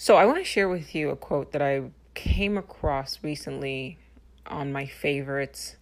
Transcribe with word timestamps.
So, 0.00 0.14
I 0.14 0.26
want 0.26 0.38
to 0.38 0.44
share 0.44 0.68
with 0.68 0.94
you 0.94 1.10
a 1.10 1.16
quote 1.16 1.50
that 1.50 1.60
I 1.60 1.90
came 2.14 2.56
across 2.56 3.18
recently 3.24 3.98
on 4.46 4.70
my 4.70 4.86
favorites 4.86 5.74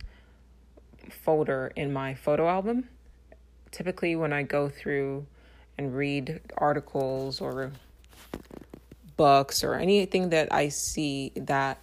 folder 1.10 1.70
in 1.76 1.92
my 1.92 2.14
photo 2.14 2.48
album. 2.48 2.88
Typically, 3.72 4.16
when 4.16 4.32
I 4.32 4.42
go 4.42 4.70
through 4.70 5.26
and 5.76 5.94
read 5.94 6.40
articles 6.56 7.42
or 7.42 7.72
books 9.18 9.62
or 9.62 9.74
anything 9.74 10.30
that 10.30 10.48
I 10.50 10.70
see 10.70 11.32
that 11.36 11.76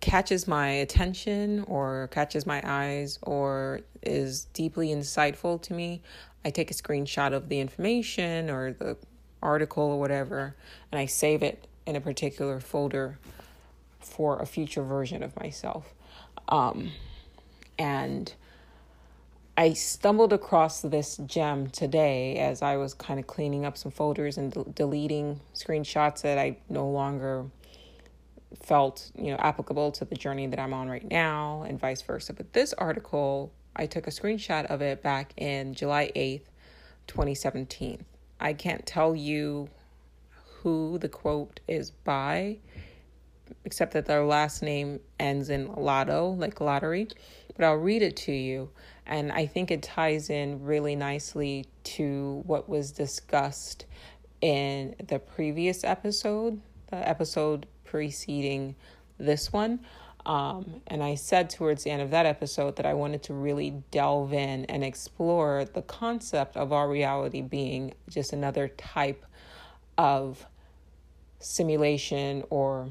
catches 0.00 0.48
my 0.48 0.70
attention 0.70 1.62
or 1.68 2.08
catches 2.10 2.46
my 2.46 2.60
eyes 2.64 3.20
or 3.22 3.82
is 4.02 4.46
deeply 4.54 4.88
insightful 4.88 5.62
to 5.62 5.72
me, 5.72 6.02
I 6.44 6.50
take 6.50 6.72
a 6.72 6.74
screenshot 6.74 7.32
of 7.32 7.48
the 7.48 7.60
information 7.60 8.50
or 8.50 8.72
the 8.72 8.96
article 9.42 9.84
or 9.84 10.00
whatever, 10.00 10.54
and 10.90 10.98
I 10.98 11.06
save 11.06 11.42
it 11.42 11.66
in 11.86 11.96
a 11.96 12.00
particular 12.00 12.60
folder 12.60 13.18
for 14.00 14.40
a 14.40 14.46
future 14.46 14.82
version 14.82 15.22
of 15.22 15.38
myself. 15.38 15.94
Um, 16.48 16.92
and 17.78 18.32
I 19.56 19.72
stumbled 19.72 20.32
across 20.32 20.82
this 20.82 21.16
gem 21.26 21.68
today 21.68 22.36
as 22.36 22.62
I 22.62 22.76
was 22.76 22.94
kind 22.94 23.18
of 23.18 23.26
cleaning 23.26 23.64
up 23.64 23.76
some 23.76 23.90
folders 23.90 24.38
and 24.38 24.52
de- 24.52 24.64
deleting 24.64 25.40
screenshots 25.54 26.22
that 26.22 26.38
I 26.38 26.58
no 26.68 26.88
longer 26.88 27.46
felt, 28.62 29.10
you 29.16 29.30
know, 29.30 29.36
applicable 29.38 29.92
to 29.92 30.04
the 30.04 30.14
journey 30.14 30.46
that 30.46 30.58
I'm 30.58 30.72
on 30.72 30.88
right 30.88 31.08
now 31.08 31.64
and 31.66 31.78
vice 31.78 32.02
versa. 32.02 32.32
But 32.32 32.52
this 32.52 32.72
article, 32.74 33.52
I 33.74 33.86
took 33.86 34.06
a 34.06 34.10
screenshot 34.10 34.66
of 34.66 34.80
it 34.80 35.02
back 35.02 35.32
in 35.36 35.74
July 35.74 36.12
8th, 36.14 36.42
2017. 37.06 38.04
I 38.40 38.52
can't 38.52 38.86
tell 38.86 39.16
you 39.16 39.68
who 40.62 40.98
the 40.98 41.08
quote 41.08 41.60
is 41.68 41.90
by, 41.90 42.58
except 43.64 43.92
that 43.92 44.06
their 44.06 44.24
last 44.24 44.62
name 44.62 45.00
ends 45.18 45.50
in 45.50 45.72
lotto, 45.72 46.30
like 46.30 46.60
lottery. 46.60 47.08
But 47.56 47.64
I'll 47.64 47.74
read 47.74 48.02
it 48.02 48.16
to 48.18 48.32
you, 48.32 48.70
and 49.06 49.32
I 49.32 49.46
think 49.46 49.70
it 49.70 49.82
ties 49.82 50.30
in 50.30 50.62
really 50.64 50.94
nicely 50.94 51.66
to 51.84 52.42
what 52.46 52.68
was 52.68 52.92
discussed 52.92 53.86
in 54.40 54.94
the 55.08 55.18
previous 55.18 55.82
episode, 55.82 56.60
the 56.90 57.08
episode 57.08 57.66
preceding 57.84 58.76
this 59.18 59.52
one. 59.52 59.80
Um, 60.28 60.82
and 60.86 61.02
I 61.02 61.14
said 61.14 61.48
towards 61.48 61.84
the 61.84 61.90
end 61.90 62.02
of 62.02 62.10
that 62.10 62.26
episode 62.26 62.76
that 62.76 62.84
I 62.84 62.92
wanted 62.92 63.22
to 63.24 63.34
really 63.34 63.82
delve 63.90 64.34
in 64.34 64.66
and 64.66 64.84
explore 64.84 65.64
the 65.64 65.80
concept 65.80 66.54
of 66.54 66.70
our 66.70 66.86
reality 66.86 67.40
being 67.40 67.94
just 68.10 68.34
another 68.34 68.68
type 68.68 69.24
of 69.96 70.44
simulation 71.40 72.44
or 72.50 72.90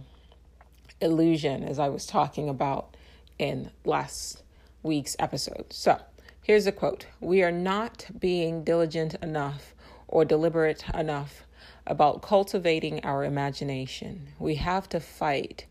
illusion, 1.00 1.64
as 1.64 1.78
I 1.78 1.90
was 1.90 2.08
talking 2.08 2.50
about 2.50 2.98
in 3.38 3.70
last 3.86 4.42
week's 4.82 5.16
episode. 5.20 5.66
So 5.70 6.02
here's 6.42 6.66
a 6.66 6.72
quote 6.72 7.06
We 7.20 7.44
are 7.44 7.52
not 7.52 8.08
being 8.18 8.64
diligent 8.64 9.14
enough 9.22 9.76
or 10.08 10.26
deliberate 10.26 10.86
enough 10.92 11.44
about 11.86 12.24
cultivating 12.24 13.04
our 13.06 13.24
imagination. 13.24 14.30
We 14.40 14.56
have 14.56 14.90
to 14.90 15.00
fight 15.00 15.68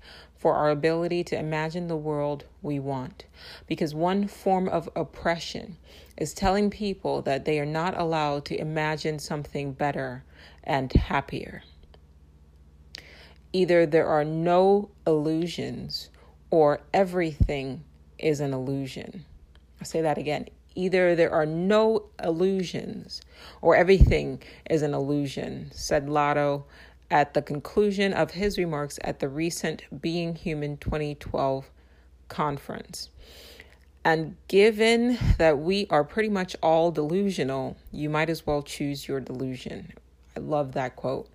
for 0.46 0.54
our 0.54 0.70
ability 0.70 1.24
to 1.24 1.36
imagine 1.36 1.88
the 1.88 1.96
world 1.96 2.44
we 2.62 2.78
want. 2.78 3.24
Because 3.66 3.96
one 3.96 4.28
form 4.28 4.68
of 4.68 4.88
oppression 4.94 5.76
is 6.16 6.32
telling 6.32 6.70
people 6.70 7.20
that 7.22 7.44
they 7.44 7.58
are 7.58 7.66
not 7.66 7.98
allowed 7.98 8.44
to 8.44 8.56
imagine 8.56 9.18
something 9.18 9.72
better 9.72 10.22
and 10.62 10.92
happier. 10.92 11.64
Either 13.52 13.86
there 13.86 14.06
are 14.06 14.24
no 14.24 14.88
illusions 15.04 16.10
or 16.52 16.78
everything 16.94 17.82
is 18.16 18.38
an 18.38 18.54
illusion. 18.54 19.24
I'll 19.80 19.86
say 19.88 20.02
that 20.02 20.16
again. 20.16 20.46
Either 20.76 21.16
there 21.16 21.32
are 21.32 21.46
no 21.46 22.04
illusions 22.22 23.20
or 23.62 23.74
everything 23.74 24.40
is 24.70 24.82
an 24.82 24.94
illusion, 24.94 25.72
said 25.72 26.08
Lotto 26.08 26.66
at 27.10 27.34
the 27.34 27.42
conclusion 27.42 28.12
of 28.12 28.32
his 28.32 28.58
remarks 28.58 28.98
at 29.02 29.20
the 29.20 29.28
recent 29.28 29.84
Being 30.00 30.34
Human 30.34 30.76
2012 30.76 31.70
conference. 32.28 33.10
And 34.04 34.36
given 34.48 35.18
that 35.38 35.58
we 35.58 35.86
are 35.90 36.04
pretty 36.04 36.28
much 36.28 36.54
all 36.62 36.92
delusional, 36.92 37.76
you 37.90 38.08
might 38.08 38.30
as 38.30 38.46
well 38.46 38.62
choose 38.62 39.08
your 39.08 39.20
delusion. 39.20 39.92
I 40.36 40.40
love 40.40 40.72
that 40.72 40.96
quote. 40.96 41.28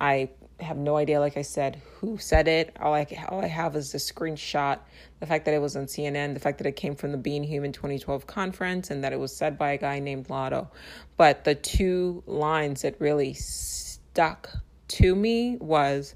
I 0.00 0.30
have 0.60 0.76
no 0.76 0.96
idea, 0.96 1.20
like 1.20 1.36
I 1.36 1.42
said, 1.42 1.80
who 1.94 2.18
said 2.18 2.48
it. 2.48 2.76
All 2.80 2.94
I, 2.94 3.06
all 3.28 3.40
I 3.40 3.46
have 3.46 3.76
is 3.76 3.92
the 3.92 3.98
screenshot, 3.98 4.80
the 5.20 5.26
fact 5.26 5.44
that 5.44 5.54
it 5.54 5.60
was 5.60 5.76
on 5.76 5.86
CNN, 5.86 6.34
the 6.34 6.40
fact 6.40 6.58
that 6.58 6.66
it 6.66 6.74
came 6.74 6.96
from 6.96 7.12
the 7.12 7.18
Being 7.18 7.44
Human 7.44 7.72
2012 7.72 8.26
conference, 8.26 8.90
and 8.90 9.04
that 9.04 9.12
it 9.12 9.20
was 9.20 9.34
said 9.34 9.56
by 9.56 9.72
a 9.72 9.78
guy 9.78 10.00
named 10.00 10.28
Lotto. 10.28 10.68
But 11.16 11.44
the 11.44 11.54
two 11.54 12.22
lines 12.26 12.82
that 12.82 13.00
really 13.00 13.34
stuck 13.34 14.50
to 14.88 15.14
me 15.14 15.56
was 15.60 16.14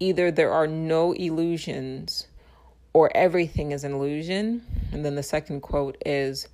either 0.00 0.30
there 0.30 0.52
are 0.52 0.66
no 0.66 1.12
illusions 1.12 2.26
or 2.92 3.10
everything 3.16 3.72
is 3.72 3.84
an 3.84 3.92
illusion. 3.92 4.62
And 4.92 5.04
then 5.04 5.14
the 5.14 5.22
second 5.22 5.60
quote 5.62 5.96
is, 6.04 6.48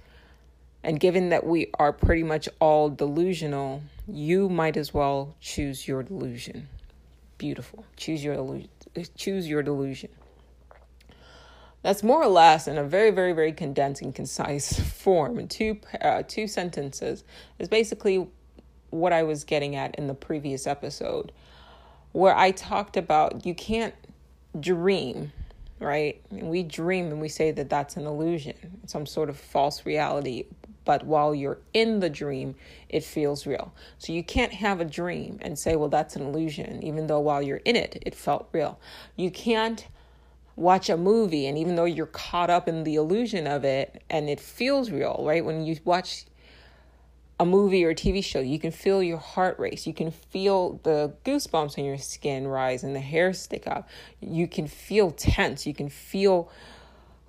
and 0.82 1.00
given 1.00 1.30
that 1.30 1.44
we 1.44 1.70
are 1.78 1.92
pretty 1.92 2.22
much 2.22 2.48
all 2.60 2.88
delusional, 2.88 3.82
you 4.06 4.48
might 4.48 4.76
as 4.76 4.94
well 4.94 5.34
choose 5.40 5.88
your 5.88 6.02
delusion 6.02 6.68
beautiful. 7.38 7.84
Choose 7.96 8.22
your. 8.22 8.60
Choose 9.16 9.48
your 9.48 9.62
delusion. 9.62 10.10
That's 11.82 12.02
more 12.02 12.20
or 12.20 12.28
less 12.28 12.66
in 12.66 12.76
a 12.76 12.84
very, 12.84 13.12
very, 13.12 13.32
very 13.32 13.52
condensed 13.52 14.02
and 14.02 14.12
concise 14.14 14.78
form 14.92 15.38
in 15.38 15.48
two 15.48 15.78
uh, 16.00 16.24
two 16.26 16.48
sentences. 16.48 17.24
Is 17.58 17.68
basically 17.68 18.28
what 18.90 19.12
I 19.12 19.22
was 19.22 19.44
getting 19.44 19.76
at 19.76 19.94
in 19.96 20.06
the 20.06 20.14
previous 20.14 20.66
episode, 20.66 21.32
where 22.12 22.36
I 22.36 22.50
talked 22.50 22.96
about 22.96 23.44
you 23.44 23.54
can't 23.54 23.94
dream, 24.58 25.32
right? 25.78 26.20
We 26.30 26.62
dream 26.62 27.06
and 27.06 27.20
we 27.20 27.28
say 27.28 27.50
that 27.52 27.70
that's 27.70 27.96
an 27.96 28.06
illusion, 28.06 28.80
some 28.86 29.06
sort 29.06 29.28
of 29.28 29.38
false 29.38 29.84
reality 29.84 30.44
but 30.88 31.04
while 31.04 31.34
you're 31.34 31.58
in 31.74 32.00
the 32.00 32.08
dream, 32.08 32.54
it 32.88 33.04
feels 33.04 33.46
real. 33.46 33.74
So 33.98 34.10
you 34.10 34.24
can't 34.24 34.54
have 34.54 34.80
a 34.80 34.86
dream 34.86 35.38
and 35.42 35.58
say, 35.58 35.76
well, 35.76 35.90
that's 35.90 36.16
an 36.16 36.22
illusion, 36.22 36.82
even 36.82 37.08
though 37.08 37.20
while 37.20 37.42
you're 37.42 37.60
in 37.66 37.76
it, 37.76 38.02
it 38.06 38.14
felt 38.14 38.48
real. 38.52 38.80
You 39.14 39.30
can't 39.30 39.86
watch 40.56 40.88
a 40.88 40.96
movie 40.96 41.46
and 41.46 41.58
even 41.58 41.76
though 41.76 41.84
you're 41.84 42.06
caught 42.06 42.48
up 42.48 42.68
in 42.68 42.84
the 42.84 42.94
illusion 42.94 43.46
of 43.46 43.66
it 43.66 44.02
and 44.08 44.30
it 44.30 44.40
feels 44.40 44.90
real, 44.90 45.20
right? 45.26 45.44
When 45.44 45.66
you 45.66 45.76
watch 45.84 46.24
a 47.40 47.46
movie 47.46 47.84
or 47.84 47.90
a 47.90 47.94
TV 47.94 48.22
show, 48.22 48.40
you 48.40 48.58
can 48.58 48.72
feel 48.72 49.02
your 49.02 49.18
heart 49.18 49.58
race. 49.58 49.86
You 49.86 49.94
can 49.94 50.10
feel 50.10 50.80
the 50.82 51.14
goosebumps 51.24 51.78
on 51.78 51.84
your 51.84 51.98
skin 51.98 52.48
rise 52.48 52.82
and 52.82 52.96
the 52.96 53.00
hair 53.00 53.32
stick 53.32 53.66
up. 53.66 53.88
You 54.20 54.48
can 54.48 54.66
feel 54.66 55.12
tense. 55.12 55.66
You 55.66 55.74
can 55.74 55.88
feel 55.88 56.50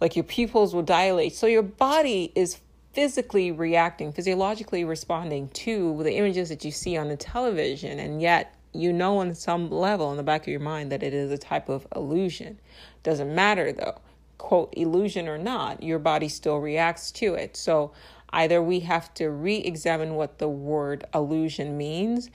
like 0.01 0.15
your 0.15 0.23
pupils 0.23 0.73
will 0.73 0.83
dilate. 0.83 1.33
So 1.33 1.45
your 1.45 1.61
body 1.61 2.31
is 2.35 2.59
physically 2.93 3.51
reacting, 3.51 4.11
physiologically 4.11 4.83
responding 4.83 5.49
to 5.49 6.01
the 6.03 6.13
images 6.13 6.49
that 6.49 6.65
you 6.65 6.71
see 6.71 6.97
on 6.97 7.07
the 7.07 7.17
television, 7.17 7.99
and 7.99 8.21
yet 8.21 8.55
you 8.73 8.91
know 8.93 9.19
on 9.19 9.35
some 9.35 9.69
level 9.69 10.11
in 10.11 10.17
the 10.17 10.23
back 10.23 10.41
of 10.41 10.47
your 10.47 10.59
mind 10.59 10.91
that 10.91 11.03
it 11.03 11.13
is 11.13 11.31
a 11.31 11.37
type 11.37 11.69
of 11.69 11.87
illusion. 11.95 12.59
Doesn't 13.03 13.33
matter 13.33 13.71
though, 13.71 13.99
quote, 14.37 14.73
illusion 14.75 15.27
or 15.27 15.37
not, 15.37 15.83
your 15.83 15.99
body 15.99 16.29
still 16.29 16.57
reacts 16.57 17.11
to 17.11 17.35
it. 17.35 17.55
So 17.55 17.91
either 18.31 18.61
we 18.61 18.81
have 18.81 19.13
to 19.15 19.29
re 19.29 19.57
examine 19.57 20.15
what 20.15 20.39
the 20.39 20.47
word 20.47 21.05
illusion 21.13 21.77
means. 21.77 22.29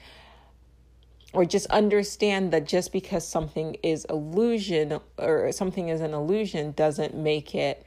Or 1.33 1.43
just 1.43 1.65
understand 1.67 2.53
that 2.53 2.65
just 2.65 2.93
because 2.93 3.27
something 3.27 3.75
is 3.83 4.05
illusion 4.05 4.99
or 5.17 5.51
something 5.51 5.89
is 5.89 5.99
an 5.99 6.13
illusion 6.13 6.71
doesn't 6.71 7.13
make 7.13 7.53
it 7.53 7.85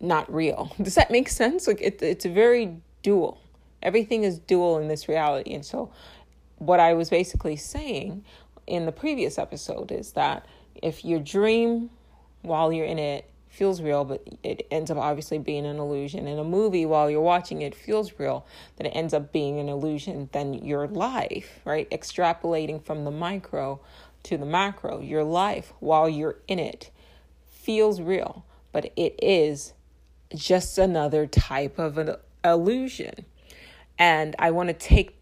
not 0.00 0.32
real. 0.32 0.72
Does 0.82 0.94
that 0.94 1.10
make 1.10 1.28
sense? 1.28 1.66
Like 1.66 1.80
it, 1.80 2.00
it's 2.02 2.24
very 2.24 2.76
dual. 3.02 3.40
Everything 3.82 4.22
is 4.22 4.38
dual 4.38 4.78
in 4.78 4.86
this 4.86 5.08
reality. 5.08 5.54
And 5.54 5.64
so, 5.64 5.90
what 6.58 6.78
I 6.78 6.94
was 6.94 7.10
basically 7.10 7.56
saying 7.56 8.24
in 8.66 8.86
the 8.86 8.92
previous 8.92 9.38
episode 9.38 9.90
is 9.90 10.12
that 10.12 10.46
if 10.82 11.04
your 11.04 11.20
dream 11.20 11.90
while 12.42 12.72
you're 12.72 12.86
in 12.86 12.98
it 12.98 13.28
feels 13.54 13.80
real, 13.80 14.04
but 14.04 14.26
it 14.42 14.66
ends 14.70 14.90
up 14.90 14.98
obviously 14.98 15.38
being 15.38 15.64
an 15.64 15.78
illusion. 15.78 16.26
In 16.26 16.38
a 16.38 16.44
movie, 16.44 16.84
while 16.84 17.08
you're 17.08 17.20
watching 17.20 17.62
it 17.62 17.74
feels 17.74 18.18
real, 18.18 18.46
that 18.76 18.86
it 18.86 18.90
ends 18.90 19.14
up 19.14 19.32
being 19.32 19.60
an 19.60 19.68
illusion. 19.68 20.28
Then 20.32 20.54
your 20.54 20.88
life, 20.88 21.60
right, 21.64 21.88
extrapolating 21.90 22.84
from 22.84 23.04
the 23.04 23.10
micro 23.10 23.80
to 24.24 24.36
the 24.36 24.46
macro, 24.46 25.00
your 25.00 25.22
life 25.22 25.72
while 25.78 26.08
you're 26.08 26.36
in 26.48 26.58
it 26.58 26.90
feels 27.46 28.00
real, 28.00 28.44
but 28.72 28.92
it 28.96 29.14
is 29.22 29.72
just 30.34 30.76
another 30.76 31.26
type 31.26 31.78
of 31.78 31.96
an 31.96 32.16
illusion. 32.44 33.24
And 33.98 34.34
I 34.38 34.50
want 34.50 34.68
to 34.68 34.74
take 34.74 35.16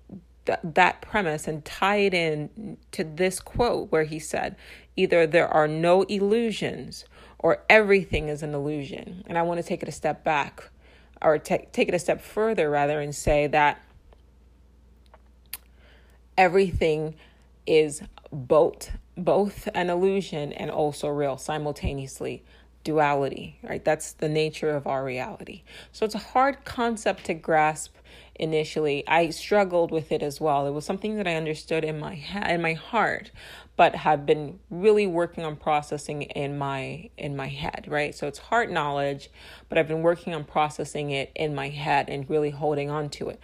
th- 0.47 0.59
that 0.63 1.03
premise 1.03 1.47
and 1.47 1.65
tie 1.65 1.97
it 1.97 2.15
in 2.15 2.79
to 2.93 3.05
this 3.05 3.41
quote 3.41 3.93
where 3.93 4.05
he 4.05 4.19
said, 4.19 4.57
either 4.97 5.27
there 5.27 5.49
are 5.49 5.69
no 5.69 6.03
illusions 6.03 7.05
or 7.43 7.63
everything 7.69 8.29
is 8.29 8.43
an 8.43 8.55
illusion. 8.55 9.25
And 9.27 9.37
I 9.37 9.43
want 9.43 9.59
to 9.59 9.67
take 9.67 9.83
it 9.83 9.89
a 9.89 9.93
step 9.93 10.25
back 10.25 10.71
or 11.21 11.39
t- 11.39 11.67
take 11.73 11.89
it 11.89 11.95
a 11.95 11.99
step 11.99 12.21
further 12.21 12.71
rather 12.71 13.01
and 13.01 13.15
say 13.15 13.47
that 13.49 13.83
everything 16.39 17.15
is 17.67 18.03
both 18.33 18.91
both 19.17 19.69
an 19.75 19.91
illusion 19.91 20.53
and 20.55 20.71
also 20.71 21.07
real 21.09 21.37
simultaneously 21.37 22.43
duality 22.83 23.59
right? 23.63 23.85
That's 23.85 24.13
the 24.13 24.29
nature 24.29 24.71
of 24.71 24.87
our 24.87 25.05
reality. 25.05 25.63
So 25.93 26.05
it's 26.05 26.15
a 26.15 26.19
hard 26.19 26.65
concept 26.65 27.25
to 27.27 27.35
grasp 27.35 27.95
initially. 28.35 29.07
I 29.07 29.31
struggled 29.31 29.93
with 29.93 30.11
it 30.11 30.23
as 30.23 30.41
well. 30.41 30.67
It 30.67 30.73
was 30.73 30.85
something 30.85 31.17
that 31.17 31.29
i 31.29 31.35
understood 31.35 31.85
in 31.85 32.01
my 32.01 32.17
ha- 32.17 32.49
in 32.49 32.63
my 32.63 32.73
heart 32.73 33.31
but 33.77 33.95
have 33.95 34.27
been 34.27 34.59
really 34.71 35.07
working 35.07 35.45
on 35.45 35.57
processing 35.57 36.23
in 36.23 36.59
my 36.59 37.09
in 37.17 37.37
my 37.37 37.49
head 37.49 37.85
right 37.89 38.15
so 38.15 38.27
it's 38.27 38.39
heart 38.39 38.71
knowledge 38.71 39.31
but 39.69 39.79
i've 39.79 39.89
been 39.89 40.03
working 40.03 40.35
on 40.35 40.45
processing 40.45 41.11
it 41.11 41.31
in 41.35 41.55
my 41.55 41.69
head 41.69 42.09
and 42.09 42.29
really 42.29 42.51
holding 42.51 42.91
on 42.91 43.09
to 43.09 43.29
it 43.29 43.41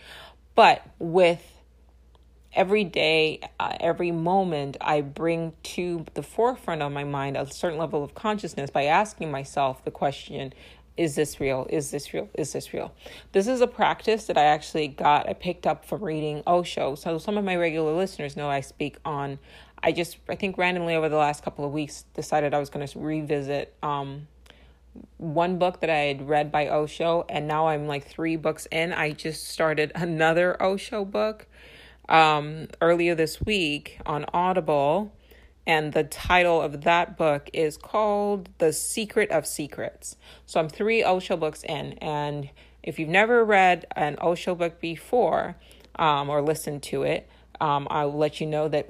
but 0.54 0.82
with 0.98 1.58
every 2.52 2.82
day, 2.82 3.40
uh, 3.60 3.76
every 3.78 4.10
moment, 4.10 4.76
I 4.80 5.00
bring 5.00 5.52
to 5.62 6.04
the 6.14 6.22
forefront 6.22 6.82
of 6.82 6.90
my 6.90 7.04
mind 7.04 7.36
a 7.36 7.50
certain 7.50 7.78
level 7.78 8.02
of 8.02 8.14
consciousness 8.14 8.70
by 8.70 8.84
asking 8.84 9.30
myself 9.30 9.84
the 9.84 9.90
question 9.90 10.52
is 10.96 11.14
this 11.14 11.38
real? 11.38 11.64
Is 11.70 11.92
this 11.92 12.12
real? 12.12 12.28
Is 12.34 12.52
this 12.52 12.74
real? 12.74 12.92
This 13.30 13.46
is 13.46 13.60
a 13.60 13.68
practice 13.68 14.24
that 14.24 14.36
I 14.36 14.42
actually 14.42 14.88
got, 14.88 15.28
I 15.28 15.32
picked 15.32 15.64
up 15.64 15.84
from 15.84 16.02
reading 16.02 16.42
Osho. 16.44 16.96
So 16.96 17.18
some 17.18 17.38
of 17.38 17.44
my 17.44 17.54
regular 17.54 17.92
listeners 17.92 18.36
know 18.36 18.50
I 18.50 18.60
speak 18.62 18.96
on, 19.04 19.38
I 19.82 19.92
just, 19.92 20.18
I 20.28 20.34
think 20.34 20.58
randomly 20.58 20.94
over 20.94 21.08
the 21.08 21.16
last 21.16 21.42
couple 21.42 21.64
of 21.64 21.72
weeks 21.72 22.04
decided 22.14 22.54
I 22.54 22.58
was 22.58 22.70
going 22.70 22.86
to 22.86 22.98
revisit 22.98 23.74
um, 23.82 24.26
one 25.18 25.58
book 25.58 25.80
that 25.80 25.90
I 25.90 25.98
had 25.98 26.28
read 26.28 26.50
by 26.50 26.68
Osho, 26.68 27.24
and 27.28 27.46
now 27.46 27.68
I'm 27.68 27.86
like 27.86 28.06
three 28.06 28.36
books 28.36 28.66
in. 28.70 28.92
I 28.92 29.12
just 29.12 29.48
started 29.48 29.92
another 29.94 30.60
Osho 30.62 31.04
book 31.04 31.46
um, 32.08 32.68
earlier 32.80 33.14
this 33.14 33.40
week 33.40 34.00
on 34.06 34.24
Audible. 34.32 35.12
And 35.66 35.92
the 35.92 36.04
title 36.04 36.62
of 36.62 36.80
that 36.84 37.18
book 37.18 37.50
is 37.52 37.76
called 37.76 38.48
The 38.56 38.72
Secret 38.72 39.30
of 39.30 39.46
Secrets. 39.46 40.16
So 40.46 40.58
I'm 40.58 40.68
three 40.70 41.04
Osho 41.04 41.36
books 41.36 41.62
in. 41.62 41.92
And 41.94 42.48
if 42.82 42.98
you've 42.98 43.10
never 43.10 43.44
read 43.44 43.84
an 43.94 44.16
Osho 44.22 44.54
book 44.54 44.80
before 44.80 45.56
um, 45.96 46.30
or 46.30 46.40
listened 46.40 46.82
to 46.84 47.02
it, 47.02 47.28
um, 47.60 47.86
I'll 47.90 48.16
let 48.16 48.40
you 48.40 48.46
know 48.46 48.68
that 48.68 48.88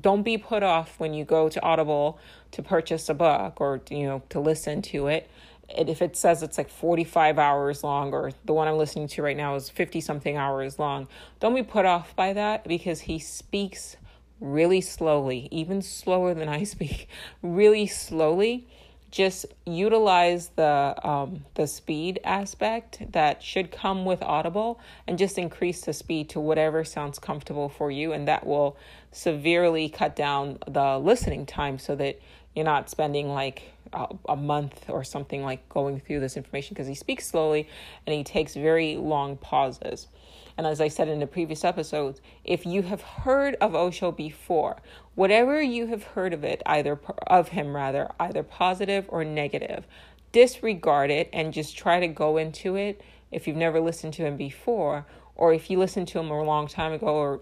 don't 0.00 0.22
be 0.22 0.38
put 0.38 0.62
off 0.62 0.98
when 0.98 1.14
you 1.14 1.24
go 1.24 1.48
to 1.48 1.62
Audible 1.62 2.18
to 2.52 2.62
purchase 2.62 3.08
a 3.08 3.14
book 3.14 3.60
or 3.60 3.80
you 3.90 4.04
know 4.04 4.22
to 4.28 4.40
listen 4.40 4.82
to 4.82 5.08
it 5.08 5.28
if 5.68 6.02
it 6.02 6.16
says 6.16 6.42
it's 6.42 6.58
like 6.58 6.68
45 6.68 7.38
hours 7.38 7.82
long 7.82 8.12
or 8.12 8.32
the 8.44 8.52
one 8.52 8.68
I'm 8.68 8.76
listening 8.76 9.08
to 9.08 9.22
right 9.22 9.36
now 9.36 9.54
is 9.54 9.70
50 9.70 10.00
something 10.00 10.36
hours 10.36 10.78
long, 10.78 11.08
don't 11.40 11.54
be 11.54 11.62
put 11.62 11.86
off 11.86 12.14
by 12.14 12.32
that 12.32 12.64
because 12.64 13.00
he 13.00 13.18
speaks 13.18 13.96
really 14.40 14.80
slowly, 14.80 15.48
even 15.50 15.82
slower 15.82 16.34
than 16.34 16.48
I 16.48 16.64
speak, 16.64 17.08
really 17.42 17.86
slowly. 17.86 18.66
Just 19.10 19.46
utilize 19.64 20.48
the 20.56 20.96
um, 21.04 21.44
the 21.54 21.68
speed 21.68 22.18
aspect 22.24 23.12
that 23.12 23.44
should 23.44 23.70
come 23.70 24.04
with 24.04 24.20
Audible, 24.24 24.80
and 25.06 25.16
just 25.16 25.38
increase 25.38 25.82
the 25.82 25.92
speed 25.92 26.30
to 26.30 26.40
whatever 26.40 26.82
sounds 26.82 27.20
comfortable 27.20 27.68
for 27.68 27.92
you, 27.92 28.12
and 28.12 28.26
that 28.26 28.44
will 28.44 28.76
severely 29.14 29.88
cut 29.88 30.16
down 30.16 30.58
the 30.66 30.98
listening 30.98 31.46
time 31.46 31.78
so 31.78 31.94
that 31.94 32.20
you're 32.54 32.64
not 32.64 32.90
spending 32.90 33.28
like 33.28 33.62
a, 33.92 34.08
a 34.28 34.36
month 34.36 34.88
or 34.88 35.04
something 35.04 35.42
like 35.42 35.68
going 35.68 36.00
through 36.00 36.20
this 36.20 36.36
information 36.36 36.74
because 36.74 36.88
he 36.88 36.94
speaks 36.94 37.26
slowly 37.26 37.68
and 38.06 38.14
he 38.14 38.24
takes 38.24 38.54
very 38.54 38.96
long 38.96 39.36
pauses. 39.36 40.08
And 40.56 40.66
as 40.66 40.80
I 40.80 40.88
said 40.88 41.08
in 41.08 41.20
the 41.20 41.26
previous 41.26 41.64
episodes, 41.64 42.20
if 42.44 42.64
you 42.64 42.82
have 42.82 43.02
heard 43.02 43.56
of 43.60 43.74
Osho 43.74 44.12
before, 44.12 44.76
whatever 45.14 45.60
you 45.60 45.86
have 45.88 46.02
heard 46.02 46.32
of 46.32 46.44
it, 46.44 46.62
either 46.66 46.98
of 47.26 47.48
him 47.48 47.74
rather, 47.74 48.10
either 48.20 48.42
positive 48.42 49.06
or 49.08 49.24
negative, 49.24 49.86
disregard 50.32 51.10
it 51.10 51.28
and 51.32 51.52
just 51.52 51.76
try 51.76 52.00
to 52.00 52.08
go 52.08 52.36
into 52.36 52.76
it 52.76 53.00
if 53.30 53.46
you've 53.46 53.56
never 53.56 53.80
listened 53.80 54.12
to 54.14 54.24
him 54.24 54.36
before, 54.36 55.06
or 55.36 55.52
if 55.52 55.70
you 55.70 55.78
listened 55.78 56.06
to 56.08 56.20
him 56.20 56.30
a 56.30 56.42
long 56.42 56.68
time 56.68 56.92
ago 56.92 57.06
or 57.06 57.40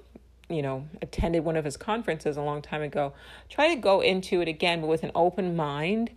you 0.53 0.63
know, 0.63 0.87
attended 1.01 1.45
one 1.45 1.57
of 1.57 1.65
his 1.65 1.77
conferences 1.77 2.37
a 2.37 2.43
long 2.43 2.63
time 2.63 2.83
ago, 2.83 3.13
try 3.49 3.75
to 3.75 3.81
go 3.81 4.01
into 4.01 4.41
it 4.41 4.49
again, 4.49 4.81
but 4.81 4.87
with 4.87 5.03
an 5.03 5.11
open 5.15 5.57
mind. 5.57 6.11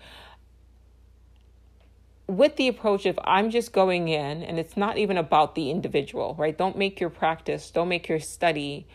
With 2.28 2.56
the 2.56 2.68
approach 2.68 3.06
of 3.06 3.20
I'm 3.24 3.52
just 3.52 3.72
going 3.72 4.08
in 4.08 4.42
and 4.42 4.58
it's 4.58 4.76
not 4.76 4.98
even 4.98 5.18
about 5.18 5.54
the 5.54 5.70
individual, 5.70 6.36
right? 6.40 6.58
Don't 6.58 6.78
make 6.78 7.00
your 7.00 7.12
practice, 7.12 7.70
don't 7.70 7.88
make 7.88 8.08
your 8.08 8.20
study 8.20 8.88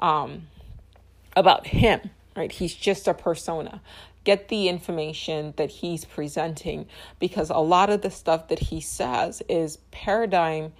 um, 0.00 0.48
about 1.34 1.66
him, 1.66 2.10
right? 2.36 2.52
He's 2.52 2.74
just 2.74 3.08
a 3.08 3.14
persona. 3.14 3.80
Get 4.24 4.48
the 4.48 4.68
information 4.68 5.54
that 5.56 5.70
he's 5.70 6.04
presenting 6.04 6.86
because 7.18 7.50
a 7.50 7.58
lot 7.58 7.90
of 7.90 8.02
the 8.02 8.10
stuff 8.10 8.48
that 8.48 8.58
he 8.58 8.80
says 8.80 9.42
is 9.48 9.78
paradigm 9.90 10.72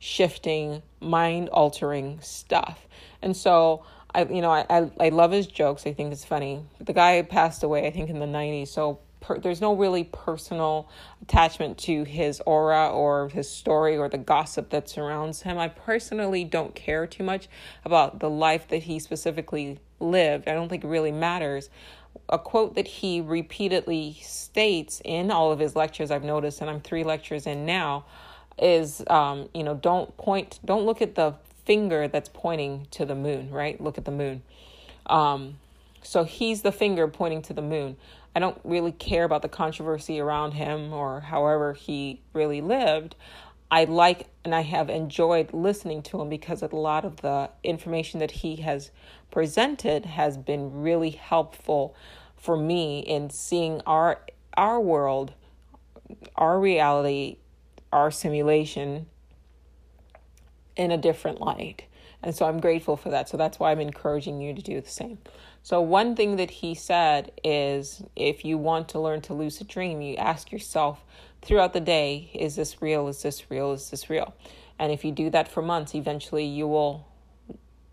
shifting, 0.00 0.82
mind 0.98 1.50
altering 1.50 2.18
stuff. 2.22 2.88
And 3.22 3.36
so 3.36 3.84
I, 4.14 4.24
you 4.24 4.42
know, 4.42 4.50
I, 4.50 4.66
I, 4.68 4.90
I 4.98 5.08
love 5.10 5.32
his 5.32 5.46
jokes. 5.46 5.86
I 5.86 5.92
think 5.92 6.12
it's 6.12 6.24
funny. 6.24 6.64
The 6.80 6.92
guy 6.92 7.22
passed 7.22 7.62
away, 7.62 7.86
I 7.86 7.90
think, 7.90 8.10
in 8.10 8.18
the 8.18 8.26
'90s. 8.26 8.68
So 8.68 8.98
per, 9.20 9.38
there's 9.38 9.60
no 9.60 9.74
really 9.74 10.04
personal 10.04 10.88
attachment 11.22 11.78
to 11.78 12.04
his 12.04 12.40
aura 12.46 12.88
or 12.90 13.28
his 13.28 13.48
story 13.48 13.96
or 13.96 14.08
the 14.08 14.18
gossip 14.18 14.70
that 14.70 14.88
surrounds 14.88 15.42
him. 15.42 15.58
I 15.58 15.68
personally 15.68 16.44
don't 16.44 16.74
care 16.74 17.06
too 17.06 17.22
much 17.22 17.48
about 17.84 18.20
the 18.20 18.30
life 18.30 18.68
that 18.68 18.84
he 18.84 18.98
specifically 18.98 19.78
lived. 20.00 20.48
I 20.48 20.54
don't 20.54 20.68
think 20.68 20.84
it 20.84 20.88
really 20.88 21.12
matters. 21.12 21.70
A 22.28 22.38
quote 22.38 22.74
that 22.74 22.86
he 22.88 23.20
repeatedly 23.20 24.18
states 24.22 25.00
in 25.04 25.30
all 25.30 25.52
of 25.52 25.60
his 25.60 25.76
lectures, 25.76 26.10
I've 26.10 26.24
noticed, 26.24 26.60
and 26.60 26.68
I'm 26.68 26.80
three 26.80 27.04
lectures 27.04 27.46
in 27.46 27.64
now, 27.64 28.04
is 28.58 29.02
um, 29.06 29.48
you 29.54 29.62
know, 29.62 29.74
don't 29.74 30.16
point, 30.16 30.58
don't 30.64 30.84
look 30.84 31.00
at 31.00 31.14
the 31.14 31.34
finger 31.70 32.08
that's 32.08 32.28
pointing 32.28 32.84
to 32.90 33.04
the 33.04 33.14
moon, 33.14 33.48
right? 33.48 33.80
Look 33.80 33.96
at 33.96 34.04
the 34.04 34.10
moon. 34.10 34.42
Um, 35.06 35.60
so 36.02 36.24
he's 36.24 36.62
the 36.62 36.72
finger 36.72 37.06
pointing 37.06 37.42
to 37.42 37.52
the 37.52 37.62
moon. 37.62 37.96
I 38.34 38.40
don't 38.40 38.60
really 38.64 38.90
care 38.90 39.22
about 39.22 39.42
the 39.42 39.48
controversy 39.48 40.18
around 40.18 40.54
him 40.54 40.92
or 40.92 41.20
however 41.20 41.74
he 41.74 42.22
really 42.32 42.60
lived. 42.60 43.14
I 43.70 43.84
like 43.84 44.26
and 44.44 44.52
I 44.52 44.62
have 44.62 44.90
enjoyed 44.90 45.52
listening 45.52 46.02
to 46.02 46.20
him 46.20 46.28
because 46.28 46.60
a 46.60 46.74
lot 46.74 47.04
of 47.04 47.18
the 47.18 47.50
information 47.62 48.18
that 48.18 48.32
he 48.32 48.56
has 48.56 48.90
presented 49.30 50.06
has 50.06 50.36
been 50.36 50.82
really 50.82 51.10
helpful 51.10 51.94
for 52.36 52.56
me 52.56 52.98
in 52.98 53.30
seeing 53.30 53.80
our 53.86 54.22
our 54.56 54.80
world, 54.80 55.34
our 56.34 56.58
reality, 56.58 57.36
our 57.92 58.10
simulation 58.10 59.06
in 60.80 60.90
a 60.90 60.96
different 60.96 61.40
light. 61.40 61.84
And 62.22 62.34
so 62.34 62.46
I'm 62.46 62.58
grateful 62.58 62.96
for 62.96 63.10
that. 63.10 63.28
So 63.28 63.36
that's 63.36 63.58
why 63.58 63.70
I'm 63.70 63.80
encouraging 63.80 64.40
you 64.40 64.54
to 64.54 64.62
do 64.62 64.80
the 64.80 64.88
same. 64.88 65.18
So, 65.62 65.82
one 65.82 66.16
thing 66.16 66.36
that 66.36 66.50
he 66.50 66.74
said 66.74 67.32
is 67.44 68.02
if 68.16 68.46
you 68.46 68.56
want 68.56 68.88
to 68.90 69.00
learn 69.00 69.20
to 69.22 69.34
lucid 69.34 69.68
dream, 69.68 70.00
you 70.00 70.16
ask 70.16 70.50
yourself 70.50 71.04
throughout 71.42 71.74
the 71.74 71.80
day, 71.80 72.30
is 72.34 72.56
this 72.56 72.80
real? 72.80 73.08
Is 73.08 73.22
this 73.22 73.50
real? 73.50 73.72
Is 73.72 73.90
this 73.90 74.08
real? 74.08 74.34
And 74.78 74.90
if 74.90 75.04
you 75.04 75.12
do 75.12 75.28
that 75.30 75.48
for 75.48 75.60
months, 75.60 75.94
eventually 75.94 76.46
you 76.46 76.66
will 76.66 77.06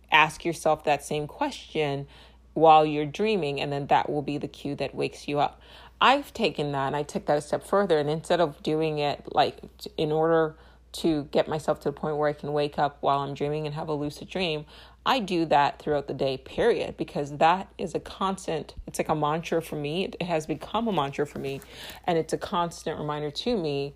ask 0.10 0.46
yourself 0.46 0.86
that 0.86 1.04
same 1.04 1.28
question 1.28 2.08
while 2.54 2.86
you're 2.86 3.06
dreaming, 3.06 3.60
and 3.60 3.72
then 3.72 3.88
that 3.88 4.10
will 4.10 4.22
be 4.22 4.38
the 4.38 4.48
cue 4.48 4.76
that 4.76 4.96
wakes 4.96 5.28
you 5.28 5.40
up. 5.40 5.62
I've 6.00 6.34
taken 6.34 6.72
that 6.72 6.88
and 6.88 6.96
I 6.96 7.04
took 7.04 7.26
that 7.26 7.38
a 7.38 7.42
step 7.42 7.66
further, 7.66 7.98
and 7.98 8.10
instead 8.10 8.40
of 8.40 8.64
doing 8.64 9.00
it 9.00 9.26
like 9.34 9.58
in 9.98 10.14
order 10.14 10.56
to 10.94 11.24
get 11.32 11.48
myself 11.48 11.80
to 11.82 11.90
the 11.90 11.94
point 11.94 12.18
where 12.18 12.30
I 12.30 12.34
can 12.34 12.54
wake 12.54 12.80
up 12.80 12.98
while 13.02 13.20
I'm 13.20 13.34
dreaming 13.34 13.66
and 13.66 13.76
have 13.76 13.88
a 13.90 13.94
lucid 13.94 14.30
dream, 14.30 14.66
I 15.06 15.20
do 15.20 15.46
that 15.46 15.80
throughout 15.80 16.08
the 16.08 16.14
day, 16.14 16.38
period, 16.38 16.98
because 16.98 17.38
that 17.38 17.70
is 17.78 17.96
a 17.96 18.00
constant, 18.00 18.76
it's 18.86 19.00
like 19.00 19.10
a 19.10 19.16
mantra 19.16 19.62
for 19.62 19.78
me. 19.78 20.06
It 20.06 20.22
has 20.24 20.46
become 20.46 20.88
a 20.88 20.92
mantra 20.92 21.26
for 21.26 21.40
me. 21.40 21.62
And 22.06 22.18
it's 22.18 22.34
a 22.34 22.38
constant 22.38 23.00
reminder 23.00 23.32
to 23.32 23.58
me 23.58 23.94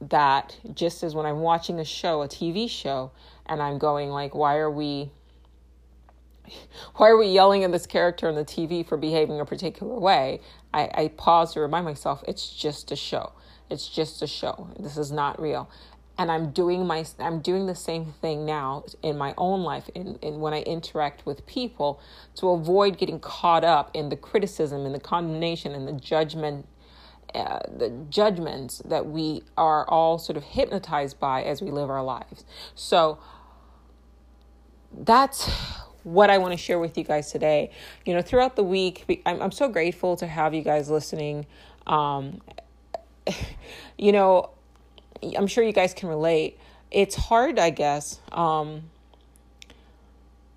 that 0.00 0.58
just 0.74 1.02
as 1.02 1.14
when 1.14 1.24
I'm 1.24 1.40
watching 1.40 1.80
a 1.80 1.84
show, 1.84 2.22
a 2.22 2.28
TV 2.28 2.68
show, 2.68 3.10
and 3.46 3.62
I'm 3.62 3.78
going 3.78 4.10
like, 4.10 4.34
why 4.34 4.56
are 4.56 4.70
we 4.70 5.10
why 6.96 7.08
are 7.08 7.16
we 7.16 7.26
yelling 7.26 7.64
at 7.64 7.72
this 7.72 7.86
character 7.86 8.28
on 8.28 8.34
the 8.34 8.44
TV 8.44 8.86
for 8.86 8.96
behaving 8.96 9.38
a 9.38 9.44
particular 9.44 9.98
way? 9.98 10.40
I, 10.72 10.90
I 10.94 11.08
pause 11.08 11.52
to 11.54 11.60
remind 11.60 11.84
myself 11.84 12.24
it's 12.26 12.48
just 12.48 12.90
a 12.90 12.96
show. 12.96 13.32
It's 13.70 13.86
just 13.86 14.22
a 14.22 14.26
show. 14.26 14.70
This 14.78 14.96
is 14.96 15.12
not 15.12 15.40
real 15.40 15.70
and 16.18 16.30
i'm 16.30 16.50
doing 16.50 16.86
my 16.86 17.04
i'm 17.18 17.40
doing 17.40 17.66
the 17.66 17.74
same 17.74 18.06
thing 18.20 18.44
now 18.44 18.84
in 19.02 19.16
my 19.16 19.32
own 19.38 19.62
life 19.62 19.88
in, 19.94 20.16
in 20.16 20.40
when 20.40 20.52
i 20.52 20.60
interact 20.62 21.24
with 21.24 21.46
people 21.46 22.00
to 22.34 22.50
avoid 22.50 22.98
getting 22.98 23.20
caught 23.20 23.64
up 23.64 23.90
in 23.94 24.08
the 24.08 24.16
criticism 24.16 24.84
and 24.84 24.94
the 24.94 25.00
condemnation 25.00 25.72
and 25.72 25.86
the 25.88 25.92
judgment 25.92 26.66
uh, 27.34 27.58
the 27.76 27.90
judgments 28.08 28.80
that 28.86 29.06
we 29.06 29.42
are 29.58 29.86
all 29.88 30.18
sort 30.18 30.36
of 30.36 30.42
hypnotized 30.42 31.20
by 31.20 31.42
as 31.42 31.62
we 31.62 31.70
live 31.70 31.90
our 31.90 32.02
lives 32.02 32.44
so 32.74 33.18
that's 35.00 35.50
what 36.02 36.30
I 36.30 36.38
want 36.38 36.52
to 36.52 36.56
share 36.56 36.78
with 36.78 36.96
you 36.96 37.04
guys 37.04 37.30
today. 37.30 37.70
You 38.06 38.14
know, 38.14 38.22
throughout 38.22 38.56
the 38.56 38.64
week, 38.64 39.22
I'm, 39.26 39.42
I'm 39.42 39.52
so 39.52 39.68
grateful 39.68 40.16
to 40.16 40.26
have 40.26 40.54
you 40.54 40.62
guys 40.62 40.88
listening. 40.90 41.46
Um, 41.86 42.40
you 43.98 44.12
know, 44.12 44.50
I'm 45.22 45.46
sure 45.46 45.64
you 45.64 45.72
guys 45.72 45.94
can 45.94 46.08
relate. 46.08 46.58
It's 46.90 47.14
hard, 47.14 47.58
I 47.58 47.70
guess. 47.70 48.20
Um, 48.32 48.84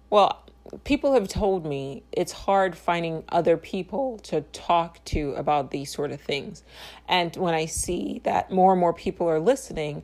well, 0.09 0.43
people 0.83 1.13
have 1.13 1.27
told 1.27 1.65
me 1.65 2.03
it's 2.11 2.31
hard 2.31 2.77
finding 2.77 3.23
other 3.29 3.57
people 3.57 4.19
to 4.19 4.41
talk 4.53 5.03
to 5.05 5.33
about 5.33 5.71
these 5.71 5.91
sort 5.91 6.11
of 6.11 6.21
things. 6.21 6.63
And 7.07 7.35
when 7.35 7.53
I 7.53 7.65
see 7.65 8.21
that 8.23 8.51
more 8.51 8.71
and 8.71 8.79
more 8.79 8.93
people 8.93 9.27
are 9.27 9.39
listening 9.39 10.03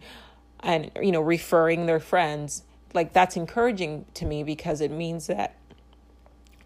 and, 0.61 0.91
you 1.01 1.11
know, 1.11 1.21
referring 1.21 1.85
their 1.85 1.99
friends, 1.99 2.63
like 2.93 3.13
that's 3.13 3.37
encouraging 3.37 4.05
to 4.15 4.25
me 4.25 4.43
because 4.43 4.81
it 4.81 4.91
means 4.91 5.27
that 5.27 5.55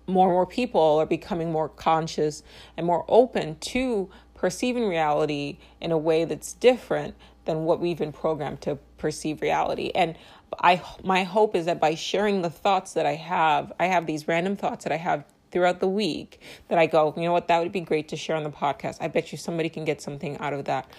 more 0.08 0.28
and 0.28 0.34
more 0.34 0.46
people 0.46 0.98
are 0.98 1.06
becoming 1.06 1.52
more 1.52 1.70
conscious 1.70 2.44
and 2.78 2.86
more 2.86 3.06
open 3.08 3.58
to 3.60 4.10
perceiving 4.36 4.88
reality 4.88 5.60
in 5.80 5.92
a 5.92 5.98
way 5.98 6.26
that's 6.26 6.54
different 6.54 7.16
than 7.46 7.66
what 7.66 7.80
we've 7.80 7.98
been 7.98 8.12
programmed 8.12 8.62
to 8.62 8.78
perceive 8.98 9.42
reality. 9.42 9.92
And 9.96 10.18
I 10.60 10.82
my 11.04 11.24
hope 11.24 11.56
is 11.56 11.66
that 11.66 11.80
by 11.80 11.96
sharing 11.96 12.42
the 12.42 12.50
thoughts 12.50 12.94
that 12.94 13.06
I 13.06 13.16
have, 13.16 13.72
I 13.80 13.88
have 13.88 14.06
these 14.06 14.28
random 14.28 14.56
thoughts 14.56 14.84
that 14.84 14.94
I 14.94 14.98
have 14.98 15.24
throughout 15.52 15.80
the 15.80 15.88
week 15.88 16.40
that 16.70 16.78
I 16.78 16.86
go, 16.86 17.14
you 17.16 17.24
know 17.24 17.34
what, 17.34 17.48
that 17.50 17.62
would 17.62 17.72
be 17.72 17.82
great 17.82 18.08
to 18.10 18.16
share 18.16 18.36
on 18.36 18.44
the 18.44 18.50
podcast. 18.50 18.98
I 19.02 19.08
bet 19.08 19.32
you 19.32 19.38
somebody 19.38 19.70
can 19.70 19.86
get 19.86 20.02
something 20.02 20.38
out 20.38 20.54
of 20.54 20.66
that. 20.66 20.90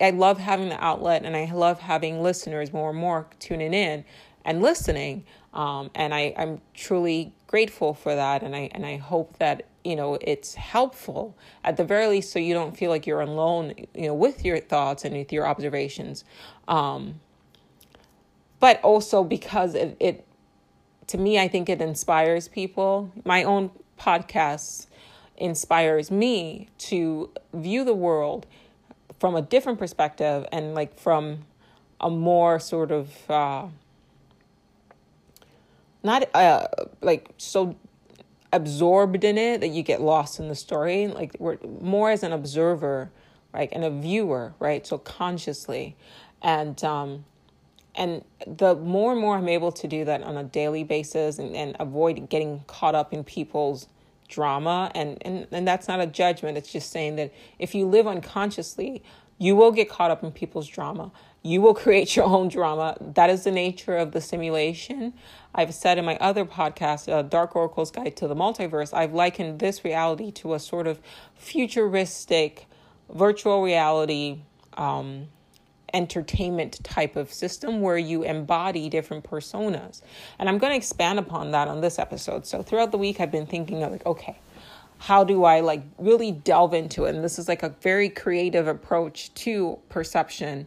I 0.00 0.10
love 0.10 0.38
having 0.38 0.70
the 0.70 0.82
outlet 0.82 1.24
and 1.24 1.36
I 1.36 1.52
love 1.52 1.80
having 1.80 2.22
listeners 2.22 2.72
more 2.72 2.90
and 2.90 2.98
more 2.98 3.26
tuning 3.38 3.74
in 3.74 4.04
and 4.44 4.60
listening. 4.62 5.24
Um, 5.52 5.90
and 5.94 6.14
I, 6.14 6.34
I'm 6.36 6.60
truly 6.74 7.32
grateful 7.46 7.94
for 7.94 8.14
that. 8.14 8.42
And 8.42 8.56
I, 8.56 8.70
and 8.72 8.84
I 8.84 8.96
hope 8.96 9.38
that, 9.38 9.66
you 9.84 9.96
know, 9.96 10.18
it's 10.20 10.54
helpful 10.54 11.36
at 11.64 11.76
the 11.76 11.84
very 11.84 12.06
least 12.06 12.32
so 12.32 12.38
you 12.38 12.54
don't 12.54 12.76
feel 12.76 12.90
like 12.90 13.06
you're 13.06 13.20
alone, 13.20 13.74
you 13.94 14.06
know, 14.06 14.14
with 14.14 14.44
your 14.44 14.60
thoughts 14.60 15.04
and 15.04 15.16
with 15.16 15.32
your 15.32 15.46
observations. 15.46 16.24
Um, 16.68 17.20
but 18.60 18.80
also 18.82 19.24
because 19.24 19.74
it, 19.74 19.96
it, 19.98 20.26
to 21.08 21.18
me, 21.18 21.38
I 21.38 21.48
think 21.48 21.68
it 21.68 21.80
inspires 21.82 22.46
people. 22.48 23.10
My 23.24 23.42
own 23.42 23.70
podcast 23.98 24.86
inspires 25.36 26.10
me 26.10 26.68
to 26.78 27.30
view 27.52 27.84
the 27.84 27.94
world 27.94 28.46
from 29.18 29.34
a 29.34 29.42
different 29.42 29.78
perspective 29.78 30.46
and 30.52 30.74
like 30.74 30.98
from 30.98 31.40
a 32.00 32.10
more 32.10 32.58
sort 32.60 32.90
of 32.92 33.30
uh, 33.30 33.66
not 36.02 36.28
uh 36.34 36.66
like 37.00 37.30
so 37.38 37.76
absorbed 38.52 39.24
in 39.24 39.38
it 39.38 39.60
that 39.60 39.68
you 39.68 39.82
get 39.82 40.00
lost 40.00 40.38
in 40.38 40.48
the 40.48 40.54
story. 40.54 41.08
Like 41.08 41.36
we're 41.38 41.58
more 41.80 42.10
as 42.10 42.22
an 42.22 42.32
observer 42.32 43.10
right 43.52 43.68
and 43.72 43.84
a 43.84 43.90
viewer 43.90 44.54
right 44.58 44.86
so 44.86 44.98
consciously. 44.98 45.96
And 46.42 46.82
um 46.84 47.24
and 47.94 48.24
the 48.46 48.74
more 48.74 49.12
and 49.12 49.20
more 49.20 49.36
i'm 49.36 49.50
able 49.50 49.70
to 49.70 49.86
do 49.86 50.02
that 50.06 50.22
on 50.22 50.38
a 50.38 50.44
daily 50.44 50.82
basis 50.82 51.38
and, 51.38 51.54
and 51.54 51.76
avoid 51.78 52.26
getting 52.30 52.64
caught 52.66 52.94
up 52.94 53.12
in 53.12 53.22
people's 53.22 53.86
drama 54.28 54.90
and, 54.94 55.18
and 55.26 55.46
and 55.52 55.68
that's 55.68 55.88
not 55.88 56.00
a 56.00 56.06
judgment. 56.06 56.56
It's 56.56 56.72
just 56.72 56.90
saying 56.90 57.16
that 57.16 57.32
if 57.58 57.74
you 57.74 57.86
live 57.86 58.06
unconsciously 58.06 59.02
you 59.38 59.56
will 59.56 59.72
get 59.72 59.88
caught 59.88 60.10
up 60.10 60.22
in 60.22 60.30
people's 60.30 60.68
drama 60.68 61.10
you 61.42 61.60
will 61.60 61.74
create 61.74 62.14
your 62.16 62.26
own 62.26 62.48
drama. 62.48 62.96
That 63.00 63.30
is 63.30 63.44
the 63.44 63.50
nature 63.50 63.96
of 63.96 64.12
the 64.12 64.20
simulation. 64.20 65.12
I've 65.54 65.74
said 65.74 65.98
in 65.98 66.04
my 66.04 66.16
other 66.18 66.44
podcast, 66.44 67.12
uh, 67.12 67.22
Dark 67.22 67.56
Oracle's 67.56 67.90
Guide 67.90 68.16
to 68.16 68.28
the 68.28 68.36
Multiverse, 68.36 68.94
I've 68.94 69.12
likened 69.12 69.58
this 69.58 69.84
reality 69.84 70.30
to 70.32 70.54
a 70.54 70.60
sort 70.60 70.86
of 70.86 71.00
futuristic 71.36 72.66
virtual 73.12 73.62
reality 73.62 74.38
um, 74.74 75.28
entertainment 75.92 76.82
type 76.82 77.16
of 77.16 77.32
system 77.32 77.80
where 77.80 77.98
you 77.98 78.22
embody 78.22 78.88
different 78.88 79.24
personas. 79.24 80.00
And 80.38 80.48
I'm 80.48 80.58
going 80.58 80.70
to 80.70 80.76
expand 80.76 81.18
upon 81.18 81.50
that 81.50 81.68
on 81.68 81.80
this 81.80 81.98
episode. 81.98 82.46
So 82.46 82.62
throughout 82.62 82.92
the 82.92 82.98
week, 82.98 83.20
I've 83.20 83.32
been 83.32 83.46
thinking 83.46 83.82
of 83.82 83.92
like, 83.92 84.06
okay, 84.06 84.38
how 84.98 85.24
do 85.24 85.44
I 85.44 85.60
like 85.60 85.82
really 85.98 86.30
delve 86.30 86.72
into 86.72 87.04
it? 87.04 87.14
And 87.14 87.24
this 87.24 87.38
is 87.38 87.48
like 87.48 87.62
a 87.62 87.70
very 87.80 88.08
creative 88.08 88.68
approach 88.68 89.34
to 89.34 89.78
perception 89.88 90.66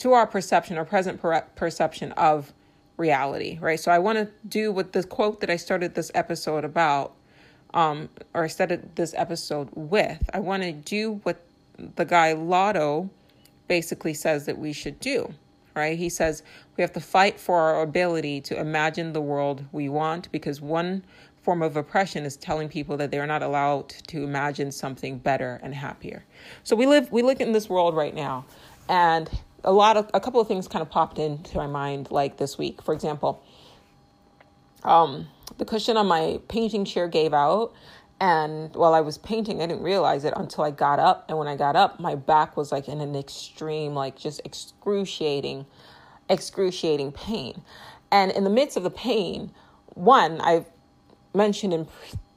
to 0.00 0.14
our 0.14 0.26
perception 0.26 0.76
or 0.78 0.84
present 0.84 1.20
per- 1.20 1.46
perception 1.54 2.12
of 2.12 2.52
reality, 2.96 3.58
right? 3.60 3.78
So 3.78 3.92
I 3.92 3.98
want 3.98 4.18
to 4.18 4.28
do 4.48 4.72
what 4.72 4.92
the 4.92 5.02
quote 5.04 5.40
that 5.40 5.50
I 5.50 5.56
started 5.56 5.94
this 5.94 6.10
episode 6.14 6.64
about, 6.64 7.14
um, 7.74 8.08
or 8.34 8.44
I 8.44 8.48
started 8.48 8.96
this 8.96 9.14
episode 9.16 9.68
with. 9.74 10.28
I 10.34 10.40
want 10.40 10.62
to 10.62 10.72
do 10.72 11.20
what 11.22 11.44
the 11.96 12.04
guy 12.04 12.32
Lotto 12.32 13.08
basically 13.68 14.14
says 14.14 14.46
that 14.46 14.58
we 14.58 14.72
should 14.72 14.98
do, 15.00 15.32
right? 15.74 15.98
He 15.98 16.08
says 16.08 16.42
we 16.76 16.82
have 16.82 16.92
to 16.94 17.00
fight 17.00 17.38
for 17.38 17.58
our 17.58 17.82
ability 17.82 18.40
to 18.42 18.58
imagine 18.58 19.12
the 19.12 19.20
world 19.20 19.64
we 19.70 19.88
want 19.88 20.30
because 20.32 20.60
one 20.60 21.04
form 21.42 21.62
of 21.62 21.76
oppression 21.76 22.24
is 22.24 22.36
telling 22.36 22.68
people 22.68 22.96
that 22.98 23.10
they're 23.10 23.26
not 23.26 23.42
allowed 23.42 23.88
to 23.88 24.24
imagine 24.24 24.72
something 24.72 25.18
better 25.18 25.58
and 25.62 25.74
happier. 25.74 26.24
So 26.64 26.74
we 26.74 26.86
live 26.86 27.12
we 27.12 27.22
live 27.22 27.40
in 27.40 27.52
this 27.52 27.68
world 27.68 27.94
right 27.94 28.14
now 28.14 28.44
and 28.90 29.30
a 29.64 29.72
lot 29.72 29.96
of 29.96 30.10
a 30.14 30.20
couple 30.20 30.40
of 30.40 30.48
things 30.48 30.68
kind 30.68 30.82
of 30.82 30.90
popped 30.90 31.18
into 31.18 31.56
my 31.56 31.66
mind 31.66 32.10
like 32.10 32.36
this 32.36 32.56
week. 32.58 32.82
For 32.82 32.94
example, 32.94 33.42
um, 34.84 35.28
the 35.58 35.64
cushion 35.64 35.96
on 35.96 36.06
my 36.06 36.40
painting 36.48 36.84
chair 36.84 37.08
gave 37.08 37.34
out, 37.34 37.72
and 38.20 38.74
while 38.74 38.92
I 38.92 39.00
was 39.00 39.16
painting, 39.16 39.62
I 39.62 39.66
didn't 39.66 39.82
realize 39.82 40.24
it 40.24 40.34
until 40.36 40.64
I 40.64 40.70
got 40.70 40.98
up. 40.98 41.24
And 41.28 41.38
when 41.38 41.48
I 41.48 41.56
got 41.56 41.74
up, 41.74 41.98
my 41.98 42.14
back 42.14 42.56
was 42.56 42.70
like 42.70 42.86
in 42.86 43.00
an 43.00 43.16
extreme, 43.16 43.94
like 43.94 44.18
just 44.18 44.42
excruciating, 44.44 45.64
excruciating 46.28 47.12
pain. 47.12 47.62
And 48.12 48.30
in 48.32 48.44
the 48.44 48.50
midst 48.50 48.76
of 48.76 48.82
the 48.82 48.90
pain, 48.90 49.52
one 49.94 50.40
I've 50.40 50.66
mentioned 51.34 51.72
in 51.72 51.86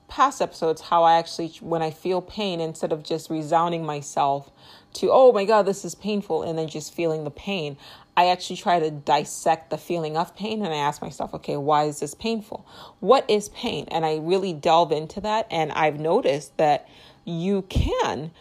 past 0.08 0.42
episodes 0.42 0.80
how 0.82 1.04
I 1.04 1.18
actually, 1.18 1.50
when 1.60 1.82
I 1.82 1.92
feel 1.92 2.22
pain, 2.22 2.62
instead 2.62 2.92
of 2.94 3.04
just 3.04 3.30
resounding 3.30 3.86
myself 3.86 4.52
to, 4.94 5.10
oh 5.12 5.32
my 5.32 5.46
God, 5.46 5.66
this 5.66 5.84
is 5.86 5.96
painful, 5.96 6.44
and 6.44 6.58
then 6.58 6.68
just 6.68 6.94
feeling 6.94 7.24
the 7.24 7.32
pain, 7.32 7.78
I 8.16 8.28
actually 8.28 8.58
try 8.58 8.80
to 8.80 8.92
dissect 8.92 9.70
the 9.70 9.78
feeling 9.78 10.18
of 10.18 10.36
pain 10.36 10.64
and 10.64 10.74
I 10.74 10.78
ask 10.78 11.02
myself, 11.02 11.34
okay, 11.34 11.58
why 11.58 11.86
is 11.86 12.00
this 12.00 12.14
painful? 12.14 12.66
What 13.00 13.28
is 13.28 13.50
pain? 13.50 13.88
And 13.90 14.06
I 14.06 14.18
really 14.18 14.54
delve 14.54 14.92
into 14.92 15.20
that. 15.22 15.48
And 15.50 15.72
I've 15.72 16.00
noticed 16.00 16.56
that 16.58 16.88
you 17.26 17.64
can 17.64 18.32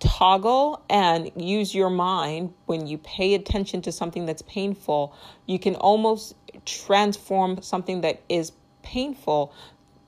toggle 0.00 0.82
and 0.88 1.30
use 1.36 1.74
your 1.74 1.90
mind 1.90 2.54
when 2.66 2.86
you 2.86 2.96
pay 2.98 3.34
attention 3.34 3.82
to 3.82 3.92
something 3.92 4.24
that's 4.24 4.42
painful. 4.42 5.14
You 5.46 5.58
can 5.58 5.74
almost 5.76 6.34
transform 6.64 7.60
something 7.60 8.00
that 8.02 8.22
is 8.28 8.52
painful 8.82 9.52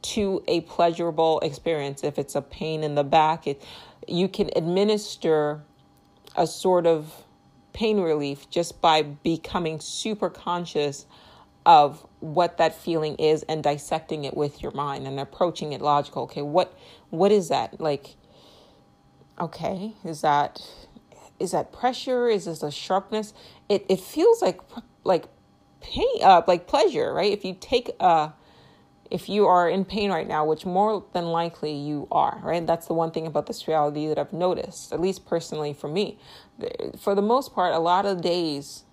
to 0.02 0.42
a 0.48 0.60
pleasurable 0.62 1.40
experience. 1.40 2.04
If 2.04 2.18
it's 2.18 2.34
a 2.34 2.42
pain 2.42 2.84
in 2.84 2.94
the 2.94 3.04
back, 3.04 3.46
it, 3.46 3.62
you 4.08 4.28
can 4.28 4.50
administer 4.56 5.62
a 6.36 6.46
sort 6.46 6.86
of 6.86 7.24
pain 7.72 8.00
relief 8.00 8.48
just 8.50 8.80
by 8.80 9.02
becoming 9.02 9.80
super 9.80 10.30
conscious 10.30 11.06
of 11.66 12.06
what 12.20 12.58
that 12.58 12.74
feeling 12.74 13.16
is 13.16 13.42
and 13.44 13.62
dissecting 13.62 14.24
it 14.24 14.36
with 14.36 14.62
your 14.62 14.72
mind 14.72 15.06
and 15.06 15.18
approaching 15.18 15.72
it 15.72 15.80
logical. 15.80 16.22
Okay 16.22 16.42
what 16.42 16.78
what 17.10 17.32
is 17.32 17.48
that? 17.48 17.80
Like 17.80 18.16
okay 19.40 19.92
is 20.04 20.22
that 20.22 20.62
is 21.38 21.50
that 21.50 21.72
pressure? 21.72 22.28
Is 22.28 22.46
this 22.46 22.62
a 22.62 22.70
sharpness? 22.70 23.34
It 23.68 23.84
it 23.88 24.00
feels 24.00 24.40
like 24.40 24.60
like 25.04 25.26
pain 25.80 26.22
uh 26.22 26.42
like 26.46 26.66
pleasure 26.66 27.12
right? 27.12 27.32
If 27.32 27.44
you 27.44 27.56
take 27.60 27.90
a 28.00 28.32
if 29.10 29.28
you 29.28 29.46
are 29.46 29.68
in 29.68 29.84
pain 29.84 30.10
right 30.10 30.26
now, 30.26 30.44
which 30.44 30.66
more 30.66 31.04
than 31.12 31.26
likely 31.26 31.72
you 31.72 32.08
are, 32.10 32.40
right? 32.42 32.66
That's 32.66 32.86
the 32.86 32.94
one 32.94 33.10
thing 33.10 33.26
about 33.26 33.46
this 33.46 33.68
reality 33.68 34.06
that 34.08 34.18
I've 34.18 34.32
noticed, 34.32 34.92
at 34.92 35.00
least 35.00 35.26
personally 35.26 35.72
for 35.72 35.88
me. 35.88 36.18
For 36.98 37.14
the 37.14 37.22
most 37.22 37.54
part, 37.54 37.74
a 37.74 37.78
lot 37.78 38.06
of 38.06 38.22
days, 38.22 38.84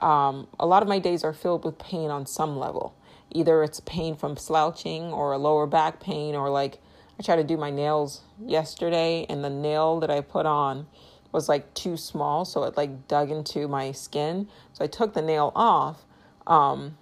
um, 0.00 0.48
a 0.58 0.66
lot 0.66 0.82
of 0.82 0.88
my 0.88 0.98
days 0.98 1.24
are 1.24 1.32
filled 1.32 1.64
with 1.64 1.78
pain 1.78 2.10
on 2.10 2.26
some 2.26 2.58
level. 2.58 2.94
Either 3.30 3.62
it's 3.62 3.80
pain 3.80 4.16
from 4.16 4.36
slouching 4.36 5.12
or 5.12 5.32
a 5.32 5.38
lower 5.38 5.66
back 5.66 6.00
pain, 6.00 6.34
or 6.34 6.50
like 6.50 6.78
I 7.18 7.22
tried 7.22 7.36
to 7.36 7.44
do 7.44 7.56
my 7.56 7.70
nails 7.70 8.22
yesterday, 8.44 9.26
and 9.28 9.44
the 9.44 9.50
nail 9.50 10.00
that 10.00 10.10
I 10.10 10.20
put 10.20 10.46
on 10.46 10.86
was 11.32 11.48
like 11.48 11.72
too 11.74 11.96
small, 11.96 12.44
so 12.44 12.64
it 12.64 12.76
like 12.76 13.06
dug 13.06 13.30
into 13.30 13.68
my 13.68 13.92
skin. 13.92 14.48
So 14.72 14.84
I 14.84 14.88
took 14.88 15.14
the 15.14 15.22
nail 15.22 15.52
off. 15.54 16.04
Um, 16.46 16.96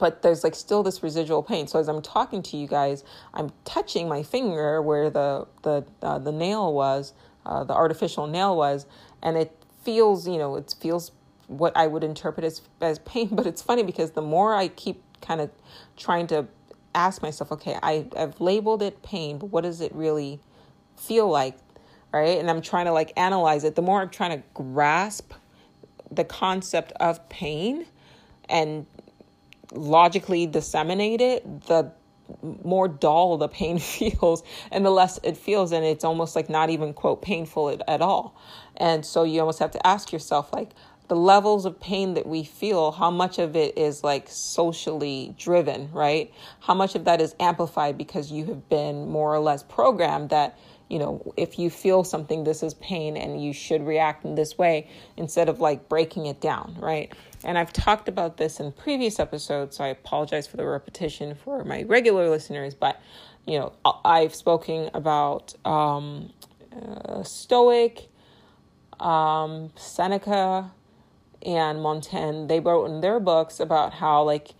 but 0.00 0.22
there's 0.22 0.42
like 0.42 0.54
still 0.54 0.82
this 0.82 1.02
residual 1.02 1.42
pain. 1.42 1.68
So 1.68 1.78
as 1.78 1.88
I'm 1.88 2.02
talking 2.02 2.42
to 2.44 2.56
you 2.56 2.66
guys, 2.66 3.04
I'm 3.34 3.52
touching 3.64 4.08
my 4.08 4.22
finger 4.22 4.82
where 4.82 5.10
the 5.10 5.46
the 5.62 5.84
uh, 6.02 6.18
the 6.18 6.32
nail 6.32 6.72
was, 6.72 7.12
uh, 7.46 7.62
the 7.62 7.74
artificial 7.74 8.26
nail 8.26 8.56
was, 8.56 8.86
and 9.22 9.36
it 9.36 9.54
feels, 9.84 10.26
you 10.26 10.38
know, 10.38 10.56
it 10.56 10.74
feels 10.80 11.12
what 11.46 11.76
I 11.76 11.86
would 11.86 12.02
interpret 12.02 12.44
as 12.44 12.62
as 12.80 12.98
pain. 13.00 13.28
But 13.32 13.46
it's 13.46 13.62
funny 13.62 13.82
because 13.84 14.12
the 14.12 14.22
more 14.22 14.54
I 14.54 14.68
keep 14.68 15.02
kind 15.20 15.40
of 15.40 15.50
trying 15.96 16.26
to 16.28 16.48
ask 16.94 17.22
myself, 17.22 17.52
okay, 17.52 17.78
I, 17.82 18.06
I've 18.16 18.40
labeled 18.40 18.82
it 18.82 19.02
pain, 19.02 19.38
but 19.38 19.46
what 19.46 19.62
does 19.62 19.80
it 19.80 19.94
really 19.94 20.40
feel 20.96 21.28
like? 21.28 21.56
Right. 22.12 22.38
And 22.38 22.50
I'm 22.50 22.60
trying 22.60 22.86
to 22.86 22.92
like 22.92 23.12
analyze 23.16 23.62
it. 23.62 23.76
The 23.76 23.82
more 23.82 24.00
I'm 24.00 24.08
trying 24.08 24.40
to 24.40 24.42
grasp 24.54 25.32
the 26.10 26.24
concept 26.24 26.90
of 26.98 27.28
pain 27.28 27.86
and 28.50 28.86
logically 29.72 30.46
disseminate 30.46 31.20
it, 31.20 31.62
the 31.62 31.92
more 32.64 32.88
dull 32.88 33.36
the 33.38 33.48
pain 33.48 33.78
feels 33.78 34.42
and 34.70 34.84
the 34.84 34.90
less 34.90 35.18
it 35.22 35.36
feels 35.36 35.72
and 35.72 35.84
it's 35.84 36.04
almost 36.04 36.36
like 36.36 36.48
not 36.48 36.70
even 36.70 36.94
quote 36.94 37.20
painful 37.22 37.68
at, 37.70 37.82
at 37.88 38.00
all 38.00 38.36
and 38.76 39.04
so 39.04 39.24
you 39.24 39.40
almost 39.40 39.58
have 39.58 39.72
to 39.72 39.84
ask 39.84 40.12
yourself 40.12 40.52
like 40.52 40.70
the 41.10 41.16
levels 41.16 41.66
of 41.66 41.80
pain 41.80 42.14
that 42.14 42.24
we 42.24 42.44
feel, 42.44 42.92
how 42.92 43.10
much 43.10 43.40
of 43.40 43.56
it 43.56 43.76
is 43.76 44.04
like 44.04 44.28
socially 44.28 45.34
driven, 45.36 45.90
right? 45.92 46.32
How 46.60 46.72
much 46.72 46.94
of 46.94 47.04
that 47.06 47.20
is 47.20 47.34
amplified 47.40 47.98
because 47.98 48.30
you 48.30 48.44
have 48.44 48.68
been 48.68 49.08
more 49.08 49.34
or 49.34 49.40
less 49.40 49.64
programmed 49.64 50.30
that, 50.30 50.56
you 50.90 50.98
know, 50.98 51.32
if 51.36 51.58
you 51.58 51.70
feel 51.70 52.02
something, 52.02 52.42
this 52.42 52.62
is 52.62 52.74
pain 52.74 53.16
and 53.16 53.42
you 53.42 53.52
should 53.52 53.86
react 53.86 54.24
in 54.24 54.34
this 54.34 54.58
way 54.58 54.88
instead 55.16 55.48
of 55.48 55.60
like 55.60 55.88
breaking 55.88 56.26
it 56.26 56.40
down, 56.40 56.76
right? 56.80 57.12
And 57.44 57.56
I've 57.56 57.72
talked 57.72 58.08
about 58.08 58.36
this 58.36 58.58
in 58.58 58.72
previous 58.72 59.20
episodes, 59.20 59.76
so 59.76 59.84
I 59.84 59.88
apologize 59.88 60.48
for 60.48 60.56
the 60.56 60.66
repetition 60.66 61.36
for 61.36 61.64
my 61.64 61.84
regular 61.84 62.28
listeners, 62.28 62.74
but, 62.74 63.00
you 63.46 63.58
know, 63.58 63.72
I've 64.04 64.34
spoken 64.34 64.90
about 64.92 65.54
um, 65.64 66.32
uh, 66.76 67.22
Stoic, 67.22 68.08
um, 68.98 69.70
Seneca, 69.76 70.72
and 71.42 71.80
Montaigne, 71.80 72.46
they 72.46 72.60
wrote 72.60 72.86
in 72.86 73.00
their 73.00 73.18
books 73.18 73.60
about 73.60 73.94
how 73.94 74.22
like 74.24 74.50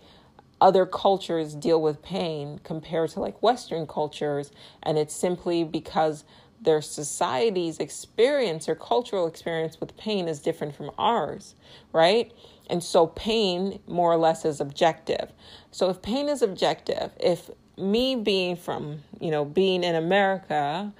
other 0.61 0.85
cultures 0.85 1.55
deal 1.55 1.81
with 1.81 2.01
pain 2.01 2.61
compared 2.63 3.09
to 3.09 3.19
like 3.19 3.41
Western 3.41 3.87
cultures, 3.87 4.51
and 4.83 4.97
it's 4.97 5.15
simply 5.15 5.63
because 5.63 6.23
their 6.61 6.81
society's 6.81 7.79
experience 7.79 8.69
or 8.69 8.75
cultural 8.75 9.25
experience 9.25 9.79
with 9.79 9.97
pain 9.97 10.27
is 10.27 10.39
different 10.39 10.75
from 10.75 10.91
ours, 10.97 11.55
right? 11.91 12.31
And 12.69 12.83
so 12.83 13.07
pain 13.07 13.79
more 13.87 14.13
or 14.13 14.17
less 14.17 14.45
is 14.45 14.61
objective. 14.61 15.31
So 15.71 15.89
if 15.89 16.01
pain 16.01 16.29
is 16.29 16.43
objective, 16.43 17.11
if 17.19 17.49
me 17.77 18.15
being 18.15 18.55
from, 18.55 19.01
you 19.19 19.31
know, 19.31 19.43
being 19.43 19.83
in 19.83 19.95
America, 19.95 20.93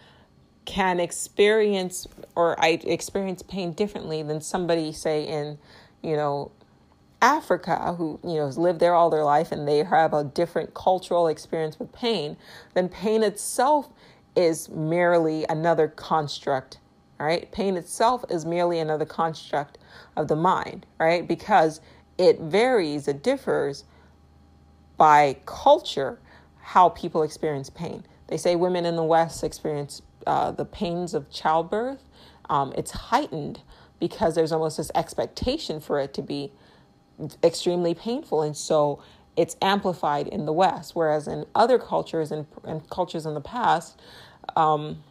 can 0.66 1.00
experience 1.00 2.08
or 2.36 2.60
I 2.60 2.80
experience 2.84 3.44
pain 3.44 3.74
differently 3.74 4.24
than 4.24 4.42
somebody, 4.42 4.92
say, 4.92 5.28
in, 5.28 5.60
you 6.02 6.16
know, 6.16 6.52
Africa 7.22 7.96
who, 7.98 8.20
you 8.24 8.36
know, 8.36 8.46
has 8.46 8.58
lived 8.58 8.80
there 8.80 8.96
all 8.96 9.10
their 9.10 9.24
life 9.24 9.52
and 9.52 9.68
they 9.68 9.84
have 9.84 10.14
a 10.14 10.24
different 10.24 10.74
cultural 10.74 11.28
experience 11.28 11.80
with 11.80 11.92
pain, 11.94 12.38
then 12.74 12.90
pain 12.90 13.24
itself 13.24 13.90
is 14.36 14.70
merely 14.70 15.46
another 15.50 15.88
construct, 15.88 16.80
right? 17.20 17.52
Pain 17.52 17.78
itself 17.78 18.26
is 18.30 18.46
merely 18.46 18.80
another 18.80 19.06
construct 19.06 19.78
of 20.16 20.28
the 20.28 20.36
mind, 20.36 20.86
right? 21.00 21.28
Because 21.28 21.82
it 22.18 22.40
varies, 22.40 23.08
it 23.08 23.24
differs 23.24 23.84
by 24.98 25.38
culture 25.46 26.20
how 26.60 26.90
people 26.90 27.24
experience 27.24 27.70
pain. 27.70 28.04
They 28.28 28.38
say 28.38 28.56
women 28.56 28.86
in 28.86 28.96
the 28.96 29.04
West 29.04 29.44
experience 29.44 30.02
uh, 30.28 30.52
the 30.52 30.66
pains 30.66 31.14
of 31.14 31.30
childbirth, 31.30 32.04
um, 32.50 32.74
it's 32.78 32.92
heightened 32.92 33.62
because 34.00 34.36
there's 34.36 34.52
almost 34.52 34.78
this 34.78 34.92
expectation 34.96 35.80
for 35.80 36.00
it 36.00 36.14
to 36.14 36.22
be 36.22 36.52
extremely 37.44 37.94
painful. 37.94 38.42
And 38.42 38.56
so 38.56 39.02
it's 39.38 39.56
amplified 39.62 40.28
in 40.28 40.46
the 40.46 40.54
West, 40.54 40.96
whereas 40.96 41.28
in 41.28 41.46
other 41.56 41.80
cultures 41.80 42.32
and, 42.32 42.46
and 42.64 42.88
cultures 42.90 43.26
in 43.26 43.34
the 43.34 43.42
past, 43.42 44.00
um, 44.56 45.04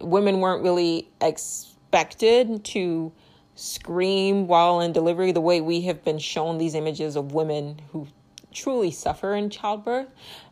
women 0.00 0.40
weren't 0.40 0.62
really 0.62 1.08
expected 1.20 2.64
to 2.64 3.12
scream 3.54 4.46
while 4.46 4.80
in 4.80 4.92
delivery 4.92 5.32
the 5.32 5.40
way 5.40 5.60
we 5.60 5.82
have 5.82 6.04
been 6.04 6.18
shown 6.18 6.58
these 6.58 6.74
images 6.74 7.16
of 7.16 7.32
women 7.32 7.80
who 7.92 8.06
truly 8.52 8.90
suffer 8.90 9.34
in 9.34 9.50
childbirth. 9.50 10.08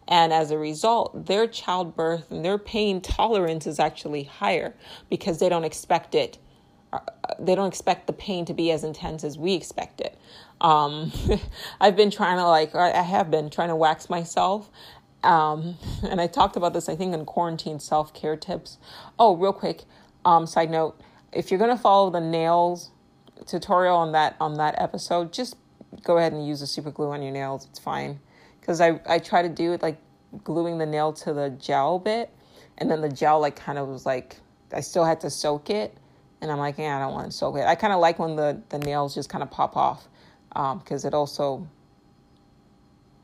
And 0.08 0.32
as 0.32 0.50
a 0.50 0.58
result, 0.58 1.26
their 1.26 1.46
childbirth 1.46 2.30
and 2.30 2.44
their 2.44 2.58
pain 2.58 3.00
tolerance 3.00 3.66
is 3.66 3.78
actually 3.78 4.24
higher 4.24 4.74
because 5.08 5.38
they 5.38 5.48
don't 5.48 5.64
expect 5.64 6.14
it. 6.14 6.38
They 7.38 7.54
don't 7.54 7.68
expect 7.68 8.06
the 8.06 8.12
pain 8.12 8.44
to 8.46 8.54
be 8.54 8.70
as 8.70 8.84
intense 8.84 9.24
as 9.24 9.38
we 9.38 9.54
expect 9.54 10.00
it. 10.00 10.18
Um, 10.60 11.12
I've 11.80 11.96
been 11.96 12.10
trying 12.10 12.36
to 12.38 12.46
like, 12.46 12.74
I 12.74 13.02
have 13.02 13.30
been 13.30 13.50
trying 13.50 13.68
to 13.68 13.76
wax 13.76 14.10
myself. 14.10 14.70
Um, 15.22 15.76
and 16.08 16.20
I 16.20 16.26
talked 16.26 16.56
about 16.56 16.72
this, 16.72 16.88
I 16.88 16.96
think, 16.96 17.14
in 17.14 17.24
quarantine 17.24 17.78
self 17.78 18.14
care 18.14 18.36
tips. 18.36 18.78
Oh, 19.18 19.36
real 19.36 19.52
quick, 19.52 19.82
um, 20.24 20.46
side 20.46 20.70
note: 20.70 21.00
if 21.32 21.50
you're 21.50 21.60
gonna 21.60 21.76
follow 21.76 22.10
the 22.10 22.20
nails 22.20 22.90
tutorial 23.46 23.96
on 23.96 24.12
that 24.12 24.36
on 24.40 24.54
that 24.54 24.74
episode, 24.78 25.32
just 25.32 25.56
go 26.02 26.18
ahead 26.18 26.32
and 26.32 26.46
use 26.46 26.62
a 26.62 26.66
super 26.66 26.90
glue 26.90 27.10
on 27.10 27.22
your 27.22 27.32
nails. 27.32 27.66
It's 27.66 27.78
fine 27.78 28.20
because 28.60 28.80
I 28.80 29.00
I 29.06 29.18
try 29.18 29.42
to 29.42 29.48
do 29.48 29.72
it 29.72 29.82
like 29.82 29.98
gluing 30.44 30.78
the 30.78 30.86
nail 30.86 31.12
to 31.14 31.32
the 31.34 31.50
gel 31.50 31.98
bit, 31.98 32.30
and 32.78 32.90
then 32.90 33.00
the 33.00 33.08
gel 33.08 33.40
like 33.40 33.56
kind 33.56 33.78
of 33.78 33.88
was 33.88 34.06
like 34.06 34.36
I 34.72 34.80
still 34.80 35.04
had 35.04 35.20
to 35.22 35.30
soak 35.30 35.68
it, 35.70 35.96
and 36.40 36.50
I'm 36.50 36.58
like, 36.58 36.78
yeah, 36.78 36.96
I 36.96 37.00
don't 37.00 37.12
want 37.12 37.30
to 37.30 37.36
soak 37.36 37.56
it. 37.56 37.66
I 37.66 37.74
kind 37.74 37.92
of 37.92 38.00
like 38.00 38.18
when 38.18 38.36
the 38.36 38.62
the 38.68 38.78
nails 38.78 39.14
just 39.14 39.28
kind 39.28 39.42
of 39.42 39.50
pop 39.50 39.76
off, 39.76 40.08
because 40.48 41.04
um, 41.04 41.08
it 41.08 41.14
also 41.14 41.66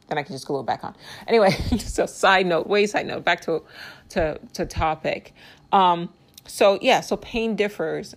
then 0.08 0.18
I 0.18 0.22
can 0.22 0.34
just 0.34 0.46
glue 0.46 0.60
it 0.60 0.66
back 0.66 0.84
on. 0.84 0.94
Anyway, 1.26 1.50
so 1.78 2.06
side 2.06 2.46
note, 2.46 2.66
way 2.66 2.86
side 2.86 3.06
note, 3.06 3.24
back 3.24 3.40
to 3.42 3.62
to 4.10 4.38
to 4.54 4.66
topic. 4.66 5.34
Um, 5.72 6.12
so 6.46 6.78
yeah, 6.80 7.00
so 7.00 7.16
pain 7.16 7.56
differs, 7.56 8.14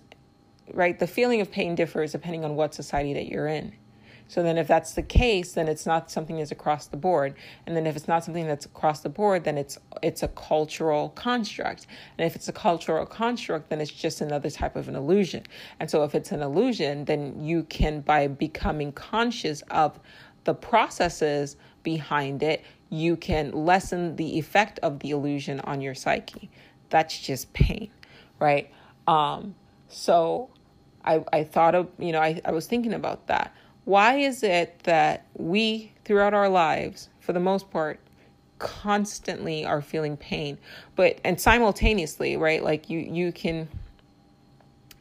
right? 0.72 0.98
The 0.98 1.06
feeling 1.06 1.40
of 1.40 1.50
pain 1.50 1.74
differs 1.74 2.12
depending 2.12 2.44
on 2.44 2.54
what 2.56 2.74
society 2.74 3.14
that 3.14 3.26
you're 3.26 3.48
in. 3.48 3.72
So 4.30 4.44
then 4.44 4.58
if 4.58 4.68
that's 4.68 4.92
the 4.92 5.02
case, 5.02 5.54
then 5.54 5.66
it's 5.66 5.86
not 5.86 6.08
something 6.08 6.36
that's 6.36 6.52
across 6.52 6.86
the 6.86 6.96
board. 6.96 7.34
And 7.66 7.76
then 7.76 7.84
if 7.84 7.96
it's 7.96 8.06
not 8.06 8.22
something 8.22 8.46
that's 8.46 8.64
across 8.64 9.00
the 9.00 9.08
board, 9.08 9.42
then 9.42 9.58
it's 9.58 9.76
it's 10.04 10.22
a 10.22 10.28
cultural 10.28 11.08
construct. 11.10 11.88
And 12.16 12.24
if 12.24 12.36
it's 12.36 12.46
a 12.46 12.52
cultural 12.52 13.04
construct, 13.06 13.70
then 13.70 13.80
it's 13.80 13.90
just 13.90 14.20
another 14.20 14.48
type 14.48 14.76
of 14.76 14.86
an 14.88 14.94
illusion. 14.94 15.42
And 15.80 15.90
so 15.90 16.04
if 16.04 16.14
it's 16.14 16.30
an 16.30 16.42
illusion, 16.42 17.06
then 17.06 17.42
you 17.42 17.64
can 17.64 18.02
by 18.02 18.28
becoming 18.28 18.92
conscious 18.92 19.62
of 19.62 19.98
the 20.44 20.54
processes 20.54 21.56
behind 21.82 22.44
it, 22.44 22.64
you 22.88 23.16
can 23.16 23.50
lessen 23.50 24.14
the 24.14 24.38
effect 24.38 24.78
of 24.78 25.00
the 25.00 25.10
illusion 25.10 25.58
on 25.64 25.80
your 25.80 25.96
psyche. 25.96 26.48
That's 26.88 27.18
just 27.18 27.52
pain, 27.52 27.90
right? 28.38 28.70
Um, 29.08 29.56
so 29.88 30.50
I, 31.04 31.24
I 31.32 31.42
thought 31.42 31.74
of, 31.74 31.88
you 31.98 32.12
know, 32.12 32.20
I, 32.20 32.40
I 32.44 32.52
was 32.52 32.68
thinking 32.68 32.94
about 32.94 33.26
that. 33.26 33.52
Why 33.84 34.16
is 34.16 34.42
it 34.42 34.80
that 34.84 35.26
we, 35.34 35.92
throughout 36.04 36.34
our 36.34 36.48
lives, 36.48 37.08
for 37.20 37.32
the 37.32 37.40
most 37.40 37.70
part, 37.70 38.00
constantly 38.58 39.64
are 39.64 39.80
feeling 39.80 40.16
pain, 40.16 40.58
but 40.94 41.18
and 41.24 41.40
simultaneously, 41.40 42.36
right? 42.36 42.62
Like 42.62 42.90
you, 42.90 42.98
you 42.98 43.32
can 43.32 43.68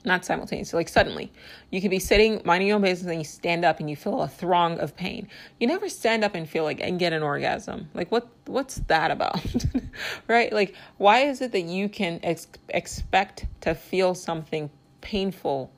not 0.06 0.24
simultaneously, 0.24 0.78
like 0.78 0.90
suddenly, 0.90 1.32
you 1.72 1.82
could 1.82 1.92
be 1.92 2.00
sitting 2.00 2.42
minding 2.46 2.70
your 2.70 2.76
own 2.76 2.82
business 2.82 3.12
and 3.12 3.20
you 3.20 3.26
stand 3.26 3.66
up 3.66 3.80
and 3.80 3.90
you 3.90 3.96
feel 3.98 4.22
a 4.22 4.30
throng 4.30 4.80
of 4.80 4.96
pain. 4.96 5.28
You 5.60 5.68
never 5.68 5.90
stand 5.90 6.24
up 6.24 6.36
and 6.36 6.48
feel 6.48 6.64
like 6.64 6.80
and 6.80 6.98
get 6.98 7.12
an 7.12 7.22
orgasm. 7.22 7.90
Like 7.94 8.12
what? 8.12 8.30
What's 8.46 8.76
that 8.88 9.12
about? 9.12 9.44
right? 10.28 10.52
Like 10.54 10.74
why 10.98 11.20
is 11.20 11.42
it 11.42 11.52
that 11.52 11.64
you 11.64 11.90
can 11.90 12.20
ex- 12.24 12.48
expect 12.70 13.46
to 13.62 13.76
feel 13.76 14.16
something 14.16 14.70
painful 15.02 15.72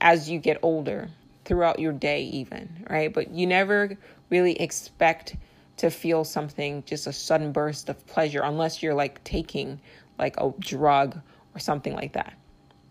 as 0.00 0.28
you 0.28 0.40
get 0.40 0.58
older? 0.62 1.08
Throughout 1.50 1.80
your 1.80 1.92
day, 1.92 2.22
even, 2.22 2.86
right? 2.88 3.12
But 3.12 3.32
you 3.32 3.44
never 3.44 3.98
really 4.28 4.52
expect 4.60 5.34
to 5.78 5.90
feel 5.90 6.22
something, 6.22 6.84
just 6.86 7.08
a 7.08 7.12
sudden 7.12 7.50
burst 7.50 7.88
of 7.88 8.06
pleasure, 8.06 8.42
unless 8.44 8.84
you're 8.84 8.94
like 8.94 9.22
taking 9.24 9.80
like 10.16 10.36
a 10.38 10.54
drug 10.60 11.20
or 11.52 11.58
something 11.58 11.92
like 11.92 12.12
that, 12.12 12.34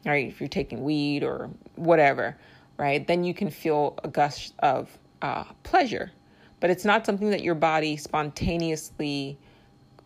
right? 0.05 0.27
If 0.27 0.41
you're 0.41 0.49
taking 0.49 0.83
weed 0.83 1.23
or 1.23 1.49
whatever, 1.77 2.35
right? 2.75 3.07
Then 3.07 3.23
you 3.23 3.33
can 3.33 3.49
feel 3.49 3.97
a 4.03 4.09
gush 4.09 4.51
of 4.59 4.89
uh, 5.21 5.45
pleasure. 5.63 6.11
But 6.59 6.69
it's 6.69 6.83
not 6.83 7.05
something 7.05 7.29
that 7.29 7.43
your 7.43 7.55
body 7.55 7.95
spontaneously 7.95 9.37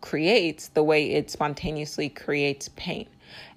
creates 0.00 0.68
the 0.68 0.84
way 0.84 1.10
it 1.10 1.28
spontaneously 1.28 2.08
creates 2.08 2.68
pain. 2.76 3.08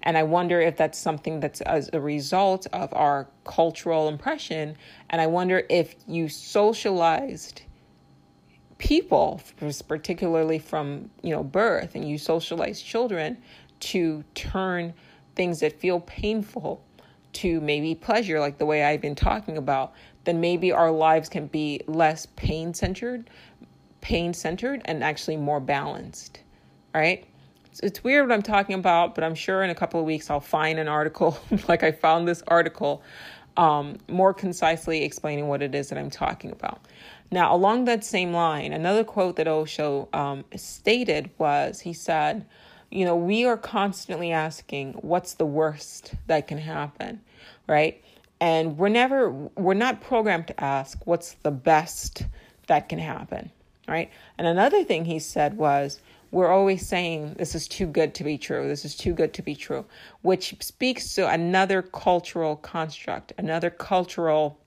And 0.03 0.17
I 0.17 0.23
wonder 0.23 0.61
if 0.61 0.77
that's 0.77 0.97
something 0.97 1.39
that's 1.39 1.61
as 1.61 1.89
a 1.93 1.99
result 1.99 2.67
of 2.73 2.93
our 2.93 3.27
cultural 3.45 4.07
impression. 4.07 4.75
And 5.09 5.21
I 5.21 5.27
wonder 5.27 5.63
if 5.69 5.95
you 6.07 6.29
socialized 6.29 7.61
people, 8.77 9.41
particularly 9.87 10.59
from 10.59 11.09
you 11.21 11.31
know 11.31 11.43
birth, 11.43 11.95
and 11.95 12.07
you 12.07 12.17
socialize 12.17 12.81
children 12.81 13.37
to 13.79 14.23
turn 14.33 14.93
things 15.35 15.59
that 15.59 15.79
feel 15.79 15.99
painful 16.01 16.83
to 17.33 17.61
maybe 17.61 17.93
pleasure, 17.93 18.39
like 18.39 18.57
the 18.57 18.65
way 18.65 18.83
I've 18.83 19.01
been 19.01 19.15
talking 19.15 19.57
about, 19.57 19.93
then 20.23 20.41
maybe 20.41 20.71
our 20.71 20.91
lives 20.91 21.29
can 21.29 21.47
be 21.47 21.81
less 21.85 22.25
pain 22.35 22.73
centered, 22.73 23.29
pain 24.01 24.33
centered, 24.33 24.81
and 24.85 25.03
actually 25.03 25.37
more 25.37 25.59
balanced. 25.59 26.39
Right? 26.95 27.25
It's, 27.83 28.03
weird 28.03 28.27
what 28.27 28.33
I'm 28.33 28.41
talking 28.41 28.75
about, 28.75 29.15
but 29.15 29.23
I'm 29.23 29.35
sure 29.35 29.63
in 29.63 29.69
a 29.69 29.75
couple 29.75 29.99
of 29.99 30.05
weeks 30.05 30.29
I'll 30.29 30.39
find 30.39 30.79
an 30.79 30.87
article 30.87 31.37
like 31.67 31.83
I 31.83 31.91
found 31.91 32.27
this 32.27 32.43
article 32.47 33.03
um, 33.57 33.97
more 34.07 34.33
concisely 34.33 35.03
explaining 35.03 35.47
what 35.47 35.61
it 35.61 35.73
is 35.73 35.89
that 35.89 35.97
I'm 35.97 36.09
talking 36.09 36.51
about. 36.51 36.79
Now, 37.31 37.53
along 37.53 37.85
that 37.85 38.03
same 38.03 38.31
line, 38.31 38.71
another 38.71 39.03
quote 39.03 39.35
that 39.35 39.47
Osho 39.47 40.07
um, 40.13 40.45
stated 40.55 41.29
was 41.37 41.81
he 41.81 41.91
said, 41.93 42.45
You 42.89 43.03
know, 43.05 43.15
we 43.15 43.45
are 43.45 43.57
constantly 43.57 44.31
asking, 44.31 44.93
what's 44.93 45.33
the 45.33 45.45
worst 45.45 46.13
that 46.27 46.47
can 46.47 46.59
happen, 46.59 47.21
right? 47.67 48.01
And 48.39 48.77
we're 48.77 48.89
never, 48.89 49.31
we're 49.31 49.73
not 49.73 50.01
programmed 50.01 50.47
to 50.47 50.63
ask, 50.63 51.05
what's 51.05 51.33
the 51.33 51.51
best 51.51 52.25
that 52.67 52.87
can 52.87 52.99
happen, 52.99 53.51
right? 53.87 54.11
And 54.37 54.47
another 54.47 54.83
thing 54.83 55.05
he 55.05 55.19
said 55.19 55.57
was, 55.57 55.99
we're 56.31 56.49
always 56.49 56.85
saying 56.85 57.35
this 57.37 57.55
is 57.55 57.67
too 57.67 57.87
good 57.87 58.13
to 58.15 58.23
be 58.23 58.37
true. 58.37 58.67
This 58.67 58.85
is 58.85 58.95
too 58.95 59.13
good 59.13 59.33
to 59.33 59.41
be 59.41 59.55
true, 59.55 59.85
which 60.21 60.55
speaks 60.61 61.13
to 61.15 61.29
another 61.29 61.81
cultural 61.81 62.55
construct, 62.57 63.33
another 63.37 63.69
cultural 63.69 64.59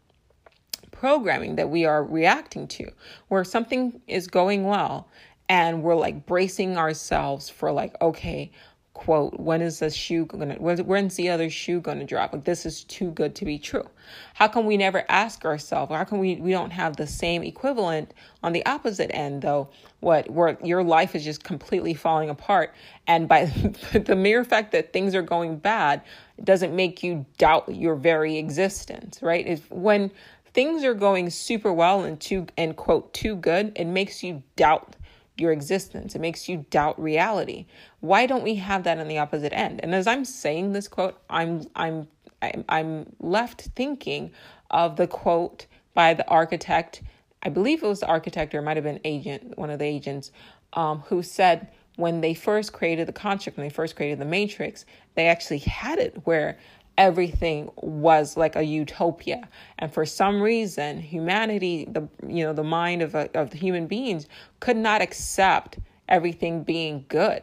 programming 0.91 1.57
that 1.57 1.71
we 1.71 1.85
are 1.85 2.05
reacting 2.05 2.67
to, 2.69 2.91
where 3.29 3.45
something 3.45 4.01
is 4.07 4.27
going 4.27 4.65
well 4.65 5.09
and 5.51 5.83
we're 5.83 5.97
like 5.97 6.27
bracing 6.27 6.77
ourselves 6.77 7.49
for 7.49 7.73
like, 7.73 8.01
okay, 8.01 8.53
quote, 8.93 9.39
when 9.39 9.63
is 9.63 9.79
the 9.79 9.89
shoe 9.89 10.27
gonna, 10.27 10.57
when's 10.57 11.15
the 11.15 11.31
other 11.31 11.49
shoe 11.49 11.81
gonna 11.81 12.05
drop? 12.05 12.33
Like 12.33 12.45
this 12.45 12.67
is 12.67 12.85
too 12.85 13.11
good 13.13 13.35
to 13.37 13.45
be 13.45 13.59
true. 13.59 13.89
How 14.35 14.49
come 14.49 14.67
we 14.67 14.77
never 14.77 15.05
ask 15.09 15.45
ourselves? 15.45 15.93
How 15.93 16.05
come 16.05 16.19
we, 16.19 16.37
we 16.37 16.51
don't 16.51 16.73
have 16.73 16.97
the 16.97 17.07
same 17.07 17.43
equivalent 17.43 18.13
on 18.43 18.53
the 18.53 18.65
opposite 18.67 19.11
end 19.15 19.43
though? 19.43 19.69
What 20.01 20.29
where 20.31 20.59
your 20.65 20.83
life 20.83 21.15
is 21.15 21.25
just 21.25 21.45
completely 21.45 21.95
falling 21.95 22.31
apart, 22.31 22.75
and 23.07 23.29
by 23.29 23.45
the 23.93 24.17
mere 24.17 24.45
fact 24.45 24.73
that 24.73 24.93
things 24.93 25.15
are 25.15 25.23
going 25.23 25.59
bad 25.59 26.03
doesn't 26.43 26.75
make 26.75 27.03
you 27.03 27.27
doubt 27.39 27.75
your 27.75 27.95
very 27.95 28.39
existence, 28.39 29.23
right? 29.23 29.47
If 29.47 29.71
when 29.71 30.11
things 30.53 30.85
are 30.85 30.95
going 30.95 31.31
super 31.31 31.73
well 31.73 32.03
and 32.03 32.21
too 32.21 32.47
and 32.57 32.77
quote 32.77 33.13
too 33.13 33.37
good, 33.37 33.73
it 33.77 33.87
makes 33.87 34.23
you 34.23 34.43
doubt 34.57 34.97
your 35.37 35.53
existence. 35.53 36.15
It 36.15 36.21
makes 36.21 36.49
you 36.49 36.67
doubt 36.71 37.01
reality. 37.01 37.67
Why 38.01 38.27
don't 38.27 38.45
we 38.45 38.57
have 38.57 38.85
that 38.85 38.99
on 38.99 39.09
the 39.09 39.19
opposite 39.19 39.53
end? 39.53 39.81
And 39.83 39.95
as 39.95 40.07
I'm 40.07 40.25
saying 40.25 40.73
this 40.73 40.89
quote, 40.89 41.21
I'm 41.31 41.67
I'm 41.75 42.09
I'm, 42.43 42.65
I'm 42.69 43.07
left 43.19 43.63
thinking 43.75 44.33
of 44.71 44.97
the 44.97 45.07
quote 45.07 45.67
by 45.95 46.15
the 46.15 46.27
architect. 46.29 47.03
I 47.43 47.49
believe 47.49 47.83
it 47.83 47.87
was 47.87 48.01
the 48.01 48.07
architect 48.07 48.55
or 48.55 48.59
it 48.59 48.63
might 48.63 48.77
have 48.77 48.85
been 48.85 49.01
agent, 49.05 49.59
one 49.59 49.71
of 49.71 49.79
the 49.79 49.85
agents, 49.85 50.31
um, 50.75 51.01
who 51.01 51.23
said 51.23 51.69
when 51.97 52.21
they 52.21 52.35
first 52.35 52.73
created 52.73 53.07
the 53.09 53.13
construct, 53.13 53.59
when 53.59 53.67
they 53.67 53.73
first 53.73 53.97
created 53.97 54.19
the 54.19 54.25
matrix, 54.25 54.85
they 55.15 55.27
actually 55.27 55.59
had 55.59 55.99
it 55.99 56.23
where 56.25 56.59
everything 56.99 57.71
was 57.77 58.37
like 58.37 58.57
a 58.57 58.63
utopia. 58.63 59.49
And 59.79 59.93
for 59.93 60.05
some 60.05 60.41
reason 60.43 61.01
humanity 61.01 61.87
the 61.91 62.09
you 62.27 62.45
know 62.45 62.53
the 62.53 62.65
mind 62.65 63.03
of, 63.03 63.15
a, 63.15 63.31
of 63.39 63.51
the 63.51 63.57
human 63.57 63.87
beings 63.87 64.27
could 64.61 64.77
not 64.77 65.01
accept 65.01 65.79
everything 66.09 66.63
being 66.63 67.05
good 67.09 67.43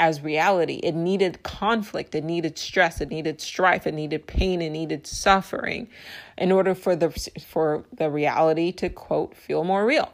as 0.00 0.20
reality. 0.20 0.80
It 0.82 0.94
needed 0.94 1.42
conflict. 1.42 2.14
It 2.14 2.24
needed 2.24 2.58
stress. 2.58 3.00
It 3.00 3.10
needed 3.10 3.40
strife. 3.40 3.86
It 3.86 3.94
needed 3.94 4.26
pain. 4.26 4.60
It 4.60 4.70
needed 4.70 5.06
suffering 5.06 5.88
in 6.36 6.52
order 6.52 6.74
for 6.74 6.96
the 6.96 7.10
for 7.46 7.84
the 7.92 8.10
reality 8.10 8.72
to 8.72 8.88
quote 8.88 9.36
feel 9.36 9.64
more 9.64 9.86
real 9.86 10.12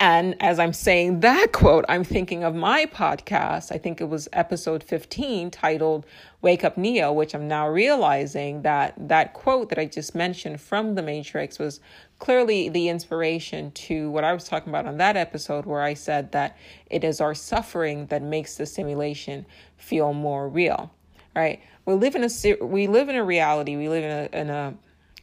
and 0.00 0.36
as 0.40 0.60
I'm 0.60 0.72
saying 0.72 1.20
that 1.20 1.48
quote, 1.52 1.84
I'm 1.88 2.04
thinking 2.04 2.44
of 2.44 2.54
my 2.54 2.86
podcast. 2.86 3.72
I 3.72 3.78
think 3.78 4.00
it 4.00 4.08
was 4.08 4.28
episode 4.32 4.84
15 4.84 5.50
titled 5.50 6.06
Wake 6.40 6.62
Up 6.62 6.78
Neo, 6.78 7.12
which 7.12 7.34
I'm 7.34 7.48
now 7.48 7.68
realizing 7.68 8.62
that 8.62 8.94
that 9.08 9.34
quote 9.34 9.70
that 9.70 9.78
I 9.78 9.86
just 9.86 10.14
mentioned 10.14 10.60
from 10.60 10.94
The 10.94 11.02
Matrix 11.02 11.58
was 11.58 11.80
clearly 12.20 12.68
the 12.68 12.88
inspiration 12.88 13.72
to 13.72 14.10
what 14.10 14.22
I 14.22 14.32
was 14.32 14.44
talking 14.44 14.68
about 14.68 14.86
on 14.86 14.98
that 14.98 15.16
episode, 15.16 15.66
where 15.66 15.82
I 15.82 15.94
said 15.94 16.30
that 16.30 16.56
it 16.90 17.02
is 17.02 17.20
our 17.20 17.34
suffering 17.34 18.06
that 18.06 18.22
makes 18.22 18.56
the 18.56 18.66
simulation 18.66 19.46
feel 19.76 20.12
more 20.12 20.48
real. 20.48 20.92
Right? 21.34 21.60
We 21.86 21.94
live 21.94 22.14
in 22.14 22.22
a 22.22 22.64
we 22.64 22.86
live 22.86 23.08
in 23.08 23.16
a 23.16 23.24
reality. 23.24 23.76
We 23.76 23.88
live 23.88 24.04
in 24.04 24.10
a 24.10 24.40
in 24.40 24.50
a 24.50 24.74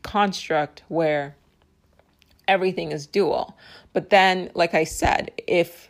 construct 0.04 0.84
where 0.90 1.36
everything 2.48 2.92
is 2.92 3.08
dual. 3.08 3.58
But 3.94 4.10
then, 4.10 4.52
like 4.54 4.74
I 4.74 4.84
said, 4.84 5.32
if 5.48 5.90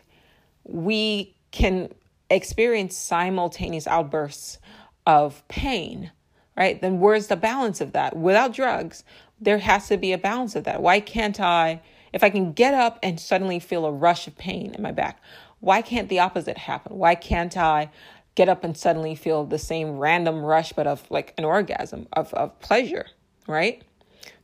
we 0.64 1.34
can 1.50 1.92
experience 2.30 2.96
simultaneous 2.96 3.86
outbursts 3.86 4.58
of 5.06 5.46
pain, 5.48 6.10
right, 6.56 6.80
then 6.80 7.00
where's 7.00 7.28
the 7.28 7.36
balance 7.36 7.80
of 7.80 7.92
that? 7.92 8.16
Without 8.16 8.52
drugs, 8.52 9.04
there 9.40 9.58
has 9.58 9.88
to 9.88 9.96
be 9.96 10.12
a 10.12 10.18
balance 10.18 10.56
of 10.56 10.64
that. 10.64 10.82
Why 10.82 11.00
can't 11.00 11.38
I, 11.40 11.82
if 12.12 12.24
I 12.24 12.30
can 12.30 12.52
get 12.52 12.74
up 12.74 12.98
and 13.02 13.20
suddenly 13.20 13.58
feel 13.58 13.84
a 13.86 13.92
rush 13.92 14.26
of 14.26 14.36
pain 14.36 14.74
in 14.74 14.82
my 14.82 14.92
back, 14.92 15.22
why 15.60 15.82
can't 15.82 16.08
the 16.08 16.18
opposite 16.18 16.58
happen? 16.58 16.96
Why 16.96 17.14
can't 17.14 17.56
I 17.56 17.90
get 18.34 18.48
up 18.48 18.64
and 18.64 18.76
suddenly 18.76 19.14
feel 19.14 19.44
the 19.44 19.58
same 19.58 19.98
random 19.98 20.42
rush, 20.42 20.72
but 20.72 20.86
of 20.86 21.10
like 21.10 21.34
an 21.38 21.44
orgasm, 21.44 22.06
of, 22.12 22.32
of 22.34 22.58
pleasure, 22.60 23.06
right? 23.46 23.82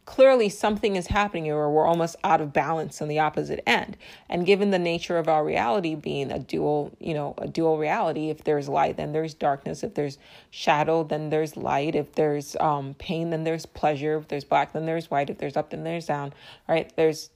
Clearly 0.04 0.48
something 0.48 0.96
is 0.96 1.06
happening 1.06 1.50
or 1.50 1.70
we're 1.70 1.86
almost 1.86 2.16
out 2.24 2.40
of 2.40 2.52
balance 2.52 3.00
on 3.00 3.08
the 3.08 3.18
opposite 3.18 3.62
end. 3.66 3.96
And 4.28 4.44
given 4.44 4.70
the 4.70 4.78
nature 4.78 5.16
of 5.16 5.28
our 5.28 5.44
reality 5.44 5.94
being 5.94 6.32
a 6.32 6.38
dual 6.38 6.92
you 6.98 7.14
know 7.14 7.34
a 7.38 7.46
dual 7.46 7.78
reality 7.78 8.28
if 8.28 8.44
there's 8.44 8.68
light 8.68 8.96
then 8.96 9.12
there's 9.12 9.34
darkness. 9.34 9.82
If 9.82 9.94
there's 9.94 10.18
shadow 10.50 11.04
then 11.04 11.30
there's 11.30 11.56
light. 11.56 11.94
If 11.94 12.12
there's 12.14 12.56
um, 12.56 12.94
pain 12.94 13.30
then 13.30 13.44
there's 13.44 13.64
pleasure. 13.64 14.16
If 14.18 14.28
there's 14.28 14.44
black 14.44 14.72
then 14.72 14.86
there's 14.86 15.10
white. 15.10 15.30
If 15.30 15.38
there's 15.38 15.56
up 15.56 15.70
then 15.70 15.84
there's 15.84 16.06
down 16.06 16.32
right? 16.68 16.92
There's 16.96 17.30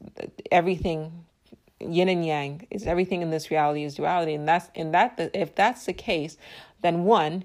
everything 0.50 1.24
yin 1.78 2.08
and 2.08 2.24
yang 2.24 2.66
is 2.70 2.86
everything 2.86 3.22
in 3.22 3.30
this 3.30 3.50
reality 3.50 3.84
is 3.84 3.94
duality. 3.94 4.34
And 4.34 4.48
that's 4.48 4.70
in 4.74 4.90
that 4.92 5.30
if 5.34 5.54
that's 5.54 5.86
the 5.86 5.92
case 5.92 6.36
then 6.82 7.04
one 7.04 7.44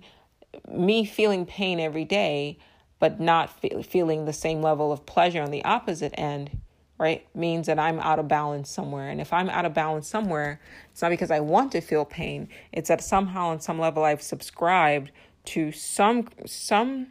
me 0.69 1.05
feeling 1.05 1.45
pain 1.45 1.79
every 1.79 2.05
day 2.05 2.57
but 3.01 3.19
not 3.19 3.49
fe- 3.49 3.81
feeling 3.81 4.25
the 4.25 4.31
same 4.31 4.61
level 4.61 4.91
of 4.91 5.07
pleasure 5.07 5.41
on 5.41 5.49
the 5.49 5.65
opposite 5.65 6.13
end, 6.19 6.51
right, 6.99 7.27
means 7.35 7.65
that 7.65 7.79
I'm 7.79 7.99
out 7.99 8.19
of 8.19 8.27
balance 8.27 8.69
somewhere. 8.69 9.09
And 9.09 9.19
if 9.19 9.33
I'm 9.33 9.49
out 9.49 9.65
of 9.65 9.73
balance 9.73 10.07
somewhere, 10.07 10.61
it's 10.91 11.01
not 11.01 11.09
because 11.09 11.31
I 11.31 11.39
want 11.39 11.71
to 11.71 11.81
feel 11.81 12.05
pain. 12.05 12.47
It's 12.71 12.89
that 12.89 13.01
somehow 13.01 13.47
on 13.47 13.59
some 13.59 13.79
level 13.79 14.03
I've 14.03 14.21
subscribed 14.21 15.11
to 15.45 15.71
some 15.71 16.27
some 16.45 17.07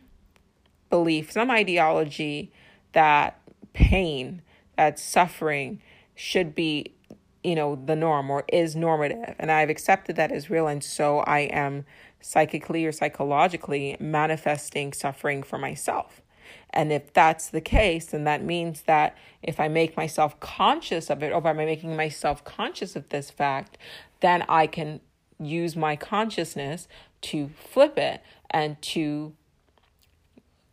belief, 0.91 1.33
some 1.33 1.51
ideology 1.51 2.53
that 2.93 3.41
pain, 3.73 4.43
that 4.77 4.97
suffering 4.97 5.83
should 6.15 6.55
be, 6.55 6.95
you 7.43 7.57
know, 7.57 7.75
the 7.75 7.97
norm 7.97 8.31
or 8.31 8.45
is 8.53 8.77
normative. 8.77 9.35
And 9.41 9.51
I've 9.51 9.71
accepted 9.71 10.15
that 10.15 10.31
as 10.31 10.51
real 10.51 10.69
and 10.69 10.85
so 10.85 11.19
I 11.21 11.41
am 11.41 11.85
psychically 12.21 12.85
or 12.87 12.93
psychologically 12.93 13.97
manifesting 13.99 14.93
suffering 14.93 15.43
for 15.43 15.59
myself. 15.59 16.23
And 16.71 16.93
if 16.93 17.13
that's 17.13 17.49
the 17.49 17.61
case, 17.61 18.07
then 18.07 18.25
that 18.25 18.45
means 18.45 18.83
that 18.83 19.17
if 19.43 19.59
I 19.59 19.69
make 19.69 19.97
myself 19.97 20.39
conscious 20.41 21.11
of 21.11 21.23
it, 21.23 21.33
or 21.33 21.41
by 21.41 21.53
making 21.53 21.97
myself 21.97 22.45
conscious 22.45 22.95
of 22.97 23.09
this 23.09 23.31
fact, 23.31 23.77
then 24.21 24.45
I 24.49 24.67
can 24.67 25.01
use 25.39 25.75
my 25.75 25.97
consciousness 25.97 26.87
to 27.23 27.51
flip 27.57 27.99
it 27.99 28.23
and 28.51 28.81
to 28.83 29.33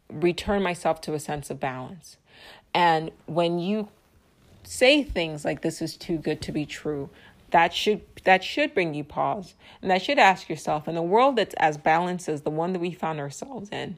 return 0.09 0.61
myself 0.61 1.01
to 1.01 1.13
a 1.13 1.19
sense 1.19 1.49
of 1.49 1.59
balance. 1.59 2.17
And 2.73 3.11
when 3.25 3.59
you 3.59 3.89
say 4.63 5.03
things 5.03 5.45
like, 5.45 5.61
this 5.61 5.81
is 5.81 5.97
too 5.97 6.17
good 6.17 6.41
to 6.41 6.51
be 6.51 6.65
true, 6.65 7.09
that 7.51 7.73
should 7.73 8.01
that 8.23 8.43
should 8.43 8.73
bring 8.73 8.93
you 8.93 9.03
pause 9.03 9.55
and 9.81 9.89
that 9.89 10.01
should 10.01 10.19
ask 10.19 10.49
yourself 10.49 10.87
in 10.87 10.97
a 10.97 11.03
world 11.03 11.35
that's 11.35 11.55
as 11.55 11.77
balanced 11.77 12.27
as 12.27 12.41
the 12.41 12.49
one 12.49 12.73
that 12.73 12.79
we 12.79 12.91
found 12.91 13.19
ourselves 13.19 13.69
in 13.69 13.97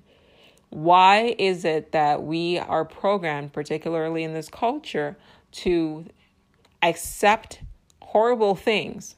why 0.69 1.35
is 1.39 1.65
it 1.65 1.91
that 1.91 2.21
we 2.23 2.59
are 2.59 2.85
programmed 2.85 3.51
particularly 3.51 4.23
in 4.23 4.33
this 4.33 4.49
culture 4.49 5.17
to 5.51 6.05
accept 6.83 7.61
horrible 8.01 8.55
things 8.55 9.15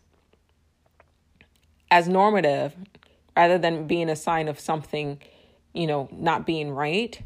as 1.89 2.07
normative 2.07 2.73
rather 3.35 3.57
than 3.57 3.87
being 3.87 4.09
a 4.09 4.15
sign 4.15 4.47
of 4.47 4.59
something, 4.59 5.19
you 5.73 5.87
know, 5.87 6.09
not 6.11 6.45
being 6.45 6.71
right, 6.71 7.21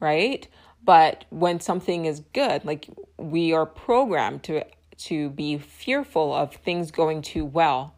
right? 0.00 0.48
But 0.84 1.24
when 1.30 1.60
something 1.60 2.06
is 2.06 2.20
good, 2.32 2.64
like 2.64 2.88
we 3.18 3.52
are 3.52 3.66
programmed 3.66 4.42
to 4.44 4.64
to 4.98 5.30
be 5.30 5.58
fearful 5.58 6.34
of 6.34 6.54
things 6.54 6.90
going 6.90 7.22
too 7.22 7.44
well, 7.44 7.94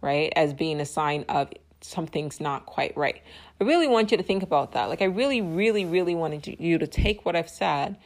right? 0.00 0.32
As 0.36 0.54
being 0.54 0.80
a 0.80 0.86
sign 0.86 1.24
of 1.28 1.52
something's 1.80 2.40
not 2.40 2.66
quite 2.66 2.96
right. 2.96 3.22
I 3.60 3.64
really 3.64 3.88
want 3.88 4.10
you 4.10 4.16
to 4.16 4.22
think 4.22 4.42
about 4.42 4.72
that. 4.72 4.88
Like 4.88 5.02
I 5.02 5.06
really 5.06 5.40
really 5.40 5.84
really 5.84 6.14
wanted 6.14 6.46
you 6.60 6.78
to 6.78 6.86
take 6.86 7.24
what 7.24 7.36
I've 7.36 7.48
said 7.48 7.96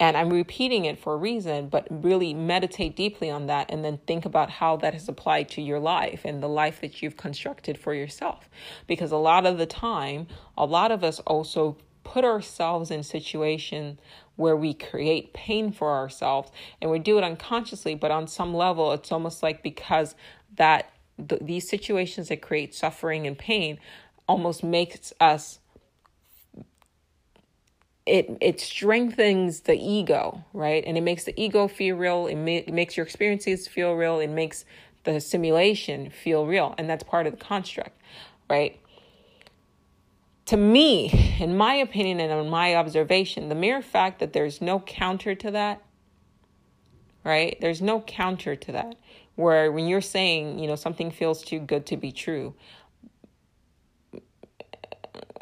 and 0.00 0.16
I'm 0.16 0.30
repeating 0.30 0.86
it 0.86 0.98
for 0.98 1.14
a 1.14 1.16
reason, 1.16 1.68
but 1.68 1.86
really 1.88 2.34
meditate 2.34 2.96
deeply 2.96 3.30
on 3.30 3.46
that 3.46 3.70
and 3.70 3.84
then 3.84 3.98
think 4.06 4.24
about 4.24 4.50
how 4.50 4.76
that 4.78 4.92
has 4.92 5.08
applied 5.08 5.48
to 5.50 5.62
your 5.62 5.78
life 5.78 6.22
and 6.24 6.42
the 6.42 6.48
life 6.48 6.80
that 6.80 7.00
you've 7.00 7.16
constructed 7.16 7.78
for 7.78 7.94
yourself. 7.94 8.48
Because 8.88 9.12
a 9.12 9.16
lot 9.16 9.46
of 9.46 9.56
the 9.56 9.66
time, 9.66 10.26
a 10.58 10.64
lot 10.64 10.90
of 10.90 11.04
us 11.04 11.20
also 11.20 11.76
put 12.04 12.24
ourselves 12.24 12.90
in 12.90 13.02
situations 13.02 13.98
where 14.36 14.56
we 14.56 14.74
create 14.74 15.32
pain 15.32 15.72
for 15.72 15.92
ourselves 15.92 16.50
and 16.80 16.90
we 16.90 16.98
do 16.98 17.18
it 17.18 17.24
unconsciously, 17.24 17.94
but 17.94 18.10
on 18.10 18.26
some 18.26 18.54
level, 18.54 18.92
it's 18.92 19.10
almost 19.10 19.42
like 19.42 19.62
because 19.62 20.14
that 20.56 20.90
th- 21.28 21.40
these 21.42 21.68
situations 21.68 22.28
that 22.28 22.42
create 22.42 22.74
suffering 22.74 23.26
and 23.26 23.38
pain 23.38 23.78
almost 24.28 24.62
makes 24.62 25.12
us 25.20 25.60
it 28.06 28.36
it 28.40 28.60
strengthens 28.60 29.60
the 29.60 29.74
ego, 29.74 30.44
right? 30.52 30.84
And 30.86 30.98
it 30.98 31.00
makes 31.00 31.24
the 31.24 31.38
ego 31.40 31.68
feel 31.68 31.96
real. 31.96 32.26
It, 32.26 32.36
ma- 32.36 32.50
it 32.66 32.72
makes 32.72 32.96
your 32.96 33.06
experiences 33.06 33.66
feel 33.66 33.94
real. 33.94 34.20
It 34.20 34.28
makes 34.28 34.64
the 35.04 35.20
simulation 35.20 36.10
feel 36.10 36.46
real, 36.46 36.74
and 36.76 36.88
that's 36.88 37.02
part 37.02 37.26
of 37.26 37.38
the 37.38 37.44
construct, 37.44 37.98
right? 38.48 38.78
To 40.46 40.56
me, 40.58 41.36
in 41.40 41.56
my 41.56 41.74
opinion 41.74 42.20
and 42.20 42.30
in 42.30 42.50
my 42.50 42.74
observation, 42.74 43.48
the 43.48 43.54
mere 43.54 43.80
fact 43.80 44.18
that 44.20 44.32
there's 44.34 44.60
no 44.60 44.80
counter 44.80 45.34
to 45.34 45.50
that, 45.52 45.82
right? 47.24 47.56
There's 47.60 47.80
no 47.80 48.02
counter 48.02 48.54
to 48.54 48.72
that. 48.72 48.96
Where 49.36 49.72
when 49.72 49.88
you're 49.88 50.00
saying, 50.00 50.58
you 50.58 50.66
know, 50.66 50.76
something 50.76 51.10
feels 51.10 51.42
too 51.42 51.58
good 51.58 51.86
to 51.86 51.96
be 51.96 52.12
true, 52.12 52.54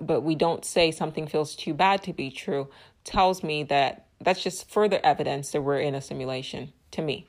but 0.00 0.22
we 0.22 0.34
don't 0.34 0.64
say 0.64 0.90
something 0.90 1.26
feels 1.26 1.56
too 1.56 1.74
bad 1.74 2.02
to 2.04 2.12
be 2.12 2.30
true 2.30 2.68
tells 3.04 3.42
me 3.42 3.64
that 3.64 4.06
that's 4.20 4.42
just 4.42 4.70
further 4.70 5.00
evidence 5.02 5.50
that 5.50 5.62
we're 5.62 5.80
in 5.80 5.94
a 5.94 6.00
simulation 6.00 6.72
to 6.92 7.02
me. 7.02 7.26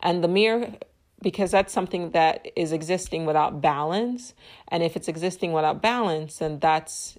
And 0.00 0.22
the 0.22 0.28
mere 0.28 0.74
because 1.22 1.50
that's 1.50 1.72
something 1.72 2.10
that 2.10 2.46
is 2.56 2.72
existing 2.72 3.24
without 3.24 3.60
balance 3.60 4.34
and 4.68 4.82
if 4.82 4.96
it's 4.96 5.08
existing 5.08 5.52
without 5.52 5.80
balance 5.80 6.38
then 6.38 6.58
that's 6.58 7.18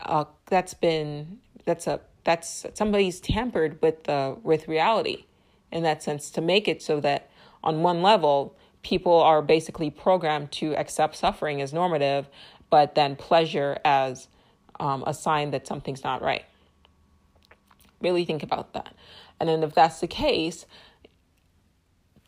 uh 0.00 0.24
that's 0.46 0.74
been 0.74 1.38
that's 1.64 1.86
a 1.86 2.00
that's 2.24 2.66
somebody's 2.74 3.20
tampered 3.20 3.80
with 3.82 4.04
the 4.04 4.36
with 4.42 4.68
reality 4.68 5.24
in 5.70 5.82
that 5.82 6.02
sense 6.02 6.30
to 6.30 6.40
make 6.40 6.68
it 6.68 6.82
so 6.82 7.00
that 7.00 7.30
on 7.62 7.82
one 7.82 8.02
level 8.02 8.56
people 8.82 9.20
are 9.20 9.42
basically 9.42 9.90
programmed 9.90 10.50
to 10.50 10.74
accept 10.76 11.14
suffering 11.16 11.60
as 11.60 11.72
normative 11.72 12.28
but 12.70 12.94
then 12.94 13.16
pleasure 13.16 13.78
as 13.84 14.28
um, 14.80 15.04
a 15.06 15.12
sign 15.12 15.50
that 15.50 15.66
something's 15.66 16.02
not 16.02 16.22
right. 16.22 16.44
Really 18.00 18.24
think 18.24 18.42
about 18.42 18.72
that. 18.72 18.94
And 19.38 19.48
then, 19.48 19.62
if 19.62 19.74
that's 19.74 20.00
the 20.00 20.06
case, 20.06 20.64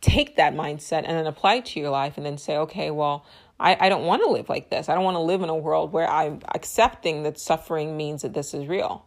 take 0.02 0.36
that 0.36 0.54
mindset 0.54 1.04
and 1.06 1.16
then 1.16 1.26
apply 1.26 1.54
it 1.54 1.66
to 1.66 1.80
your 1.80 1.90
life 1.90 2.18
and 2.18 2.26
then 2.26 2.36
say, 2.36 2.56
okay, 2.58 2.90
well, 2.90 3.24
I, 3.58 3.76
I 3.80 3.88
don't 3.88 4.04
want 4.04 4.22
to 4.22 4.28
live 4.28 4.50
like 4.50 4.68
this. 4.68 4.90
I 4.90 4.94
don't 4.94 5.04
want 5.04 5.14
to 5.14 5.20
live 5.20 5.42
in 5.42 5.48
a 5.48 5.56
world 5.56 5.92
where 5.92 6.10
I'm 6.10 6.40
accepting 6.54 7.22
that 7.22 7.38
suffering 7.38 7.96
means 7.96 8.22
that 8.22 8.34
this 8.34 8.52
is 8.52 8.66
real. 8.66 9.06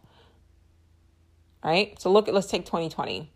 Right? 1.62 2.00
So, 2.00 2.10
look 2.10 2.26
at, 2.26 2.34
let's 2.34 2.48
take 2.48 2.64
2020 2.64 3.30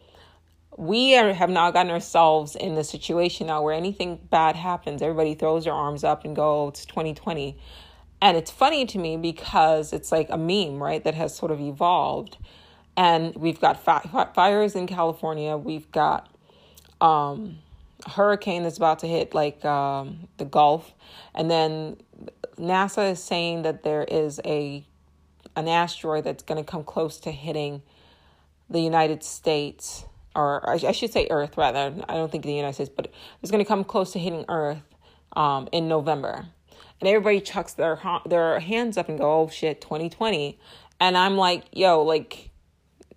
we 0.77 1.17
are, 1.17 1.33
have 1.33 1.51
now 1.51 1.71
gotten 1.71 1.91
ourselves 1.91 2.57
in 2.57 2.75
the 2.75 2.85
situation 2.85 3.49
now 3.49 3.63
where 3.63 3.75
anything 3.75 4.19
bad 4.31 4.57
happens, 4.57 5.03
everybody 5.03 5.35
throws 5.35 5.65
their 5.65 5.75
arms 5.75 6.05
up 6.05 6.25
and 6.25 6.35
go, 6.37 6.65
oh, 6.65 6.69
it's 6.69 6.87
2020. 6.87 7.59
And 8.23 8.37
it's 8.37 8.51
funny 8.51 8.87
to 8.87 8.99
me 8.99 9.17
because 9.17 9.93
it's 9.93 10.13
like 10.13 10.29
a 10.31 10.39
meme, 10.39 10.83
right, 10.83 11.03
that 11.05 11.15
has 11.15 11.35
sort 11.35 11.51
of 11.51 11.61
evolved. 11.61 12.37
And 12.97 13.35
we've 13.35 13.61
got 13.61 13.83
fi- 13.83 14.31
fires 14.35 14.75
in 14.75 14.87
California. 14.87 15.57
We've 15.57 15.91
got 15.91 16.29
um, 17.01 17.59
hurricane 18.07 18.63
that's 18.63 18.77
about 18.77 19.01
to 19.01 19.07
hit 19.07 19.35
like 19.35 19.65
um, 19.65 20.29
the 20.37 20.45
Gulf. 20.45 20.93
And 21.35 21.51
then 21.51 21.97
NASA 22.57 23.13
is 23.13 23.23
saying 23.23 23.63
that 23.63 23.83
there 23.83 24.05
is 24.05 24.41
a 24.45 24.85
an 25.57 25.67
asteroid 25.67 26.25
that's 26.25 26.45
going 26.45 26.63
to 26.63 26.71
come 26.71 26.85
close 26.85 27.19
to 27.19 27.33
hitting 27.33 27.83
the 28.69 28.81
United 28.81 29.25
States, 29.25 30.05
or 30.37 30.69
I, 30.71 30.93
should 30.93 31.13
say 31.13 31.27
Earth 31.29 31.57
rather. 31.57 31.93
I 32.09 32.15
don't 32.15 32.31
think 32.31 32.45
the 32.45 32.53
United 32.53 32.75
States, 32.75 32.91
but 32.95 33.13
it's 33.43 33.51
going 33.51 33.63
to 33.63 33.69
come 33.69 33.83
close 33.83 34.13
to 34.13 34.21
hitting 34.21 34.45
Earth 34.49 34.83
um, 35.35 35.69
in 35.73 35.89
November 35.89 36.47
and 37.01 37.09
everybody 37.09 37.41
chucks 37.41 37.75
their 37.75 37.99
their 38.27 38.61
hands 38.61 38.97
up 38.97 39.09
and 39.09 39.19
go, 39.19 39.43
"Oh 39.43 39.49
shit, 39.49 39.81
2020." 39.81 40.59
And 41.01 41.17
I'm 41.17 41.37
like, 41.37 41.65
"Yo, 41.73 42.03
like 42.03 42.51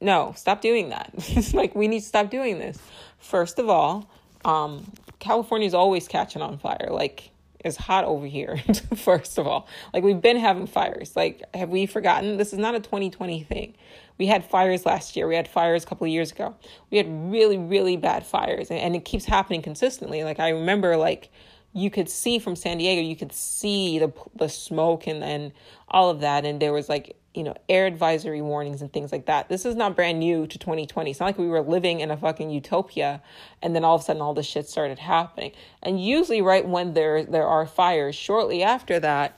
no, 0.02 0.34
stop 0.36 0.62
doing 0.62 0.89
that. 0.89 1.12
it's 1.17 1.54
like 1.54 1.76
we 1.76 1.88
need 1.88 2.00
to 2.00 2.06
stop 2.06 2.30
doing 2.30 2.60
this." 2.60 2.78
First 3.23 3.57
of 3.57 3.69
all, 3.69 4.09
um 4.45 4.91
California's 5.19 5.73
always 5.73 6.07
catching 6.07 6.41
on 6.41 6.57
fire. 6.57 6.89
Like 6.91 7.31
it's 7.63 7.77
hot 7.77 8.03
over 8.03 8.25
here. 8.25 8.57
first 8.95 9.38
of 9.38 9.47
all, 9.47 9.67
like 9.93 10.03
we've 10.03 10.21
been 10.21 10.38
having 10.38 10.67
fires. 10.67 11.15
Like 11.15 11.41
have 11.53 11.69
we 11.69 11.86
forgotten? 11.86 12.38
This 12.38 12.51
is 12.53 12.59
not 12.59 12.75
a 12.75 12.79
2020 12.79 13.43
thing. 13.43 13.75
We 14.17 14.27
had 14.27 14.43
fires 14.43 14.86
last 14.86 15.15
year. 15.15 15.27
We 15.27 15.36
had 15.36 15.47
fires 15.47 15.83
a 15.83 15.88
couple 15.88 16.05
of 16.05 16.12
years 16.12 16.31
ago. 16.31 16.55
We 16.91 16.97
had 16.97 17.07
really 17.31 17.57
really 17.57 17.97
bad 17.97 18.25
fires 18.25 18.69
and, 18.69 18.79
and 18.79 18.95
it 18.95 19.05
keeps 19.05 19.25
happening 19.25 19.62
consistently. 19.62 20.23
Like 20.23 20.39
I 20.39 20.49
remember 20.49 20.97
like 20.97 21.29
you 21.73 21.89
could 21.89 22.07
see 22.09 22.38
from 22.39 22.55
San 22.55 22.77
Diego, 22.77 23.01
you 23.01 23.15
could 23.15 23.33
see 23.33 23.99
the 23.99 24.12
the 24.36 24.47
smoke 24.47 25.07
and 25.07 25.23
and 25.23 25.51
all 25.88 26.09
of 26.09 26.19
that, 26.21 26.45
and 26.45 26.59
there 26.62 26.73
was 26.73 26.88
like 26.88 27.15
you 27.34 27.43
know 27.43 27.56
air 27.67 27.86
advisory 27.86 28.41
warnings 28.41 28.82
and 28.82 28.91
things 28.91 29.12
like 29.12 29.26
that. 29.26 29.50
This 29.50 29.65
is 29.65 29.76
not 29.76 29.96
brand 29.96 30.19
new 30.19 30.48
to 30.48 30.58
2020. 30.58 31.12
It's 31.12 31.19
not 31.19 31.28
like 31.28 31.38
we 31.38 31.48
were 31.48 31.62
living 31.62 32.00
in 32.00 32.12
a 32.12 32.17
fucking 32.17 32.50
utopia, 32.50 33.22
and 33.62 33.76
then 33.76 33.84
all 33.84 33.96
of 33.96 34.02
a 34.02 34.06
sudden 34.06 34.22
all 34.22 34.34
this 34.34 34.46
shit 34.46 34.67
started 34.67 35.00
happening. 35.00 35.52
And 35.82 36.04
usually, 36.04 36.41
right 36.41 36.67
when 36.67 36.93
there 36.93 37.24
there 37.24 37.48
are 37.48 37.65
fires, 37.65 38.15
shortly 38.15 38.63
after 38.63 39.00
that, 39.00 39.38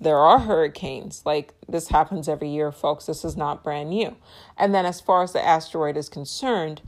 there 0.00 0.18
are 0.18 0.40
hurricanes. 0.40 1.22
Like 1.24 1.54
this 1.68 1.88
happens 1.88 2.28
every 2.28 2.48
year, 2.48 2.72
folks. 2.72 3.06
This 3.06 3.24
is 3.24 3.36
not 3.36 3.64
brand 3.64 3.90
new. 3.90 4.16
And 4.56 4.74
then 4.74 4.86
as 4.86 5.00
far 5.00 5.22
as 5.22 5.32
the 5.32 5.44
asteroid 5.44 5.96
is 5.96 6.08
concerned, 6.08 6.82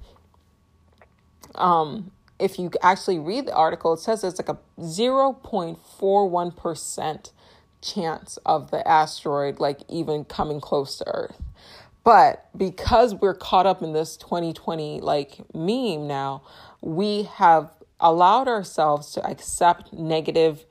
um, 1.55 2.11
if 2.39 2.59
you 2.59 2.71
actually 2.83 3.19
read 3.19 3.47
the 3.47 3.55
article, 3.55 3.95
it 3.95 4.01
says 4.01 4.25
it's 4.25 4.39
like 4.39 4.49
a 4.49 4.59
0.41% 4.81 7.31
chance 7.85 8.39
of 8.45 8.71
the 8.71 8.87
asteroid 8.89 9.61
like 9.61 9.81
even 9.89 10.25
coming 10.25 10.61
close 10.61 10.99
to 10.99 11.07
Earth. 11.07 11.43
But 12.03 12.49
because 12.57 13.15
we're 13.15 13.35
caught 13.35 13.67
up 13.67 13.83
in 13.83 13.93
this 13.93 14.17
2020 14.17 15.01
like 15.01 15.41
meme 15.55 16.07
now, 16.07 16.43
we 16.81 17.25
have 17.25 17.71
allowed 18.01 18.49
ourselves 18.49 19.13
to 19.13 19.25
accept 19.27 19.93
negative 19.93 20.65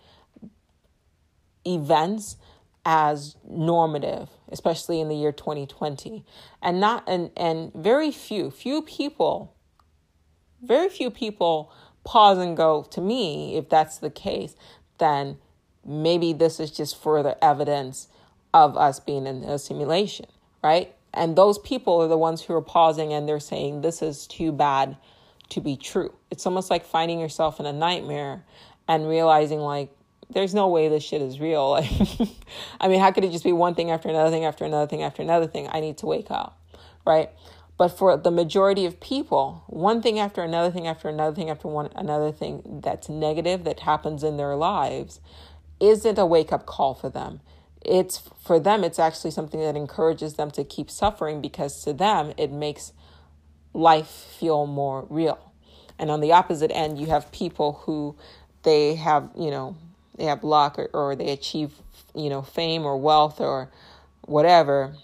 events 1.66 2.36
as 2.86 3.38
normative 3.50 4.28
especially 4.52 5.00
in 5.00 5.08
the 5.08 5.16
year 5.16 5.32
2020 5.32 6.26
and 6.62 6.82
not 6.82 7.02
and 7.08 7.32
and 7.38 7.72
very 7.74 8.12
few 8.12 8.52
few 8.52 8.82
people 8.82 9.56
very 10.62 10.90
few 10.90 11.10
people 11.10 11.72
pause 12.04 12.38
and 12.38 12.56
go, 12.56 12.84
to 12.92 13.02
me, 13.02 13.58
if 13.58 13.70
that's 13.70 13.98
the 13.98 14.10
case, 14.10 14.56
then 14.98 15.38
maybe 15.86 16.34
this 16.34 16.60
is 16.60 16.72
just 16.72 17.02
further 17.02 17.36
evidence 17.42 18.08
of 18.54 18.78
us 18.78 19.00
being 19.00 19.26
in 19.26 19.44
a 19.44 19.60
simulation, 19.60 20.26
right? 20.64 20.94
And 21.14 21.36
those 21.36 21.60
people 21.60 22.02
are 22.02 22.08
the 22.08 22.18
ones 22.18 22.42
who 22.42 22.54
are 22.54 22.62
pausing 22.62 23.14
and 23.14 23.28
they're 23.28 23.40
saying, 23.40 23.82
this 23.82 24.02
is 24.02 24.26
too 24.28 24.52
bad 24.52 24.98
to 25.50 25.62
be 25.62 25.76
true. 25.76 26.14
It's 26.32 26.46
almost 26.46 26.70
like 26.70 26.86
finding 26.86 27.20
yourself 27.20 27.60
in 27.60 27.66
a 27.66 27.74
nightmare 27.74 28.44
and 28.88 29.08
realizing, 29.08 29.60
like, 29.60 29.90
there's 30.30 30.54
no 30.54 30.68
way 30.68 30.90
this 30.90 31.04
shit 31.04 31.22
is 31.22 31.40
real. 31.40 31.80
I 32.80 32.88
mean, 32.88 33.00
how 33.00 33.12
could 33.12 33.24
it 33.24 33.32
just 33.32 33.44
be 33.44 33.52
one 33.52 33.76
thing 33.76 33.92
after 33.92 34.10
another 34.10 34.32
thing 34.32 34.46
after 34.46 34.66
another 34.66 34.88
thing 34.88 35.04
after 35.04 35.22
another 35.22 35.48
thing? 35.48 35.68
I 35.72 35.80
need 35.80 35.98
to 36.00 36.06
wake 36.06 36.32
up, 36.32 36.60
right? 37.06 37.30
But 37.78 37.90
for 37.90 38.18
the 38.18 38.32
majority 38.32 38.86
of 38.86 39.00
people, 39.00 39.64
one 39.68 40.02
thing 40.02 40.20
after 40.20 40.42
another 40.42 40.72
thing 40.72 40.88
after 40.88 41.10
another 41.10 41.36
thing 41.36 41.50
after 41.50 41.68
one 41.68 41.90
another 41.96 42.32
thing 42.32 42.82
that's 42.84 43.10
negative 43.10 43.64
that 43.64 43.82
happens 43.82 44.24
in 44.24 44.38
their 44.38 44.56
lives 44.56 45.20
isn't 45.84 46.18
a 46.18 46.26
wake 46.26 46.52
up 46.52 46.66
call 46.66 46.94
for 46.94 47.10
them. 47.10 47.42
It's 47.82 48.18
for 48.18 48.60
them, 48.60 48.84
it's 48.84 49.00
actually 49.00 49.32
something 49.32 49.60
that 49.60 49.76
encourages 49.76 50.36
them 50.36 50.50
to 50.52 50.64
keep 50.64 50.90
suffering 50.90 51.42
because 51.42 51.84
to 51.84 51.92
them, 51.92 52.34
it 52.38 52.52
makes 52.52 52.94
life 53.74 54.08
feel 54.08 54.66
more 54.66 55.06
real. 55.10 55.52
And 56.00 56.10
on 56.10 56.22
the 56.22 56.32
opposite 56.32 56.72
end, 56.72 56.98
you 56.98 57.08
have 57.08 57.32
people 57.32 57.82
who 57.84 58.16
they 58.64 58.96
have, 58.96 59.30
you 59.38 59.52
know, 59.52 59.76
they 60.16 60.26
have 60.26 60.44
luck 60.44 60.80
or, 60.80 60.90
or 60.94 61.16
they 61.16 61.30
achieve, 61.30 61.74
you 62.16 62.30
know, 62.30 62.42
fame 62.42 62.86
or 62.86 62.98
wealth 62.98 63.42
or 63.42 63.70
whatever, 64.22 64.96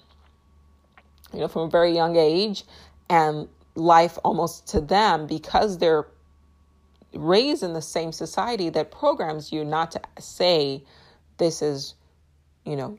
you 1.33 1.39
know, 1.39 1.47
from 1.47 1.63
a 1.63 1.69
very 1.69 1.93
young 1.93 2.15
age. 2.15 2.63
And 3.09 3.49
life 3.75 4.17
almost 4.23 4.67
to 4.69 4.81
them 4.81 5.27
because 5.27 5.77
they're 5.77 6.05
raised 7.13 7.63
in 7.63 7.73
the 7.73 7.81
same 7.81 8.11
society 8.11 8.69
that 8.69 8.91
programs 8.91 9.51
you 9.51 9.63
not 9.63 9.91
to 9.91 10.01
say 10.19 10.83
this 11.37 11.61
is, 11.61 11.95
you 12.65 12.75
know, 12.75 12.97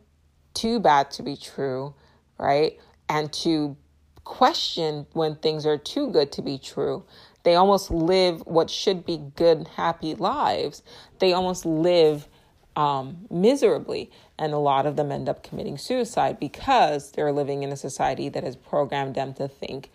too 0.55 0.81
bad 0.81 1.11
to 1.13 1.23
be 1.23 1.37
true, 1.37 1.95
right? 2.39 2.79
And 3.09 3.33
to 3.35 3.77
question 4.25 5.07
when 5.13 5.35
things 5.37 5.67
are 5.67 5.79
too 5.79 6.11
good 6.11 6.31
to 6.33 6.43
be 6.43 6.59
true. 6.59 7.05
They 7.43 7.55
almost 7.55 7.91
live 7.91 8.41
what 8.47 8.71
should 8.71 9.05
be 9.05 9.19
good, 9.35 9.67
happy 9.77 10.15
lives. 10.15 10.83
They 11.19 11.33
almost 11.33 11.65
live 11.65 12.29
um, 12.77 13.27
miserably. 13.31 14.11
And 14.39 14.53
a 14.53 14.59
lot 14.59 14.87
of 14.87 14.97
them 14.97 15.11
end 15.11 15.29
up 15.29 15.43
committing 15.43 15.79
suicide 15.79 16.39
because 16.39 17.13
they're 17.13 17.33
living 17.33 17.63
in 17.63 17.73
a 17.73 17.77
society 17.77 18.29
that 18.29 18.45
has 18.45 18.57
programmed 18.57 19.15
them 19.15 19.35
to 19.35 19.49
think 19.49 19.91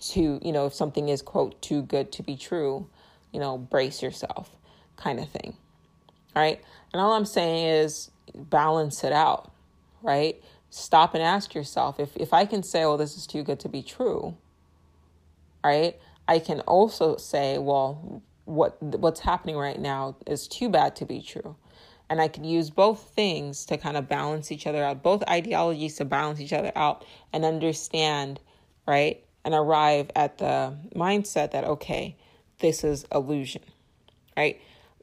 to, 0.00 0.38
you 0.42 0.52
know, 0.52 0.66
if 0.66 0.74
something 0.74 1.08
is, 1.08 1.22
quote, 1.22 1.60
too 1.62 1.82
good 1.82 2.12
to 2.12 2.22
be 2.22 2.36
true, 2.36 2.88
you 3.32 3.40
know, 3.40 3.58
brace 3.58 4.02
yourself 4.02 4.50
kind 4.96 5.20
of 5.20 5.28
thing. 5.28 5.56
Right. 6.34 6.60
And 6.92 7.00
all 7.00 7.12
I'm 7.12 7.24
saying 7.24 7.66
is 7.66 8.10
balance 8.34 9.04
it 9.04 9.12
out. 9.12 9.52
Right. 10.02 10.42
Stop 10.70 11.14
and 11.14 11.22
ask 11.22 11.54
yourself 11.54 11.98
if, 11.98 12.16
if 12.16 12.32
I 12.32 12.44
can 12.44 12.62
say, 12.62 12.84
oh, 12.84 12.96
this 12.96 13.16
is 13.16 13.26
too 13.26 13.42
good 13.42 13.60
to 13.60 13.68
be 13.68 13.82
true. 13.82 14.36
Right. 15.64 15.98
I 16.28 16.38
can 16.38 16.60
also 16.60 17.16
say, 17.16 17.58
well, 17.58 18.22
what 18.44 18.82
what's 18.82 19.20
happening 19.20 19.56
right 19.56 19.78
now 19.78 20.16
is 20.26 20.48
too 20.48 20.68
bad 20.68 20.96
to 20.96 21.04
be 21.04 21.20
true. 21.20 21.56
And 22.10 22.20
I 22.20 22.28
could 22.28 22.46
use 22.46 22.70
both 22.70 23.10
things 23.14 23.66
to 23.66 23.76
kind 23.76 23.96
of 23.96 24.08
balance 24.08 24.50
each 24.50 24.66
other 24.66 24.82
out, 24.82 25.02
both 25.02 25.22
ideologies 25.28 25.96
to 25.96 26.06
balance 26.06 26.40
each 26.40 26.54
other 26.54 26.72
out 26.74 27.04
and 27.32 27.44
understand, 27.44 28.40
right? 28.86 29.22
And 29.44 29.54
arrive 29.54 30.10
at 30.16 30.38
the 30.38 30.74
mindset 30.94 31.50
that, 31.50 31.64
okay, 31.64 32.16
this 32.60 32.84
is 32.84 33.06
illusion, 33.12 33.62
right? 34.36 34.60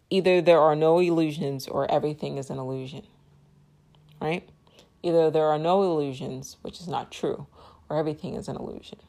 Either 0.09 0.41
there 0.41 0.59
are 0.59 0.75
no 0.75 0.99
illusions 0.99 1.67
or 1.67 1.89
everything 1.89 2.37
is 2.37 2.49
an 2.49 2.59
illusion, 2.59 3.03
right? 4.21 4.47
Either 5.03 5.29
there 5.31 5.45
are 5.45 5.59
no 5.59 5.83
illusions, 5.83 6.57
which 6.61 6.79
is 6.79 6.87
not 6.87 7.11
true, 7.11 7.47
or 7.89 7.97
everything 7.97 8.35
is 8.35 8.47
an 8.47 8.55
illusion, 8.55 8.99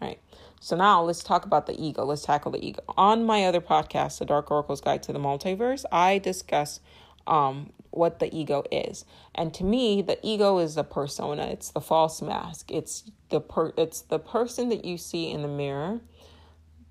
right? 0.00 0.18
So 0.60 0.76
now 0.76 1.02
let's 1.02 1.22
talk 1.22 1.44
about 1.44 1.66
the 1.66 1.80
ego. 1.82 2.04
Let's 2.04 2.22
tackle 2.22 2.52
the 2.52 2.64
ego. 2.64 2.82
On 2.96 3.24
my 3.24 3.44
other 3.44 3.60
podcast, 3.60 4.18
The 4.18 4.26
Dark 4.26 4.50
Oracle's 4.50 4.80
Guide 4.80 5.02
to 5.04 5.12
the 5.12 5.18
Multiverse, 5.18 5.84
I 5.90 6.18
discuss 6.18 6.80
um, 7.26 7.72
what 7.90 8.18
the 8.18 8.34
ego 8.34 8.64
is. 8.70 9.04
And 9.34 9.54
to 9.54 9.64
me, 9.64 10.02
the 10.02 10.18
ego 10.22 10.58
is 10.58 10.74
the 10.74 10.84
persona. 10.84 11.46
It's 11.46 11.70
the 11.70 11.80
false 11.80 12.20
mask. 12.20 12.70
It's 12.70 13.10
the 13.30 13.40
per- 13.40 13.72
it's 13.76 14.02
the 14.02 14.18
person 14.18 14.68
that 14.68 14.84
you 14.84 14.98
see 14.98 15.30
in 15.30 15.42
the 15.42 15.48
mirror 15.48 16.00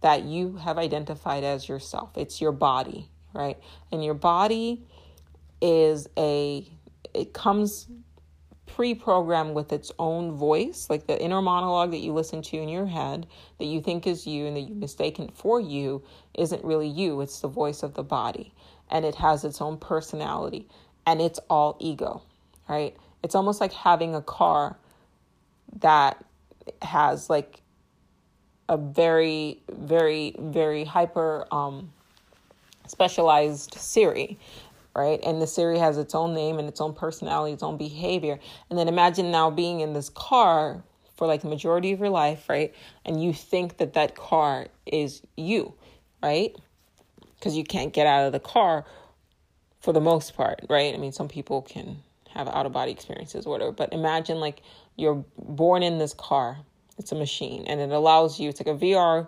that 0.02 0.24
you 0.24 0.56
have 0.58 0.78
identified 0.78 1.44
as 1.44 1.68
yourself. 1.68 2.12
It's 2.16 2.40
your 2.40 2.52
body, 2.52 3.10
right? 3.34 3.58
And 3.92 4.04
your 4.04 4.14
body 4.14 4.86
is 5.62 6.08
a 6.18 6.66
it 7.14 7.34
comes 7.34 7.88
pre-programmed 8.66 9.56
with 9.56 9.74
its 9.74 9.92
own 9.98 10.32
voice, 10.32 10.88
like 10.90 11.08
the 11.08 11.20
inner 11.22 11.42
monologue 11.42 11.92
that 11.92 11.98
you 11.98 12.14
listen 12.14 12.42
to 12.42 12.58
in 12.58 12.70
your 12.70 12.86
head 12.86 13.28
that 13.58 13.66
you 13.66 13.82
think 13.82 14.06
is 14.06 14.28
you 14.28 14.46
and 14.46 14.56
that 14.56 14.62
you 14.62 14.76
mistaken 14.76 15.28
for 15.34 15.60
you 15.60 16.04
isn't 16.36 16.64
really 16.64 16.88
you. 16.88 17.20
It's 17.22 17.40
the 17.42 17.48
voice 17.48 17.84
of 17.84 17.96
the 17.96 18.04
body 18.04 18.54
and 18.90 19.06
it 19.06 19.16
has 19.16 19.44
its 19.44 19.60
own 19.60 19.78
personality 19.78 20.68
and 21.06 21.20
it's 21.20 21.40
all 21.50 21.78
ego, 21.80 22.22
right? 22.68 22.96
It's 23.24 23.36
almost 23.36 23.60
like 23.60 23.74
having 23.74 24.14
a 24.16 24.22
car 24.22 24.78
that 25.80 26.24
has 26.82 27.30
like 27.30 27.62
a 28.70 28.78
very, 28.78 29.60
very, 29.70 30.34
very 30.40 30.86
hyper 30.86 31.46
um, 31.52 31.92
specialized 32.88 33.74
Siri, 33.74 34.40
right? 34.96 35.20
And 35.26 35.42
the 35.42 35.48
Siri 35.48 35.78
has 35.80 35.98
its 35.98 36.16
own 36.16 36.34
name 36.34 36.58
and 36.60 36.70
its 36.70 36.80
own 36.80 36.94
personality, 36.94 37.52
its 37.54 37.64
own 37.64 37.78
behavior. 37.78 38.40
And 38.70 38.80
then 38.80 38.88
imagine 38.88 39.32
now 39.32 39.50
being 39.50 39.82
in 39.82 39.92
this 39.92 40.08
car 40.08 40.82
for 41.18 41.28
like 41.28 41.42
the 41.42 41.50
majority 41.50 41.92
of 41.92 42.00
your 42.00 42.10
life, 42.10 42.48
right? 42.48 42.74
And 43.04 43.22
you 43.22 43.34
think 43.34 43.78
that 43.78 43.96
that 43.96 44.16
car 44.16 44.68
is 44.86 45.22
you, 45.36 45.74
right? 46.24 46.56
because 47.40 47.56
you 47.56 47.64
can't 47.64 47.94
get 47.94 48.06
out 48.06 48.26
of 48.26 48.34
the 48.34 48.40
car 48.40 48.86
for 49.80 49.94
the 49.94 50.02
most 50.02 50.36
part, 50.36 50.60
right? 50.70 50.94
I 50.94 50.98
mean, 50.98 51.14
some 51.14 51.30
people 51.30 51.62
can 51.62 51.98
have 52.32 52.48
out 52.50 52.66
of 52.66 52.74
body 52.74 52.92
experiences 52.92 53.46
or 53.46 53.52
whatever, 53.52 53.72
but 53.72 53.94
imagine 53.94 54.40
like 54.40 54.62
you're 54.98 55.24
born 55.38 55.82
in 55.82 55.98
this 55.98 56.14
car. 56.14 56.58
It's 57.00 57.12
a 57.12 57.16
machine 57.16 57.66
and 57.66 57.82
it 57.82 57.92
allows 57.92 58.40
you, 58.40 58.50
it's 58.50 58.60
like 58.60 58.68
a 58.68 58.78
VR 58.78 59.28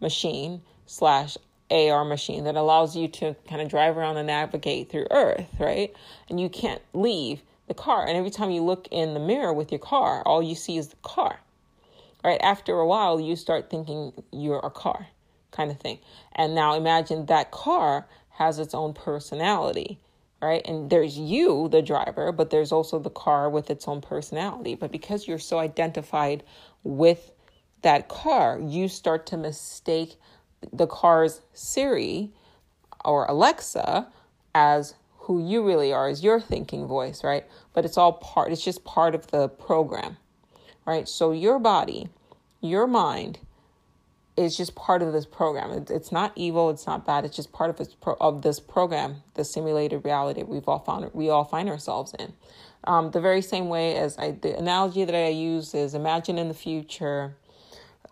machine 0.00 0.60
slash 0.84 1.38
AR 1.70 2.04
machine 2.04 2.44
that 2.44 2.56
allows 2.56 2.96
you 2.96 3.08
to 3.08 3.34
kind 3.48 3.60
of 3.62 3.68
drive 3.68 3.96
around 3.96 4.18
and 4.18 4.26
navigate 4.26 4.90
through 4.90 5.06
Earth, 5.10 5.46
right? 5.58 5.94
And 6.28 6.38
you 6.38 6.48
can't 6.48 6.82
leave 6.92 7.42
the 7.66 7.74
car. 7.74 8.06
And 8.06 8.16
every 8.16 8.30
time 8.30 8.50
you 8.50 8.62
look 8.62 8.88
in 8.90 9.14
the 9.14 9.20
mirror 9.20 9.52
with 9.52 9.72
your 9.72 9.78
car, 9.78 10.22
all 10.24 10.42
you 10.42 10.54
see 10.54 10.76
is 10.76 10.88
the 10.88 10.96
car, 11.02 11.40
right? 12.22 12.40
After 12.40 12.78
a 12.78 12.86
while, 12.86 13.20
you 13.20 13.34
start 13.36 13.70
thinking 13.70 14.12
you're 14.32 14.60
a 14.60 14.70
car 14.70 15.08
kind 15.50 15.70
of 15.70 15.78
thing. 15.80 15.98
And 16.34 16.54
now 16.54 16.74
imagine 16.74 17.26
that 17.26 17.50
car 17.50 18.06
has 18.30 18.58
its 18.58 18.74
own 18.74 18.92
personality, 18.92 19.98
right? 20.40 20.62
And 20.66 20.90
there's 20.90 21.18
you, 21.18 21.68
the 21.68 21.82
driver, 21.82 22.30
but 22.30 22.50
there's 22.50 22.70
also 22.70 22.98
the 22.98 23.10
car 23.10 23.50
with 23.50 23.70
its 23.70 23.88
own 23.88 24.02
personality. 24.02 24.74
But 24.74 24.92
because 24.92 25.26
you're 25.26 25.38
so 25.38 25.58
identified 25.58 26.44
with 26.82 27.32
that 27.82 28.08
car, 28.08 28.58
you 28.60 28.88
start 28.88 29.26
to 29.26 29.36
mistake 29.36 30.16
the 30.72 30.86
car's 30.86 31.40
Siri 31.52 32.32
or 33.04 33.26
Alexa 33.26 34.08
as 34.54 34.94
who 35.18 35.44
you 35.44 35.66
really 35.66 35.92
are, 35.92 36.08
as 36.08 36.22
your 36.22 36.40
thinking 36.40 36.86
voice, 36.86 37.22
right? 37.22 37.44
But 37.72 37.84
it's 37.84 37.96
all 37.96 38.14
part, 38.14 38.52
it's 38.52 38.64
just 38.64 38.84
part 38.84 39.14
of 39.14 39.26
the 39.28 39.48
program, 39.48 40.16
right? 40.84 41.08
So 41.08 41.32
your 41.32 41.58
body, 41.58 42.08
your 42.60 42.86
mind, 42.86 43.38
is 44.36 44.56
just 44.56 44.74
part 44.74 45.02
of 45.02 45.12
this 45.12 45.26
program. 45.26 45.86
it's 45.90 46.12
not 46.12 46.32
evil. 46.36 46.70
It's 46.70 46.86
not 46.86 47.06
bad. 47.06 47.24
It's 47.24 47.34
just 47.34 47.52
part 47.52 47.70
of 47.70 47.76
this 47.78 47.94
pro- 47.94 48.18
of 48.20 48.42
this 48.42 48.60
program, 48.60 49.22
the 49.34 49.44
simulated 49.44 50.04
reality 50.04 50.42
we've 50.42 50.68
all 50.68 50.78
found 50.78 51.10
we 51.14 51.30
all 51.30 51.44
find 51.44 51.68
ourselves 51.68 52.14
in. 52.18 52.34
Um, 52.86 53.10
the 53.10 53.20
very 53.20 53.42
same 53.42 53.68
way 53.68 53.96
as 53.96 54.16
I, 54.18 54.32
the 54.32 54.56
analogy 54.56 55.04
that 55.04 55.14
I 55.14 55.28
use 55.28 55.74
is 55.74 55.94
imagine 55.94 56.38
in 56.38 56.48
the 56.48 56.54
future, 56.54 57.34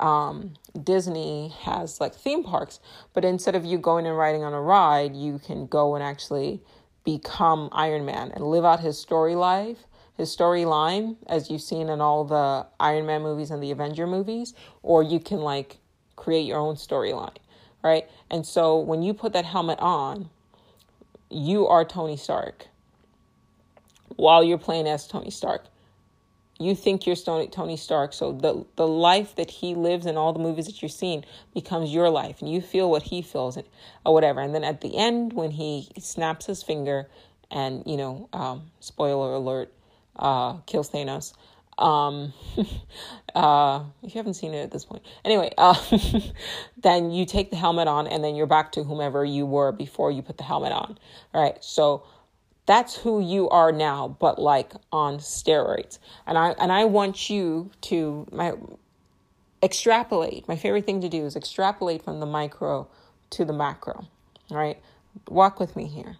um, 0.00 0.54
Disney 0.82 1.52
has 1.60 2.00
like 2.00 2.14
theme 2.14 2.42
parks, 2.42 2.80
but 3.12 3.24
instead 3.24 3.54
of 3.54 3.64
you 3.64 3.78
going 3.78 4.06
and 4.06 4.16
riding 4.16 4.42
on 4.42 4.52
a 4.52 4.60
ride, 4.60 5.14
you 5.14 5.38
can 5.38 5.66
go 5.66 5.94
and 5.94 6.02
actually 6.02 6.60
become 7.04 7.68
Iron 7.72 8.04
Man 8.04 8.32
and 8.34 8.44
live 8.44 8.64
out 8.64 8.80
his 8.80 8.98
story 8.98 9.34
life 9.34 9.87
his 10.16 10.34
storyline 10.34 11.16
as 11.26 11.50
you've 11.50 11.62
seen 11.62 11.88
in 11.88 12.00
all 12.00 12.24
the 12.24 12.66
Iron 12.78 13.06
Man 13.06 13.22
movies 13.22 13.50
and 13.50 13.62
the 13.62 13.70
Avenger 13.70 14.06
movies, 14.06 14.54
or 14.82 15.02
you 15.02 15.18
can 15.18 15.40
like 15.40 15.78
create 16.16 16.42
your 16.42 16.58
own 16.58 16.76
storyline, 16.76 17.37
right? 17.82 18.08
And 18.30 18.46
so 18.46 18.78
when 18.78 19.02
you 19.02 19.12
put 19.12 19.32
that 19.32 19.44
helmet 19.44 19.78
on, 19.80 20.30
you 21.30 21.66
are 21.66 21.84
Tony 21.84 22.16
Stark 22.16 22.68
while 24.16 24.44
you're 24.44 24.59
playing 24.59 24.87
as 24.87 25.07
Tony 25.07 25.31
Stark. 25.31 25.66
You 26.59 26.77
think 26.77 27.05
you're 27.07 27.16
Tony 27.16 27.77
Stark, 27.77 28.12
so 28.12 28.31
the 28.33 28.64
the 28.77 28.87
life 28.87 29.35
that 29.35 29.50
he 29.50 29.74
lives 29.74 30.07
in 30.07 30.16
all 30.16 30.33
the 30.33 30.38
movies 30.38 30.66
that 30.66 30.81
you're 30.81 30.88
seeing 30.88 31.24
becomes 31.53 31.92
your 31.92 32.11
life, 32.11 32.40
and 32.40 32.50
you 32.50 32.61
feel 32.61 32.88
what 32.88 33.03
he 33.03 33.22
feels, 33.22 33.59
or 34.07 34.14
whatever. 34.14 34.40
And 34.40 34.55
then 34.55 34.62
at 34.62 34.81
the 34.81 34.96
end, 34.96 35.33
when 35.33 35.50
he 35.50 35.88
snaps 35.98 36.46
his 36.46 36.62
finger, 36.62 37.09
and 37.50 37.83
you 37.87 37.96
know, 37.96 38.29
um, 38.33 38.70
spoiler 38.79 39.35
alert, 39.35 39.72
uh, 40.16 40.59
kills 40.59 40.91
Thanos, 40.91 41.34
um, 41.78 42.32
uh, 43.34 43.84
if 44.03 44.14
you 44.14 44.18
haven't 44.18 44.34
seen 44.34 44.55
it 44.55 44.62
at 44.62 44.70
this 44.70 44.84
point, 44.84 45.03
anyway, 45.24 45.51
uh, 45.59 45.74
then 46.82 47.11
you 47.11 47.26
take 47.26 47.51
the 47.51 47.57
helmet 47.57 47.88
on 47.88 48.07
and 48.07 48.22
then 48.22 48.36
you're 48.36 48.47
back 48.47 48.72
to 48.72 48.84
whomever 48.84 49.24
you 49.24 49.47
were 49.47 49.72
before 49.72 50.11
you 50.11 50.22
put 50.22 50.38
the 50.38 50.45
helmet 50.45 50.72
on. 50.72 50.99
All 51.32 51.43
right. 51.43 51.62
So 51.62 52.05
that's 52.66 52.96
who 52.96 53.20
you 53.20 53.48
are 53.50 53.72
now, 53.72 54.16
but 54.20 54.38
like 54.38 54.72
on 54.92 55.18
steroids. 55.18 55.98
And 56.26 56.38
I, 56.38 56.50
and 56.58 56.72
I 56.72 56.84
want 56.84 57.28
you 57.28 57.70
to, 57.82 58.26
my, 58.32 58.54
extrapolate. 59.62 60.48
My 60.48 60.56
favorite 60.56 60.86
thing 60.86 61.00
to 61.00 61.08
do 61.08 61.24
is 61.24 61.36
extrapolate 61.36 62.02
from 62.02 62.20
the 62.20 62.26
micro 62.26 62.88
to 63.30 63.44
the 63.44 63.52
macro. 63.52 64.06
All 64.50 64.56
right. 64.56 64.78
Walk 65.28 65.60
with 65.60 65.76
me 65.76 65.86
here. 65.86 66.16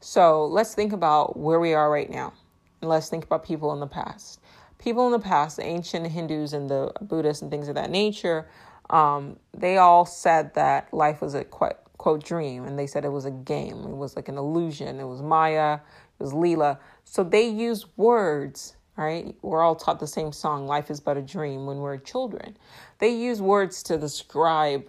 So 0.00 0.46
let's 0.46 0.74
think 0.74 0.92
about 0.92 1.38
where 1.38 1.60
we 1.60 1.74
are 1.74 1.90
right 1.90 2.08
now. 2.08 2.32
And 2.80 2.88
let's 2.88 3.08
think 3.08 3.24
about 3.24 3.44
people 3.44 3.72
in 3.72 3.80
the 3.80 3.86
past 3.86 4.40
people 4.80 5.06
in 5.06 5.12
the 5.12 5.18
past, 5.18 5.56
the 5.56 5.64
ancient 5.64 6.06
Hindus 6.08 6.52
and 6.52 6.68
the 6.68 6.92
Buddhists 7.00 7.42
and 7.42 7.50
things 7.50 7.68
of 7.68 7.74
that 7.76 7.90
nature, 7.90 8.48
um, 8.88 9.38
they 9.54 9.76
all 9.76 10.04
said 10.04 10.54
that 10.54 10.92
life 10.92 11.20
was 11.20 11.34
a 11.34 11.44
quite 11.44 11.76
quote 12.00 12.24
dream 12.24 12.64
and 12.64 12.78
they 12.78 12.86
said 12.86 13.04
it 13.04 13.12
was 13.12 13.26
a 13.26 13.30
game. 13.30 13.76
It 13.84 13.94
was 13.94 14.16
like 14.16 14.28
an 14.30 14.38
illusion. 14.38 14.98
It 14.98 15.04
was 15.04 15.20
maya 15.20 15.80
it 16.18 16.22
was 16.22 16.32
leela. 16.32 16.78
So 17.04 17.22
they 17.22 17.46
use 17.46 17.84
words 17.98 18.74
right? 18.96 19.34
We're 19.42 19.62
all 19.62 19.76
taught 19.76 20.00
the 20.00 20.06
same 20.06 20.32
song 20.32 20.66
life 20.66 20.90
is 20.90 20.98
but 20.98 21.18
a 21.18 21.22
dream 21.22 21.66
when 21.66 21.76
we're 21.76 21.98
children. 21.98 22.56
They 23.00 23.10
use 23.10 23.42
words 23.42 23.82
to 23.84 23.98
describe 23.98 24.88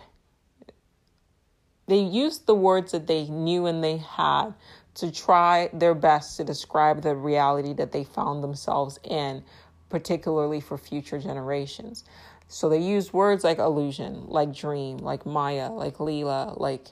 they 1.87 1.99
used 1.99 2.45
the 2.45 2.55
words 2.55 2.93
that 2.93 3.07
they 3.07 3.25
knew 3.25 3.65
and 3.65 3.83
they 3.83 3.97
had 3.97 4.53
to 4.95 5.11
try 5.11 5.69
their 5.73 5.93
best 5.93 6.37
to 6.37 6.45
describe 6.45 7.01
the 7.01 7.13
reality 7.13 7.73
that 7.73 7.91
they 7.91 8.05
found 8.05 8.41
themselves 8.41 8.99
in 9.03 9.43
particularly 9.89 10.61
for 10.61 10.77
future 10.77 11.19
generations. 11.19 12.05
So 12.47 12.69
they 12.69 12.79
used 12.79 13.11
words 13.11 13.43
like 13.43 13.59
illusion 13.59 14.27
like 14.27 14.55
dream 14.55 14.97
like 14.99 15.25
maya 15.25 15.69
like 15.71 15.97
leela 15.97 16.57
like 16.57 16.87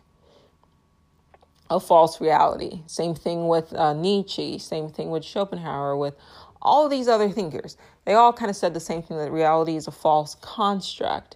a 1.70 1.80
false 1.80 2.20
reality. 2.20 2.82
Same 2.88 3.14
thing 3.16 3.48
with 3.48 3.74
uh, 3.74 3.94
Nietzsche, 3.94 4.58
same 4.58 4.90
thing 4.90 5.10
with 5.10 5.24
Schopenhauer, 5.24 5.96
with 5.98 6.16
all 6.62 6.90
these 6.90 7.08
other 7.08 7.30
thinkers. 7.30 7.78
They 8.06 8.14
all 8.14 8.34
kind 8.34 8.50
of 8.50 8.56
said 8.56 8.74
the 8.74 8.80
same 8.80 9.02
thing 9.02 9.18
that 9.18 9.32
reality 9.32 9.76
is 9.76 9.88
a 9.88 9.92
false 9.92 10.36
construct. 10.36 11.36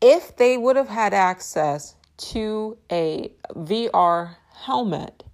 If 0.00 0.36
they 0.36 0.56
would 0.58 0.76
have 0.76 0.88
had 0.88 1.14
access 1.14 1.96
to 2.18 2.76
a 2.90 3.32
VR 3.54 4.36
helmet, 4.52 5.24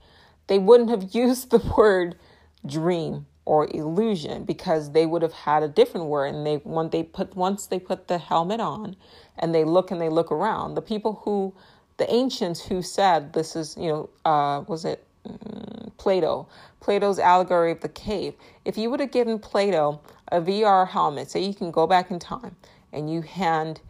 they 0.47 0.59
wouldn't 0.59 0.91
have 0.91 1.11
used 1.14 1.51
the 1.51 1.59
word 1.76 2.16
dream 2.64 3.26
or 3.45 3.66
illusion 3.74 4.45
because 4.45 4.93
they 4.93 5.05
would 5.05 5.22
have 5.22 5.33
had 5.33 5.62
a 5.62 5.68
different 5.68 6.07
word 6.07 6.33
and 6.33 6.47
they 6.47 6.57
when 6.59 6.91
they 6.91 7.03
put 7.03 7.35
once 7.35 7.66
they 7.66 7.78
put 7.78 8.07
the 8.07 8.18
helmet 8.18 8.61
on 8.61 8.95
and 9.37 9.53
they 9.53 9.64
look 9.64 9.91
and 9.91 10.01
they 10.01 10.09
look 10.09 10.30
around 10.30 10.74
the 10.74 10.83
people 10.83 11.20
who 11.24 11.53
the 11.97 12.12
ancients 12.12 12.64
who 12.64 12.82
said 12.82 13.32
this 13.32 13.57
is, 13.57 13.76
you 13.76 13.88
know, 13.88 14.11
uh, 14.24 14.64
was 14.66 14.84
it 14.84 15.05
mm, 15.26 15.97
Plato? 15.99 16.49
Plato's 16.80 17.18
allegory 17.18 17.70
of 17.70 17.80
the 17.80 17.88
cave. 17.88 18.34
If 18.64 18.76
you 18.76 18.90
would 18.90 19.01
have 19.01 19.12
given 19.12 19.38
Plato 19.38 20.01
a 20.30 20.40
VR 20.40 20.88
helmet, 20.88 21.30
say 21.30 21.40
you 21.40 21.55
can 21.55 21.70
go 21.70 21.86
back 21.86 22.11
in 22.11 22.18
time 22.18 22.57
and 22.93 23.12
you 23.12 23.22
hand, 23.22 23.80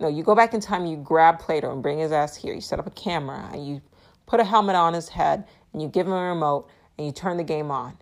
no, 0.00 0.08
you 0.08 0.22
go 0.22 0.34
back 0.34 0.52
in 0.52 0.60
time, 0.60 0.86
you 0.86 0.96
grab 0.96 1.38
Plato 1.38 1.72
and 1.72 1.82
bring 1.82 1.98
his 1.98 2.12
ass 2.12 2.36
here. 2.36 2.52
You 2.52 2.60
set 2.60 2.78
up 2.78 2.86
a 2.86 2.90
camera 2.90 3.48
and 3.52 3.66
you 3.66 3.80
put 4.26 4.40
a 4.40 4.44
helmet 4.44 4.76
on 4.76 4.92
his 4.92 5.08
head 5.08 5.44
and 5.72 5.80
you 5.80 5.88
give 5.88 6.06
him 6.06 6.12
a 6.12 6.28
remote 6.28 6.68
and 6.98 7.06
you 7.06 7.12
turn 7.12 7.36
the 7.36 7.44
game 7.44 7.70
on. 7.70 7.96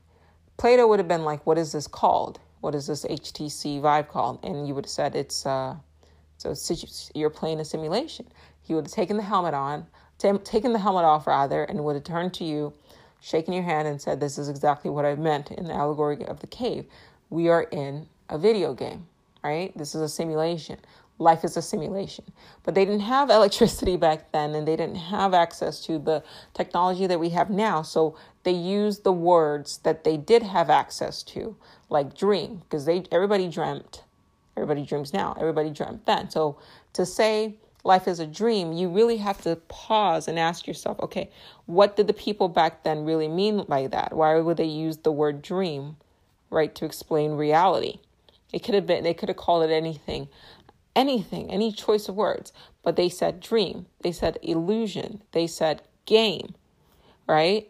Plato 0.56 0.86
would 0.86 0.98
have 0.98 1.08
been 1.08 1.24
like, 1.24 1.44
"What 1.46 1.58
is 1.58 1.72
this 1.72 1.86
called? 1.86 2.38
What 2.60 2.74
is 2.74 2.86
this 2.86 3.04
HTC 3.04 3.80
Vive 3.80 4.08
called?" 4.08 4.38
And 4.44 4.66
you 4.66 4.74
would 4.74 4.84
have 4.84 4.90
said, 4.90 5.16
"It's 5.16 5.44
uh, 5.44 5.76
so 6.38 6.54
you're 7.14 7.30
playing 7.30 7.60
a 7.60 7.64
simulation." 7.64 8.26
He 8.64 8.74
would 8.74 8.86
have 8.86 8.92
taken 8.92 9.16
the 9.16 9.22
helmet 9.22 9.54
on, 9.54 9.86
t- 10.18 10.32
taken 10.38 10.72
the 10.72 10.78
helmet 10.78 11.04
off 11.04 11.26
rather, 11.26 11.64
and 11.64 11.84
would 11.84 11.94
have 11.94 12.04
turned 12.04 12.34
to 12.34 12.44
you, 12.44 12.72
shaken 13.20 13.52
your 13.52 13.62
hand, 13.62 13.86
and 13.86 14.00
said, 14.00 14.18
This 14.18 14.38
is 14.38 14.48
exactly 14.48 14.90
what 14.90 15.04
I 15.04 15.14
meant 15.14 15.50
in 15.50 15.64
the 15.64 15.74
allegory 15.74 16.24
of 16.24 16.40
the 16.40 16.46
cave. 16.46 16.86
We 17.30 17.48
are 17.48 17.62
in 17.64 18.08
a 18.28 18.38
video 18.38 18.74
game, 18.74 19.06
right? 19.42 19.76
This 19.76 19.94
is 19.94 20.00
a 20.00 20.08
simulation. 20.08 20.78
Life 21.18 21.44
is 21.44 21.56
a 21.56 21.62
simulation. 21.62 22.24
But 22.64 22.74
they 22.74 22.84
didn't 22.84 23.00
have 23.00 23.30
electricity 23.30 23.96
back 23.96 24.32
then 24.32 24.54
and 24.54 24.66
they 24.66 24.76
didn't 24.76 24.96
have 24.96 25.34
access 25.34 25.80
to 25.86 25.98
the 25.98 26.24
technology 26.54 27.06
that 27.06 27.20
we 27.20 27.28
have 27.30 27.50
now. 27.50 27.82
So 27.82 28.16
they 28.42 28.52
used 28.52 29.04
the 29.04 29.12
words 29.12 29.78
that 29.78 30.04
they 30.04 30.16
did 30.16 30.42
have 30.42 30.70
access 30.70 31.22
to, 31.24 31.56
like 31.88 32.16
dream, 32.16 32.62
because 32.64 32.84
they 32.84 33.04
everybody 33.12 33.48
dreamt. 33.48 34.04
Everybody 34.56 34.84
dreams 34.84 35.12
now. 35.12 35.36
Everybody 35.38 35.70
dreamt 35.70 36.06
then. 36.06 36.30
So 36.30 36.58
to 36.92 37.04
say 37.04 37.56
life 37.84 38.08
is 38.08 38.18
a 38.18 38.26
dream, 38.26 38.72
you 38.72 38.88
really 38.88 39.18
have 39.18 39.40
to 39.42 39.56
pause 39.68 40.26
and 40.26 40.38
ask 40.38 40.66
yourself, 40.66 40.98
okay, 41.00 41.30
what 41.66 41.96
did 41.96 42.06
the 42.06 42.14
people 42.14 42.48
back 42.48 42.82
then 42.82 43.04
really 43.04 43.28
mean 43.28 43.64
by 43.68 43.86
that? 43.86 44.14
Why 44.14 44.40
would 44.40 44.56
they 44.56 44.64
use 44.64 44.96
the 44.96 45.12
word 45.12 45.42
dream, 45.42 45.96
right, 46.50 46.74
to 46.74 46.86
explain 46.86 47.32
reality? 47.32 47.98
It 48.52 48.60
could 48.60 48.74
have 48.74 48.86
been, 48.86 49.04
they 49.04 49.14
could 49.14 49.28
have 49.28 49.36
called 49.36 49.64
it 49.64 49.72
anything, 49.72 50.28
anything, 50.96 51.50
any 51.50 51.72
choice 51.72 52.08
of 52.08 52.14
words, 52.14 52.52
but 52.82 52.96
they 52.96 53.08
said 53.08 53.40
dream, 53.40 53.86
they 54.00 54.12
said 54.12 54.38
illusion, 54.42 55.22
they 55.32 55.46
said 55.46 55.82
game, 56.06 56.54
right? 57.28 57.68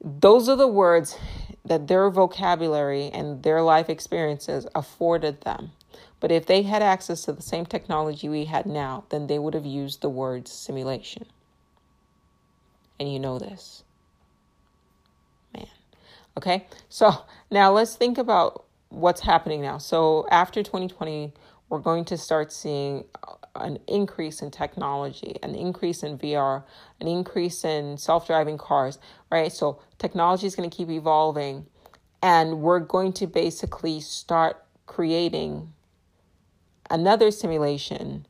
Those 0.00 0.48
are 0.48 0.56
the 0.56 0.68
words 0.68 1.18
that 1.64 1.88
their 1.88 2.08
vocabulary 2.10 3.10
and 3.12 3.42
their 3.42 3.62
life 3.62 3.88
experiences 3.88 4.66
afforded 4.74 5.40
them. 5.40 5.72
But 6.20 6.32
if 6.32 6.46
they 6.46 6.62
had 6.62 6.82
access 6.82 7.22
to 7.22 7.32
the 7.32 7.42
same 7.42 7.66
technology 7.66 8.28
we 8.28 8.46
had 8.46 8.66
now, 8.66 9.04
then 9.10 9.26
they 9.26 9.38
would 9.38 9.54
have 9.54 9.66
used 9.66 10.00
the 10.00 10.08
word 10.08 10.48
simulation. 10.48 11.26
And 12.98 13.12
you 13.12 13.18
know 13.18 13.38
this. 13.38 13.84
Man. 15.54 15.68
Okay? 16.36 16.66
So 16.88 17.12
now 17.50 17.70
let's 17.72 17.96
think 17.96 18.16
about 18.16 18.64
what's 18.88 19.20
happening 19.20 19.60
now. 19.60 19.78
So 19.78 20.26
after 20.30 20.62
2020, 20.62 21.32
we're 21.68 21.78
going 21.80 22.04
to 22.06 22.16
start 22.16 22.52
seeing 22.52 23.04
an 23.54 23.78
increase 23.86 24.42
in 24.42 24.50
technology, 24.50 25.36
an 25.42 25.54
increase 25.54 26.02
in 26.02 26.18
VR, 26.18 26.62
an 27.00 27.08
increase 27.08 27.64
in 27.64 27.98
self 27.98 28.26
driving 28.26 28.58
cars, 28.58 28.98
right? 29.30 29.52
So 29.52 29.80
technology 29.98 30.46
is 30.46 30.54
going 30.54 30.68
to 30.68 30.74
keep 30.74 30.88
evolving, 30.90 31.66
and 32.22 32.60
we're 32.60 32.80
going 32.80 33.12
to 33.14 33.26
basically 33.26 34.00
start 34.00 34.62
creating 34.86 35.72
another 36.90 37.30
simulation 37.30 38.26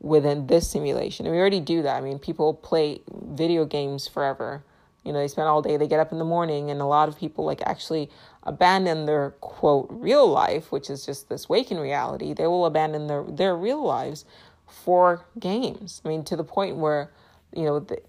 within 0.00 0.48
this 0.48 0.68
simulation. 0.68 1.26
And 1.26 1.34
we 1.34 1.40
already 1.40 1.60
do 1.60 1.82
that. 1.82 1.96
I 1.96 2.00
mean, 2.00 2.18
people 2.18 2.54
play 2.54 3.00
video 3.10 3.64
games 3.64 4.08
forever. 4.08 4.64
You 5.04 5.12
know, 5.12 5.18
they 5.18 5.28
spend 5.28 5.48
all 5.48 5.62
day, 5.62 5.76
they 5.76 5.88
get 5.88 6.00
up 6.00 6.12
in 6.12 6.18
the 6.18 6.24
morning, 6.24 6.70
and 6.70 6.80
a 6.80 6.86
lot 6.86 7.08
of 7.08 7.18
people 7.18 7.44
like 7.44 7.60
actually 7.62 8.08
abandon 8.44 9.06
their 9.06 9.30
quote 9.40 9.88
real 9.90 10.28
life, 10.28 10.70
which 10.70 10.88
is 10.90 11.04
just 11.04 11.28
this 11.28 11.48
waking 11.48 11.78
reality. 11.78 12.32
They 12.32 12.46
will 12.46 12.66
abandon 12.66 13.08
their, 13.08 13.24
their 13.24 13.56
real 13.56 13.82
lives 13.84 14.24
for 14.66 15.24
games. 15.38 16.00
I 16.04 16.08
mean, 16.08 16.24
to 16.24 16.36
the 16.36 16.44
point 16.44 16.76
where, 16.76 17.10
you 17.54 17.64
know, 17.64 17.80
the, 17.80 18.00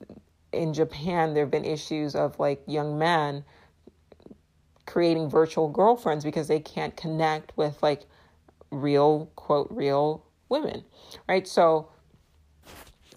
in 0.52 0.74
Japan, 0.74 1.34
there 1.34 1.44
have 1.44 1.52
been 1.52 1.66
issues 1.66 2.16
of 2.16 2.40
like 2.40 2.62
young 2.68 2.98
men 2.98 3.44
creating 4.86 5.30
virtual 5.30 5.70
girlfriends 5.70 6.24
because 6.24 6.48
they 6.48 6.60
can't 6.60 6.96
connect 6.96 7.56
with 7.58 7.82
like 7.82 8.04
real, 8.74 9.32
quote, 9.36 9.68
real 9.72 10.26
women, 10.50 10.84
right? 11.28 11.48
So, 11.48 11.90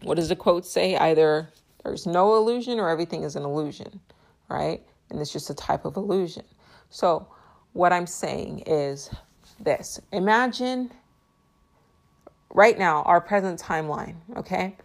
what 0.03 0.17
does 0.17 0.29
the 0.29 0.37
quote 0.37 0.67
say? 0.67 0.97
Either 0.97 1.49
there's 1.85 2.07
no 2.07 2.37
illusion 2.37 2.79
or 2.79 2.89
everything 2.89 3.23
is 3.23 3.37
an 3.37 3.45
illusion, 3.45 4.01
right? 4.49 4.83
And 5.11 5.21
it's 5.21 5.33
just 5.33 5.51
a 5.51 5.55
type 5.55 5.85
of 5.85 5.97
illusion. 5.97 6.45
So, 6.91 7.29
what 7.73 7.93
I'm 7.93 8.07
saying 8.07 8.65
is 8.67 9.11
this 9.61 10.01
imagine 10.13 10.93
right 12.51 12.79
now 12.79 13.03
our 13.03 13.21
present 13.21 13.61
timeline, 13.61 14.17
okay? 14.37 14.77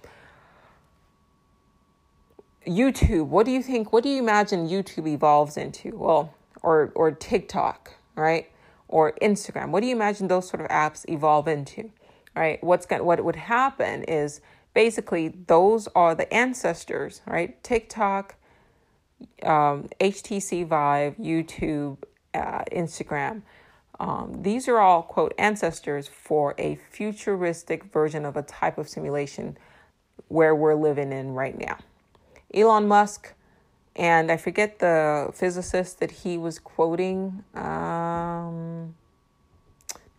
YouTube, 2.67 3.28
what 3.28 3.45
do 3.45 3.51
you 3.51 3.63
think? 3.63 3.91
What 3.91 4.03
do 4.03 4.09
you 4.09 4.19
imagine 4.19 4.67
YouTube 4.67 5.07
evolves 5.07 5.57
into? 5.57 5.97
Well, 5.97 6.34
or 6.61 6.91
or 6.95 7.11
TikTok, 7.11 7.93
right? 8.15 8.49
Or 8.91 9.13
Instagram? 9.21 9.69
What 9.69 9.81
do 9.81 9.87
you 9.87 9.95
imagine 9.95 10.27
those 10.27 10.47
sort 10.47 10.61
of 10.61 10.67
apps 10.67 11.07
evolve 11.09 11.47
into? 11.47 11.89
Right? 12.35 12.63
What's 12.63 12.85
going 12.85 13.03
what 13.03 13.23
would 13.23 13.35
happen 13.35 14.03
is 14.03 14.41
basically 14.73 15.29
those 15.29 15.87
are 15.95 16.15
the 16.15 16.31
ancestors, 16.33 17.21
right? 17.25 17.61
TikTok, 17.63 18.35
um, 19.43 19.89
HTC 19.99 20.65
Vive, 20.65 21.15
YouTube, 21.17 21.97
uh, 22.33 22.63
Instagram. 22.71 23.41
Um, 23.99 24.41
these 24.41 24.67
are 24.67 24.79
all 24.79 25.03
quote 25.03 25.33
ancestors 25.37 26.07
for 26.07 26.55
a 26.57 26.75
futuristic 26.89 27.83
version 27.85 28.25
of 28.25 28.35
a 28.35 28.41
type 28.41 28.77
of 28.77 28.89
simulation 28.89 29.57
where 30.27 30.55
we're 30.55 30.75
living 30.75 31.11
in 31.11 31.33
right 31.33 31.57
now. 31.57 31.77
Elon 32.53 32.87
Musk 32.87 33.33
and 33.95 34.31
I 34.31 34.37
forget 34.37 34.79
the 34.79 35.31
physicist 35.33 35.99
that 35.99 36.11
he 36.11 36.37
was 36.37 36.59
quoting. 36.59 37.43
Um, 37.53 38.95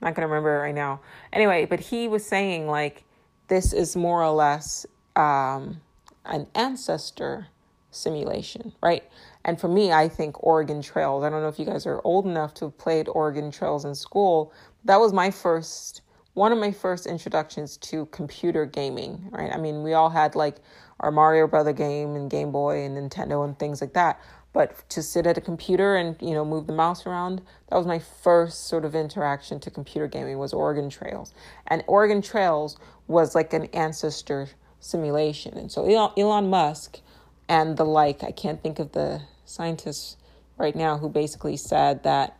not 0.01 0.15
gonna 0.15 0.27
remember 0.27 0.59
right 0.59 0.75
now. 0.75 1.01
Anyway, 1.33 1.65
but 1.65 1.81
he 1.81 2.09
was 2.09 2.25
saying 2.27 2.67
like 2.67 3.05
this 3.49 3.73
is 3.73 3.97
more 3.97 4.23
or 4.23 4.33
less 4.33 4.87
um, 5.17 5.81
an 6.25 6.47
ancestor 6.55 7.47
simulation, 7.91 8.73
right? 8.83 9.05
And 9.45 9.61
for 9.61 9.69
me, 9.69 9.93
I 9.93 10.09
think 10.09 10.43
Oregon 10.43 10.83
Trails. 10.83 11.25
I 11.25 11.31
don't 11.31 11.43
know 11.43 11.49
if 11.49 11.59
you 11.59 11.67
guys 11.67 11.87
are 11.87 12.01
old 12.05 12.27
enough 12.27 12.55
to 12.55 12.67
have 12.67 12.79
played 12.79 13.09
Oregon 13.09 13.51
Trails 13.51 13.85
in 13.85 13.95
school. 13.95 14.53
That 14.85 14.99
was 14.99 15.13
my 15.13 15.31
first, 15.31 16.03
one 16.35 16.53
of 16.53 16.59
my 16.59 16.73
first 16.73 17.07
introductions 17.07 17.77
to 17.79 18.07
computer 18.07 18.67
gaming, 18.67 19.29
right? 19.31 19.53
I 19.53 19.59
mean, 19.59 19.83
we 19.83 19.95
all 19.95 20.11
had 20.11 20.35
like 20.35 20.57
our 21.03 21.11
Mario 21.11 21.47
Brother 21.47 21.73
game 21.73 22.15
and 22.17 22.31
Game 22.31 22.53
Boy 22.53 22.85
and 22.85 22.97
Nintendo 22.97 23.45
and 23.45 23.59
things 23.59 23.81
like 23.81 23.93
that. 23.95 24.21
But 24.53 24.89
to 24.91 25.03
sit 25.03 25.27
at 25.27 25.39
a 25.39 25.41
computer 25.41 25.97
and 25.97 26.17
you 26.21 26.35
know 26.35 26.45
move 26.45 26.67
the 26.67 26.73
mouse 26.73 27.07
around, 27.07 27.43
that 27.69 27.77
was 27.77 27.87
my 27.87 27.99
first 27.99 28.69
sort 28.69 28.85
of 28.85 28.95
interaction 28.95 29.61
to 29.61 29.71
computer 29.71 30.07
gaming 30.07 30.39
was 30.39 30.53
Oregon 30.53 30.91
Trails. 30.91 31.33
And 31.67 31.83
Oregon 31.87 32.23
Trails 32.23 32.77
was 33.07 33.35
like 33.35 33.53
an 33.53 33.65
ancestor 33.67 34.49
simulation. 34.81 35.57
And 35.57 35.73
so 35.73 36.13
Elon 36.17 36.51
Musk 36.51 37.01
and 37.49 37.77
the 37.77 37.85
like, 37.85 38.23
I 38.23 38.31
can't 38.31 38.63
think 38.63 38.79
of 38.79 38.93
the 38.93 39.23
scientists 39.45 40.17
right 40.59 40.77
now 40.77 40.99
who 40.99 41.09
basically 41.09 41.57
said 41.57 42.03
that 42.03 42.37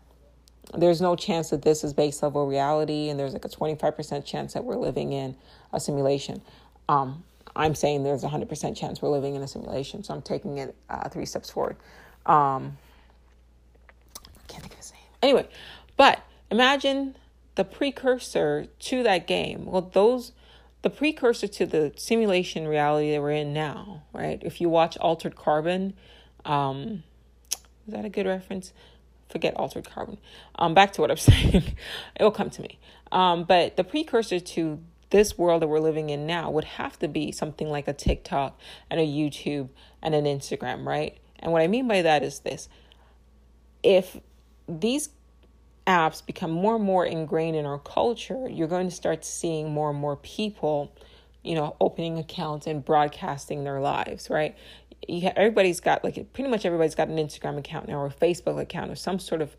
there's 0.77 1.01
no 1.01 1.17
chance 1.17 1.51
that 1.51 1.63
this 1.63 1.85
is 1.85 1.93
base 1.93 2.23
level 2.23 2.47
reality 2.47 3.09
and 3.09 3.19
there's 3.19 3.33
like 3.33 3.45
a 3.45 3.49
25% 3.49 4.25
chance 4.25 4.55
that 4.55 4.65
we're 4.65 4.77
living 4.77 5.13
in 5.13 5.37
a 5.73 5.81
simulation. 5.81 6.41
Um, 6.89 7.25
I'm 7.55 7.75
saying 7.75 8.05
there's 8.05 8.25
a 8.25 8.29
100% 8.29 8.77
chance 8.77 9.03
we're 9.03 9.11
living 9.11 9.35
in 9.35 9.43
a 9.43 9.49
simulation. 9.49 10.03
So 10.03 10.15
I'm 10.15 10.23
taking 10.23 10.59
it 10.59 10.75
uh, 10.89 11.09
three 11.09 11.27
steps 11.27 11.51
forward. 11.51 11.77
Um, 12.27 12.79
I 14.17 14.47
can't 14.49 14.63
think 14.63 14.73
of 14.73 14.79
his 14.79 14.93
name. 14.93 15.03
Anyway, 15.23 15.49
but 15.97 16.23
imagine 16.51 17.17
the 17.55 17.65
precursor 17.65 18.67
to 18.79 19.03
that 19.03 19.27
game. 19.27 19.67
Well, 19.67 19.91
those 19.93 20.33
the 20.83 20.91
precursor 20.91 21.47
to 21.47 21.65
the 21.65 21.93
simulation 21.97 22.67
reality 22.67 23.13
that 23.13 23.23
we're 23.23 23.31
in 23.31 23.53
now, 23.53 24.03
right? 24.13 24.41
If 24.43 24.61
you 24.61 24.69
watch 24.69 24.99
Altered 24.99 25.37
Carbon, 25.37 25.95
um, 26.45 27.05
is 27.87 27.95
that 27.95 28.05
a 28.05 28.09
good 28.09 28.27
reference? 28.27 28.73
Forget 29.29 29.55
Altered 29.55 29.89
Carbon. 29.89 30.19
Um, 30.57 30.75
back 30.75 30.93
to 30.95 31.01
what 31.01 31.11
I'm 31.11 31.17
saying. 31.19 31.77
It'll 32.17 32.33
come 32.33 32.51
to 32.51 32.63
me. 32.63 32.81
Um, 33.13 33.45
but 33.45 33.77
the 33.77 33.85
precursor 33.85 34.41
to 34.41 34.81
this 35.13 35.37
world 35.39 35.63
that 35.63 35.69
we're 35.69 35.79
living 35.79 36.11
in 36.11 36.27
now 36.27 36.51
would 36.51 36.65
have 36.65 36.99
to 36.99 37.07
be 37.07 37.31
something 37.31 37.69
like 37.69 37.87
a 37.87 37.93
TikTok 37.93 38.59
and 38.91 38.99
a 38.99 39.07
YouTube 39.07 39.69
and 40.03 40.15
an 40.15 40.25
Instagram, 40.25 40.85
right? 40.87 41.19
And 41.39 41.53
what 41.53 41.61
I 41.63 41.69
mean 41.69 41.87
by 41.87 42.03
that 42.03 42.23
is 42.23 42.41
this 42.41 42.69
if 43.83 44.19
these 44.67 45.11
apps 45.87 46.25
become 46.25 46.51
more 46.51 46.77
and 46.77 46.85
more 46.85 47.05
ingrained 47.05 47.57
in 47.57 47.67
our 47.67 47.79
culture, 47.79 48.49
you're 48.49 48.69
going 48.69 48.89
to 48.89 48.95
start 48.95 49.25
seeing 49.25 49.71
more 49.71 49.91
and 49.91 49.99
more 49.99 50.17
people, 50.17 50.93
you 51.43 51.55
know, 51.55 51.77
opening 51.81 52.19
accounts 52.19 52.67
and 52.67 52.85
broadcasting 52.85 53.65
their 53.65 53.81
lives, 53.81 54.31
right? 54.31 54.57
You, 55.07 55.31
everybody's 55.37 55.81
got 55.81 56.05
like 56.05 56.33
pretty 56.33 56.49
much 56.49 56.65
everybody's 56.65 56.95
got 56.95 57.09
an 57.09 57.17
Instagram 57.17 57.59
account 57.59 57.89
now 57.89 57.97
or 57.97 58.07
a 58.07 58.11
Facebook 58.11 58.59
account 58.59 58.91
or 58.91 58.95
some 58.95 59.19
sort 59.19 59.43
of 59.43 59.57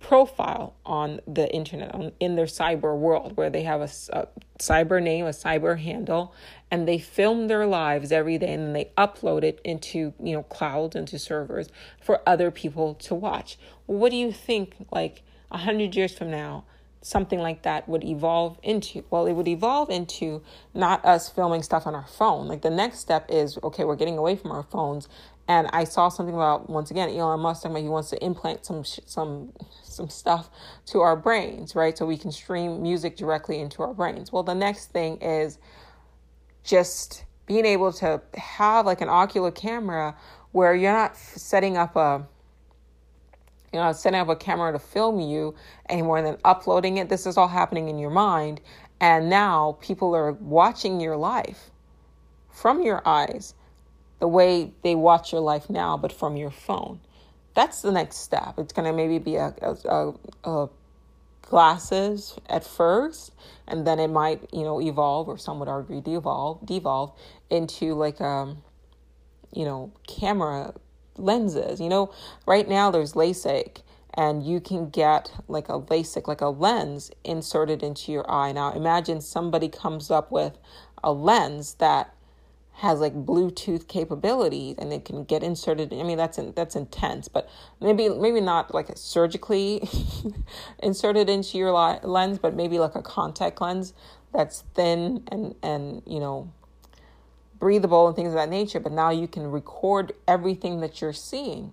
profile 0.00 0.74
on 0.86 1.20
the 1.26 1.52
internet 1.52 1.92
on, 1.94 2.12
in 2.20 2.36
their 2.36 2.46
cyber 2.46 2.96
world 2.96 3.36
where 3.36 3.50
they 3.50 3.62
have 3.62 3.80
a, 3.80 3.90
a, 4.12 4.28
cyber 4.58 5.02
name 5.02 5.24
a 5.24 5.30
cyber 5.30 5.78
handle 5.78 6.32
and 6.70 6.86
they 6.86 6.98
film 6.98 7.48
their 7.48 7.66
lives 7.66 8.12
every 8.12 8.38
day 8.38 8.52
and 8.52 8.76
they 8.76 8.90
upload 8.96 9.42
it 9.42 9.60
into 9.64 10.12
you 10.22 10.32
know 10.32 10.42
clouds 10.44 10.94
into 10.94 11.18
servers 11.18 11.68
for 12.00 12.20
other 12.26 12.50
people 12.50 12.94
to 12.94 13.14
watch 13.14 13.58
what 13.88 14.10
do 14.10 14.16
you 14.16 14.30
think 14.30 14.74
like 14.92 15.22
a 15.50 15.58
hundred 15.58 15.96
years 15.96 16.16
from 16.16 16.30
now, 16.30 16.64
something 17.00 17.40
like 17.40 17.62
that 17.62 17.88
would 17.88 18.04
evolve 18.04 18.58
into? 18.62 19.04
Well, 19.10 19.26
it 19.26 19.32
would 19.32 19.48
evolve 19.48 19.90
into 19.90 20.42
not 20.74 21.04
us 21.04 21.28
filming 21.28 21.62
stuff 21.62 21.86
on 21.86 21.94
our 21.94 22.06
phone. 22.06 22.48
Like 22.48 22.62
the 22.62 22.70
next 22.70 22.98
step 22.98 23.26
is 23.30 23.58
okay, 23.62 23.84
we're 23.84 23.96
getting 23.96 24.18
away 24.18 24.36
from 24.36 24.52
our 24.52 24.62
phones. 24.62 25.08
And 25.48 25.66
I 25.72 25.84
saw 25.84 26.10
something 26.10 26.34
about 26.34 26.68
once 26.68 26.90
again 26.90 27.08
Elon 27.08 27.40
Musk 27.40 27.62
talking 27.62 27.74
about 27.74 27.82
he 27.82 27.88
wants 27.88 28.10
to 28.10 28.22
implant 28.22 28.66
some 28.66 28.84
some 28.84 29.52
some 29.82 30.10
stuff 30.10 30.50
to 30.86 31.00
our 31.00 31.16
brains, 31.16 31.74
right? 31.74 31.96
So 31.96 32.04
we 32.04 32.18
can 32.18 32.30
stream 32.30 32.82
music 32.82 33.16
directly 33.16 33.58
into 33.58 33.82
our 33.82 33.94
brains. 33.94 34.30
Well, 34.30 34.42
the 34.42 34.54
next 34.54 34.92
thing 34.92 35.16
is 35.22 35.58
just 36.62 37.24
being 37.46 37.64
able 37.64 37.92
to 37.94 38.20
have 38.36 38.84
like 38.84 39.00
an 39.00 39.08
ocular 39.08 39.50
camera 39.50 40.14
where 40.52 40.74
you're 40.74 40.92
not 40.92 41.16
setting 41.16 41.78
up 41.78 41.96
a 41.96 42.26
you 43.72 43.78
know, 43.78 43.92
setting 43.92 44.20
up 44.20 44.28
a 44.28 44.36
camera 44.36 44.72
to 44.72 44.78
film 44.78 45.20
you 45.20 45.54
anymore 45.88 46.18
and 46.18 46.26
then 46.26 46.38
uploading 46.44 46.98
it. 46.98 47.08
This 47.08 47.26
is 47.26 47.36
all 47.36 47.48
happening 47.48 47.88
in 47.88 47.98
your 47.98 48.10
mind. 48.10 48.60
And 49.00 49.28
now 49.28 49.78
people 49.80 50.14
are 50.14 50.32
watching 50.32 51.00
your 51.00 51.16
life 51.16 51.70
from 52.50 52.82
your 52.82 53.02
eyes 53.06 53.54
the 54.18 54.28
way 54.28 54.72
they 54.82 54.94
watch 54.94 55.32
your 55.32 55.40
life 55.40 55.70
now, 55.70 55.96
but 55.96 56.12
from 56.12 56.36
your 56.36 56.50
phone. 56.50 57.00
That's 57.54 57.82
the 57.82 57.92
next 57.92 58.18
step. 58.18 58.54
It's 58.58 58.72
going 58.72 58.86
to 58.86 58.92
maybe 58.92 59.18
be 59.18 59.36
a, 59.36 59.54
a, 59.62 60.12
a, 60.44 60.68
glasses 61.42 62.36
at 62.48 62.62
first, 62.64 63.32
and 63.66 63.86
then 63.86 63.98
it 63.98 64.08
might, 64.08 64.48
you 64.52 64.62
know, 64.62 64.80
evolve, 64.80 65.28
or 65.28 65.38
some 65.38 65.58
would 65.58 65.68
argue 65.68 66.00
devolve, 66.00 66.64
devolve 66.66 67.12
into 67.48 67.94
like 67.94 68.20
a, 68.20 68.24
um, 68.24 68.62
you 69.52 69.64
know, 69.64 69.90
camera 70.06 70.74
lenses. 71.16 71.80
You 71.80 71.88
know, 71.88 72.12
right 72.46 72.68
now 72.68 72.90
there's 72.90 73.14
LASIK 73.14 73.78
and 74.14 74.44
you 74.44 74.60
can 74.60 74.90
get 74.90 75.30
like 75.46 75.68
a 75.68 75.80
LASIK, 75.80 76.26
like 76.26 76.40
a 76.40 76.48
lens 76.48 77.10
inserted 77.24 77.82
into 77.82 78.10
your 78.12 78.28
eye. 78.30 78.52
Now 78.52 78.72
imagine 78.72 79.20
somebody 79.20 79.68
comes 79.68 80.10
up 80.10 80.32
with 80.32 80.58
a 81.04 81.12
lens 81.12 81.74
that 81.74 82.12
has 82.78 83.00
like 83.00 83.12
Bluetooth 83.12 83.88
capabilities 83.88 84.76
and 84.78 84.92
it 84.92 85.04
can 85.04 85.24
get 85.24 85.42
inserted. 85.42 85.92
I 85.92 86.04
mean, 86.04 86.16
that's 86.16 86.38
in, 86.38 86.52
that's 86.52 86.76
intense, 86.76 87.26
but 87.26 87.50
maybe 87.80 88.08
maybe 88.08 88.40
not 88.40 88.72
like 88.72 88.88
surgically 88.94 89.88
inserted 90.78 91.28
into 91.28 91.58
your 91.58 91.72
lens, 91.72 92.38
but 92.38 92.54
maybe 92.54 92.78
like 92.78 92.94
a 92.94 93.02
contact 93.02 93.60
lens 93.60 93.94
that's 94.32 94.62
thin 94.74 95.24
and 95.32 95.56
and 95.60 96.02
you 96.06 96.20
know 96.20 96.52
breathable 97.58 98.06
and 98.06 98.14
things 98.14 98.28
of 98.28 98.34
that 98.34 98.48
nature, 98.48 98.78
but 98.78 98.92
now 98.92 99.10
you 99.10 99.26
can 99.26 99.50
record 99.50 100.12
everything 100.28 100.78
that 100.78 101.00
you're 101.00 101.12
seeing 101.12 101.72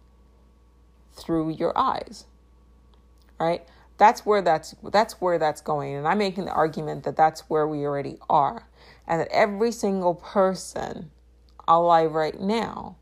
through 1.13 1.51
your 1.51 1.77
eyes. 1.77 2.25
Right? 3.39 3.63
That's 3.99 4.25
where 4.25 4.41
that's 4.41 4.73
that's 4.91 5.21
where 5.21 5.37
that's 5.37 5.61
going. 5.61 5.93
And 5.93 6.07
I'm 6.07 6.17
making 6.17 6.45
the 6.45 6.51
argument 6.51 7.03
that 7.03 7.15
that's 7.15 7.41
where 7.41 7.67
we 7.67 7.85
already 7.85 8.17
are. 8.27 8.65
And 9.07 9.21
that 9.21 9.27
every 9.31 9.71
single 9.71 10.15
person 10.15 11.11
alive 11.67 12.13
right 12.13 12.39
now 12.39 12.97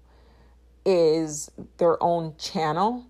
is 0.85 1.49
their 1.77 2.01
own 2.03 2.35
channel 2.37 3.05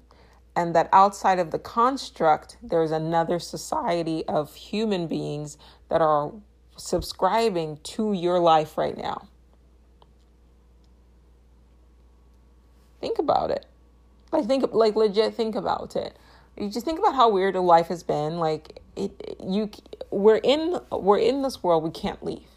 and 0.55 0.75
that 0.75 0.87
outside 0.93 1.39
of 1.39 1.49
the 1.49 1.57
construct 1.57 2.57
there's 2.61 2.91
another 2.91 3.39
society 3.39 4.23
of 4.27 4.53
human 4.53 5.07
beings 5.07 5.57
that 5.89 6.01
are 6.01 6.31
subscribing 6.75 7.79
to 7.83 8.13
your 8.13 8.39
life 8.39 8.77
right 8.77 8.97
now 8.97 9.27
Think 13.03 13.19
about 13.19 13.51
it. 13.51 13.65
Like 14.31 14.45
think 14.45 14.71
like 14.71 14.95
legit 14.95 15.33
think 15.33 15.55
about 15.55 15.97
it. 15.97 16.17
You 16.57 16.69
just 16.69 16.85
think 16.85 16.99
about 16.99 17.15
how 17.15 17.27
weird 17.29 17.53
a 17.53 17.59
life 17.59 17.87
has 17.87 18.01
been. 18.01 18.37
Like 18.39 18.79
it, 18.95 19.35
you, 19.43 19.69
we're 20.09 20.37
in 20.37 20.79
we're 20.89 21.17
in 21.17 21.41
this 21.41 21.61
world. 21.61 21.83
We 21.83 21.89
can't 21.89 22.23
leave. 22.23 22.47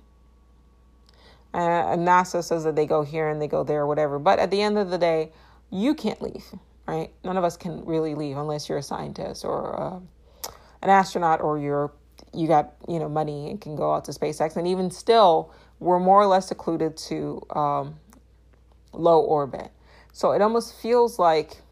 Uh, 1.57 1.97
NASA 1.97 2.45
says 2.45 2.65
that 2.65 2.77
they 2.77 2.85
go 2.85 3.03
here 3.03 3.31
and 3.31 3.41
they 3.41 3.49
go 3.49 3.65
there, 3.65 3.87
whatever. 3.87 4.19
But 4.19 4.39
at 4.39 4.51
the 4.51 4.61
end 4.61 4.77
of 4.77 4.91
the 4.91 4.99
day, 4.99 5.33
you 5.71 5.95
can't 5.95 6.21
leave, 6.21 6.45
right? 6.87 7.11
None 7.25 7.39
of 7.39 7.45
us 7.45 7.57
can 7.57 7.83
really 7.87 8.15
leave 8.15 8.37
unless 8.37 8.69
you're 8.69 8.77
a 8.77 8.83
scientist 8.83 9.43
or 9.43 9.81
uh, 9.81 10.01
an 10.83 10.91
astronaut 10.91 11.41
or 11.41 11.59
you're 11.59 11.93
you 12.35 12.47
got 12.47 12.75
you 12.87 12.99
know 12.99 13.09
money 13.09 13.49
and 13.49 13.59
can 13.59 13.75
go 13.75 13.95
out 13.95 14.05
to 14.05 14.13
SpaceX. 14.13 14.59
And 14.59 14.69
even 14.69 14.91
still, 14.91 15.51
we're 15.81 15.99
more 15.99 16.21
or 16.21 16.27
less 16.27 16.49
secluded 16.49 16.95
to 17.09 17.41
um, 17.55 17.95
low 18.93 19.21
orbit. 19.21 19.71
So 20.13 20.33
it 20.33 20.43
almost 20.43 20.79
feels 20.83 21.19
like 21.19 21.63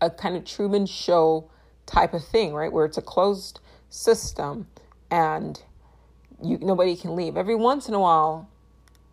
a 0.00 0.10
kind 0.10 0.34
of 0.34 0.44
Truman 0.44 0.86
Show 0.86 1.48
type 1.86 2.12
of 2.12 2.24
thing, 2.24 2.54
right? 2.54 2.72
Where 2.72 2.84
it's 2.84 2.98
a 2.98 3.02
closed 3.02 3.60
system 3.88 4.66
and 5.12 5.62
you 6.42 6.58
nobody 6.58 6.96
can 6.96 7.16
leave. 7.16 7.36
Every 7.36 7.54
once 7.54 7.88
in 7.88 7.94
a 7.94 8.00
while, 8.00 8.48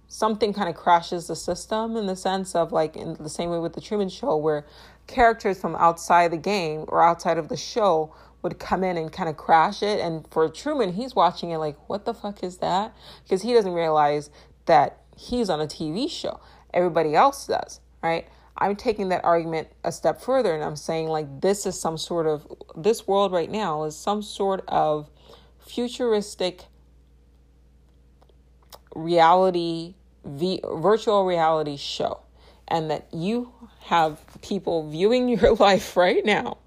something 0.08 0.54
kind 0.54 0.70
of 0.70 0.76
crashes 0.76 1.28
the 1.28 1.36
system 1.36 1.96
in 1.96 2.06
the 2.06 2.16
sense 2.16 2.56
of 2.56 2.72
like 2.72 2.96
in 2.96 3.16
the 3.16 3.30
same 3.30 3.50
way 3.50 3.60
with 3.60 3.74
the 3.74 3.82
Truman 3.82 4.10
Show, 4.10 4.36
where 4.38 4.66
characters 5.08 5.60
from 5.60 5.76
outside 5.76 6.32
the 6.32 6.38
game 6.38 6.86
or 6.88 7.04
outside 7.04 7.38
of 7.38 7.50
the 7.50 7.58
show 7.58 8.14
would 8.42 8.60
come 8.60 8.84
in 8.84 8.98
and 8.98 9.12
kind 9.12 9.30
of 9.30 9.38
crash 9.38 9.82
it. 9.82 10.00
And 10.00 10.28
for 10.30 10.48
Truman, 10.50 10.94
he's 10.94 11.16
watching 11.16 11.52
it 11.52 11.58
like, 11.58 11.78
what 11.90 12.06
the 12.06 12.14
fuck 12.14 12.44
is 12.44 12.58
that? 12.58 12.96
Because 13.24 13.42
he 13.42 13.54
doesn't 13.54 13.74
realize 13.74 14.30
that 14.66 15.00
he's 15.18 15.50
on 15.50 15.62
a 15.62 15.68
TV 15.68 16.10
show. 16.10 16.40
Everybody 16.74 17.16
else 17.16 17.48
does 17.48 17.80
right? 18.06 18.28
I'm 18.58 18.76
taking 18.76 19.10
that 19.10 19.26
argument 19.26 19.68
a 19.84 19.92
step 19.92 20.22
further 20.22 20.54
and 20.54 20.64
I'm 20.64 20.76
saying, 20.76 21.10
like, 21.10 21.42
this 21.42 21.66
is 21.66 21.80
some 21.80 21.98
sort 21.98 22.28
of, 22.28 22.46
this 22.76 23.08
world 23.08 23.32
right 23.32 23.50
now 23.50 23.84
is 23.84 23.98
some 23.98 24.22
sort 24.22 24.64
of 24.68 25.10
futuristic 25.60 26.66
reality, 28.96 29.94
virtual 30.24 31.26
reality 31.26 31.78
show. 31.78 32.22
And 32.68 32.90
that 32.90 33.08
you 33.14 33.54
have 33.82 34.20
people 34.42 34.90
viewing 34.90 35.30
your 35.38 35.54
life 35.56 35.96
right 35.96 36.26
now, 36.26 36.58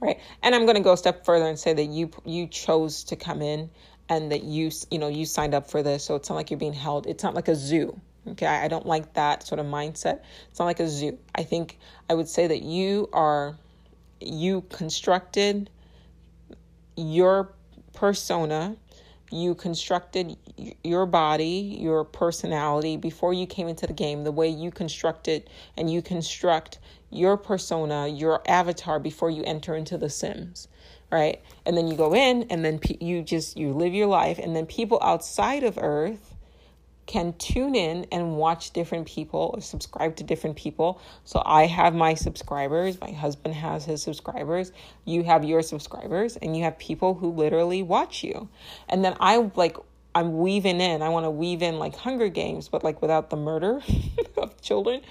right? 0.00 0.20
And 0.42 0.54
I'm 0.54 0.66
going 0.66 0.76
to 0.76 0.82
go 0.82 0.92
a 0.92 0.96
step 0.96 1.24
further 1.24 1.46
and 1.46 1.58
say 1.58 1.72
that 1.72 1.86
you 1.86 2.10
you 2.26 2.46
chose 2.48 3.04
to 3.04 3.16
come 3.16 3.40
in 3.40 3.70
and 4.10 4.30
that 4.30 4.44
you 4.44 4.70
you 4.90 4.98
know 4.98 5.08
you 5.08 5.24
signed 5.24 5.54
up 5.54 5.70
for 5.70 5.82
this, 5.82 6.04
so 6.04 6.16
it's 6.16 6.28
not 6.28 6.34
like 6.34 6.50
you're 6.50 6.60
being 6.60 6.74
held. 6.74 7.06
It's 7.06 7.24
not 7.24 7.34
like 7.34 7.48
a 7.48 7.54
zoo, 7.54 7.98
Okay, 8.28 8.46
I 8.46 8.66
don't 8.66 8.86
like 8.86 9.14
that 9.14 9.46
sort 9.46 9.60
of 9.60 9.66
mindset. 9.66 10.20
It's 10.50 10.58
not 10.58 10.64
like 10.64 10.80
a 10.80 10.88
zoo. 10.88 11.18
I 11.34 11.44
think 11.44 11.78
I 12.10 12.14
would 12.14 12.28
say 12.28 12.48
that 12.48 12.62
you 12.62 13.08
are, 13.12 13.56
you 14.20 14.62
constructed 14.62 15.70
your 16.96 17.52
persona 17.92 18.76
you 19.30 19.54
constructed 19.54 20.36
your 20.84 21.06
body, 21.06 21.78
your 21.80 22.04
personality 22.04 22.96
before 22.96 23.34
you 23.34 23.46
came 23.46 23.68
into 23.68 23.86
the 23.86 23.92
game, 23.92 24.24
the 24.24 24.32
way 24.32 24.48
you 24.48 24.70
constructed 24.70 25.50
and 25.76 25.90
you 25.90 26.02
construct 26.02 26.78
your 27.10 27.36
persona, 27.36 28.06
your 28.08 28.42
avatar 28.46 28.98
before 28.98 29.30
you 29.30 29.42
enter 29.44 29.74
into 29.74 29.98
the 29.98 30.10
Sims, 30.10 30.68
right? 31.10 31.42
And 31.64 31.76
then 31.76 31.88
you 31.88 31.96
go 31.96 32.14
in 32.14 32.44
and 32.50 32.64
then 32.64 32.80
you 33.00 33.22
just 33.22 33.56
you 33.56 33.72
live 33.72 33.94
your 33.94 34.06
life 34.06 34.38
and 34.38 34.54
then 34.54 34.66
people 34.66 34.98
outside 35.02 35.64
of 35.64 35.78
Earth 35.78 36.35
can 37.06 37.32
tune 37.38 37.74
in 37.74 38.06
and 38.10 38.36
watch 38.36 38.72
different 38.72 39.06
people 39.06 39.52
or 39.54 39.60
subscribe 39.60 40.16
to 40.16 40.24
different 40.24 40.56
people. 40.56 41.00
So 41.24 41.40
I 41.46 41.66
have 41.66 41.94
my 41.94 42.14
subscribers, 42.14 43.00
my 43.00 43.12
husband 43.12 43.54
has 43.54 43.84
his 43.84 44.02
subscribers, 44.02 44.72
you 45.04 45.22
have 45.22 45.44
your 45.44 45.62
subscribers, 45.62 46.36
and 46.36 46.56
you 46.56 46.64
have 46.64 46.78
people 46.78 47.14
who 47.14 47.30
literally 47.30 47.82
watch 47.82 48.24
you. 48.24 48.48
And 48.88 49.04
then 49.04 49.16
I 49.20 49.50
like 49.54 49.76
I'm 50.16 50.38
weaving 50.38 50.80
in. 50.80 51.02
I 51.02 51.10
want 51.10 51.24
to 51.26 51.30
weave 51.30 51.62
in 51.62 51.78
like 51.78 51.94
Hunger 51.94 52.28
Games, 52.28 52.68
but 52.68 52.82
like 52.82 53.02
without 53.02 53.28
the 53.28 53.36
murder 53.36 53.82
of 54.38 54.60
children. 54.62 55.02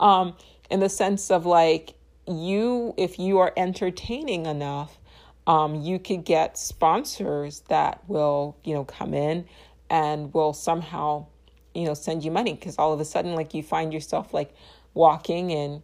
Um, 0.00 0.36
in 0.70 0.80
the 0.80 0.88
sense 0.88 1.30
of 1.30 1.44
like 1.44 1.94
you, 2.26 2.94
if 2.96 3.18
you 3.18 3.38
are 3.38 3.52
entertaining 3.56 4.46
enough, 4.46 4.98
um, 5.46 5.82
you 5.82 5.98
could 5.98 6.24
get 6.24 6.56
sponsors 6.56 7.60
that 7.68 8.02
will, 8.08 8.56
you 8.64 8.72
know, 8.72 8.84
come 8.84 9.12
in 9.12 9.44
and 9.90 10.32
will 10.32 10.54
somehow 10.54 11.26
you 11.74 11.84
know 11.84 11.94
send 11.94 12.24
you 12.24 12.30
money 12.30 12.54
because 12.54 12.76
all 12.78 12.92
of 12.92 13.00
a 13.00 13.04
sudden 13.04 13.34
like 13.34 13.54
you 13.54 13.62
find 13.62 13.92
yourself 13.92 14.32
like 14.32 14.54
walking 14.94 15.52
and 15.52 15.82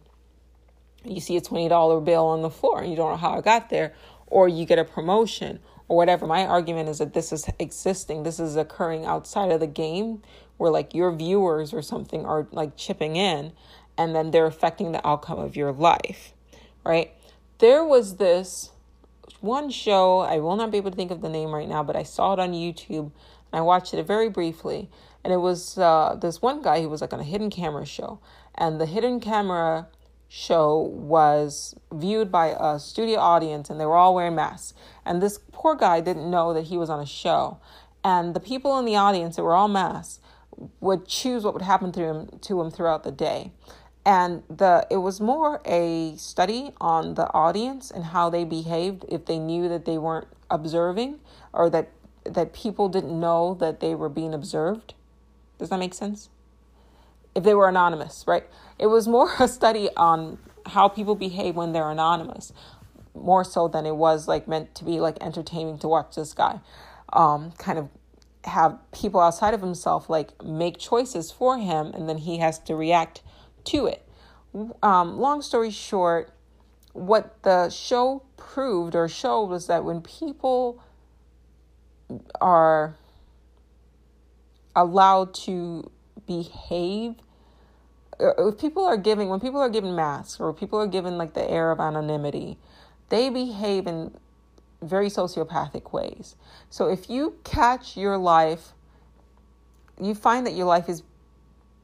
you 1.03 1.19
see 1.19 1.35
a 1.35 1.41
$20 1.41 2.05
bill 2.05 2.27
on 2.27 2.41
the 2.41 2.49
floor 2.49 2.81
and 2.81 2.91
you 2.91 2.95
don't 2.95 3.11
know 3.11 3.17
how 3.17 3.37
it 3.37 3.43
got 3.43 3.69
there 3.69 3.93
or 4.27 4.47
you 4.47 4.65
get 4.65 4.77
a 4.77 4.85
promotion 4.85 5.59
or 5.87 5.97
whatever. 5.97 6.27
My 6.27 6.45
argument 6.45 6.89
is 6.89 6.99
that 6.99 7.13
this 7.13 7.33
is 7.33 7.49
existing. 7.57 8.21
This 8.21 8.39
is 8.39 8.55
occurring 8.55 9.03
outside 9.03 9.51
of 9.51 9.59
the 9.59 9.67
game 9.67 10.21
where 10.57 10.71
like 10.71 10.93
your 10.93 11.11
viewers 11.11 11.73
or 11.73 11.81
something 11.81 12.23
are 12.25 12.47
like 12.51 12.77
chipping 12.77 13.15
in 13.15 13.51
and 13.97 14.15
then 14.15 14.29
they're 14.29 14.45
affecting 14.45 14.91
the 14.91 15.05
outcome 15.05 15.39
of 15.39 15.55
your 15.55 15.71
life 15.71 16.33
right? 16.83 17.11
There 17.59 17.83
was 17.85 18.17
this 18.17 18.71
one 19.39 19.71
show 19.71 20.19
i 20.19 20.37
will 20.37 20.55
not 20.55 20.69
be 20.69 20.77
able 20.77 20.91
to 20.91 20.95
think 20.95 21.09
of 21.09 21.21
the 21.21 21.29
name 21.29 21.49
right 21.49 21.67
now 21.67 21.81
but 21.83 21.95
i 21.95 22.03
saw 22.03 22.33
it 22.33 22.39
on 22.39 22.51
youtube 22.51 23.11
and 23.51 23.53
i 23.53 23.61
watched 23.61 23.91
it 23.91 24.05
very 24.05 24.29
briefly 24.29 24.87
and 25.23 25.33
it 25.33 25.37
was 25.37 25.77
uh, 25.77 26.17
this 26.19 26.41
one 26.41 26.61
guy 26.61 26.81
who 26.81 26.89
was 26.89 27.01
like 27.01 27.13
on 27.13 27.19
a 27.19 27.23
hidden 27.23 27.49
camera 27.49 27.85
show, 27.85 28.19
and 28.55 28.79
the 28.79 28.85
hidden 28.85 29.19
camera 29.19 29.87
show 30.27 30.77
was 30.79 31.75
viewed 31.91 32.31
by 32.31 32.55
a 32.59 32.79
studio 32.79 33.19
audience, 33.19 33.69
and 33.69 33.79
they 33.79 33.85
were 33.85 33.95
all 33.95 34.15
wearing 34.15 34.35
masks. 34.35 34.73
And 35.05 35.21
this 35.21 35.39
poor 35.51 35.75
guy 35.75 35.99
didn't 36.01 36.29
know 36.29 36.53
that 36.53 36.63
he 36.63 36.77
was 36.77 36.89
on 36.89 36.99
a 36.99 37.05
show, 37.05 37.59
and 38.03 38.33
the 38.33 38.39
people 38.39 38.77
in 38.79 38.85
the 38.85 38.95
audience 38.95 39.35
that 39.35 39.43
were 39.43 39.55
all 39.55 39.67
masked 39.67 40.21
would 40.79 41.07
choose 41.07 41.43
what 41.43 41.53
would 41.53 41.63
happen 41.63 41.91
to 41.91 42.01
him 42.01 42.29
to 42.41 42.61
him 42.61 42.71
throughout 42.71 43.03
the 43.03 43.11
day. 43.11 43.51
And 44.03 44.43
the 44.49 44.87
it 44.89 44.97
was 44.97 45.21
more 45.21 45.61
a 45.65 46.15
study 46.17 46.71
on 46.81 47.13
the 47.13 47.31
audience 47.33 47.91
and 47.91 48.05
how 48.05 48.29
they 48.29 48.43
behaved 48.43 49.05
if 49.07 49.25
they 49.25 49.37
knew 49.37 49.69
that 49.69 49.85
they 49.85 49.97
weren't 49.97 50.27
observing 50.49 51.19
or 51.53 51.69
that 51.69 51.89
that 52.23 52.53
people 52.53 52.89
didn't 52.89 53.19
know 53.19 53.55
that 53.59 53.79
they 53.79 53.95
were 53.95 54.09
being 54.09 54.33
observed 54.33 54.93
does 55.61 55.69
that 55.69 55.79
make 55.79 55.93
sense? 55.93 56.29
If 57.33 57.45
they 57.45 57.53
were 57.53 57.69
anonymous, 57.69 58.25
right? 58.27 58.43
It 58.77 58.87
was 58.87 59.07
more 59.07 59.31
a 59.39 59.47
study 59.47 59.89
on 59.95 60.37
how 60.65 60.89
people 60.89 61.15
behave 61.15 61.55
when 61.55 61.71
they're 61.71 61.89
anonymous, 61.89 62.51
more 63.15 63.45
so 63.45 63.69
than 63.69 63.85
it 63.85 63.95
was 63.95 64.27
like 64.27 64.47
meant 64.47 64.75
to 64.75 64.83
be 64.83 64.99
like 64.99 65.17
entertaining 65.21 65.79
to 65.79 65.87
watch 65.87 66.15
this 66.15 66.33
guy 66.33 66.59
um, 67.13 67.51
kind 67.57 67.77
of 67.77 67.89
have 68.45 68.77
people 68.91 69.19
outside 69.19 69.53
of 69.53 69.61
himself 69.61 70.09
like 70.09 70.41
make 70.43 70.77
choices 70.77 71.31
for 71.31 71.57
him 71.57 71.87
and 71.93 72.09
then 72.09 72.17
he 72.17 72.39
has 72.39 72.57
to 72.59 72.75
react 72.75 73.21
to 73.65 73.85
it. 73.85 74.05
Um, 74.81 75.17
long 75.19 75.41
story 75.41 75.71
short, 75.71 76.33
what 76.93 77.41
the 77.43 77.69
show 77.69 78.23
proved 78.37 78.95
or 78.95 79.07
showed 79.07 79.45
was 79.45 79.67
that 79.67 79.83
when 79.83 80.01
people 80.01 80.83
are 82.41 82.97
allowed 84.75 85.33
to 85.33 85.89
behave 86.27 87.15
uh, 88.19 88.47
if 88.47 88.57
people 88.59 88.85
are 88.85 88.97
giving 88.97 89.29
when 89.29 89.39
people 89.39 89.59
are 89.59 89.69
given 89.69 89.95
masks 89.95 90.39
or 90.39 90.53
people 90.53 90.79
are 90.79 90.87
given 90.87 91.17
like 91.17 91.33
the 91.33 91.49
air 91.49 91.71
of 91.71 91.79
anonymity 91.79 92.57
they 93.09 93.29
behave 93.29 93.87
in 93.87 94.15
very 94.81 95.09
sociopathic 95.09 95.93
ways. 95.93 96.35
So 96.69 96.89
if 96.89 97.09
you 97.09 97.35
catch 97.43 97.97
your 97.97 98.17
life 98.17 98.73
you 99.99 100.15
find 100.15 100.45
that 100.47 100.53
your 100.53 100.65
life 100.65 100.89
is 100.89 101.03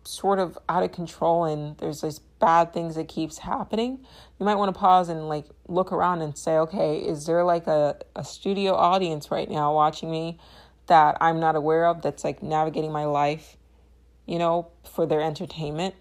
sort 0.04 0.40
of 0.40 0.58
out 0.70 0.84
of 0.84 0.92
control 0.92 1.44
and 1.44 1.78
there's 1.78 2.02
this 2.02 2.20
bad 2.40 2.74
things 2.74 2.96
that 2.96 3.08
keeps 3.10 3.40
happening 3.40 4.00
you 4.40 4.46
might 4.46 4.56
want 4.56 4.74
to 4.74 4.80
pause 4.80 5.10
and 5.10 5.28
like 5.28 5.46
look 5.68 5.92
around 5.92 6.22
and 6.22 6.38
say 6.38 6.58
okay 6.58 7.00
is 7.00 7.26
there 7.26 7.44
like 7.44 7.68
a, 7.68 7.98
a 8.16 8.24
studio 8.24 8.74
audience 8.74 9.30
right 9.32 9.50
now 9.50 9.74
watching 9.74 10.10
me 10.10 10.40
that 10.88 11.18
I'm 11.22 11.40
not 11.40 11.56
aware 11.56 11.86
of 11.86 12.02
that's 12.02 12.24
like 12.24 12.42
navigating 12.42 12.92
my 12.92 13.06
life, 13.06 13.58
you 14.26 14.40
know, 14.40 14.68
for 14.84 15.06
their 15.06 15.22
entertainment. 15.22 15.96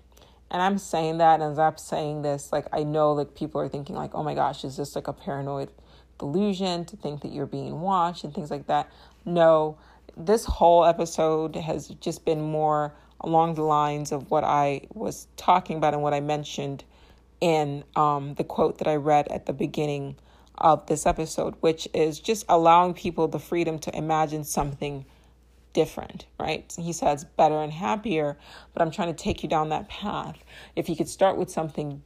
And 0.51 0.63
I'm 0.63 0.79
saying 0.79 1.19
that 1.19 1.41
as 1.41 1.59
I'm 1.59 1.77
saying 1.77 2.23
this, 2.23 2.53
like 2.53 2.67
I 2.73 2.85
know 2.85 3.13
like 3.13 3.35
people 3.35 3.61
are 3.61 3.69
thinking 3.69 3.97
like, 3.97 4.15
oh 4.15 4.23
my 4.23 4.35
gosh, 4.35 4.65
is 4.65 4.77
this 4.77 4.95
like 4.95 5.09
a 5.09 5.13
paranoid 5.13 5.71
delusion 6.19 6.85
to 6.87 6.97
think 6.97 7.23
that 7.23 7.33
you're 7.33 7.47
being 7.47 7.81
watched 7.81 8.25
and 8.25 8.35
things 8.35 8.51
like 8.51 8.67
that? 8.69 8.91
No, 9.25 9.77
this 10.17 10.45
whole 10.45 10.85
episode 10.85 11.57
has 11.57 11.89
just 12.01 12.25
been 12.25 12.41
more 12.41 12.95
along 13.21 13.55
the 13.55 13.63
lines 13.63 14.13
of 14.13 14.31
what 14.31 14.45
I 14.45 14.83
was 14.95 15.27
talking 15.37 15.77
about 15.77 15.95
and 15.95 16.03
what 16.03 16.15
I 16.15 16.21
mentioned 16.21 16.85
in 17.41 17.85
um, 17.97 18.35
the 18.35 18.45
quote 18.45 18.79
that 18.79 18.89
I 18.89 18.97
read 18.97 19.29
at 19.29 19.47
the 19.47 19.53
beginning 19.53 20.17
of 20.59 20.87
this 20.87 21.07
episode, 21.07 21.55
which 21.61 21.89
is 21.95 22.21
just 22.21 22.45
allowing 22.49 22.95
people 22.95 23.29
the 23.29 23.39
freedom 23.39 23.79
to 23.81 23.97
imagine 23.97 24.45
something 24.45 25.05
different, 25.73 26.25
right? 26.41 26.75
He 26.79 26.93
says 26.93 27.25
better 27.25 27.61
and 27.63 27.73
happier, 27.73 28.39
but 28.73 28.81
I'm 28.81 28.91
trying 28.91 29.15
to 29.15 29.23
take 29.23 29.43
you 29.43 29.49
down 29.49 29.69
that 29.69 29.89
path. 29.89 30.39
If 30.75 30.89
you 30.89 30.97
could 30.97 31.09
start 31.09 31.37
with 31.37 31.51
something 31.51 32.03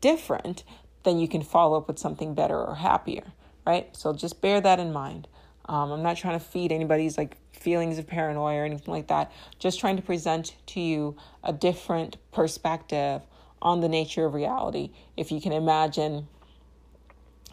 different, 0.00 0.64
then 1.04 1.18
you 1.18 1.28
can 1.28 1.42
follow 1.42 1.76
up 1.76 1.86
with 1.86 1.98
something 1.98 2.34
better 2.34 2.58
or 2.58 2.74
happier, 2.74 3.24
right? 3.64 3.96
So 3.96 4.12
just 4.12 4.40
bear 4.40 4.60
that 4.60 4.80
in 4.80 4.92
mind. 4.92 5.28
Um, 5.66 5.92
I'm 5.92 6.02
not 6.02 6.16
trying 6.16 6.38
to 6.38 6.44
feed 6.44 6.72
anybody's 6.72 7.16
like 7.16 7.36
feelings 7.52 7.98
of 7.98 8.08
paranoia 8.08 8.60
or 8.60 8.64
anything 8.64 8.92
like 8.92 9.06
that. 9.06 9.30
Just 9.60 9.78
trying 9.78 9.96
to 9.96 10.02
present 10.02 10.56
to 10.66 10.80
you 10.80 11.16
a 11.44 11.52
different 11.52 12.16
perspective 12.32 13.22
on 13.60 13.80
the 13.80 13.88
nature 13.88 14.26
of 14.26 14.34
reality. 14.34 14.90
If 15.16 15.30
you 15.30 15.40
can 15.40 15.52
imagine 15.52 16.26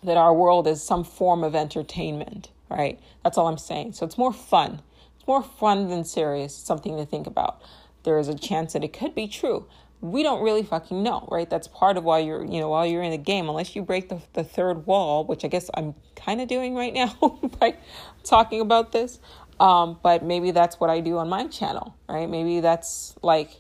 that 0.03 0.17
our 0.17 0.33
world 0.33 0.67
is 0.67 0.83
some 0.83 1.03
form 1.03 1.43
of 1.43 1.55
entertainment, 1.55 2.49
right? 2.69 2.99
That's 3.23 3.37
all 3.37 3.47
I'm 3.47 3.57
saying. 3.57 3.93
So 3.93 4.05
it's 4.05 4.17
more 4.17 4.33
fun. 4.33 4.81
It's 5.17 5.27
more 5.27 5.43
fun 5.43 5.89
than 5.89 6.03
serious, 6.05 6.55
something 6.55 6.97
to 6.97 7.05
think 7.05 7.27
about. 7.27 7.61
There 8.03 8.17
is 8.17 8.27
a 8.27 8.35
chance 8.35 8.73
that 8.73 8.83
it 8.83 8.93
could 8.93 9.13
be 9.13 9.27
true. 9.27 9.65
We 10.01 10.23
don't 10.23 10.41
really 10.41 10.63
fucking 10.63 11.03
know, 11.03 11.27
right? 11.29 11.49
That's 11.49 11.67
part 11.67 11.97
of 11.97 12.05
why 12.05 12.19
you're, 12.19 12.45
you 12.45 12.61
know, 12.61 12.69
while 12.69 12.85
you're 12.85 13.03
in 13.03 13.11
the 13.11 13.17
game, 13.17 13.49
unless 13.49 13.75
you 13.75 13.81
break 13.81 14.07
the, 14.07 14.21
the 14.33 14.45
third 14.45 14.85
wall, 14.85 15.25
which 15.25 15.43
I 15.43 15.49
guess 15.49 15.69
I'm 15.73 15.93
kind 16.15 16.39
of 16.39 16.47
doing 16.47 16.73
right 16.73 16.93
now 16.93 17.13
by 17.59 17.75
talking 18.23 18.61
about 18.61 18.93
this. 18.93 19.19
Um, 19.59 19.99
but 20.01 20.23
maybe 20.23 20.51
that's 20.51 20.79
what 20.79 20.89
I 20.89 21.01
do 21.01 21.17
on 21.17 21.27
my 21.27 21.47
channel, 21.47 21.97
right? 22.07 22.29
Maybe 22.29 22.61
that's 22.61 23.15
like, 23.21 23.51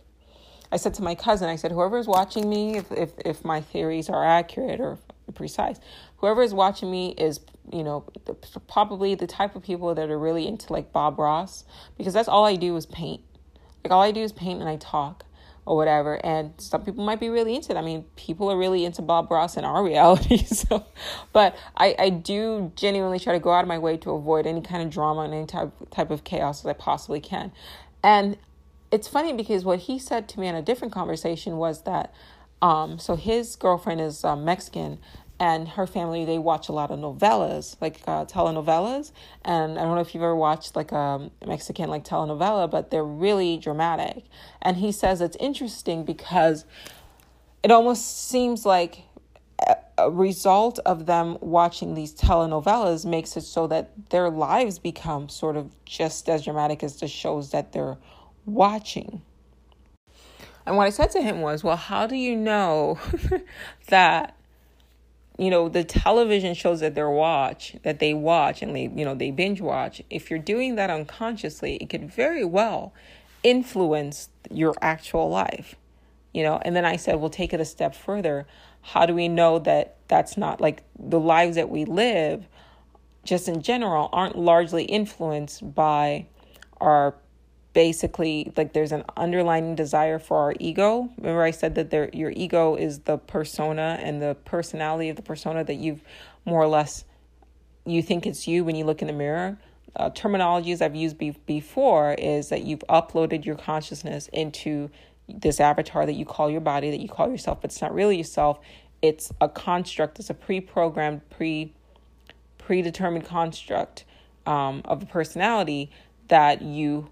I 0.71 0.77
said 0.77 0.93
to 0.95 1.03
my 1.03 1.15
cousin, 1.15 1.49
I 1.49 1.57
said, 1.57 1.71
whoever's 1.73 2.07
watching 2.07 2.49
me, 2.49 2.77
if, 2.77 2.89
if, 2.91 3.11
if 3.25 3.43
my 3.43 3.59
theories 3.59 4.07
are 4.07 4.23
accurate 4.23 4.79
or 4.79 4.97
precise, 5.33 5.79
whoever 6.19 6.41
is 6.41 6.53
watching 6.53 6.89
me 6.91 7.13
is 7.17 7.39
you 7.71 7.83
know 7.83 8.05
probably 8.67 9.15
the 9.15 9.27
type 9.27 9.55
of 9.55 9.63
people 9.63 9.93
that 9.93 10.09
are 10.09 10.17
really 10.17 10.47
into 10.47 10.71
like 10.71 10.91
bob 10.91 11.19
ross 11.19 11.65
because 11.97 12.13
that's 12.13 12.27
all 12.27 12.45
i 12.45 12.55
do 12.55 12.75
is 12.75 12.85
paint. 12.85 13.21
Like 13.83 13.91
all 13.91 14.01
i 14.01 14.11
do 14.11 14.21
is 14.21 14.31
paint 14.31 14.59
and 14.59 14.69
i 14.69 14.77
talk 14.77 15.25
or 15.65 15.75
whatever 15.75 16.23
and 16.25 16.53
some 16.57 16.83
people 16.83 17.03
might 17.03 17.19
be 17.19 17.29
really 17.29 17.55
into 17.55 17.71
it. 17.71 17.77
I 17.77 17.81
mean 17.81 18.05
people 18.15 18.51
are 18.51 18.57
really 18.57 18.85
into 18.85 19.01
bob 19.01 19.29
ross 19.31 19.55
in 19.55 19.65
our 19.65 19.83
reality 19.91 20.37
so 20.37 20.85
but 21.31 21.55
i 21.77 21.95
i 21.99 22.09
do 22.09 22.71
genuinely 22.75 23.19
try 23.19 23.33
to 23.33 23.39
go 23.39 23.51
out 23.51 23.63
of 23.63 23.67
my 23.67 23.77
way 23.77 23.97
to 23.97 24.11
avoid 24.11 24.47
any 24.47 24.61
kind 24.61 24.81
of 24.81 24.89
drama 24.89 25.21
and 25.21 25.33
any 25.33 25.45
type 25.45 25.71
type 25.91 26.09
of 26.09 26.23
chaos 26.23 26.61
as 26.61 26.65
i 26.65 26.73
possibly 26.73 27.19
can. 27.19 27.51
And 28.03 28.37
it's 28.91 29.07
funny 29.07 29.33
because 29.33 29.63
what 29.65 29.79
he 29.79 29.99
said 29.99 30.27
to 30.29 30.39
me 30.39 30.47
in 30.47 30.55
a 30.55 30.61
different 30.61 30.93
conversation 30.93 31.57
was 31.57 31.83
that 31.83 32.13
um, 32.61 32.99
so 32.99 33.15
his 33.15 33.55
girlfriend 33.55 34.01
is 34.01 34.23
um, 34.23 34.43
Mexican, 34.43 34.99
and 35.39 35.69
her 35.69 35.87
family 35.87 36.25
they 36.25 36.37
watch 36.37 36.69
a 36.69 36.71
lot 36.71 36.91
of 36.91 36.99
novellas 36.99 37.75
like 37.81 38.01
uh, 38.07 38.25
telenovelas 38.25 39.11
and 39.43 39.79
i 39.79 39.83
don't 39.83 39.95
know 39.95 40.01
if 40.01 40.13
you've 40.13 40.23
ever 40.23 40.35
watched 40.35 40.75
like 40.75 40.91
a 40.91 41.29
mexican 41.45 41.89
like 41.89 42.03
telenovela 42.03 42.69
but 42.69 42.91
they're 42.91 43.03
really 43.03 43.57
dramatic 43.57 44.25
and 44.61 44.77
he 44.77 44.91
says 44.91 45.21
it's 45.21 45.37
interesting 45.39 46.03
because 46.03 46.65
it 47.63 47.71
almost 47.71 48.29
seems 48.29 48.65
like 48.65 49.03
a 49.97 50.09
result 50.09 50.79
of 50.85 51.05
them 51.05 51.37
watching 51.41 51.93
these 51.93 52.13
telenovelas 52.13 53.05
makes 53.05 53.35
it 53.35 53.41
so 53.41 53.67
that 53.67 54.09
their 54.09 54.29
lives 54.29 54.79
become 54.79 55.27
sort 55.27 55.57
of 55.57 55.71
just 55.85 56.29
as 56.29 56.45
dramatic 56.45 56.83
as 56.83 56.99
the 56.99 57.07
shows 57.07 57.51
that 57.51 57.73
they're 57.73 57.97
watching. 58.45 59.21
And 60.65 60.77
what 60.77 60.85
I 60.85 60.89
said 60.89 61.11
to 61.11 61.21
him 61.21 61.41
was, 61.41 61.63
Well, 61.63 61.75
how 61.75 62.07
do 62.07 62.15
you 62.15 62.35
know 62.35 62.99
that 63.87 64.37
you 65.39 65.49
know 65.49 65.69
the 65.69 65.83
television 65.83 66.53
shows 66.53 66.81
that 66.81 66.95
they 66.95 67.03
watch 67.03 67.75
that 67.83 67.99
they 67.99 68.13
watch 68.13 68.61
and 68.61 68.75
they 68.75 68.83
you 68.95 69.05
know 69.05 69.15
they 69.15 69.31
binge 69.31 69.61
watch 69.61 70.01
if 70.09 70.29
you're 70.29 70.37
doing 70.37 70.75
that 70.75 70.89
unconsciously 70.89 71.77
it 71.77 71.89
could 71.89 72.11
very 72.11 72.43
well 72.43 72.93
influence 73.43 74.29
your 74.51 74.75
actual 74.81 75.29
life 75.29 75.75
you 76.33 76.43
know? 76.43 76.59
And 76.63 76.75
then 76.75 76.85
i 76.85 76.95
said 76.95 77.15
we'll 77.15 77.29
take 77.29 77.53
it 77.53 77.59
a 77.59 77.65
step 77.65 77.95
further. 77.95 78.47
How 78.81 79.05
do 79.05 79.13
we 79.13 79.27
know 79.27 79.59
that 79.59 79.97
that's 80.07 80.37
not 80.37 80.61
like 80.61 80.83
the 80.97 81.19
lives 81.19 81.55
that 81.55 81.69
we 81.69 81.85
live 81.85 82.47
just 83.23 83.47
in 83.47 83.61
general 83.61 84.09
aren't 84.13 84.37
largely 84.37 84.85
influenced 84.85 85.75
by 85.75 86.27
our 86.79 87.15
basically 87.73 88.51
like 88.57 88.73
there's 88.73 88.91
an 88.91 89.03
underlying 89.15 89.75
desire 89.75 90.19
for 90.19 90.37
our 90.37 90.53
ego. 90.59 91.09
Remember 91.17 91.43
I 91.43 91.51
said 91.51 91.75
that 91.75 91.91
there 91.91 92.09
your 92.13 92.31
ego 92.31 92.75
is 92.75 92.99
the 92.99 93.17
persona 93.17 93.99
and 94.01 94.21
the 94.21 94.35
personality 94.45 95.09
of 95.09 95.15
the 95.15 95.21
persona 95.21 95.63
that 95.63 95.75
you've 95.75 96.01
more 96.45 96.61
or 96.61 96.67
less 96.67 97.05
you 97.85 98.01
think 98.01 98.25
it's 98.25 98.47
you 98.47 98.63
when 98.63 98.75
you 98.75 98.85
look 98.85 99.01
in 99.01 99.07
the 99.07 99.13
mirror. 99.13 99.57
Uh, 99.95 100.09
terminologies 100.11 100.81
I've 100.81 100.95
used 100.95 101.17
be- 101.17 101.35
before 101.45 102.13
is 102.13 102.49
that 102.49 102.63
you've 102.63 102.83
uploaded 102.89 103.45
your 103.45 103.55
consciousness 103.55 104.27
into 104.31 104.89
this 105.27 105.59
avatar 105.59 106.05
that 106.05 106.13
you 106.13 106.25
call 106.25 106.49
your 106.49 106.61
body, 106.61 106.91
that 106.91 106.99
you 106.99 107.07
call 107.07 107.29
yourself, 107.29 107.61
but 107.61 107.71
it's 107.71 107.81
not 107.81 107.93
really 107.93 108.17
yourself. 108.17 108.59
It's 109.01 109.31
a 109.41 109.49
construct. 109.49 110.19
It's 110.19 110.29
a 110.29 110.33
pre-programmed, 110.33 111.27
pre 111.29 111.73
predetermined 112.57 113.25
construct 113.25 114.05
um, 114.45 114.81
of 114.85 115.01
a 115.01 115.05
personality 115.05 115.89
that 116.27 116.61
you 116.61 117.09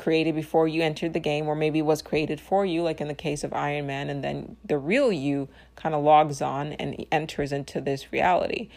created 0.00 0.34
before 0.34 0.66
you 0.66 0.82
entered 0.82 1.12
the 1.12 1.20
game, 1.20 1.46
or 1.46 1.54
maybe 1.54 1.82
was 1.82 2.00
created 2.00 2.40
for 2.40 2.64
you, 2.64 2.82
like 2.82 3.02
in 3.02 3.08
the 3.08 3.14
case 3.14 3.44
of 3.44 3.52
Iron 3.52 3.86
Man, 3.86 4.08
and 4.08 4.24
then 4.24 4.56
the 4.64 4.78
real 4.78 5.12
you 5.12 5.48
kind 5.76 5.94
of 5.94 6.02
logs 6.02 6.40
on 6.40 6.72
and 6.72 7.04
enters 7.12 7.52
into 7.52 7.82
this 7.82 8.10
reality. 8.10 8.70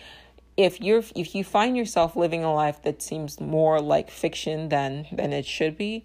If 0.57 0.81
you're 0.81 1.03
if 1.15 1.33
you 1.33 1.45
find 1.45 1.77
yourself 1.77 2.17
living 2.17 2.43
a 2.43 2.53
life 2.53 2.81
that 2.83 3.01
seems 3.01 3.39
more 3.39 3.79
like 3.79 4.11
fiction 4.11 4.67
than 4.67 5.07
than 5.13 5.31
it 5.31 5.45
should 5.45 5.77
be, 5.77 6.03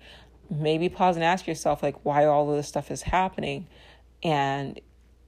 maybe 0.49 0.89
pause 0.89 1.17
and 1.17 1.25
ask 1.25 1.49
yourself 1.49 1.83
like 1.83 2.05
why 2.05 2.25
all 2.25 2.49
of 2.49 2.57
this 2.57 2.69
stuff 2.69 2.89
is 2.91 3.03
happening, 3.03 3.67
and 4.23 4.81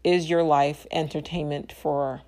is 0.04 0.30
your 0.30 0.44
life 0.44 0.86
entertainment 0.92 1.72
for 1.72 2.22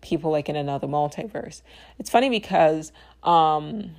people 0.00 0.30
like 0.30 0.48
in 0.48 0.54
another 0.54 0.86
multiverse? 0.86 1.60
It's 1.98 2.08
funny 2.08 2.30
because 2.30 2.92
um 3.24 3.90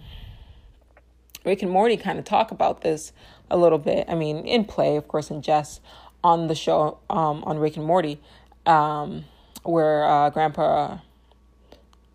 Rick 1.46 1.62
and 1.62 1.72
Morty 1.72 1.98
kind 1.98 2.20
of 2.20 2.26
talk 2.26 2.52
about 2.52 2.82
this 2.82 3.14
a 3.50 3.58
little 3.58 3.78
bit. 3.78 4.06
I 4.10 4.16
mean, 4.16 4.46
in 4.46 4.66
play, 4.66 4.98
of 4.98 5.08
course, 5.08 5.30
in 5.30 5.42
jest 5.42 5.82
on 6.24 6.48
the 6.48 6.56
show 6.56 6.98
um, 7.10 7.44
on 7.44 7.60
Rick 7.60 7.78
and 7.78 7.86
Morty, 7.86 8.20
um, 8.66 9.26
where 9.64 10.06
uh, 10.06 10.30
Grandpa, 10.32 10.98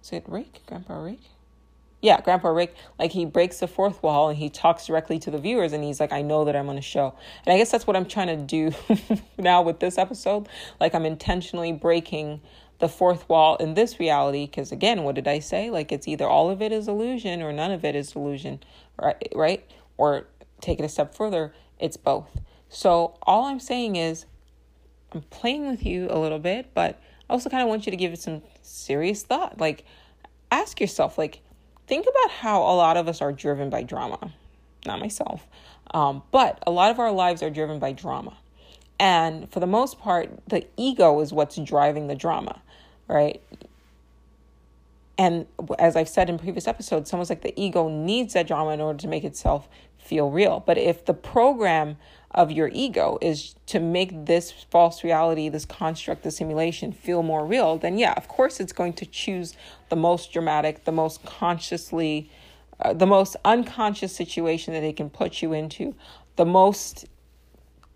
is 0.02 0.12
it 0.12 0.24
Rick? 0.26 0.62
Grandpa 0.66 1.00
Rick? 1.00 1.20
Yeah, 2.02 2.20
Grandpa 2.22 2.48
Rick, 2.48 2.74
like 2.98 3.12
he 3.12 3.26
breaks 3.26 3.58
the 3.58 3.68
fourth 3.68 4.02
wall 4.02 4.30
and 4.30 4.38
he 4.38 4.48
talks 4.48 4.86
directly 4.86 5.18
to 5.18 5.30
the 5.30 5.38
viewers 5.38 5.72
and 5.74 5.84
he's 5.84 6.00
like, 6.00 6.12
I 6.12 6.22
know 6.22 6.46
that 6.46 6.56
I'm 6.56 6.68
on 6.70 6.78
a 6.78 6.82
show. 6.82 7.14
And 7.44 7.52
I 7.52 7.58
guess 7.58 7.70
that's 7.70 7.86
what 7.86 7.94
I'm 7.94 8.06
trying 8.06 8.28
to 8.28 8.36
do 8.36 8.72
now 9.38 9.60
with 9.60 9.80
this 9.80 9.98
episode. 9.98 10.48
Like 10.80 10.94
I'm 10.94 11.04
intentionally 11.04 11.72
breaking 11.72 12.40
the 12.80 12.88
fourth 12.88 13.28
wall 13.28 13.56
in 13.56 13.74
this 13.74 14.00
reality 14.00 14.46
because 14.46 14.72
again 14.72 15.04
what 15.04 15.14
did 15.14 15.28
i 15.28 15.38
say 15.38 15.70
like 15.70 15.92
it's 15.92 16.08
either 16.08 16.26
all 16.26 16.50
of 16.50 16.60
it 16.60 16.72
is 16.72 16.88
illusion 16.88 17.42
or 17.42 17.52
none 17.52 17.70
of 17.70 17.84
it 17.84 17.94
is 17.94 18.16
illusion 18.16 18.58
right 19.02 19.32
right? 19.34 19.70
Or 19.96 20.26
take 20.60 20.78
it 20.78 20.84
a 20.84 20.88
step 20.88 21.14
further 21.14 21.54
it's 21.78 21.96
both. 21.96 22.40
So 22.68 23.18
all 23.22 23.46
i'm 23.46 23.60
saying 23.60 23.96
is 23.96 24.26
i'm 25.12 25.22
playing 25.22 25.68
with 25.68 25.84
you 25.84 26.08
a 26.10 26.18
little 26.18 26.38
bit 26.38 26.70
but 26.74 27.00
i 27.28 27.32
also 27.32 27.50
kind 27.50 27.62
of 27.62 27.68
want 27.68 27.86
you 27.86 27.90
to 27.90 27.96
give 27.96 28.12
it 28.12 28.20
some 28.20 28.42
serious 28.62 29.22
thought. 29.22 29.58
Like 29.58 29.84
ask 30.50 30.80
yourself 30.80 31.18
like 31.18 31.40
think 31.86 32.06
about 32.06 32.30
how 32.30 32.62
a 32.62 32.74
lot 32.74 32.96
of 32.96 33.08
us 33.08 33.20
are 33.20 33.32
driven 33.32 33.70
by 33.70 33.82
drama. 33.82 34.32
Not 34.86 35.00
myself. 35.00 35.46
Um, 35.92 36.22
but 36.30 36.62
a 36.66 36.70
lot 36.70 36.90
of 36.90 36.98
our 36.98 37.10
lives 37.10 37.42
are 37.42 37.50
driven 37.50 37.78
by 37.78 37.92
drama. 37.92 38.36
And 38.98 39.50
for 39.50 39.60
the 39.60 39.66
most 39.66 39.98
part 39.98 40.30
the 40.46 40.66
ego 40.76 41.20
is 41.20 41.32
what's 41.32 41.56
driving 41.56 42.06
the 42.06 42.14
drama 42.14 42.60
right? 43.10 43.42
And 45.20 45.44
as 45.78 45.96
I've 45.96 46.08
said 46.08 46.30
in 46.30 46.38
previous 46.38 46.66
episodes, 46.66 47.12
almost 47.12 47.28
like 47.28 47.42
the 47.42 47.52
ego 47.60 47.90
needs 47.90 48.32
that 48.32 48.46
drama 48.46 48.70
in 48.70 48.80
order 48.80 48.98
to 49.00 49.06
make 49.06 49.22
itself 49.22 49.68
feel 49.98 50.30
real. 50.30 50.60
But 50.66 50.78
if 50.78 51.04
the 51.04 51.12
program 51.12 51.98
of 52.30 52.50
your 52.50 52.70
ego 52.72 53.18
is 53.20 53.54
to 53.66 53.80
make 53.80 54.24
this 54.24 54.50
false 54.50 55.04
reality, 55.04 55.50
this 55.50 55.66
construct, 55.66 56.22
the 56.22 56.30
simulation 56.30 56.90
feel 56.90 57.22
more 57.22 57.44
real, 57.44 57.76
then 57.76 57.98
yeah, 57.98 58.14
of 58.16 58.28
course 58.28 58.60
it's 58.60 58.72
going 58.72 58.94
to 58.94 59.04
choose 59.04 59.54
the 59.90 59.96
most 59.96 60.32
dramatic, 60.32 60.84
the 60.84 60.92
most 60.92 61.22
consciously, 61.26 62.30
uh, 62.80 62.94
the 62.94 63.06
most 63.06 63.36
unconscious 63.44 64.16
situation 64.16 64.72
that 64.72 64.82
it 64.82 64.96
can 64.96 65.10
put 65.10 65.42
you 65.42 65.52
into, 65.52 65.94
the 66.36 66.46
most 66.46 67.04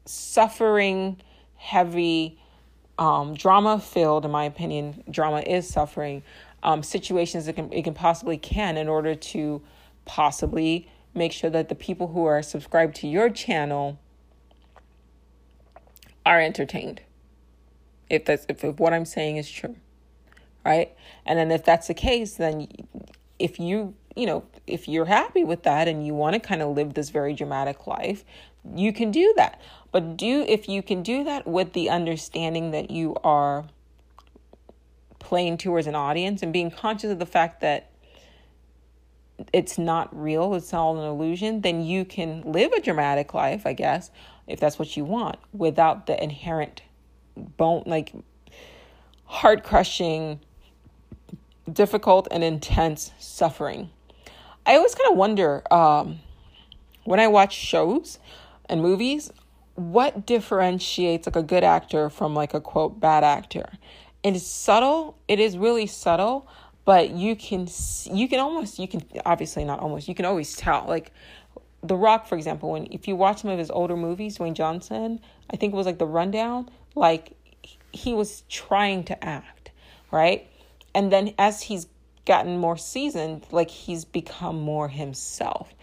suffering, 0.05 1.17
heavy, 1.57 2.39
um, 2.99 3.33
drama 3.35 3.81
filled, 3.81 4.27
in 4.27 4.31
my 4.31 4.45
opinion, 4.45 5.03
drama 5.11 5.41
is 5.41 5.67
suffering 5.67 6.23
um, 6.65 6.83
situations 6.83 7.47
that 7.47 7.55
can, 7.55 7.73
it 7.73 7.85
can 7.85 7.95
possibly 7.95 8.39
can 8.39 8.77
in 8.77 8.89
order 8.89 9.15
to 9.15 9.63
possibly 10.05 10.89
make 11.15 11.31
sure 11.31 11.51
that 11.51 11.69
the 11.69 11.75
people 11.75 12.09
who 12.09 12.25
are 12.25 12.43
subscribed 12.43 12.97
to 12.97 13.07
your 13.07 13.31
channel 13.31 14.01
are 16.27 16.41
entertained. 16.41 17.03
If 18.11 18.25
that's 18.25 18.47
if, 18.49 18.65
if 18.65 18.79
what 18.81 18.93
I'm 18.93 19.05
saying 19.05 19.37
is 19.37 19.51
true, 19.51 19.77
right? 20.65 20.93
And 21.25 21.39
then 21.39 21.51
if 21.51 21.65
that's 21.65 21.87
the 21.87 21.95
case, 21.95 22.35
then 22.35 22.69
if 23.39 23.59
you 23.59 23.95
you 24.17 24.27
know 24.27 24.45
if 24.67 24.89
you're 24.89 25.07
happy 25.07 25.45
with 25.45 25.63
that 25.65 25.89
and 25.89 26.07
you 26.07 26.15
want 26.15 26.35
to 26.35 26.41
kind 26.41 26.63
of 26.63 26.75
live 26.75 26.95
this 26.95 27.11
very 27.11 27.35
dramatic 27.35 27.87
life, 27.87 28.25
you 28.75 28.93
can 28.93 29.11
do 29.11 29.33
that. 29.37 29.61
But 29.93 30.17
do 30.17 30.45
if 30.49 30.69
you 30.69 30.83
can 30.83 31.03
do 31.03 31.25
that 31.25 31.47
with 31.47 31.73
the 31.73 31.91
understanding 31.91 32.71
that 32.73 32.91
you 32.91 33.17
are 33.23 33.67
playing 35.25 35.59
towards 35.59 35.87
an 35.87 35.95
audience 35.95 36.43
and 36.43 36.53
being 36.53 36.71
conscious 36.71 37.11
of 37.11 37.19
the 37.19 37.27
fact 37.27 37.61
that 37.61 37.91
it's 39.53 39.77
not 39.77 40.15
real, 40.17 40.55
it's 40.55 40.73
all 40.73 40.97
an 40.97 41.05
illusion, 41.05 41.63
then 41.63 41.83
you 41.83 42.05
can 42.05 42.43
live 42.43 42.73
a 42.73 42.81
dramatic 42.81 43.35
life, 43.35 43.67
I 43.67 43.73
guess, 43.73 44.11
if 44.47 44.61
that's 44.61 44.79
what 44.79 44.97
you 44.97 45.05
want, 45.05 45.39
without 45.53 46.07
the 46.07 46.23
inherent 46.23 46.83
bone 47.37 47.83
like 47.87 48.13
heart 49.25 49.65
crushing, 49.65 50.39
difficult 51.73 52.29
and 52.31 52.45
intense 52.45 53.11
suffering. 53.19 53.91
I 54.67 54.77
always 54.77 54.95
kind 54.95 55.11
of 55.11 55.17
wonder 55.17 55.63
um, 55.73 56.21
when 57.05 57.19
I 57.19 57.27
watch 57.27 57.55
shows, 57.55 58.19
and 58.67 58.81
movies, 58.81 59.33
what 59.75 60.27
differentiates 60.27 61.27
like 61.27 61.37
a 61.37 61.43
good 61.43 61.65
actor 61.65 62.09
from 62.09 62.35
like 62.35 62.55
a 62.55 62.61
quote 62.61 63.01
bad 63.01 63.25
actor? 63.25 63.69
It 64.25 64.35
is 64.35 64.47
subtle. 64.47 65.19
It 65.29 65.39
is 65.39 65.57
really 65.59 65.87
subtle, 65.87 66.49
but 66.85 67.11
you 67.11 67.37
can 67.37 67.69
you 68.11 68.27
can 68.27 68.41
almost 68.41 68.79
you 68.79 68.89
can 68.89 69.05
obviously 69.25 69.65
not 69.65 69.81
almost 69.81 70.09
you 70.09 70.15
can 70.15 70.25
always 70.25 70.57
tell 70.57 70.87
like 70.89 71.13
the 71.83 71.97
Rock, 71.97 72.27
for 72.27 72.35
example, 72.35 72.73
when 72.73 72.89
if 72.91 73.07
you 73.07 73.15
watch 73.15 73.43
some 73.43 73.51
of 73.51 73.59
his 73.59 73.71
older 73.71 73.97
movies, 73.97 74.39
Dwayne 74.39 74.55
Johnson, 74.55 75.21
I 75.51 75.57
think 75.57 75.75
it 75.75 75.77
was 75.77 75.85
like 75.85 75.99
The 75.99 76.07
Rundown, 76.07 76.71
like 76.95 77.37
he 77.93 78.15
was 78.15 78.43
trying 78.49 79.05
to 79.05 79.25
act, 79.25 79.71
right? 80.11 80.49
And 80.95 81.13
then 81.13 81.35
as 81.39 81.61
he's 81.61 81.87
gotten 82.25 82.57
more 82.57 82.79
seasoned, 82.79 83.45
like 83.51 83.69
he's 83.69 84.07
become 84.07 84.59
more 84.59 84.89
himself. 84.89 85.75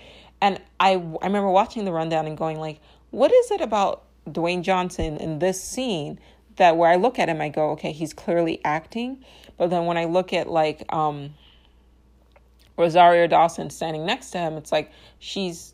And 0.42 0.60
I 0.80 0.94
I 0.94 1.28
remember 1.28 1.50
watching 1.52 1.86
the 1.86 1.92
rundown 1.92 2.26
and 2.26 2.36
going 2.36 2.60
like, 2.60 2.80
what 3.12 3.32
is 3.32 3.52
it 3.52 3.62
about 3.62 4.04
Dwayne 4.28 4.64
Johnson 4.64 5.18
in 5.18 5.38
this 5.38 5.64
scene 5.64 6.20
that 6.58 6.78
where 6.78 6.90
I 6.90 6.96
look 6.96 7.20
at 7.20 7.30
him 7.30 7.42
I 7.42 7.50
go, 7.50 7.72
okay, 7.72 7.92
he's 7.92 8.14
clearly 8.14 8.60
acting, 8.64 9.24
but 9.58 9.70
then 9.70 9.86
when 9.86 9.98
I 9.98 10.06
look 10.06 10.34
at 10.34 10.50
like 10.50 10.84
um 10.94 11.36
Rosario 12.78 13.28
Dawson 13.28 13.70
standing 13.70 14.06
next 14.06 14.32
to 14.32 14.40
him, 14.40 14.58
it's 14.58 14.72
like 14.72 14.92
she's 15.20 15.74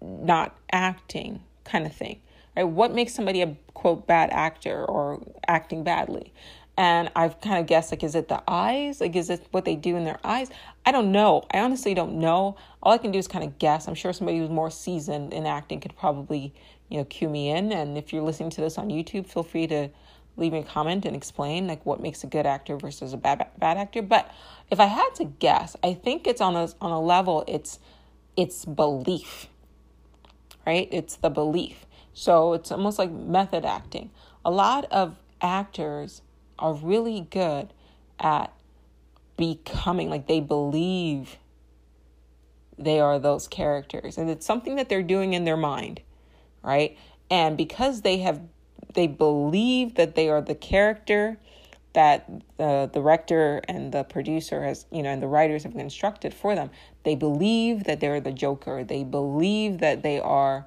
not 0.00 0.56
acting 0.72 1.42
kind 1.64 1.86
of 1.86 1.92
thing. 1.92 2.20
Right? 2.56 2.64
What 2.64 2.94
makes 2.94 3.12
somebody 3.12 3.42
a 3.42 3.56
quote 3.74 4.06
bad 4.06 4.30
actor 4.30 4.84
or 4.84 5.22
acting 5.48 5.84
badly? 5.84 6.32
and 6.76 7.10
I've 7.14 7.40
kind 7.40 7.60
of 7.60 7.66
guessed 7.66 7.92
like, 7.92 8.02
is 8.02 8.14
it 8.14 8.28
the 8.28 8.42
eyes? 8.48 9.00
Like, 9.00 9.14
is 9.14 9.30
it 9.30 9.46
what 9.52 9.64
they 9.64 9.76
do 9.76 9.96
in 9.96 10.04
their 10.04 10.18
eyes? 10.24 10.50
I 10.84 10.90
don't 10.90 11.12
know. 11.12 11.44
I 11.52 11.60
honestly 11.60 11.94
don't 11.94 12.18
know. 12.18 12.56
All 12.82 12.92
I 12.92 12.98
can 12.98 13.12
do 13.12 13.18
is 13.18 13.28
kind 13.28 13.44
of 13.44 13.58
guess. 13.58 13.86
I'm 13.86 13.94
sure 13.94 14.12
somebody 14.12 14.38
who's 14.38 14.50
more 14.50 14.70
seasoned 14.70 15.32
in 15.32 15.46
acting 15.46 15.80
could 15.80 15.96
probably, 15.96 16.52
you 16.88 16.98
know, 16.98 17.04
cue 17.04 17.28
me 17.28 17.50
in. 17.50 17.72
And 17.72 17.96
if 17.96 18.12
you're 18.12 18.22
listening 18.22 18.50
to 18.50 18.60
this 18.60 18.78
on 18.78 18.88
YouTube, 18.88 19.26
feel 19.26 19.42
free 19.42 19.66
to 19.68 19.88
leave 20.36 20.52
me 20.52 20.60
a 20.60 20.64
comment 20.64 21.04
and 21.04 21.14
explain 21.14 21.66
like 21.66 21.84
what 21.86 22.00
makes 22.00 22.24
a 22.24 22.26
good 22.26 22.46
actor 22.46 22.76
versus 22.76 23.12
a 23.12 23.16
bad 23.16 23.46
bad 23.58 23.76
actor. 23.76 24.02
But 24.02 24.30
if 24.70 24.80
I 24.80 24.86
had 24.86 25.10
to 25.16 25.24
guess, 25.24 25.76
I 25.82 25.94
think 25.94 26.26
it's 26.26 26.40
on 26.40 26.56
a 26.56 26.68
on 26.80 26.90
a 26.90 27.00
level 27.00 27.44
it's 27.46 27.78
it's 28.36 28.64
belief. 28.64 29.48
Right? 30.66 30.88
It's 30.90 31.16
the 31.16 31.30
belief. 31.30 31.86
So 32.14 32.54
it's 32.54 32.72
almost 32.72 32.98
like 32.98 33.10
method 33.10 33.64
acting. 33.64 34.10
A 34.44 34.50
lot 34.50 34.86
of 34.90 35.16
actors 35.40 36.22
are 36.58 36.72
really 36.72 37.26
good 37.30 37.72
at 38.18 38.52
becoming 39.36 40.08
like 40.08 40.26
they 40.26 40.40
believe 40.40 41.36
they 42.78 43.00
are 43.00 43.18
those 43.18 43.48
characters 43.48 44.16
and 44.16 44.30
it's 44.30 44.46
something 44.46 44.76
that 44.76 44.88
they're 44.88 45.02
doing 45.02 45.34
in 45.34 45.44
their 45.44 45.56
mind 45.56 46.00
right 46.64 46.96
and 47.30 47.56
because 47.56 48.02
they 48.02 48.18
have 48.18 48.40
they 48.94 49.06
believe 49.06 49.94
that 49.94 50.14
they 50.14 50.28
are 50.28 50.40
the 50.40 50.54
character 50.54 51.38
that 51.92 52.28
the 52.56 52.90
director 52.92 53.62
and 53.68 53.92
the 53.92 54.02
producer 54.04 54.64
has 54.64 54.86
you 54.90 55.02
know 55.02 55.10
and 55.10 55.22
the 55.22 55.28
writers 55.28 55.62
have 55.62 55.72
constructed 55.72 56.32
for 56.34 56.54
them 56.54 56.70
they 57.04 57.14
believe 57.14 57.84
that 57.84 58.00
they're 58.00 58.20
the 58.20 58.32
joker 58.32 58.82
they 58.84 59.04
believe 59.04 59.78
that 59.78 60.02
they 60.02 60.18
are 60.18 60.66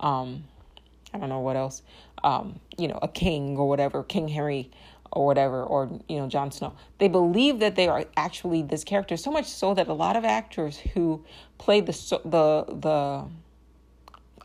um 0.00 0.44
i 1.12 1.18
don't 1.18 1.28
know 1.28 1.40
what 1.40 1.56
else 1.56 1.82
um 2.22 2.60
you 2.76 2.86
know 2.86 2.98
a 3.02 3.08
king 3.08 3.56
or 3.56 3.68
whatever 3.68 4.02
king 4.02 4.28
henry 4.28 4.70
or 5.12 5.26
whatever, 5.26 5.62
or 5.62 5.90
you 6.08 6.18
know, 6.18 6.28
Jon 6.28 6.50
Snow. 6.50 6.74
They 6.98 7.08
believe 7.08 7.60
that 7.60 7.76
they 7.76 7.88
are 7.88 8.04
actually 8.16 8.62
this 8.62 8.84
character 8.84 9.16
so 9.16 9.30
much 9.30 9.46
so 9.46 9.74
that 9.74 9.88
a 9.88 9.92
lot 9.92 10.16
of 10.16 10.24
actors 10.24 10.78
who 10.78 11.24
play 11.58 11.80
the 11.80 11.92
the 12.24 12.64
the 12.74 13.24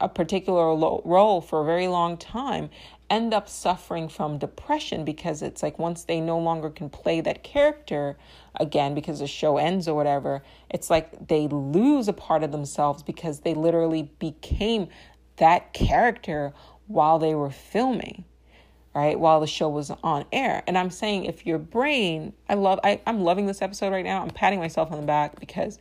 a 0.04 0.10
particular 0.10 0.76
role 0.76 1.40
for 1.40 1.62
a 1.62 1.66
very 1.66 1.88
long 1.88 2.18
time 2.18 2.70
end 3.10 3.34
up 3.34 3.48
suffering 3.48 4.10
from 4.10 4.38
depression 4.38 5.06
because 5.06 5.42
it's 5.42 5.64
like 5.64 5.80
once 5.80 6.04
they 6.04 6.20
no 6.20 6.38
longer 6.38 6.70
can 6.70 6.90
play 6.90 7.22
that 7.22 7.44
character 7.44 8.18
again 8.60 8.94
because 8.94 9.20
the 9.20 9.28
show 9.28 9.58
ends 9.58 9.88
or 9.88 9.96
whatever, 9.96 10.44
it's 10.70 10.90
like 10.90 11.28
they 11.28 11.48
lose 11.48 12.08
a 12.08 12.14
part 12.14 12.44
of 12.44 12.52
themselves 12.52 13.02
because 13.02 13.42
they 13.42 13.54
literally 13.54 14.12
became 14.20 14.88
that 15.38 15.74
character 15.74 16.54
while 16.88 17.18
they 17.18 17.34
were 17.34 17.52
filming 17.52 18.26
right? 18.96 19.20
While 19.20 19.40
the 19.40 19.48
show 19.48 19.70
was 19.70 19.90
on 20.04 20.26
air. 20.32 20.62
And 20.68 20.78
i'm 20.78 20.92
saying 20.92 21.26
if 21.26 21.48
your 21.48 21.58
brain 21.58 22.32
i 22.48 22.54
love 22.54 22.80
I, 22.84 23.02
i'm 23.08 23.22
loving 23.22 23.48
this 23.48 23.62
episode 23.62 23.92
right 23.92 24.06
now. 24.06 24.22
I'm 24.22 24.30
patting 24.30 24.60
myself 24.60 24.92
on 24.92 25.00
the 25.00 25.08
back 25.08 25.40
because 25.40 25.80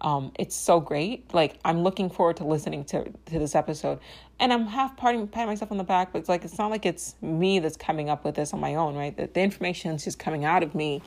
um, 0.00 0.32
it's 0.38 0.56
so 0.56 0.80
great. 0.80 1.32
Like 1.34 1.58
i'm 1.64 1.82
looking 1.82 2.10
forward 2.10 2.36
to 2.38 2.44
listening 2.44 2.84
to, 2.86 3.04
to 3.04 3.38
this 3.38 3.54
episode. 3.54 3.98
And 4.38 4.52
i'm 4.52 4.66
half 4.66 4.96
patting, 4.96 5.26
patting 5.28 5.48
myself 5.48 5.70
on 5.70 5.78
the 5.78 5.84
back 5.84 6.12
but 6.12 6.18
it's 6.18 6.28
like 6.28 6.44
it's 6.44 6.58
not 6.58 6.70
like 6.70 6.86
it's 6.86 7.14
me 7.20 7.58
that's 7.58 7.76
coming 7.76 8.08
up 8.08 8.24
with 8.24 8.34
this 8.34 8.52
on 8.52 8.60
my 8.60 8.74
own 8.74 8.94
right? 8.94 9.16
The, 9.16 9.26
the 9.26 9.40
information 9.40 9.92
is 9.92 10.04
just 10.04 10.18
coming 10.18 10.44
out 10.44 10.62
of 10.62 10.74
me 10.74 11.02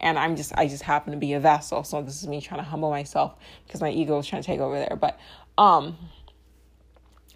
and 0.00 0.18
i'm 0.18 0.36
just 0.36 0.52
i 0.56 0.66
just 0.66 0.82
happen 0.82 1.12
to 1.12 1.18
be 1.18 1.32
a 1.32 1.40
vessel. 1.40 1.84
So 1.84 2.02
this 2.02 2.22
is 2.22 2.28
me 2.28 2.40
trying 2.40 2.60
to 2.60 2.68
humble 2.68 2.90
myself 2.90 3.34
because 3.66 3.80
my 3.80 3.90
ego 3.90 4.18
is 4.18 4.26
trying 4.26 4.42
to 4.42 4.46
take 4.46 4.60
over 4.60 4.78
there. 4.78 4.96
But 5.00 5.18
um 5.58 5.96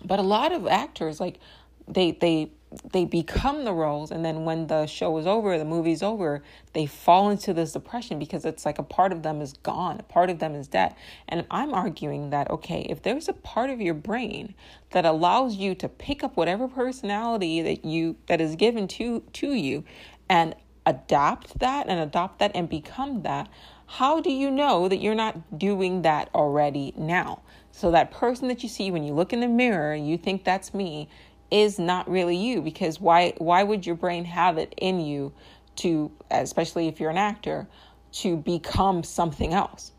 but 0.05 0.19
a 0.19 0.23
lot 0.23 0.53
of 0.53 0.67
actors 0.67 1.21
like 1.21 1.41
they 1.87 2.13
they 2.13 2.51
they 2.93 3.05
become 3.05 3.65
the 3.65 3.73
roles 3.73 4.11
and 4.11 4.25
then 4.25 4.45
when 4.45 4.67
the 4.67 4.87
show 4.87 5.17
is 5.19 5.27
over 5.27 5.57
the 5.59 5.65
movie's 5.65 6.03
over 6.03 6.43
they 6.75 6.85
fall 6.85 7.31
into 7.31 7.55
this 7.55 7.73
depression 7.73 8.19
because 8.19 8.45
it's 8.45 8.67
like 8.67 8.79
a 8.79 8.83
part 8.83 9.13
of 9.13 9.23
them 9.23 9.41
is 9.41 9.55
gone 9.63 9.99
a 9.99 10.03
part 10.03 10.29
of 10.31 10.39
them 10.39 10.55
is 10.55 10.69
dead. 10.69 10.95
And 11.29 11.47
i'm 11.51 11.73
arguing 11.73 12.31
that 12.31 12.51
okay 12.51 12.87
if 12.89 13.03
there's 13.03 13.29
a 13.29 13.33
part 13.33 13.71
of 13.71 13.81
your 13.81 13.95
brain 13.95 14.55
that 14.91 15.05
allows 15.05 15.57
you 15.57 15.75
to 15.77 15.89
pick 15.89 16.23
up 16.23 16.37
whatever 16.37 16.69
personality 16.69 17.63
that 17.63 17.85
you 17.85 18.17
that 18.27 18.41
is 18.41 18.57
given 18.57 18.87
to 18.89 19.21
to 19.35 19.53
you 19.53 19.85
and 20.29 20.55
adapt 20.85 21.59
that 21.59 21.87
and 21.89 22.01
adopt 22.01 22.39
that 22.39 22.51
and 22.55 22.69
become 22.69 23.23
that 23.23 23.49
how 23.91 24.21
do 24.21 24.31
you 24.31 24.51
know 24.51 24.87
that 24.87 24.99
you're 24.99 25.15
not 25.15 25.59
doing 25.59 26.03
that 26.03 26.29
already 26.35 26.93
now? 26.95 27.41
So 27.73 27.91
that 27.93 28.11
person 28.11 28.49
that 28.49 28.63
you 28.63 28.69
see 28.69 28.91
when 28.91 29.03
you 29.03 29.15
look 29.15 29.33
in 29.33 29.41
the 29.41 29.49
mirror 29.49 29.95
you 29.95 30.19
think 30.19 30.45
that's 30.45 30.75
me 30.75 31.09
is 31.51 31.79
not 31.79 32.09
really 32.11 32.37
you 32.37 32.61
because 32.61 33.01
why 33.01 33.35
why 33.39 33.63
would 33.63 33.87
your 33.87 33.95
brain 33.95 34.25
have 34.25 34.59
it 34.59 34.75
in 34.77 35.01
you 35.01 35.33
to 35.77 36.11
especially 36.31 36.89
if 36.89 37.01
you're 37.01 37.11
an 37.11 37.19
actor 37.19 37.67
to 38.13 38.37
become 38.37 39.03
something 39.03 39.53
else? 39.53 39.93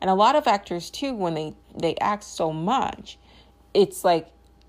And 0.00 0.10
a 0.10 0.14
lot 0.14 0.36
of 0.36 0.46
actors 0.46 0.90
too 0.90 1.14
when 1.14 1.34
they 1.34 1.54
they 1.76 1.96
act 1.96 2.24
so 2.24 2.52
much 2.52 3.18
it's 3.72 4.04
like 4.04 4.28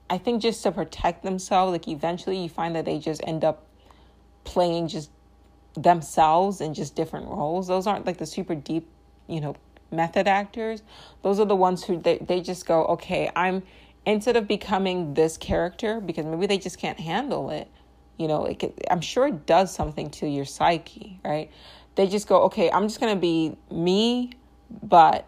i 0.09 0.17
think 0.17 0.41
just 0.41 0.63
to 0.63 0.71
protect 0.71 1.23
themselves 1.23 1.71
like 1.71 1.87
eventually 1.87 2.41
you 2.41 2.49
find 2.49 2.75
that 2.75 2.85
they 2.85 2.97
just 2.97 3.21
end 3.25 3.43
up 3.43 3.65
playing 4.43 4.87
just 4.87 5.09
themselves 5.75 6.61
in 6.61 6.73
just 6.73 6.95
different 6.95 7.27
roles. 7.27 7.67
Those 7.67 7.85
aren't 7.87 8.05
like 8.05 8.17
the 8.17 8.25
super 8.25 8.55
deep 8.55 8.87
you 9.27 9.41
know 9.41 9.55
method 9.91 10.27
actors. 10.27 10.83
Those 11.21 11.39
are 11.39 11.45
the 11.45 11.55
ones 11.55 11.83
who 11.83 11.99
they, 11.99 12.17
they 12.19 12.41
just 12.41 12.65
go 12.65 12.85
okay 12.85 13.29
i'm 13.35 13.63
instead 14.05 14.35
of 14.35 14.47
becoming 14.47 15.13
this 15.13 15.37
character 15.37 15.99
because 15.99 16.25
maybe 16.25 16.45
they 16.45 16.57
just 16.57 16.77
can't 16.77 16.99
handle 16.99 17.49
it 17.49 17.69
you 18.17 18.27
know 18.27 18.45
it 18.45 18.59
could, 18.59 18.73
i'm 18.89 19.01
sure 19.01 19.27
it 19.27 19.45
does 19.45 19.73
something 19.73 20.09
to 20.09 20.27
your 20.27 20.45
psyche 20.45 21.19
right? 21.23 21.51
They 21.95 22.07
just 22.07 22.27
go 22.27 22.43
okay 22.43 22.69
i'm 22.71 22.83
just 22.83 22.99
going 22.99 23.15
to 23.15 23.19
be 23.19 23.55
me 23.71 24.31
but 24.83 25.27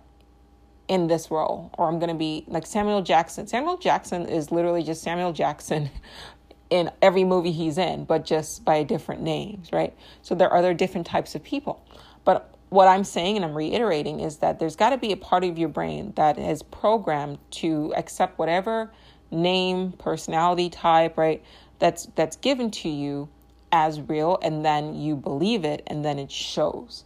in 0.87 1.07
this 1.07 1.31
role 1.31 1.69
or 1.77 1.87
i'm 1.87 1.99
going 1.99 2.09
to 2.09 2.15
be 2.15 2.43
like 2.47 2.65
samuel 2.65 3.01
jackson. 3.01 3.47
Samuel 3.47 3.77
jackson 3.77 4.27
is 4.27 4.51
literally 4.51 4.83
just 4.83 5.01
samuel 5.01 5.31
jackson 5.33 5.89
in 6.69 6.91
every 7.01 7.23
movie 7.23 7.53
he's 7.53 7.77
in 7.77 8.03
but 8.03 8.25
just 8.25 8.65
by 8.65 8.83
different 8.83 9.21
names 9.21 9.71
right? 9.71 9.93
So 10.21 10.35
there 10.35 10.49
are 10.49 10.57
other 10.57 10.73
different 10.73 11.07
types 11.07 11.35
of 11.35 11.43
people. 11.43 11.81
But 12.25 12.53
what 12.69 12.87
I'm 12.87 13.03
saying 13.03 13.37
and 13.37 13.45
I'm 13.45 13.55
reiterating 13.55 14.19
is 14.19 14.37
that 14.37 14.59
there's 14.59 14.75
got 14.75 14.89
to 14.89 14.97
be 14.97 15.11
a 15.11 15.17
part 15.17 15.43
of 15.43 15.57
your 15.57 15.69
brain 15.69 16.13
that 16.15 16.37
is 16.37 16.63
programmed 16.63 17.39
to 17.51 17.93
accept 17.95 18.37
whatever 18.37 18.91
name, 19.31 19.93
personality 19.93 20.69
type, 20.69 21.17
right? 21.17 21.43
That's 21.79 22.07
that's 22.15 22.35
given 22.37 22.71
to 22.71 22.89
you 22.89 23.29
as 23.71 24.01
real 24.01 24.39
and 24.41 24.65
then 24.65 24.95
you 24.95 25.15
believe 25.15 25.63
it 25.63 25.83
and 25.87 26.03
then 26.03 26.19
it 26.19 26.31
shows. 26.31 27.03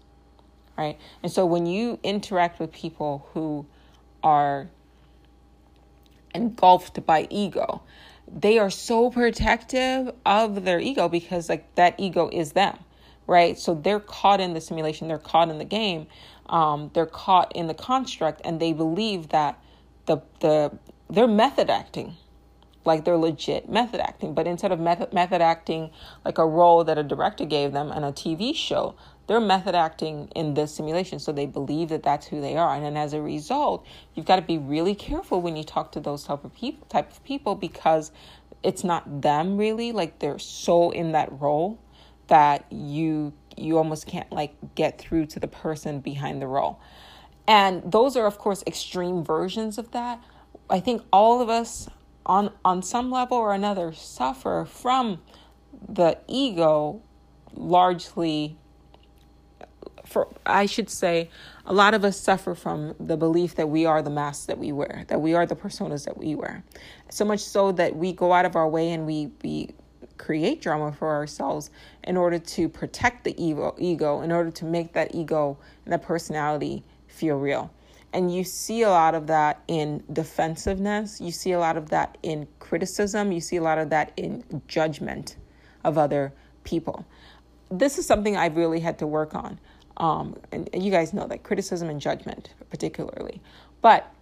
Right? 0.78 0.98
And 1.22 1.32
so 1.32 1.46
when 1.46 1.66
you 1.66 2.00
interact 2.02 2.60
with 2.60 2.72
people 2.72 3.28
who 3.34 3.66
are 4.24 4.70
engulfed 6.34 7.06
by 7.06 7.28
ego, 7.30 7.84
they 8.28 8.58
are 8.58 8.70
so 8.70 9.12
protective 9.12 10.14
of 10.26 10.64
their 10.64 10.80
ego 10.80 11.08
because 11.08 11.50
like 11.50 11.76
that 11.76 12.00
ego 12.00 12.30
is 12.32 12.54
them 12.54 12.80
right? 13.32 13.58
So 13.58 13.74
they're 13.74 14.02
caught 14.02 14.42
in 14.42 14.54
the 14.54 14.60
simulation, 14.60 15.08
they're 15.08 15.18
caught 15.18 15.50
in 15.50 15.58
the 15.58 15.66
game, 15.66 16.08
um, 16.50 16.92
they're 16.94 17.06
caught 17.06 17.56
in 17.56 17.68
the 17.68 17.74
construct, 17.74 18.42
and 18.44 18.60
they 18.60 18.74
believe 18.74 19.30
that 19.30 19.58
the 20.06 20.22
the 20.42 20.78
they're 21.10 21.30
method 21.30 21.70
acting, 21.70 22.18
like 22.84 23.06
they're 23.06 23.18
legit 23.18 23.70
method 23.70 24.02
acting. 24.02 24.34
But 24.34 24.48
instead 24.48 24.74
of 24.74 24.82
method 24.82 25.14
method 25.14 25.42
acting 25.42 25.92
like 26.26 26.40
a 26.40 26.46
role 26.46 26.84
that 26.84 26.98
a 26.98 27.04
director 27.04 27.46
gave 27.46 27.72
them 27.72 27.90
on 27.90 28.04
a 28.04 28.12
TV 28.12 28.54
show, 28.54 28.96
they're 29.28 29.40
method 29.40 29.76
acting 29.76 30.28
in 30.36 30.54
this 30.54 30.76
simulation. 30.76 31.18
So 31.18 31.32
they 31.32 31.46
believe 31.46 31.88
that 31.88 32.04
that's 32.04 32.28
who 32.28 32.42
they 32.42 32.58
are, 32.58 32.76
and 32.76 32.84
then 32.84 32.98
as 32.98 33.14
a 33.14 33.22
result, 33.22 33.88
you've 34.14 34.26
got 34.26 34.36
to 34.36 34.42
be 34.42 34.58
really 34.58 34.94
careful 34.94 35.42
when 35.42 35.56
you 35.56 35.64
talk 35.64 35.94
to 35.94 36.02
those 36.02 36.26
type 36.26 36.44
of 36.44 36.54
people 36.54 36.86
type 36.88 37.10
of 37.14 37.24
people 37.24 37.56
because 37.56 38.12
it's 38.62 38.84
not 38.84 39.22
them 39.22 39.58
really 39.58 39.94
like 39.94 40.20
they're 40.20 40.38
so 40.38 40.92
in 40.92 41.14
that 41.14 41.32
role 41.40 41.80
that 42.32 42.66
you 42.72 43.34
you 43.58 43.78
almost 43.78 44.08
can't 44.08 44.32
like 44.32 44.56
get 44.74 44.98
through 44.98 45.26
to 45.26 45.40
the 45.40 45.50
person 45.50 46.00
behind 46.00 46.42
the 46.42 46.48
role. 46.48 46.80
And 47.46 47.84
those 47.92 48.16
are 48.16 48.26
of 48.26 48.38
course 48.38 48.64
extreme 48.66 49.22
versions 49.22 49.78
of 49.78 49.92
that. 49.92 50.24
I 50.70 50.80
think 50.80 51.02
all 51.12 51.42
of 51.42 51.50
us 51.50 51.90
on 52.26 52.52
on 52.64 52.82
some 52.84 53.12
level 53.12 53.38
or 53.38 53.54
another 53.54 53.92
suffer 53.92 54.66
from 54.66 55.20
the 55.90 56.18
ego 56.28 57.02
largely 57.54 58.56
for 60.06 60.30
I 60.46 60.68
should 60.68 60.90
say 60.90 61.30
a 61.66 61.74
lot 61.74 61.94
of 61.94 62.06
us 62.06 62.18
suffer 62.18 62.56
from 62.56 62.96
the 62.98 63.18
belief 63.18 63.56
that 63.56 63.68
we 63.68 63.86
are 63.86 64.02
the 64.02 64.10
masks 64.10 64.46
that 64.46 64.58
we 64.58 64.72
wear, 64.72 65.04
that 65.10 65.20
we 65.20 65.34
are 65.34 65.46
the 65.46 65.56
personas 65.56 66.06
that 66.06 66.18
we 66.18 66.36
wear. 66.36 66.64
So 67.10 67.26
much 67.26 67.42
so 67.42 67.74
that 67.74 67.98
we 67.98 68.14
go 68.14 68.32
out 68.32 68.46
of 68.46 68.56
our 68.56 68.70
way 68.70 68.92
and 68.92 69.06
we 69.06 69.32
we 69.44 69.72
create 70.22 70.62
drama 70.62 70.92
for 70.92 71.10
ourselves 71.10 71.72
in 72.04 72.16
order 72.16 72.38
to 72.38 72.70
protect 72.70 73.24
the 73.24 73.44
ego, 73.44 73.76
ego 73.80 74.22
in 74.22 74.32
order 74.32 74.52
to 74.52 74.66
make 74.66 74.94
that 74.94 75.16
ego 75.16 75.58
and 75.84 75.92
that 75.92 76.04
personality 76.04 76.84
feel 77.08 77.38
real. 77.38 77.74
And 78.14 78.34
you 78.34 78.44
see 78.44 78.84
a 78.84 78.90
lot 78.90 79.16
of 79.16 79.26
that 79.28 79.64
in 79.68 80.04
defensiveness. 80.14 81.20
You 81.20 81.32
see 81.32 81.54
a 81.54 81.60
lot 81.60 81.76
of 81.76 81.90
that 81.90 82.18
in 82.22 82.48
criticism. 82.60 83.32
You 83.32 83.42
see 83.42 83.58
a 83.58 83.64
lot 83.64 83.80
of 83.80 83.90
that 83.90 84.12
in 84.16 84.44
judgment 84.68 85.38
of 85.84 85.98
other 85.98 86.34
people. 86.64 87.06
This 87.72 87.98
is 87.98 88.06
something 88.06 88.38
I've 88.38 88.58
really 88.58 88.82
had 88.82 89.00
to 89.00 89.08
work 89.08 89.34
on. 89.34 89.60
Um, 89.98 90.36
and, 90.52 90.70
and 90.74 90.84
you 90.84 90.92
guys 90.92 91.14
know 91.14 91.26
that 91.28 91.44
criticism 91.44 91.90
and 91.90 92.00
judgment, 92.00 92.54
particularly. 92.70 93.42
But 93.82 94.14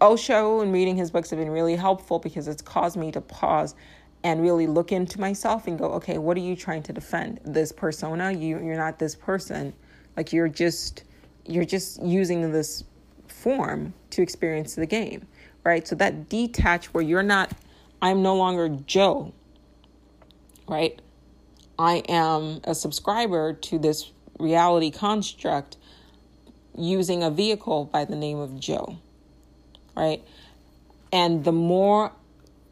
Osho 0.00 0.60
and 0.60 0.72
reading 0.72 0.96
his 0.96 1.10
books 1.10 1.30
have 1.30 1.38
been 1.38 1.50
really 1.50 1.76
helpful 1.76 2.18
because 2.18 2.48
it's 2.48 2.62
caused 2.62 2.96
me 2.96 3.10
to 3.12 3.20
pause 3.20 3.74
and 4.22 4.42
really 4.42 4.66
look 4.66 4.92
into 4.92 5.20
myself 5.20 5.66
and 5.66 5.78
go, 5.78 5.92
okay, 5.92 6.18
what 6.18 6.36
are 6.36 6.40
you 6.40 6.54
trying 6.54 6.82
to 6.84 6.92
defend? 6.92 7.40
This 7.44 7.72
persona? 7.72 8.32
You 8.32 8.62
you're 8.62 8.76
not 8.76 8.98
this 8.98 9.14
person. 9.14 9.72
Like 10.16 10.32
you're 10.32 10.48
just 10.48 11.04
you're 11.46 11.64
just 11.64 12.02
using 12.02 12.52
this 12.52 12.84
form 13.28 13.94
to 14.10 14.22
experience 14.22 14.74
the 14.74 14.86
game, 14.86 15.26
right? 15.64 15.86
So 15.86 15.94
that 15.96 16.28
detach 16.28 16.86
where 16.92 17.02
you're 17.02 17.22
not 17.22 17.52
I'm 18.02 18.22
no 18.22 18.36
longer 18.36 18.68
Joe, 18.68 19.32
right? 20.68 21.00
I 21.78 22.02
am 22.08 22.60
a 22.64 22.74
subscriber 22.74 23.54
to 23.54 23.78
this 23.78 24.10
reality 24.38 24.90
construct 24.90 25.76
using 26.76 27.22
a 27.22 27.30
vehicle 27.30 27.86
by 27.86 28.04
the 28.04 28.16
name 28.16 28.38
of 28.38 28.58
Joe, 28.58 28.98
right? 29.96 30.22
And 31.12 31.44
the 31.44 31.52
more 31.52 32.12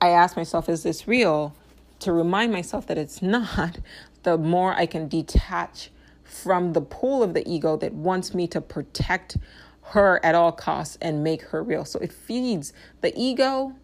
I 0.01 0.09
ask 0.11 0.37
myself, 0.37 0.69
is 0.69 0.83
this 0.83 1.09
real? 1.09 1.55
To 2.01 2.13
remind 2.13 2.53
myself 2.53 2.87
that 2.87 2.99
it's 2.99 3.21
not, 3.23 3.79
the 4.23 4.39
more 4.39 4.75
I 4.75 4.87
can 4.87 5.09
detach 5.09 5.91
from 6.25 6.73
the 6.73 6.81
pull 6.81 7.23
of 7.23 7.35
the 7.35 7.49
ego 7.49 7.77
that 7.77 7.93
wants 7.95 8.35
me 8.35 8.47
to 8.49 8.61
protect 8.61 9.39
her 9.83 10.21
at 10.25 10.35
all 10.35 10.53
costs 10.53 10.99
and 11.01 11.25
make 11.25 11.43
her 11.45 11.63
real. 11.63 11.85
So 11.85 11.99
it 12.01 12.13
feeds 12.13 12.73
the 13.01 13.13
ego 13.17 13.75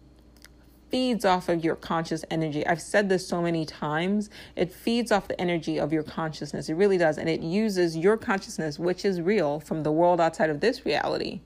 feeds 0.95 1.25
off 1.25 1.49
of 1.49 1.63
your 1.63 1.75
conscious 1.75 2.23
energy. 2.31 2.65
I've 2.65 2.81
said 2.81 3.09
this 3.09 3.27
so 3.27 3.41
many 3.41 3.65
times. 3.65 4.29
It 4.55 4.71
feeds 4.71 5.11
off 5.11 5.27
the 5.27 5.39
energy 5.41 5.79
of 5.79 5.91
your 5.91 6.03
consciousness. 6.03 6.69
It 6.69 6.75
really 6.75 6.97
does. 6.97 7.17
And 7.17 7.27
it 7.27 7.41
uses 7.41 7.97
your 7.97 8.17
consciousness, 8.17 8.79
which 8.79 9.03
is 9.03 9.19
real 9.19 9.59
from 9.59 9.83
the 9.83 9.91
world 9.91 10.21
outside 10.21 10.49
of 10.49 10.61
this 10.61 10.85
reality. 10.85 11.41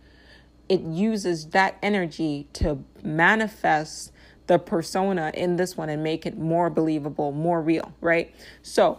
It 0.67 0.81
uses 0.81 1.47
that 1.47 1.77
energy 1.81 2.47
to 2.53 2.83
manifest 3.01 4.11
the 4.49 4.57
persona 4.57 5.31
in 5.35 5.57
this 5.57 5.77
one 5.77 5.89
and 5.89 6.01
make 6.01 6.25
it 6.25 6.35
more 6.35 6.71
believable, 6.71 7.31
more 7.31 7.61
real, 7.61 7.93
right? 8.01 8.33
So 8.63 8.97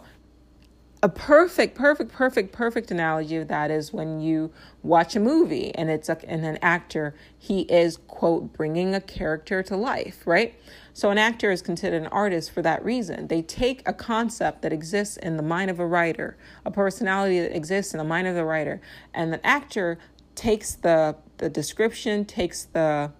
a 1.03 1.09
perfect, 1.09 1.75
perfect, 1.75 2.09
perfect, 2.09 2.53
perfect 2.53 2.89
analogy 2.89 3.35
of 3.35 3.49
that 3.49 3.69
is 3.69 3.91
when 3.91 4.21
you 4.21 4.53
watch 4.81 5.13
a 5.13 5.19
movie 5.19 5.75
and 5.75 5.89
it's 5.89 6.07
a, 6.07 6.17
and 6.29 6.45
an 6.45 6.57
actor, 6.61 7.13
he 7.37 7.63
is, 7.63 7.97
quote, 8.07 8.53
bringing 8.53 8.95
a 8.95 9.01
character 9.01 9.61
to 9.61 9.75
life, 9.75 10.25
right? 10.25 10.55
So 10.93 11.09
an 11.09 11.17
actor 11.17 11.51
is 11.51 11.61
considered 11.61 12.01
an 12.01 12.07
artist 12.07 12.51
for 12.51 12.61
that 12.61 12.81
reason. 12.85 13.27
They 13.27 13.41
take 13.41 13.85
a 13.85 13.91
concept 13.91 14.61
that 14.61 14.71
exists 14.71 15.17
in 15.17 15.35
the 15.35 15.43
mind 15.43 15.69
of 15.69 15.81
a 15.81 15.85
writer, 15.85 16.37
a 16.63 16.71
personality 16.71 17.41
that 17.41 17.53
exists 17.53 17.93
in 17.93 17.97
the 17.97 18.05
mind 18.05 18.27
of 18.27 18.35
the 18.35 18.45
writer, 18.45 18.79
and 19.13 19.33
the 19.33 19.45
actor 19.45 19.97
takes 20.33 20.75
the 20.75 21.17
the 21.39 21.49
description, 21.49 22.23
takes 22.23 22.65
the 22.65 23.11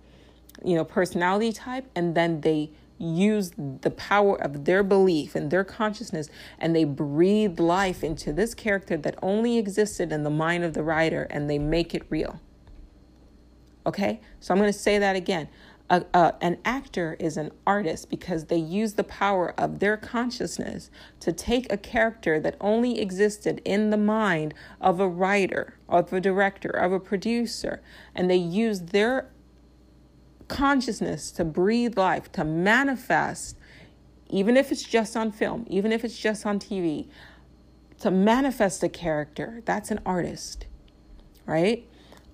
you 0.64 0.76
know 0.76 0.86
personality 0.86 1.51
type, 1.51 1.86
and 1.95 2.16
then 2.16 2.41
they 2.41 2.72
use 3.01 3.51
the 3.57 3.89
power 3.89 4.39
of 4.41 4.66
their 4.66 4.84
belief 4.84 5.36
and 5.36 5.49
their 5.49 5.64
consciousness 5.64 6.30
and 6.59 6.76
they 6.76 6.84
breathe 6.84 7.59
life 7.59 8.03
into 8.03 8.32
this 8.32 8.53
character 8.53 8.95
that 8.95 9.16
only 9.22 9.57
existed 9.57 10.12
in 10.12 10.24
the 10.24 10.30
mind 10.30 10.64
of 10.64 10.74
the 10.74 10.84
writer 10.84 11.24
and 11.32 11.49
they 11.49 11.57
make 11.57 11.95
it 11.95 12.03
real. 12.09 12.39
Okay? 13.86 14.22
So 14.39 14.53
I'm 14.53 14.59
going 14.59 14.72
to 14.72 14.78
say 14.78 14.99
that 14.99 15.16
again. 15.16 15.49
an 15.89 16.57
actor 16.64 17.18
is 17.20 17.38
an 17.38 17.51
artist 17.66 18.09
because 18.09 18.45
they 18.45 18.57
use 18.57 18.93
the 18.93 19.03
power 19.03 19.53
of 19.57 19.80
their 19.80 19.97
consciousness 19.97 20.91
to 21.22 21.34
take 21.34 21.72
a 21.74 21.78
character 21.78 22.39
that 22.39 22.55
only 22.62 22.99
existed 22.99 23.62
in 23.66 23.89
the 23.89 23.97
mind 23.97 24.53
of 24.80 24.99
a 24.99 25.07
writer, 25.07 25.74
of 25.89 26.14
a 26.14 26.22
director, 26.22 26.70
of 26.70 26.91
a 26.91 26.99
producer, 26.99 27.82
and 28.14 28.30
they 28.30 28.36
use 28.36 28.82
their 28.82 29.32
consciousness 30.52 31.32
to 31.32 31.45
breathe 31.45 31.97
life, 31.97 32.30
to 32.34 32.43
manifest, 32.43 33.58
even 34.30 34.58
if 34.58 34.70
it's 34.72 34.84
just 34.84 35.16
on 35.16 35.32
film, 35.32 35.66
even 35.70 35.93
if 35.93 36.04
it's 36.04 36.18
just 36.18 36.45
on 36.45 36.60
TV, 36.60 37.08
to 37.99 38.12
manifest 38.12 38.84
a 38.84 38.89
character. 38.89 39.62
That's 39.66 39.91
an 39.91 40.02
artist, 40.06 40.66
right? 41.45 41.88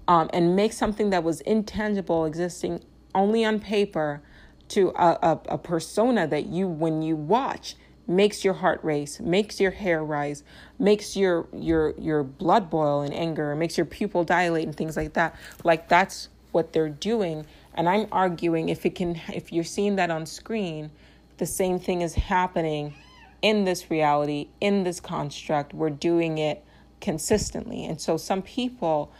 Um, 0.08 0.32
and 0.34 0.56
make 0.56 0.74
something 0.74 1.12
that 1.12 1.24
was 1.24 1.42
intangible, 1.42 2.26
existing 2.26 2.84
only 3.14 3.46
on 3.46 3.60
paper, 3.60 4.22
to 4.70 4.90
a, 4.96 5.18
a, 5.22 5.40
a 5.50 5.58
persona 5.58 6.28
that 6.28 6.48
you, 6.48 6.68
when 6.68 7.02
you 7.02 7.16
watch, 7.16 7.76
makes 8.08 8.44
your 8.44 8.56
heart 8.56 8.84
race, 8.84 9.20
makes 9.20 9.60
your 9.60 9.72
hair 9.72 10.04
rise, 10.04 10.44
makes 10.80 11.16
your 11.16 11.48
your 11.54 11.94
your 12.00 12.24
blood 12.24 12.70
boil 12.70 13.02
in 13.02 13.14
anger, 13.14 13.56
makes 13.56 13.78
your 13.78 13.86
pupil 13.86 14.24
dilate 14.24 14.66
and 14.66 14.76
things 14.76 14.98
like 14.98 15.14
that. 15.14 15.36
Like 15.64 15.88
that's 15.88 16.30
what 16.52 16.74
they're 16.74 16.90
doing 16.90 17.46
and 17.78 17.88
I'm 17.88 18.08
arguing 18.12 18.70
if 18.70 18.86
it 18.86 18.96
can 18.96 19.22
if 19.34 19.54
you're 19.54 19.64
seeing 19.64 19.96
that 19.98 20.10
on 20.10 20.26
screen, 20.26 20.90
the 21.38 21.46
same 21.46 21.80
thing 21.80 22.02
is 22.02 22.16
happening 22.16 22.96
in 23.42 23.64
this 23.66 23.92
reality, 23.92 24.48
in 24.60 24.84
this 24.84 25.00
construct. 25.00 25.74
We're 25.74 25.92
doing 25.92 26.40
it 26.40 26.66
consistently. 27.00 27.86
And 27.86 28.02
so 28.02 28.18
some 28.18 28.42
people 28.42 29.12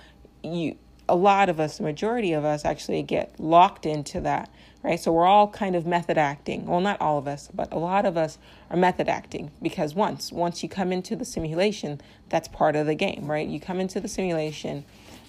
you 0.44 0.76
a 1.08 1.16
lot 1.16 1.48
of 1.48 1.60
us, 1.60 1.78
the 1.78 1.84
majority 1.84 2.34
of 2.34 2.44
us 2.44 2.66
actually 2.66 3.02
get 3.02 3.40
locked 3.40 3.86
into 3.86 4.20
that, 4.22 4.50
right? 4.84 5.00
So 5.00 5.14
we're 5.14 5.26
all 5.26 5.48
kind 5.48 5.74
of 5.74 5.86
method 5.86 6.18
acting. 6.18 6.66
Well, 6.66 6.82
not 6.82 7.00
all 7.00 7.18
of 7.18 7.30
us, 7.30 7.48
but 7.54 7.72
a 7.72 7.78
lot 7.78 8.06
of 8.06 8.18
us 8.18 8.38
are 8.70 8.76
method 8.76 9.08
acting 9.08 9.52
because 9.62 9.94
once 9.94 10.32
once 10.32 10.64
you 10.64 10.70
come 10.70 10.92
into 10.92 11.16
the 11.16 11.26
simulation, 11.26 12.02
that's 12.30 12.48
part 12.48 12.76
of 12.76 12.88
the 12.88 12.96
game, 12.96 13.30
right? 13.30 13.48
You 13.48 13.60
come 13.60 13.80
into 13.80 14.00
the 14.00 14.08
simulation 14.08 14.84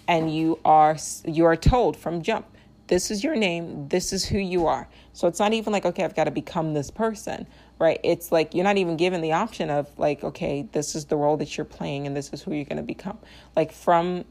and 0.09 0.35
you 0.35 0.59
are 0.65 0.97
you 1.27 1.45
are 1.45 1.57
told 1.57 1.95
from 1.95 2.23
jump 2.23 2.47
this 2.89 3.11
is 3.11 3.23
your 3.23 3.37
name, 3.37 3.89
this 3.89 4.13
is 4.13 4.25
who 4.25 4.39
you 4.39 4.67
are. 4.67 4.89
So 5.13 5.29
it's 5.29 5.39
not 5.39 5.53
even 5.53 5.73
like, 5.73 5.85
okay, 5.85 6.05
I've 6.05 6.17
got 6.17 6.25
to 6.25 6.31
become 6.31 6.75
this 6.75 6.91
person, 6.91 7.47
right? 7.79 8.01
It's 8.03 8.33
like 8.33 8.55
you're 8.55 8.65
not 8.65 8.79
even 8.79 8.97
given 8.97 9.21
the 9.21 9.33
option 9.33 9.71
of 9.71 9.89
like, 9.99 10.25
okay, 10.25 10.67
this 10.73 10.95
is 10.95 11.05
the 11.05 11.17
role 11.17 11.37
that 11.37 11.57
you're 11.57 11.65
playing 11.65 12.07
and 12.07 12.17
this 12.17 12.31
is 12.33 12.43
who 12.43 12.53
you're 12.53 12.65
going 12.65 12.79
to 12.79 12.83
become. 12.83 13.19
Like 13.55 13.73
from 13.73 14.25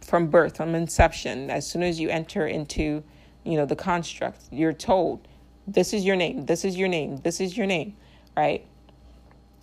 from 0.00 0.28
birth, 0.28 0.56
from 0.56 0.74
inception, 0.74 1.50
as 1.50 1.68
soon 1.68 1.82
as 1.82 2.00
you 2.00 2.08
enter 2.08 2.46
into, 2.46 3.02
you 3.44 3.56
know, 3.56 3.66
the 3.66 3.76
construct, 3.76 4.40
you're 4.50 4.72
told, 4.72 5.28
this 5.66 5.92
is 5.92 6.04
your 6.04 6.16
name, 6.16 6.46
this 6.46 6.64
is 6.64 6.76
your 6.76 6.88
name, 6.88 7.18
this 7.18 7.38
is 7.38 7.56
your 7.56 7.66
name, 7.66 7.94
right? 8.34 8.64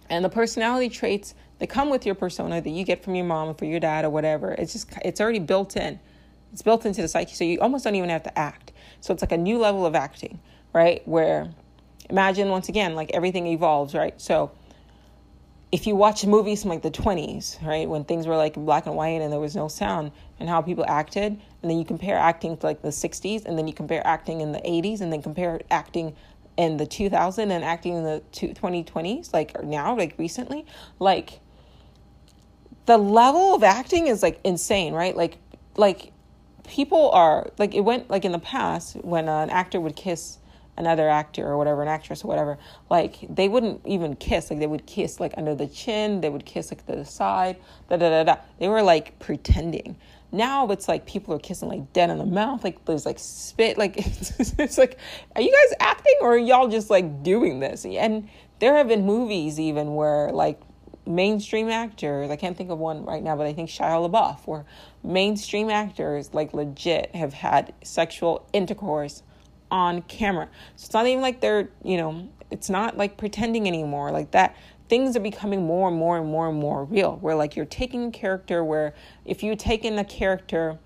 And 0.10 0.24
the 0.24 0.30
personality 0.30 0.90
traits 0.90 1.34
that 1.60 1.68
come 1.68 1.90
with 1.90 2.06
your 2.06 2.16
persona 2.16 2.62
that 2.62 2.70
you 2.70 2.84
get 2.84 3.04
from 3.04 3.16
your 3.16 3.26
mom 3.26 3.50
or 3.50 3.54
from 3.56 3.70
your 3.70 3.80
dad 3.80 4.06
or 4.06 4.10
whatever, 4.10 4.52
it's 4.52 4.74
just 4.74 4.90
it's 5.04 5.20
already 5.20 5.40
built 5.40 5.76
in. 5.76 6.00
It's 6.52 6.62
built 6.62 6.86
into 6.86 7.02
the 7.02 7.08
psyche, 7.08 7.36
so 7.36 7.44
you 7.44 7.60
almost 7.60 7.84
don't 7.84 7.96
even 7.96 8.10
have 8.10 8.24
to 8.24 8.38
act. 8.38 8.72
So 9.02 9.14
it's 9.14 9.22
like 9.22 9.32
a 9.32 9.38
new 9.38 9.58
level 9.58 9.86
of 9.86 9.96
acting, 9.96 10.40
right? 10.74 11.08
Where 11.08 11.50
imagine 12.10 12.50
once 12.50 12.70
again, 12.70 12.96
like 12.96 13.12
everything 13.14 13.48
evolves, 13.48 13.94
right? 13.94 14.20
So 14.20 14.52
if 15.72 15.86
you 15.86 15.96
watch 15.96 16.26
movies 16.26 16.62
from 16.62 16.70
like 16.70 16.82
the 16.82 16.92
20s, 16.92 17.62
right, 17.66 17.88
when 17.88 18.06
things 18.06 18.26
were 18.26 18.38
like 18.38 18.54
black 18.54 18.86
and 18.86 18.96
white 18.96 19.22
and 19.22 19.32
there 19.32 19.40
was 19.40 19.56
no 19.56 19.68
sound, 19.68 20.12
and 20.40 20.48
how 20.48 20.62
people 20.62 20.86
acted, 20.88 21.34
and 21.62 21.72
then 21.72 21.78
you 21.78 21.86
compare 21.86 22.18
acting 22.18 22.56
to 22.58 22.66
like 22.66 22.82
the 22.82 22.90
60s, 22.90 23.46
and 23.46 23.58
then 23.58 23.68
you 23.68 23.74
compare 23.74 24.06
acting 24.08 24.42
in 24.42 24.52
the 24.52 24.60
80s, 24.60 25.02
and 25.02 25.12
then 25.12 25.22
compare 25.22 25.60
acting 25.70 26.16
in 26.56 26.78
the 26.78 26.86
2000 26.86 27.52
and 27.52 27.64
acting 27.64 27.96
in 27.96 28.04
the 28.04 28.24
2020s, 28.32 29.34
like 29.34 29.62
now, 29.64 29.96
like 29.96 30.16
recently, 30.18 30.66
like 31.00 31.40
the 32.86 32.98
level 32.98 33.54
of 33.54 33.64
acting 33.64 34.08
is 34.08 34.24
like 34.24 34.40
insane, 34.44 34.94
right? 34.94 35.16
Like, 35.16 35.38
like 35.76 36.14
people 36.68 37.10
are 37.12 37.50
like 37.58 37.74
it 37.74 37.82
went 37.82 38.10
like 38.10 38.26
in 38.26 38.32
the 38.32 38.40
past 38.40 38.96
when 38.98 39.28
uh, 39.30 39.40
an 39.40 39.50
actor 39.50 39.80
would 39.80 39.96
kiss 39.96 40.38
another 40.78 41.10
actor 41.10 41.48
or 41.48 41.58
whatever 41.58 41.82
an 41.82 41.88
actress 41.88 42.24
or 42.24 42.28
whatever 42.28 42.58
like 42.90 43.26
they 43.30 43.50
wouldn't 43.50 43.82
even 43.86 44.16
kiss. 44.16 44.50
Like 44.50 44.60
they 44.60 44.68
would 44.68 44.86
kiss 44.86 45.20
like 45.20 45.34
under 45.38 45.56
the 45.56 45.68
chin 45.68 46.22
they 46.22 46.30
would 46.30 46.46
kiss 46.46 46.72
like 46.72 46.86
the 46.86 47.04
side 47.04 47.58
da 47.90 47.98
da 47.98 48.10
da 48.10 48.24
da. 48.24 48.42
They 48.60 48.68
were 48.68 48.84
like 48.84 49.18
pretending. 49.20 49.96
Now 50.32 50.70
it's 50.70 50.88
like 50.88 51.06
people 51.06 51.34
are 51.34 51.40
kissing 51.40 51.70
like 51.70 51.94
dead 51.94 52.10
in 52.10 52.18
the 52.18 52.26
mouth 52.26 52.64
like 52.64 52.84
there's 52.86 53.06
like 53.06 53.18
spit 53.18 53.78
like 53.78 53.98
it's, 53.98 54.54
it's 54.60 54.78
like 54.78 55.00
are 55.36 55.42
you 55.42 55.52
guys 55.52 55.78
acting 55.80 56.16
or 56.22 56.34
are 56.34 56.38
y'all 56.38 56.68
just 56.68 56.90
like 56.90 57.24
doing 57.24 57.60
this? 57.60 57.86
And 57.86 58.30
there 58.60 58.76
have 58.76 58.88
been 58.88 59.06
movies 59.06 59.60
even 59.60 59.96
where 59.96 60.32
like 60.32 60.62
mainstream 61.08 61.70
actors, 61.70 62.30
I 62.30 62.36
can't 62.36 62.58
think 62.58 62.70
of 62.70 62.80
one 62.80 63.06
right 63.06 63.24
now, 63.24 63.36
but 63.36 63.48
I 63.48 63.54
think 63.54 63.70
Shia 63.70 64.10
LaBeouf, 64.10 64.46
where 64.46 64.66
mainstream 65.04 65.70
actors 65.70 66.34
like 66.34 66.54
legit 66.54 67.16
have 67.16 67.34
had 67.34 67.74
sexual 67.84 68.48
intercourse 68.54 69.24
on 69.72 70.02
camera. 70.04 70.50
So 70.76 70.86
it's 70.86 70.94
not 70.94 71.08
even 71.08 71.22
like 71.22 71.42
they're, 71.42 71.70
you 71.84 71.98
know, 71.98 72.30
it's 72.52 72.70
not 72.70 72.98
like 72.98 73.18
pretending 73.18 73.68
anymore. 73.68 74.12
Like 74.12 74.32
that 74.32 74.56
things 74.90 75.16
are 75.16 75.22
becoming 75.22 75.66
more 75.66 75.90
and 75.90 75.98
more 75.98 76.18
and 76.18 76.28
more 76.28 76.50
and 76.50 76.58
more 76.58 76.86
real. 76.86 77.18
Where 77.18 77.36
like 77.36 77.56
you're 77.56 77.66
taking 77.66 78.08
a 78.08 78.12
character 78.12 78.64
where 78.64 78.94
if 79.26 79.44
you 79.44 79.56
take 79.56 79.84
in 79.84 79.98
a 80.00 80.06
character 80.06 80.80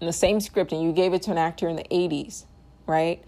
in 0.00 0.06
the 0.06 0.12
same 0.12 0.40
script 0.40 0.72
and 0.72 0.82
you 0.82 0.92
gave 0.92 1.14
it 1.14 1.22
to 1.22 1.30
an 1.30 1.38
actor 1.38 1.68
in 1.68 1.76
the 1.76 1.84
80s, 1.84 2.44
right? 2.86 3.22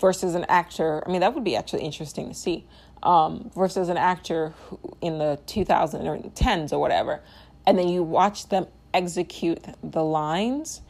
Versus 0.00 0.34
an 0.34 0.44
actor, 0.48 1.02
I 1.06 1.10
mean, 1.10 1.20
that 1.20 1.34
would 1.34 1.44
be 1.44 1.56
actually 1.56 1.82
interesting 1.82 2.28
to 2.28 2.34
see 2.34 2.66
um, 3.06 3.50
versus 3.54 3.88
an 3.88 3.96
actor 3.96 4.52
in 5.00 5.18
the 5.18 5.38
2000s 5.46 6.04
or 6.04 6.18
10s 6.30 6.72
or 6.72 6.78
whatever, 6.78 7.22
and 7.66 7.78
then 7.78 7.88
you 7.88 8.02
watch 8.02 8.48
them 8.48 8.66
execute 8.92 9.64
the 9.82 10.02
lines, 10.02 10.82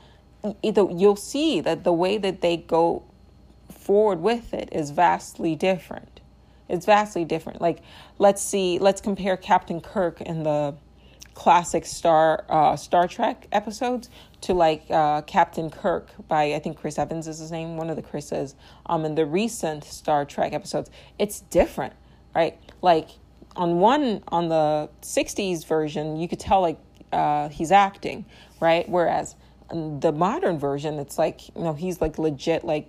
you'll 0.63 1.17
see 1.17 1.61
that 1.61 1.85
the 1.85 1.93
way 1.93 2.17
that 2.19 2.41
they 2.41 2.57
go 2.57 3.03
forward 3.71 4.21
with 4.21 4.55
it 4.55 4.69
is 4.73 4.91
vastly 4.91 5.55
different. 5.55 6.21
It's 6.69 6.87
vastly 6.87 7.25
different. 7.25 7.61
Like, 7.61 7.81
let's 8.19 8.43
see, 8.43 8.79
let's 8.79 9.01
compare 9.01 9.37
Captain 9.37 9.81
Kirk 9.81 10.21
in 10.21 10.43
the 10.43 10.75
classic 11.35 11.85
Star 11.85 12.45
uh, 12.49 12.77
Star 12.77 13.07
Trek 13.07 13.47
episodes 13.53 14.09
to 14.41 14.55
like 14.55 14.85
uh, 14.91 15.21
Captain 15.23 15.71
Kirk 15.71 16.09
by 16.27 16.55
I 16.55 16.59
think 16.59 16.79
Chris 16.79 16.99
Evans 16.99 17.29
is 17.29 17.39
his 17.39 17.53
name, 17.53 17.77
one 17.77 17.91
of 17.91 17.97
the 17.97 18.03
Chris's. 18.03 18.55
Um, 18.87 19.05
in 19.05 19.15
the 19.15 19.27
recent 19.27 19.85
Star 19.85 20.25
Trek 20.25 20.55
episodes, 20.55 20.91
it's 21.19 21.41
different, 21.41 21.93
right? 22.37 22.59
Like 22.83 23.09
on 23.57 23.81
one 23.81 24.23
on 24.29 24.49
the 24.49 24.91
'60s 25.01 25.67
version, 25.67 26.17
you 26.19 26.29
could 26.29 26.39
tell 26.39 26.61
like 26.61 26.79
uh, 27.13 27.49
he's 27.49 27.73
acting, 27.73 28.27
right? 28.61 28.89
Whereas 28.89 29.35
the 29.71 30.13
modern 30.13 30.59
version, 30.59 30.99
it's 30.99 31.19
like 31.19 31.49
you 31.57 31.63
know 31.65 31.73
he's 31.73 32.01
like 32.01 32.19
legit 32.19 32.63
like 32.65 32.89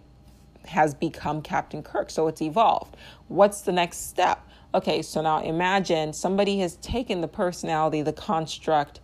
has 0.66 0.94
become 0.94 1.42
Captain 1.42 1.82
Kirk, 1.82 2.10
so 2.10 2.28
it's 2.28 2.42
evolved. 2.42 2.98
What's 3.30 3.62
the 3.62 3.72
next 3.72 4.10
step? 4.10 4.46
Okay, 4.76 5.02
so 5.02 5.22
now 5.22 5.42
imagine 5.42 6.12
somebody 6.12 6.60
has 6.60 6.76
taken 6.78 7.22
the 7.22 7.28
personality, 7.28 8.02
the 8.02 8.14
construct 8.14 9.00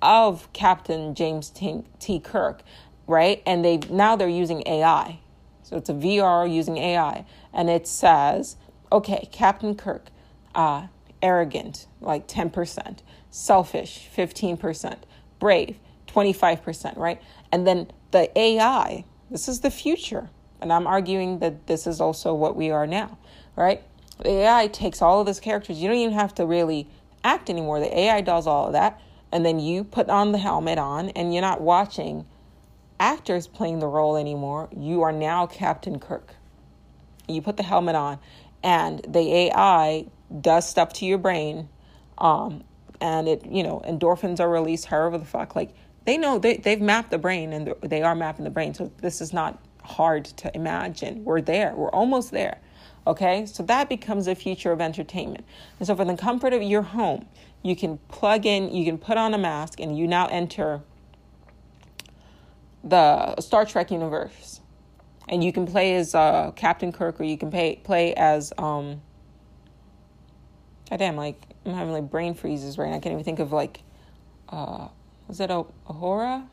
of 0.00 0.50
Captain 0.52 1.14
James 1.14 1.50
T. 1.50 1.82
T. 1.98 2.20
Kirk, 2.20 2.62
right? 3.08 3.42
And 3.44 3.64
they 3.64 3.78
now 3.90 4.14
they're 4.14 4.28
using 4.28 4.62
AI. 4.66 5.18
So 5.64 5.76
it's 5.76 5.90
a 5.90 5.94
VR 5.94 6.48
using 6.48 6.78
AI, 6.78 7.26
and 7.52 7.68
it 7.68 7.88
says, 7.88 8.56
okay, 8.92 9.28
Captain 9.32 9.74
Kirk, 9.74 10.06
uh, 10.54 10.86
arrogant, 11.22 11.86
like 12.00 12.26
ten 12.26 12.50
percent, 12.50 13.02
selfish, 13.30 14.08
fifteen 14.10 14.56
percent, 14.56 15.04
brave, 15.38 15.76
twenty 16.06 16.32
five 16.32 16.62
percent, 16.62 16.96
right? 16.98 17.20
And 17.52 17.66
then 17.66 17.90
the 18.10 18.36
AI. 18.38 19.04
This 19.30 19.48
is 19.48 19.60
the 19.60 19.70
future, 19.70 20.30
and 20.60 20.72
I'm 20.72 20.86
arguing 20.86 21.40
that 21.40 21.66
this 21.66 21.86
is 21.86 22.00
also 22.00 22.32
what 22.32 22.54
we 22.54 22.70
are 22.70 22.86
now, 22.86 23.18
right? 23.56 23.82
The 24.20 24.30
AI 24.30 24.68
takes 24.68 25.02
all 25.02 25.20
of 25.20 25.26
those 25.26 25.40
characters. 25.40 25.78
You 25.78 25.88
don't 25.88 25.98
even 25.98 26.14
have 26.14 26.34
to 26.36 26.46
really 26.46 26.88
act 27.24 27.50
anymore. 27.50 27.80
The 27.80 27.98
AI 27.98 28.20
does 28.20 28.46
all 28.46 28.66
of 28.68 28.72
that. 28.72 29.00
And 29.32 29.44
then 29.44 29.58
you 29.58 29.84
put 29.84 30.08
on 30.08 30.32
the 30.32 30.38
helmet 30.38 30.78
on, 30.78 31.10
and 31.10 31.34
you're 31.34 31.42
not 31.42 31.60
watching 31.60 32.24
actors 32.98 33.46
playing 33.46 33.80
the 33.80 33.86
role 33.86 34.16
anymore. 34.16 34.68
You 34.74 35.02
are 35.02 35.12
now 35.12 35.46
Captain 35.46 35.98
Kirk. 35.98 36.34
You 37.28 37.42
put 37.42 37.56
the 37.56 37.62
helmet 37.64 37.96
on, 37.96 38.18
and 38.62 39.00
the 39.08 39.34
AI 39.34 40.06
does 40.40 40.68
stuff 40.68 40.92
to 40.94 41.06
your 41.06 41.18
brain. 41.18 41.68
Um, 42.18 42.64
and 43.00 43.28
it, 43.28 43.44
you 43.46 43.62
know, 43.62 43.82
endorphins 43.86 44.40
are 44.40 44.48
released, 44.48 44.86
however 44.86 45.18
the 45.18 45.24
fuck. 45.24 45.54
Like, 45.54 45.74
they 46.06 46.16
know 46.16 46.38
they, 46.38 46.56
they've 46.56 46.80
mapped 46.80 47.10
the 47.10 47.18
brain 47.18 47.52
and 47.52 47.74
they 47.82 48.02
are 48.02 48.14
mapping 48.14 48.44
the 48.44 48.50
brain. 48.50 48.74
So 48.74 48.90
this 48.98 49.20
is 49.20 49.32
not 49.32 49.62
hard 49.82 50.24
to 50.24 50.54
imagine. 50.56 51.24
We're 51.24 51.40
there, 51.40 51.74
we're 51.74 51.90
almost 51.90 52.30
there. 52.30 52.58
Okay, 53.06 53.46
so 53.46 53.62
that 53.64 53.88
becomes 53.88 54.26
a 54.26 54.34
future 54.34 54.72
of 54.72 54.80
entertainment. 54.80 55.44
And 55.78 55.86
so, 55.86 55.94
for 55.94 56.04
the 56.04 56.16
comfort 56.16 56.52
of 56.52 56.62
your 56.62 56.82
home, 56.82 57.26
you 57.62 57.76
can 57.76 57.98
plug 58.08 58.46
in, 58.46 58.74
you 58.74 58.84
can 58.84 58.98
put 58.98 59.16
on 59.16 59.32
a 59.32 59.38
mask, 59.38 59.78
and 59.78 59.96
you 59.96 60.08
now 60.08 60.26
enter 60.26 60.80
the 62.82 63.40
Star 63.40 63.64
Trek 63.64 63.92
universe. 63.92 64.55
And 65.28 65.42
you 65.42 65.52
can 65.52 65.66
play 65.66 65.96
as 65.96 66.14
uh, 66.14 66.52
Captain 66.54 66.92
Kirk, 66.92 67.20
or 67.20 67.24
you 67.24 67.36
can 67.36 67.50
pay, 67.50 67.76
play 67.76 68.14
as, 68.14 68.52
um, 68.58 69.02
God 70.88 70.98
damn, 70.98 71.16
like, 71.16 71.40
I'm 71.64 71.74
having 71.74 71.92
like 71.92 72.10
brain 72.10 72.34
freezes 72.34 72.78
right 72.78 72.90
now. 72.90 72.96
I 72.96 73.00
can't 73.00 73.12
even 73.12 73.24
think 73.24 73.40
of 73.40 73.52
like, 73.52 73.80
uh, 74.48 74.88
was 75.26 75.38
that 75.38 75.50
a 75.50 75.64
Uhura? 75.88 76.46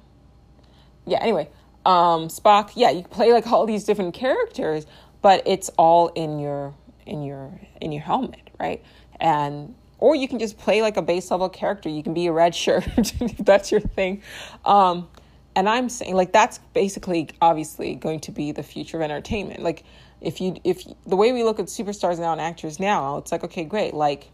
Yeah, 1.05 1.19
anyway, 1.21 1.49
um, 1.85 2.27
Spock. 2.29 2.71
Yeah, 2.75 2.89
you 2.89 3.01
can 3.01 3.11
play 3.11 3.33
like 3.33 3.45
all 3.47 3.65
these 3.65 3.83
different 3.83 4.13
characters, 4.13 4.85
but 5.21 5.43
it's 5.45 5.69
all 5.77 6.07
in 6.09 6.39
your 6.39 6.73
in 7.05 7.23
your 7.23 7.59
in 7.81 7.91
your 7.91 8.01
helmet, 8.01 8.49
right? 8.59 8.83
And 9.19 9.75
or 9.99 10.15
you 10.15 10.27
can 10.27 10.39
just 10.39 10.57
play 10.57 10.81
like 10.81 10.97
a 10.97 11.01
base 11.01 11.29
level 11.29 11.49
character. 11.49 11.89
You 11.89 12.03
can 12.03 12.13
be 12.13 12.27
a 12.27 12.31
red 12.31 12.55
shirt 12.55 12.85
if 12.97 13.37
that's 13.39 13.71
your 13.71 13.81
thing. 13.81 14.21
Um, 14.65 15.07
and 15.55 15.69
I'm 15.69 15.89
saying 15.89 16.15
like 16.15 16.31
that's 16.31 16.59
basically 16.73 17.29
obviously 17.41 17.95
going 17.95 18.19
to 18.21 18.31
be 18.31 18.51
the 18.51 18.63
future 18.63 18.97
of 18.97 19.03
entertainment. 19.03 19.61
Like 19.61 19.83
if 20.21 20.41
you 20.41 20.55
if 20.63 20.83
the 21.05 21.15
way 21.15 21.31
we 21.31 21.43
look 21.43 21.59
at 21.59 21.65
superstars 21.65 22.19
now 22.19 22.31
and 22.31 22.41
actors 22.41 22.79
now, 22.79 23.17
it's 23.17 23.31
like 23.31 23.43
okay, 23.43 23.63
great. 23.63 23.93
Like 23.93 24.29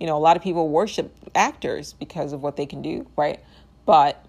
you 0.00 0.06
know, 0.06 0.16
a 0.16 0.18
lot 0.18 0.36
of 0.36 0.42
people 0.42 0.68
worship 0.68 1.14
actors 1.34 1.92
because 1.92 2.32
of 2.32 2.42
what 2.42 2.56
they 2.56 2.66
can 2.66 2.82
do, 2.82 3.06
right? 3.16 3.40
But 3.86 4.24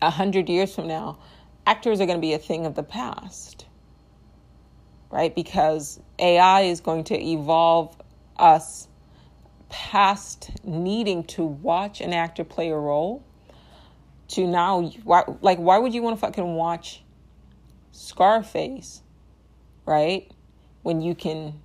a 0.00 0.10
hundred 0.10 0.48
years 0.48 0.74
from 0.74 0.86
now, 0.86 1.18
actors 1.66 2.00
are 2.00 2.06
going 2.06 2.18
to 2.18 2.22
be 2.22 2.34
a 2.34 2.38
thing 2.38 2.66
of 2.66 2.74
the 2.74 2.82
past 2.82 3.66
right? 5.10 5.34
Because 5.34 6.00
AI 6.18 6.62
is 6.62 6.80
going 6.80 7.04
to 7.04 7.20
evolve 7.20 7.96
us 8.36 8.88
past 9.68 10.50
needing 10.64 11.24
to 11.24 11.44
watch 11.44 12.00
an 12.00 12.12
actor 12.12 12.44
play 12.44 12.70
a 12.70 12.76
role 12.76 13.24
to 14.28 14.46
now, 14.46 14.82
why, 15.04 15.24
like, 15.40 15.58
why 15.58 15.78
would 15.78 15.94
you 15.94 16.02
want 16.02 16.16
to 16.16 16.20
fucking 16.20 16.54
watch 16.54 17.02
Scarface, 17.92 19.02
right? 19.84 20.30
When 20.82 21.00
you 21.00 21.14
can 21.14 21.60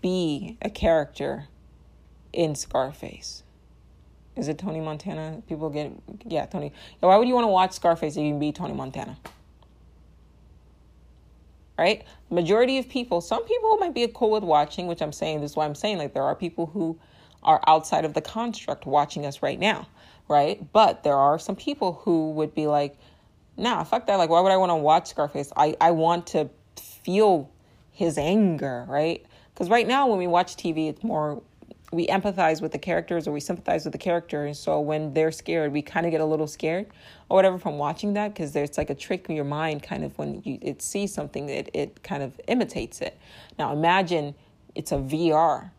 be 0.00 0.56
a 0.62 0.70
character 0.70 1.46
in 2.32 2.54
Scarface. 2.54 3.42
Is 4.36 4.48
it 4.48 4.58
Tony 4.58 4.80
Montana? 4.80 5.42
People 5.48 5.70
get, 5.70 5.92
yeah, 6.26 6.46
Tony. 6.46 6.72
Why 7.00 7.16
would 7.16 7.28
you 7.28 7.34
want 7.34 7.44
to 7.44 7.48
watch 7.48 7.72
Scarface 7.72 8.16
if 8.16 8.22
you 8.22 8.30
can 8.30 8.38
be 8.38 8.52
Tony 8.52 8.74
Montana? 8.74 9.16
right? 11.78 12.04
Majority 12.28 12.78
of 12.78 12.88
people, 12.88 13.20
some 13.20 13.44
people 13.44 13.76
might 13.76 13.94
be 13.94 14.06
cool 14.12 14.32
with 14.32 14.42
watching, 14.42 14.88
which 14.88 15.00
I'm 15.00 15.12
saying, 15.12 15.40
this 15.40 15.52
is 15.52 15.56
why 15.56 15.64
I'm 15.64 15.76
saying, 15.76 15.98
like, 15.98 16.12
there 16.12 16.24
are 16.24 16.34
people 16.34 16.66
who 16.66 16.98
are 17.44 17.60
outside 17.68 18.04
of 18.04 18.14
the 18.14 18.20
construct 18.20 18.84
watching 18.84 19.24
us 19.24 19.42
right 19.42 19.58
now, 19.58 19.86
right? 20.28 20.60
But 20.72 21.02
there 21.02 21.16
are 21.16 21.38
some 21.38 21.56
people 21.56 22.00
who 22.04 22.30
would 22.32 22.54
be 22.54 22.66
like, 22.66 22.96
nah, 23.56 23.82
fuck 23.84 24.06
that. 24.06 24.16
Like, 24.16 24.30
why 24.30 24.40
would 24.40 24.52
I 24.52 24.56
want 24.56 24.70
to 24.70 24.76
watch 24.76 25.08
Scarface? 25.08 25.52
I, 25.56 25.76
I 25.80 25.90
want 25.90 26.26
to 26.28 26.48
feel 26.76 27.50
his 27.90 28.18
anger, 28.18 28.84
right? 28.88 29.24
Because 29.52 29.68
right 29.68 29.86
now, 29.86 30.06
when 30.06 30.18
we 30.18 30.26
watch 30.26 30.56
TV, 30.56 30.88
it's 30.88 31.02
more 31.02 31.42
we 31.90 32.06
empathize 32.06 32.60
with 32.60 32.72
the 32.72 32.78
characters 32.78 33.26
or 33.26 33.32
we 33.32 33.40
sympathize 33.40 33.84
with 33.84 33.92
the 33.92 33.98
characters. 33.98 34.58
So 34.58 34.80
when 34.80 35.14
they're 35.14 35.32
scared, 35.32 35.72
we 35.72 35.80
kind 35.80 36.04
of 36.04 36.12
get 36.12 36.20
a 36.20 36.24
little 36.24 36.46
scared 36.46 36.86
or 37.28 37.36
whatever 37.36 37.58
from 37.58 37.78
watching 37.78 38.12
that 38.14 38.34
because 38.34 38.52
there's 38.52 38.76
like 38.76 38.90
a 38.90 38.94
trick 38.94 39.26
in 39.28 39.36
your 39.36 39.46
mind 39.46 39.82
kind 39.82 40.04
of 40.04 40.16
when 40.18 40.42
you 40.44 40.58
it 40.60 40.82
sees 40.82 41.14
something 41.14 41.48
it, 41.48 41.70
it 41.72 42.02
kind 42.02 42.22
of 42.22 42.38
imitates 42.46 43.00
it. 43.00 43.18
Now 43.58 43.72
imagine 43.72 44.34
it's 44.74 44.92
a 44.92 44.96
VR 44.96 45.70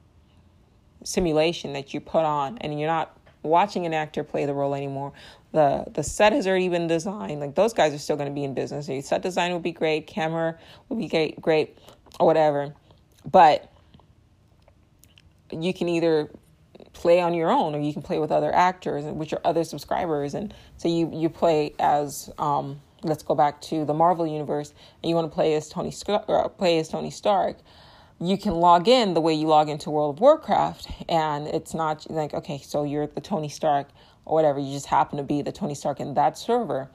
simulation 1.03 1.73
that 1.73 1.93
you 1.93 2.01
put 2.01 2.25
on 2.25 2.57
and 2.57 2.79
you're 2.79 2.89
not 2.89 3.18
watching 3.43 3.85
an 3.85 3.93
actor 3.93 4.23
play 4.23 4.45
the 4.45 4.53
role 4.53 4.75
anymore. 4.75 5.13
The 5.51 5.85
the 5.93 6.03
set 6.03 6.33
has 6.33 6.47
already 6.47 6.69
been 6.69 6.87
designed. 6.87 7.39
Like 7.39 7.55
those 7.55 7.73
guys 7.73 7.93
are 7.93 7.97
still 7.97 8.15
going 8.15 8.29
to 8.29 8.35
be 8.35 8.43
in 8.43 8.53
business. 8.53 8.87
The 8.87 9.01
set 9.01 9.21
design 9.21 9.53
would 9.53 9.63
be 9.63 9.71
great, 9.71 10.07
camera 10.07 10.57
would 10.89 10.99
be 10.99 11.07
great, 11.07 11.41
great, 11.41 11.77
or 12.19 12.27
whatever. 12.27 12.73
But 13.29 13.71
you 15.51 15.73
can 15.73 15.89
either 15.89 16.29
play 16.93 17.21
on 17.21 17.33
your 17.33 17.49
own 17.49 17.75
or 17.75 17.79
you 17.79 17.93
can 17.93 18.01
play 18.01 18.19
with 18.19 18.31
other 18.31 18.53
actors 18.53 19.05
and 19.05 19.17
which 19.17 19.33
are 19.33 19.41
other 19.45 19.63
subscribers 19.63 20.33
and 20.33 20.53
so 20.77 20.87
you 20.87 21.09
you 21.13 21.29
play 21.29 21.73
as 21.79 22.29
um, 22.37 22.79
let's 23.03 23.23
go 23.23 23.35
back 23.35 23.61
to 23.61 23.85
the 23.85 23.93
Marvel 23.93 24.27
universe 24.27 24.73
and 25.01 25.09
you 25.09 25.15
want 25.15 25.29
to 25.29 25.33
play 25.33 25.53
as 25.55 25.69
Tony 25.69 25.93
uh, 26.07 26.47
play 26.49 26.79
as 26.79 26.89
Tony 26.89 27.09
Stark 27.11 27.57
you 28.21 28.37
can 28.37 28.55
log 28.55 28.87
in 28.87 29.13
the 29.13 29.21
way 29.21 29.33
you 29.33 29.47
log 29.47 29.69
into 29.69 29.89
World 29.89 30.15
of 30.15 30.21
Warcraft 30.21 30.87
and 31.07 31.47
it's 31.47 31.73
not 31.73 32.09
like 32.09 32.33
okay 32.33 32.59
so 32.59 32.83
you're 32.83 33.07
the 33.07 33.21
Tony 33.21 33.49
Stark 33.49 33.87
or 34.25 34.35
whatever 34.35 34.59
you 34.59 34.73
just 34.73 34.87
happen 34.87 35.17
to 35.17 35.23
be 35.23 35.41
the 35.41 35.51
Tony 35.51 35.75
Stark 35.75 35.99
in 35.99 36.13
that 36.15 36.37
server. 36.37 36.89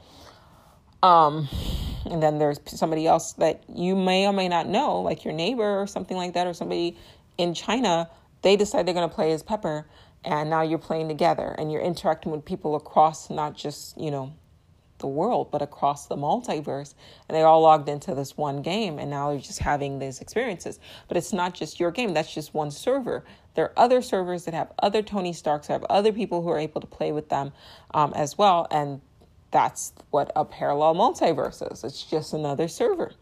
Um 1.02 1.48
and 2.04 2.22
then 2.22 2.38
there's 2.38 2.60
somebody 2.66 3.06
else 3.06 3.32
that 3.34 3.64
you 3.68 3.96
may 3.96 4.26
or 4.26 4.32
may 4.32 4.48
not 4.48 4.68
know 4.68 5.00
like 5.00 5.24
your 5.24 5.32
neighbor 5.34 5.80
or 5.80 5.86
something 5.86 6.16
like 6.16 6.34
that 6.34 6.46
or 6.46 6.52
somebody 6.52 6.98
in 7.38 7.54
China 7.54 8.08
they 8.44 8.56
decide 8.56 8.86
they're 8.86 8.94
going 8.94 9.08
to 9.08 9.14
play 9.14 9.32
as 9.32 9.42
Pepper, 9.42 9.86
and 10.22 10.50
now 10.50 10.60
you're 10.60 10.78
playing 10.78 11.08
together 11.08 11.54
and 11.58 11.72
you're 11.72 11.80
interacting 11.80 12.30
with 12.30 12.44
people 12.44 12.76
across 12.76 13.30
not 13.30 13.56
just, 13.56 13.98
you 13.98 14.10
know, 14.10 14.34
the 15.04 15.08
world, 15.08 15.50
but 15.50 15.60
across 15.60 16.06
the 16.06 16.16
multiverse. 16.16 16.94
And 17.28 17.36
they're 17.36 17.46
all 17.46 17.60
logged 17.60 17.90
into 17.90 18.14
this 18.14 18.38
one 18.38 18.62
game, 18.62 18.98
and 18.98 19.10
now 19.10 19.30
they're 19.30 19.38
just 19.38 19.58
having 19.58 19.98
these 19.98 20.18
experiences. 20.22 20.80
But 21.08 21.18
it's 21.18 21.30
not 21.30 21.52
just 21.52 21.78
your 21.78 21.90
game, 21.90 22.14
that's 22.14 22.32
just 22.32 22.54
one 22.54 22.70
server. 22.70 23.22
There 23.54 23.66
are 23.66 23.72
other 23.76 24.00
servers 24.00 24.46
that 24.46 24.54
have 24.54 24.72
other 24.78 25.02
Tony 25.02 25.34
Starks, 25.34 25.66
have 25.66 25.84
other 25.90 26.10
people 26.10 26.40
who 26.40 26.48
are 26.48 26.58
able 26.58 26.80
to 26.80 26.86
play 26.86 27.12
with 27.12 27.28
them 27.28 27.52
um, 27.92 28.14
as 28.16 28.38
well. 28.38 28.66
And 28.70 29.02
that's 29.50 29.92
what 30.08 30.32
a 30.34 30.46
parallel 30.46 30.94
multiverse 30.94 31.70
is. 31.70 31.84
It's 31.84 32.02
just 32.02 32.32
another 32.32 32.66
server. 32.66 33.12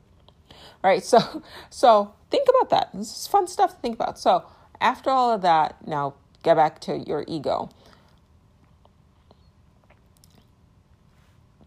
All 0.85 0.91
right, 0.91 1.03
so 1.03 1.43
so 1.71 2.15
think 2.31 2.47
about 2.49 2.71
that. 2.71 2.91
This 2.95 3.11
is 3.23 3.27
fun 3.27 3.49
stuff 3.49 3.75
to 3.75 3.81
think 3.81 3.97
about. 3.97 4.21
So 4.21 4.45
after 4.81 5.11
all 5.11 5.33
of 5.33 5.43
that, 5.43 5.85
now 5.85 6.15
get 6.45 6.55
back 6.55 6.81
to 6.83 6.97
your 6.97 7.25
ego. 7.27 7.71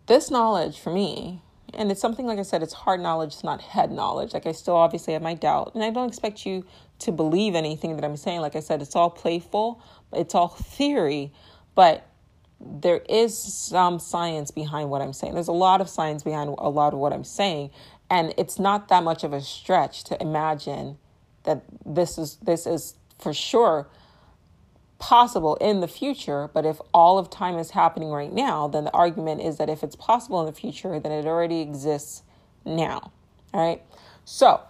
This 0.07 0.29
knowledge 0.29 0.79
for 0.79 0.91
me 0.91 1.41
and 1.77 1.91
it's 1.91 2.01
something 2.01 2.25
like 2.25 2.39
I 2.39 2.43
said, 2.43 2.63
it's 2.63 2.73
hard 2.73 2.99
knowledge, 3.01 3.33
it's 3.33 3.43
not 3.43 3.61
head 3.61 3.91
knowledge. 3.91 4.33
Like 4.33 4.45
I 4.45 4.51
still 4.51 4.75
obviously 4.75 5.13
have 5.13 5.21
my 5.21 5.33
doubt, 5.33 5.73
and 5.75 5.83
I 5.83 5.89
don't 5.89 6.07
expect 6.07 6.45
you 6.45 6.65
to 6.99 7.11
believe 7.11 7.55
anything 7.55 7.95
that 7.95 8.05
I'm 8.05 8.17
saying. 8.17 8.41
Like 8.41 8.55
I 8.55 8.59
said, 8.59 8.81
it's 8.81 8.95
all 8.95 9.09
playful, 9.09 9.81
it's 10.13 10.33
all 10.33 10.47
theory, 10.47 11.31
but 11.75 12.07
there 12.59 13.01
is 13.09 13.37
some 13.37 13.99
science 13.99 14.51
behind 14.51 14.89
what 14.89 15.01
I'm 15.01 15.13
saying. 15.13 15.33
There's 15.33 15.49
a 15.49 15.53
lot 15.53 15.81
of 15.81 15.89
science 15.89 16.23
behind 16.23 16.55
a 16.57 16.69
lot 16.69 16.93
of 16.93 16.99
what 16.99 17.11
I'm 17.11 17.25
saying, 17.25 17.71
and 18.09 18.33
it's 18.37 18.59
not 18.59 18.87
that 18.87 19.03
much 19.03 19.23
of 19.23 19.33
a 19.33 19.41
stretch 19.41 20.03
to 20.05 20.21
imagine 20.21 20.97
that 21.43 21.63
this 21.85 22.17
is 22.17 22.37
this 22.37 22.65
is 22.65 22.95
for 23.19 23.33
sure 23.33 23.87
possible 24.99 25.55
in 25.57 25.81
the 25.81 25.87
future, 25.87 26.49
but 26.53 26.65
if 26.65 26.79
all 26.93 27.17
of 27.17 27.29
time 27.29 27.57
is 27.57 27.71
happening 27.71 28.09
right 28.09 28.31
now, 28.31 28.67
then 28.67 28.85
the 28.85 28.91
argument 28.91 29.41
is 29.41 29.57
that 29.57 29.69
if 29.69 29.83
it's 29.83 29.95
possible 29.95 30.39
in 30.39 30.45
the 30.45 30.53
future, 30.53 30.99
then 30.99 31.11
it 31.11 31.25
already 31.25 31.59
exists 31.59 32.23
now. 32.65 33.11
All 33.53 33.67
right. 33.67 33.81
So, 34.23 34.61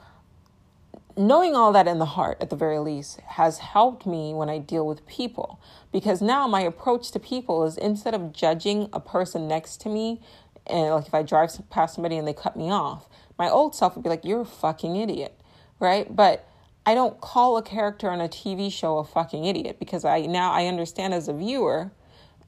knowing 1.15 1.56
all 1.56 1.72
that 1.72 1.88
in 1.88 1.99
the 1.99 2.06
heart, 2.06 2.38
at 2.41 2.49
the 2.49 2.56
very 2.56 2.80
least, 2.80 3.19
has 3.22 3.60
helped 3.60 4.06
me 4.06 4.34
when 4.34 4.49
I 4.49 4.57
deal 4.57 4.85
with 4.85 5.06
people 5.07 5.60
because 5.91 6.22
now 6.22 6.47
my 6.47 6.61
approach 6.61 7.11
to 7.11 7.19
people 7.19 7.64
is 7.64 7.77
instead 7.77 8.14
of 8.14 8.34
judging 8.34 8.89
a 8.91 8.99
person 8.99 9.47
next 9.47 9.77
to 9.81 9.89
me, 9.89 10.22
and 10.68 10.89
like 10.89 11.07
if 11.07 11.14
I 11.14 11.23
drive 11.23 11.52
past 11.69 11.95
somebody 11.95 12.18
and 12.18 12.27
they 12.27 12.34
cut 12.34 12.57
me 12.57 12.69
off, 12.72 13.07
my 13.38 13.49
old 13.49 13.76
self 13.76 13.95
would 13.95 14.03
be 14.03 14.10
like, 14.10 14.26
You're 14.26 14.41
a 14.41 14.45
fucking 14.45 14.95
idiot. 14.95 15.39
Right. 15.80 16.14
But 16.14 16.47
I 16.86 16.94
don't 16.94 17.20
call 17.20 17.57
a 17.57 17.64
character 17.64 18.10
on 18.10 18.22
a 18.22 18.30
TV 18.30 18.72
show 18.72 18.99
a 18.99 19.03
fucking 19.03 19.45
idiot 19.45 19.78
because 19.80 20.06
I 20.06 20.22
now 20.22 20.52
I 20.52 20.68
understand 20.68 21.14
as 21.14 21.28
a 21.28 21.34
viewer, 21.34 21.91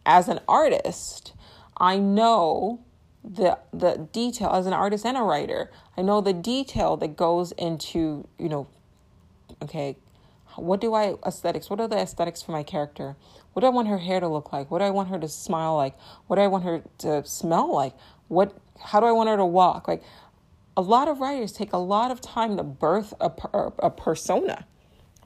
as 0.06 0.28
an 0.28 0.40
artist, 0.48 1.34
I 1.78 1.98
know 1.98 2.82
the 3.24 3.58
the 3.74 4.08
detail 4.12 4.50
as 4.50 4.68
an 4.68 4.74
artist 4.74 5.06
and 5.06 5.18
a 5.18 5.22
writer. 5.22 5.72
I 5.98 6.02
know 6.04 6.22
the 6.22 6.34
detail 6.34 6.98
that 6.98 7.18
goes 7.18 7.52
into, 7.54 8.28
you 8.38 8.50
know, 8.50 8.68
okay, 9.64 9.98
what 10.56 10.82
do 10.82 10.94
I 10.94 11.16
aesthetics? 11.26 11.70
What 11.70 11.80
are 11.80 11.88
the 11.88 11.98
aesthetics 11.98 12.42
for 12.42 12.52
my 12.52 12.64
character? 12.64 13.16
What 13.54 13.62
do 13.62 13.68
I 13.68 13.72
want 13.72 13.88
her 13.88 13.98
hair 13.98 14.20
to 14.20 14.28
look 14.28 14.54
like? 14.54 14.70
What 14.70 14.80
do 14.80 14.86
I 14.86 14.92
want 14.92 15.10
her 15.10 15.20
to 15.20 15.28
smile 15.28 15.76
like? 15.76 15.96
What 16.28 16.36
do 16.36 16.44
I 16.44 16.48
want 16.48 16.64
her 16.64 16.84
to 17.00 17.26
smell 17.26 17.74
like? 17.74 17.94
What 18.28 18.56
how 18.80 19.00
do 19.00 19.08
I 19.08 19.12
want 19.12 19.30
her 19.30 19.38
to 19.38 19.46
walk? 19.46 19.88
Like 19.88 20.04
a 20.78 20.82
lot 20.82 21.08
of 21.08 21.20
writers 21.20 21.52
take 21.52 21.74
a 21.74 21.78
lot 21.78 22.12
of 22.12 22.22
time 22.22 22.56
to 22.56 22.64
birth 22.64 23.12
a, 23.20 23.32
a 23.80 23.90
persona, 23.90 24.68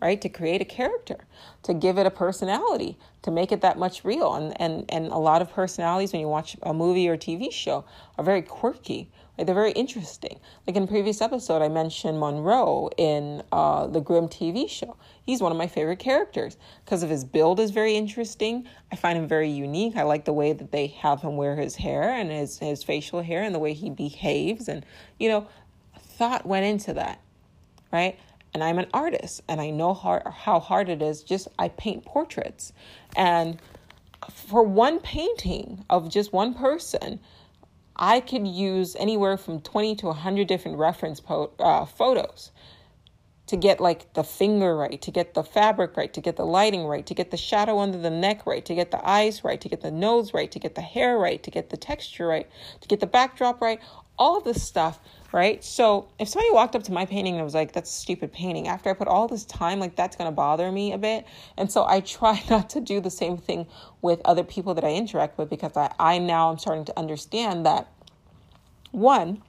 right? 0.01 0.19
To 0.21 0.29
create 0.29 0.61
a 0.61 0.65
character, 0.65 1.17
to 1.63 1.73
give 1.73 1.97
it 1.97 2.05
a 2.05 2.09
personality, 2.09 2.97
to 3.23 3.31
make 3.31 3.51
it 3.51 3.59
that 3.59 3.77
much 3.77 4.05
real. 4.05 4.33
And, 4.33 4.59
and, 4.61 4.85
and 4.87 5.07
a 5.07 5.17
lot 5.17 5.41
of 5.41 5.51
personalities, 5.51 6.13
when 6.13 6.21
you 6.21 6.29
watch 6.29 6.55
a 6.63 6.73
movie 6.73 7.09
or 7.09 7.17
TV 7.17 7.51
show, 7.51 7.83
are 8.17 8.23
very 8.23 8.41
quirky 8.41 9.11
like 9.37 9.47
they're 9.47 9.55
very 9.55 9.71
interesting. 9.71 10.39
Like 10.67 10.75
in 10.75 10.87
previous 10.87 11.21
episode, 11.21 11.61
I 11.61 11.69
mentioned 11.69 12.19
Monroe 12.19 12.89
in 12.97 13.41
uh, 13.51 13.87
the 13.87 14.01
Grimm 14.01 14.27
TV 14.27 14.69
show. 14.69 14.97
He's 15.23 15.41
one 15.41 15.51
of 15.51 15.57
my 15.57 15.67
favorite 15.67 15.99
characters 15.99 16.57
because 16.83 17.01
of 17.01 17.09
his 17.09 17.23
build 17.23 17.59
is 17.59 17.71
very 17.71 17.95
interesting. 17.95 18.67
I 18.91 18.97
find 18.97 19.17
him 19.17 19.27
very 19.27 19.49
unique. 19.49 19.95
I 19.95 20.03
like 20.03 20.25
the 20.25 20.33
way 20.33 20.53
that 20.53 20.71
they 20.71 20.87
have 20.87 21.21
him 21.21 21.37
wear 21.37 21.55
his 21.55 21.75
hair 21.75 22.03
and 22.03 22.29
his 22.29 22.59
his 22.59 22.83
facial 22.83 23.21
hair 23.21 23.41
and 23.41 23.55
the 23.55 23.59
way 23.59 23.73
he 23.73 23.89
behaves. 23.89 24.67
And 24.67 24.85
you 25.17 25.29
know, 25.29 25.47
thought 25.97 26.45
went 26.45 26.65
into 26.65 26.93
that, 26.95 27.21
right? 27.91 28.19
And 28.53 28.61
I'm 28.61 28.79
an 28.79 28.87
artist, 28.93 29.41
and 29.47 29.61
I 29.61 29.69
know 29.69 29.93
how 29.93 30.21
how 30.29 30.59
hard 30.59 30.89
it 30.89 31.01
is. 31.01 31.23
Just 31.23 31.47
I 31.57 31.69
paint 31.69 32.03
portraits, 32.03 32.73
and 33.15 33.57
for 34.29 34.61
one 34.61 34.99
painting 34.99 35.85
of 35.89 36.09
just 36.09 36.33
one 36.33 36.53
person 36.53 37.19
I 38.01 38.19
could 38.19 38.47
use 38.47 38.95
anywhere 38.99 39.37
from 39.37 39.61
20 39.61 39.95
to 39.97 40.07
100 40.07 40.47
different 40.47 40.79
reference 40.79 41.19
po- 41.19 41.51
uh, 41.59 41.85
photos 41.85 42.51
to 43.45 43.55
get 43.55 43.79
like 43.79 44.11
the 44.13 44.23
finger 44.23 44.75
right, 44.75 44.99
to 45.03 45.11
get 45.11 45.35
the 45.35 45.43
fabric 45.43 45.95
right, 45.95 46.11
to 46.13 46.21
get 46.21 46.35
the 46.35 46.45
lighting 46.45 46.85
right, 46.85 47.05
to 47.05 47.13
get 47.13 47.29
the 47.29 47.37
shadow 47.37 47.77
under 47.77 47.99
the 47.99 48.09
neck 48.09 48.47
right, 48.47 48.65
to 48.65 48.73
get 48.73 48.89
the 48.89 49.07
eyes 49.07 49.43
right, 49.43 49.61
to 49.61 49.69
get 49.69 49.81
the 49.81 49.91
nose 49.91 50.33
right, 50.33 50.51
to 50.51 50.57
get 50.57 50.73
the 50.73 50.81
hair 50.81 51.17
right, 51.17 51.43
to 51.43 51.51
get 51.51 51.69
the 51.69 51.77
texture 51.77 52.25
right, 52.25 52.49
to 52.79 52.87
get 52.87 53.01
the 53.01 53.07
backdrop 53.07 53.61
right, 53.61 53.79
all 54.17 54.37
of 54.37 54.45
this 54.45 54.63
stuff, 54.63 54.99
right? 55.31 55.63
So 55.63 56.09
if 56.19 56.27
somebody 56.27 56.53
walked 56.53 56.75
up 56.75 56.83
to 56.83 56.91
my 56.91 57.05
painting 57.05 57.35
and 57.35 57.43
was 57.43 57.53
like, 57.53 57.71
that's 57.71 57.89
a 57.89 57.93
stupid 57.93 58.33
painting, 58.33 58.67
after 58.67 58.89
I 58.89 58.93
put 58.93 59.07
all 59.07 59.27
this 59.27 59.45
time, 59.45 59.79
like 59.79 59.95
that's 59.95 60.15
gonna 60.15 60.31
bother 60.31 60.71
me 60.71 60.91
a 60.91 60.97
bit. 60.97 61.25
And 61.57 61.71
so 61.71 61.85
I 61.85 62.01
try 62.01 62.41
not 62.49 62.69
to 62.71 62.81
do 62.81 62.99
the 62.99 63.09
same 63.09 63.37
thing 63.37 63.67
with 64.01 64.21
other 64.25 64.43
people 64.43 64.73
that 64.73 64.83
I 64.83 64.93
interact 64.93 65.37
with 65.37 65.49
because 65.49 65.75
I, 65.77 65.93
I 65.99 66.17
now 66.17 66.51
am 66.51 66.57
starting 66.57 66.85
to 66.85 66.99
understand 66.99 67.65
that 67.65 67.87
one, 68.91 69.41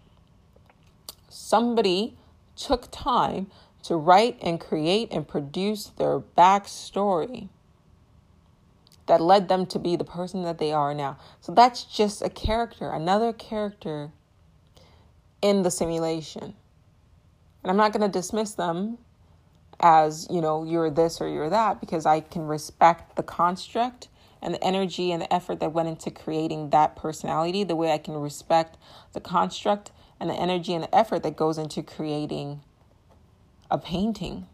somebody 1.28 2.16
took 2.56 2.88
time 2.92 3.50
to 3.82 3.96
write 3.96 4.38
and 4.40 4.60
create 4.60 5.08
and 5.10 5.26
produce 5.26 5.86
their 5.86 6.20
backstory 6.20 7.48
that 9.06 9.20
led 9.20 9.48
them 9.48 9.66
to 9.66 9.80
be 9.80 9.96
the 9.96 10.04
person 10.04 10.44
that 10.44 10.58
they 10.58 10.72
are 10.72 10.94
now. 10.94 11.18
So 11.40 11.52
that's 11.52 11.82
just 11.82 12.22
a 12.22 12.30
character, 12.30 12.90
another 12.90 13.32
character 13.32 14.12
in 15.42 15.62
the 15.62 15.70
simulation. 15.70 16.54
And 17.62 17.70
I'm 17.70 17.76
not 17.76 17.92
going 17.92 18.02
to 18.02 18.08
dismiss 18.08 18.52
them 18.54 18.98
as, 19.80 20.26
you 20.30 20.40
know, 20.40 20.64
you're 20.64 20.90
this 20.90 21.20
or 21.20 21.28
you're 21.28 21.50
that 21.50 21.80
because 21.80 22.06
I 22.06 22.20
can 22.20 22.42
respect 22.42 23.16
the 23.16 23.22
construct 23.22 24.08
and 24.40 24.54
the 24.54 24.64
energy 24.64 25.12
and 25.12 25.22
the 25.22 25.32
effort 25.32 25.60
that 25.60 25.72
went 25.72 25.88
into 25.88 26.10
creating 26.10 26.70
that 26.70 26.96
personality, 26.96 27.64
the 27.64 27.76
way 27.76 27.92
I 27.92 27.98
can 27.98 28.14
respect 28.14 28.76
the 29.12 29.20
construct 29.20 29.92
and 30.18 30.30
the 30.30 30.34
energy 30.34 30.74
and 30.74 30.84
the 30.84 30.94
effort 30.94 31.22
that 31.22 31.36
goes 31.36 31.58
into 31.58 31.82
creating 31.82 32.60
a 33.70 33.78
painting. 33.78 34.46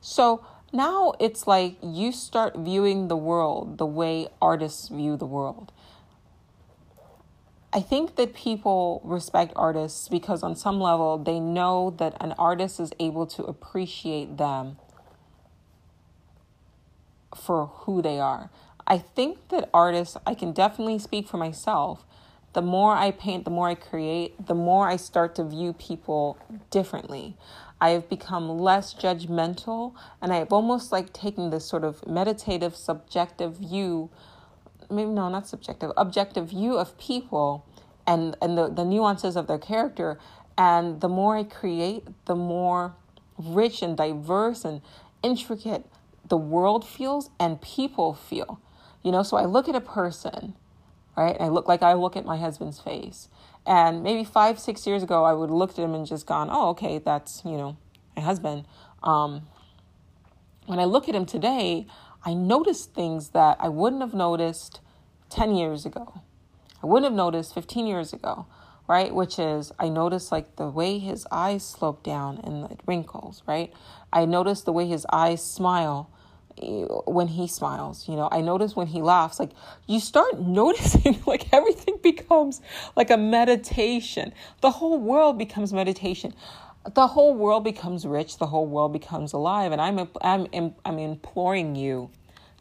So 0.00 0.44
now 0.72 1.14
it's 1.18 1.46
like 1.46 1.76
you 1.82 2.12
start 2.12 2.56
viewing 2.56 3.08
the 3.08 3.16
world 3.16 3.78
the 3.78 3.86
way 3.86 4.28
artists 4.40 4.88
view 4.88 5.16
the 5.16 5.26
world. 5.26 5.72
I 7.70 7.80
think 7.80 8.16
that 8.16 8.34
people 8.34 9.02
respect 9.04 9.52
artists 9.54 10.08
because, 10.08 10.42
on 10.42 10.56
some 10.56 10.80
level, 10.80 11.18
they 11.18 11.38
know 11.38 11.94
that 11.98 12.16
an 12.20 12.32
artist 12.38 12.80
is 12.80 12.92
able 12.98 13.26
to 13.26 13.44
appreciate 13.44 14.38
them 14.38 14.78
for 17.36 17.66
who 17.66 18.00
they 18.00 18.18
are. 18.18 18.50
I 18.86 18.96
think 18.96 19.48
that 19.48 19.68
artists, 19.74 20.16
I 20.26 20.34
can 20.34 20.52
definitely 20.52 20.98
speak 20.98 21.28
for 21.28 21.36
myself. 21.36 22.06
The 22.54 22.62
more 22.62 22.94
I 22.94 23.10
paint, 23.10 23.44
the 23.44 23.50
more 23.50 23.68
I 23.68 23.74
create, 23.74 24.46
the 24.46 24.54
more 24.54 24.88
I 24.88 24.96
start 24.96 25.34
to 25.34 25.44
view 25.44 25.74
people 25.74 26.38
differently. 26.70 27.36
I 27.80 27.90
have 27.90 28.08
become 28.08 28.58
less 28.58 28.94
judgmental 28.94 29.92
and 30.22 30.32
I've 30.32 30.52
almost 30.52 30.90
like 30.90 31.12
taken 31.12 31.50
this 31.50 31.66
sort 31.66 31.84
of 31.84 32.04
meditative, 32.06 32.74
subjective 32.74 33.58
view 33.58 34.08
maybe 34.90 35.10
no, 35.10 35.28
not 35.28 35.46
subjective, 35.46 35.92
objective 35.96 36.50
view 36.50 36.76
of 36.76 36.98
people 36.98 37.66
and, 38.06 38.36
and 38.40 38.56
the, 38.56 38.68
the 38.68 38.84
nuances 38.84 39.36
of 39.36 39.46
their 39.46 39.58
character. 39.58 40.18
And 40.56 41.00
the 41.00 41.08
more 41.08 41.36
I 41.36 41.44
create, 41.44 42.04
the 42.26 42.34
more 42.34 42.94
rich 43.36 43.82
and 43.82 43.96
diverse 43.96 44.64
and 44.64 44.80
intricate 45.22 45.84
the 46.28 46.36
world 46.36 46.86
feels 46.86 47.30
and 47.38 47.60
people 47.60 48.14
feel. 48.14 48.60
You 49.02 49.12
know, 49.12 49.22
so 49.22 49.36
I 49.36 49.44
look 49.44 49.68
at 49.68 49.74
a 49.74 49.80
person, 49.80 50.54
right? 51.16 51.36
I 51.38 51.48
look 51.48 51.68
like 51.68 51.82
I 51.82 51.94
look 51.94 52.16
at 52.16 52.24
my 52.24 52.36
husband's 52.36 52.80
face. 52.80 53.28
And 53.66 54.02
maybe 54.02 54.24
five, 54.24 54.58
six 54.58 54.86
years 54.86 55.02
ago, 55.02 55.24
I 55.24 55.32
would 55.32 55.50
looked 55.50 55.78
at 55.78 55.84
him 55.84 55.94
and 55.94 56.06
just 56.06 56.26
gone, 56.26 56.48
oh, 56.50 56.70
okay, 56.70 56.98
that's, 56.98 57.42
you 57.44 57.56
know, 57.56 57.76
my 58.16 58.22
husband. 58.22 58.64
Um, 59.02 59.42
when 60.66 60.78
I 60.78 60.84
look 60.84 61.08
at 61.08 61.14
him 61.14 61.26
today, 61.26 61.86
I 62.28 62.34
noticed 62.34 62.92
things 62.92 63.30
that 63.30 63.56
I 63.58 63.70
wouldn't 63.70 64.02
have 64.02 64.12
noticed 64.12 64.82
10 65.30 65.54
years 65.54 65.86
ago. 65.86 66.20
I 66.82 66.86
wouldn't 66.86 67.10
have 67.10 67.16
noticed 67.16 67.54
15 67.54 67.86
years 67.86 68.12
ago, 68.12 68.44
right? 68.86 69.14
Which 69.14 69.38
is, 69.38 69.72
I 69.78 69.88
noticed 69.88 70.30
like 70.30 70.56
the 70.56 70.68
way 70.68 70.98
his 70.98 71.26
eyes 71.32 71.64
slope 71.64 72.02
down 72.02 72.38
and 72.44 72.64
the 72.64 72.76
wrinkles, 72.86 73.42
right? 73.46 73.72
I 74.12 74.26
noticed 74.26 74.66
the 74.66 74.74
way 74.74 74.86
his 74.86 75.06
eyes 75.10 75.42
smile 75.42 76.10
when 77.06 77.28
he 77.28 77.46
smiles 77.46 78.08
you 78.08 78.16
know 78.16 78.28
i 78.32 78.40
notice 78.40 78.74
when 78.74 78.88
he 78.88 79.00
laughs 79.00 79.38
like 79.38 79.52
you 79.86 80.00
start 80.00 80.40
noticing 80.40 81.16
like 81.24 81.46
everything 81.52 81.96
becomes 82.02 82.60
like 82.96 83.10
a 83.10 83.16
meditation 83.16 84.32
the 84.60 84.72
whole 84.72 84.98
world 84.98 85.38
becomes 85.38 85.72
meditation 85.72 86.34
the 86.94 87.06
whole 87.06 87.32
world 87.32 87.62
becomes 87.62 88.04
rich 88.04 88.38
the 88.38 88.46
whole 88.46 88.66
world 88.66 88.92
becomes 88.92 89.32
alive 89.32 89.70
and 89.72 89.80
i'm 89.80 90.08
i'm 90.22 90.74
i'm 90.84 90.98
imploring 90.98 91.76
you 91.76 92.10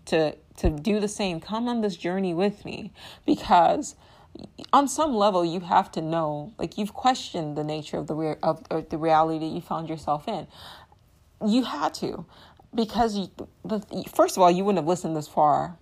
to 0.07 0.35
to 0.57 0.69
do 0.69 0.99
the 0.99 1.07
same. 1.07 1.39
Come 1.39 1.67
on 1.67 1.81
this 1.81 1.95
journey 1.95 2.33
with 2.33 2.65
me 2.65 2.91
because 3.25 3.95
on 4.73 4.87
some 4.87 5.15
level 5.15 5.45
you 5.45 5.61
have 5.61 5.91
to 5.91 6.01
know 6.01 6.53
like 6.57 6.77
you've 6.77 6.93
questioned 6.93 7.57
the 7.57 7.63
nature 7.63 7.97
of 7.97 8.07
the 8.07 8.15
re- 8.15 8.35
of, 8.43 8.63
the 8.89 8.97
reality 8.97 9.39
that 9.39 9.53
you 9.53 9.61
found 9.61 9.89
yourself 9.89 10.27
in. 10.27 10.47
You 11.45 11.63
had 11.63 11.93
to 11.95 12.25
because 12.73 13.15
you, 13.15 13.29
the, 13.63 13.79
first 14.13 14.37
of 14.37 14.43
all 14.43 14.51
you 14.51 14.65
wouldn't 14.65 14.83
have 14.83 14.87
listened 14.87 15.15
this 15.15 15.27
far 15.27 15.77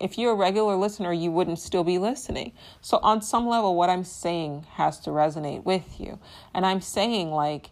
if 0.00 0.18
you're 0.18 0.32
a 0.32 0.36
regular 0.36 0.76
listener, 0.76 1.12
you 1.12 1.30
wouldn't 1.30 1.58
still 1.58 1.84
be 1.84 1.98
listening. 1.98 2.52
So, 2.80 2.98
on 3.02 3.22
some 3.22 3.46
level, 3.46 3.74
what 3.74 3.88
I'm 3.88 4.04
saying 4.04 4.66
has 4.74 4.98
to 5.00 5.10
resonate 5.10 5.64
with 5.64 5.98
you. 5.98 6.18
And 6.54 6.66
I'm 6.66 6.80
saying, 6.80 7.30
like, 7.30 7.70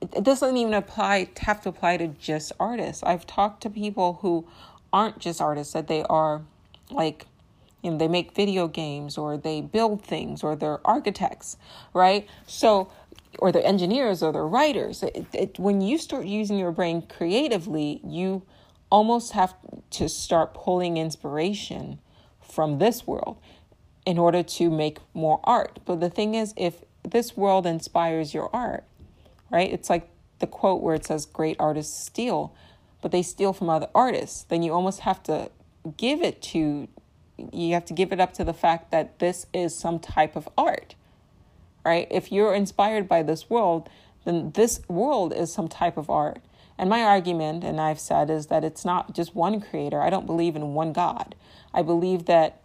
it 0.00 0.22
doesn't 0.22 0.56
even 0.56 0.74
apply 0.74 1.30
have 1.38 1.60
to 1.62 1.70
apply 1.70 1.96
to 1.98 2.08
just 2.08 2.52
artists. 2.60 3.02
I've 3.02 3.26
talked 3.26 3.62
to 3.62 3.70
people 3.70 4.18
who 4.22 4.46
aren't 4.92 5.18
just 5.18 5.40
artists, 5.40 5.72
that 5.72 5.88
they 5.88 6.02
are 6.04 6.42
like 6.90 7.26
you 7.82 7.92
know, 7.92 7.98
they 7.98 8.08
make 8.08 8.34
video 8.34 8.66
games 8.66 9.16
or 9.16 9.36
they 9.36 9.60
build 9.60 10.04
things 10.04 10.42
or 10.42 10.56
they're 10.56 10.84
architects, 10.86 11.56
right? 11.94 12.28
So, 12.46 12.90
or 13.38 13.52
they're 13.52 13.64
engineers 13.64 14.22
or 14.22 14.32
they're 14.32 14.46
writers. 14.46 15.02
It, 15.02 15.26
it, 15.32 15.58
when 15.58 15.80
you 15.80 15.98
start 15.98 16.26
using 16.26 16.58
your 16.58 16.72
brain 16.72 17.02
creatively, 17.02 18.00
you 18.04 18.42
almost 18.90 19.32
have 19.32 19.54
to 19.90 20.08
start 20.08 20.54
pulling 20.54 20.96
inspiration 20.96 22.00
from 22.40 22.78
this 22.78 23.06
world 23.06 23.38
in 24.04 24.18
order 24.18 24.42
to 24.42 24.70
make 24.70 24.98
more 25.14 25.40
art. 25.44 25.78
But 25.84 26.00
the 26.00 26.10
thing 26.10 26.34
is, 26.34 26.54
if 26.56 26.82
this 27.02 27.36
world 27.36 27.66
inspires 27.66 28.34
your 28.34 28.50
art, 28.54 28.84
right? 29.50 29.70
It's 29.70 29.88
like 29.88 30.08
the 30.40 30.46
quote 30.46 30.82
where 30.82 30.94
it 30.94 31.04
says, 31.06 31.26
Great 31.26 31.56
artists 31.58 31.96
steal, 32.06 32.54
but 33.00 33.12
they 33.12 33.22
steal 33.22 33.52
from 33.52 33.70
other 33.70 33.88
artists. 33.94 34.44
Then 34.44 34.62
you 34.62 34.72
almost 34.72 35.00
have 35.00 35.22
to 35.24 35.50
give 35.96 36.22
it 36.22 36.42
to, 36.42 36.88
you 37.52 37.74
have 37.74 37.84
to 37.86 37.94
give 37.94 38.12
it 38.12 38.20
up 38.20 38.32
to 38.34 38.44
the 38.44 38.52
fact 38.52 38.90
that 38.90 39.18
this 39.18 39.46
is 39.52 39.76
some 39.76 39.98
type 39.98 40.36
of 40.36 40.48
art, 40.58 40.94
right? 41.84 42.08
If 42.10 42.32
you're 42.32 42.54
inspired 42.54 43.08
by 43.08 43.22
this 43.22 43.48
world, 43.48 43.88
then 44.24 44.50
this 44.52 44.80
world 44.88 45.32
is 45.32 45.52
some 45.52 45.68
type 45.68 45.96
of 45.96 46.10
art. 46.10 46.40
And 46.76 46.88
my 46.88 47.02
argument, 47.02 47.64
and 47.64 47.80
I've 47.80 47.98
said, 47.98 48.30
is 48.30 48.46
that 48.46 48.62
it's 48.62 48.84
not 48.84 49.14
just 49.14 49.34
one 49.34 49.60
creator. 49.60 50.00
I 50.00 50.10
don't 50.10 50.26
believe 50.26 50.54
in 50.54 50.74
one 50.74 50.92
God. 50.92 51.34
I 51.74 51.82
believe 51.82 52.26
that, 52.26 52.60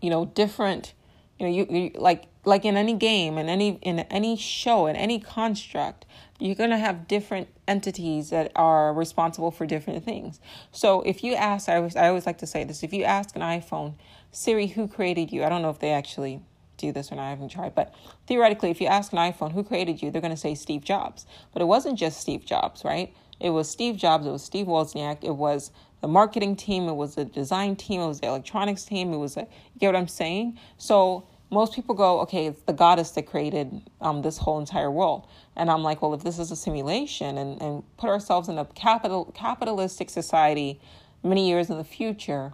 you 0.00 0.10
know, 0.10 0.26
different, 0.26 0.94
you 1.38 1.46
know, 1.46 1.52
you, 1.52 1.66
you 1.70 1.90
like 1.94 2.24
like 2.44 2.64
in 2.64 2.76
any 2.76 2.94
game, 2.94 3.38
in 3.38 3.48
any 3.48 3.78
in 3.82 4.00
any 4.00 4.36
show, 4.36 4.86
in 4.86 4.96
any 4.96 5.20
construct, 5.20 6.04
you're 6.38 6.54
going 6.54 6.70
to 6.70 6.78
have 6.78 7.06
different 7.06 7.48
entities 7.66 8.30
that 8.30 8.52
are 8.56 8.92
responsible 8.92 9.50
for 9.50 9.66
different 9.66 10.04
things. 10.04 10.40
So 10.72 11.02
if 11.02 11.22
you 11.22 11.34
ask, 11.34 11.68
I 11.68 11.76
always 11.76 11.96
I 11.96 12.08
always 12.08 12.26
like 12.26 12.38
to 12.38 12.46
say 12.46 12.64
this: 12.64 12.82
if 12.82 12.92
you 12.92 13.04
ask 13.04 13.36
an 13.36 13.42
iPhone, 13.42 13.94
Siri, 14.32 14.68
who 14.68 14.88
created 14.88 15.32
you? 15.32 15.44
I 15.44 15.48
don't 15.48 15.62
know 15.62 15.70
if 15.70 15.78
they 15.78 15.90
actually 15.90 16.40
do 16.78 16.92
this 16.92 17.12
or 17.12 17.18
I 17.18 17.30
haven't 17.30 17.50
tried. 17.50 17.74
But 17.74 17.94
theoretically, 18.26 18.70
if 18.70 18.80
you 18.80 18.86
ask 18.86 19.12
an 19.12 19.18
iPhone 19.18 19.52
who 19.52 19.62
created 19.62 20.00
you, 20.00 20.10
they're 20.10 20.22
going 20.22 20.32
to 20.32 20.36
say 20.36 20.54
Steve 20.54 20.84
Jobs. 20.84 21.26
But 21.52 21.60
it 21.60 21.66
wasn't 21.66 21.98
just 21.98 22.20
Steve 22.20 22.46
Jobs, 22.46 22.84
right? 22.84 23.12
It 23.40 23.50
was 23.50 23.68
Steve 23.68 23.96
Jobs, 23.96 24.26
it 24.26 24.30
was 24.30 24.42
Steve 24.42 24.66
Wozniak, 24.66 25.22
it 25.22 25.36
was 25.36 25.70
the 26.00 26.08
marketing 26.08 26.56
team, 26.56 26.88
it 26.88 26.94
was 26.94 27.14
the 27.14 27.24
design 27.24 27.76
team, 27.76 28.00
it 28.00 28.06
was 28.06 28.20
the 28.20 28.28
electronics 28.28 28.84
team, 28.84 29.12
it 29.12 29.16
was 29.16 29.36
a, 29.36 29.40
you 29.40 29.80
get 29.80 29.88
what 29.88 29.96
I'm 29.96 30.08
saying? 30.08 30.58
So 30.76 31.26
most 31.50 31.74
people 31.74 31.94
go, 31.94 32.20
okay, 32.20 32.46
it's 32.46 32.62
the 32.62 32.72
goddess 32.72 33.10
that 33.12 33.26
created 33.26 33.82
um, 34.00 34.22
this 34.22 34.38
whole 34.38 34.58
entire 34.58 34.90
world. 34.90 35.26
And 35.56 35.70
I'm 35.70 35.82
like, 35.82 36.02
well, 36.02 36.14
if 36.14 36.22
this 36.22 36.38
is 36.38 36.50
a 36.50 36.56
simulation 36.56 37.38
and, 37.38 37.60
and 37.60 37.82
put 37.96 38.10
ourselves 38.10 38.48
in 38.48 38.58
a 38.58 38.64
capital 38.64 39.32
capitalistic 39.34 40.10
society 40.10 40.80
many 41.22 41.48
years 41.48 41.70
in 41.70 41.78
the 41.78 41.84
future, 41.84 42.52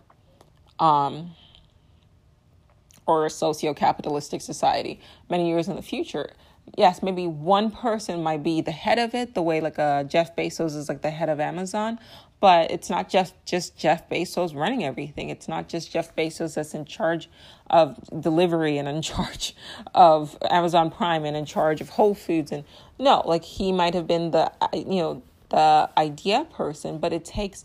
um, 0.79 1.33
or 3.07 3.27
a 3.27 3.31
socio-capitalistic 3.31 4.41
society 4.41 5.01
many 5.29 5.49
years 5.49 5.69
in 5.69 5.77
the 5.77 5.83
future 5.83 6.31
yes 6.77 7.03
maybe 7.03 7.27
one 7.27 7.71
person 7.71 8.23
might 8.23 8.43
be 8.43 8.61
the 8.61 8.73
head 8.73 8.99
of 8.99 9.15
it 9.15 9.35
the 9.35 9.43
way 9.43 9.61
like 9.61 9.79
uh, 9.79 10.03
jeff 10.05 10.35
bezos 10.35 10.77
is 10.77 10.89
like 10.89 11.03
the 11.03 11.11
head 11.11 11.29
of 11.29 11.41
amazon 11.41 11.99
but 12.45 12.71
it's 12.71 12.91
not 12.91 13.09
just 13.09 13.33
just 13.47 13.75
jeff 13.75 14.07
bezos 14.11 14.55
running 14.55 14.85
everything 14.85 15.31
it's 15.31 15.49
not 15.49 15.67
just 15.67 15.91
jeff 15.91 16.15
bezos 16.15 16.57
that's 16.57 16.75
in 16.75 16.85
charge 16.85 17.31
of 17.71 17.99
delivery 18.21 18.77
and 18.77 18.87
in 18.87 19.01
charge 19.13 19.57
of 19.95 20.37
amazon 20.51 20.91
prime 20.91 21.25
and 21.25 21.39
in 21.39 21.47
charge 21.47 21.81
of 21.81 21.89
whole 21.89 22.15
foods 22.15 22.53
and 22.53 22.63
no 22.99 23.23
like 23.25 23.45
he 23.45 23.73
might 23.73 23.95
have 23.95 24.07
been 24.07 24.31
the 24.33 24.53
you 24.75 25.01
know 25.01 25.23
the 25.49 25.89
idea 25.97 26.47
person 26.53 26.99
but 26.99 27.15
it 27.15 27.25
takes 27.25 27.65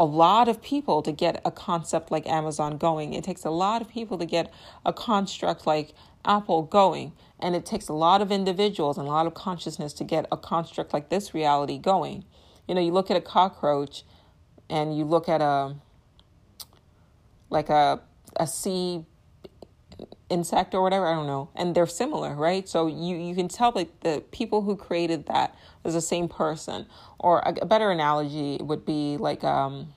a 0.00 0.04
lot 0.04 0.48
of 0.48 0.60
people 0.60 1.02
to 1.02 1.12
get 1.12 1.40
a 1.44 1.50
concept 1.50 2.10
like 2.12 2.24
Amazon 2.26 2.78
going. 2.78 3.12
It 3.12 3.24
takes 3.24 3.44
a 3.44 3.50
lot 3.50 3.82
of 3.82 3.88
people 3.88 4.16
to 4.18 4.24
get 4.24 4.52
a 4.86 4.92
construct 4.92 5.66
like 5.66 5.94
Apple 6.24 6.62
going. 6.62 7.12
And 7.40 7.56
it 7.56 7.66
takes 7.66 7.88
a 7.88 7.92
lot 7.92 8.22
of 8.22 8.30
individuals 8.30 8.98
and 8.98 9.08
a 9.08 9.10
lot 9.10 9.26
of 9.26 9.34
consciousness 9.34 9.92
to 9.94 10.04
get 10.04 10.26
a 10.30 10.36
construct 10.36 10.92
like 10.94 11.08
this 11.08 11.34
reality 11.34 11.76
going. 11.76 12.24
You 12.70 12.76
know, 12.76 12.80
you 12.80 12.92
look 12.92 13.10
at 13.10 13.16
a 13.16 13.20
cockroach 13.20 14.04
and 14.68 14.96
you 14.96 15.04
look 15.04 15.28
at 15.28 15.42
a 15.42 15.74
like 17.50 17.68
a 17.68 18.00
a 18.36 18.46
sea 18.46 19.04
insect 20.28 20.72
or 20.72 20.80
whatever, 20.80 21.04
I 21.04 21.14
don't 21.14 21.26
know. 21.26 21.48
And 21.56 21.74
they're 21.74 21.88
similar, 21.88 22.32
right? 22.36 22.68
So 22.68 22.86
you, 22.86 23.16
you 23.16 23.34
can 23.34 23.48
tell 23.48 23.72
that 23.72 24.02
the 24.02 24.22
people 24.30 24.62
who 24.62 24.76
created 24.76 25.26
that 25.26 25.56
the 25.82 26.00
same 26.00 26.28
person. 26.28 26.86
Or 27.18 27.40
a, 27.40 27.56
a 27.60 27.66
better 27.66 27.90
analogy 27.90 28.58
would 28.60 28.86
be 28.86 29.16
like 29.16 29.42
um, 29.42 29.92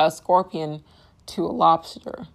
a 0.00 0.10
scorpion 0.10 0.82
to 1.26 1.44
a 1.46 1.54
lobster, 1.54 2.26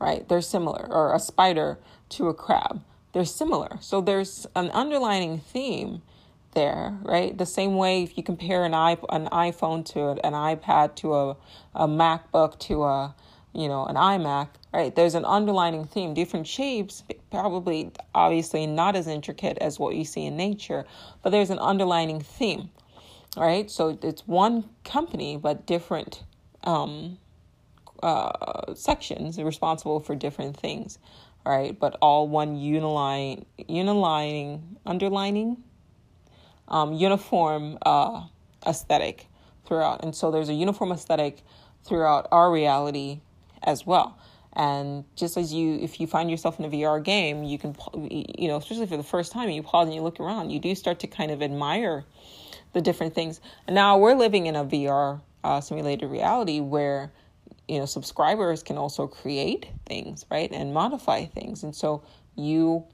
right? 0.00 0.28
They're 0.28 0.42
similar. 0.42 0.88
Or 0.90 1.14
a 1.14 1.20
spider 1.20 1.78
to 2.08 2.26
a 2.26 2.34
crab. 2.34 2.82
They're 3.12 3.24
similar. 3.24 3.78
So 3.80 4.00
there's 4.00 4.44
an 4.56 4.72
underlining 4.72 5.38
theme 5.38 6.02
there, 6.56 6.98
right? 7.02 7.38
The 7.38 7.46
same 7.46 7.76
way 7.76 8.02
if 8.02 8.18
you 8.18 8.24
compare 8.24 8.64
an, 8.64 8.74
iP- 8.74 9.04
an 9.10 9.28
iPhone 9.28 9.84
to 9.92 10.26
an 10.26 10.32
iPad 10.32 10.96
to 10.96 11.14
a, 11.14 11.36
a 11.76 11.86
MacBook 11.86 12.58
to 12.60 12.82
a 12.82 13.14
you 13.56 13.68
know, 13.68 13.86
an 13.86 13.96
iMac, 13.96 14.48
right? 14.74 14.94
There's 14.94 15.14
an 15.14 15.24
underlining 15.24 15.86
theme, 15.86 16.12
different 16.12 16.46
shapes, 16.46 17.02
probably 17.30 17.90
obviously 18.14 18.66
not 18.66 18.94
as 18.96 19.06
intricate 19.06 19.56
as 19.62 19.78
what 19.78 19.94
you 19.94 20.04
see 20.04 20.26
in 20.26 20.36
nature, 20.36 20.84
but 21.22 21.30
there's 21.30 21.48
an 21.48 21.58
underlining 21.58 22.20
theme, 22.20 22.68
right? 23.34 23.70
So 23.70 23.98
it's 24.02 24.26
one 24.26 24.68
company, 24.84 25.38
but 25.38 25.64
different 25.64 26.22
um, 26.64 27.16
uh, 28.02 28.74
sections 28.74 29.38
responsible 29.40 30.00
for 30.00 30.14
different 30.14 30.58
things, 30.58 30.98
right? 31.46 31.78
But 31.78 31.96
all 32.02 32.28
one 32.28 32.56
uniline, 32.56 33.46
unilining, 33.70 34.60
underlining, 34.84 35.56
um, 36.68 36.92
uniform 36.92 37.78
uh, 37.82 38.24
aesthetic 38.66 39.26
throughout. 39.66 40.02
And 40.02 40.14
so 40.14 40.30
there's 40.30 40.48
a 40.48 40.54
uniform 40.54 40.92
aesthetic 40.92 41.42
throughout 41.84 42.28
our 42.30 42.50
reality 42.50 43.20
as 43.62 43.86
well. 43.86 44.18
And 44.52 45.04
just 45.16 45.36
as 45.36 45.52
you, 45.52 45.78
if 45.82 46.00
you 46.00 46.06
find 46.06 46.30
yourself 46.30 46.58
in 46.58 46.64
a 46.64 46.70
VR 46.70 47.02
game, 47.02 47.44
you 47.44 47.58
can, 47.58 47.76
you 47.94 48.48
know, 48.48 48.56
especially 48.56 48.86
for 48.86 48.96
the 48.96 49.02
first 49.02 49.30
time, 49.30 49.50
you 49.50 49.62
pause 49.62 49.86
and 49.86 49.94
you 49.94 50.00
look 50.00 50.18
around, 50.18 50.50
you 50.50 50.58
do 50.58 50.74
start 50.74 51.00
to 51.00 51.06
kind 51.06 51.30
of 51.30 51.42
admire 51.42 52.04
the 52.72 52.80
different 52.80 53.14
things. 53.14 53.40
And 53.66 53.74
now 53.74 53.98
we're 53.98 54.14
living 54.14 54.46
in 54.46 54.56
a 54.56 54.64
VR 54.64 55.20
uh, 55.44 55.60
simulated 55.60 56.10
reality 56.10 56.60
where, 56.60 57.12
you 57.68 57.78
know, 57.78 57.84
subscribers 57.84 58.62
can 58.62 58.78
also 58.78 59.06
create 59.06 59.66
things, 59.84 60.24
right, 60.30 60.50
and 60.50 60.72
modify 60.72 61.26
things. 61.26 61.62
And 61.62 61.76
so 61.76 62.02
you, 62.34 62.86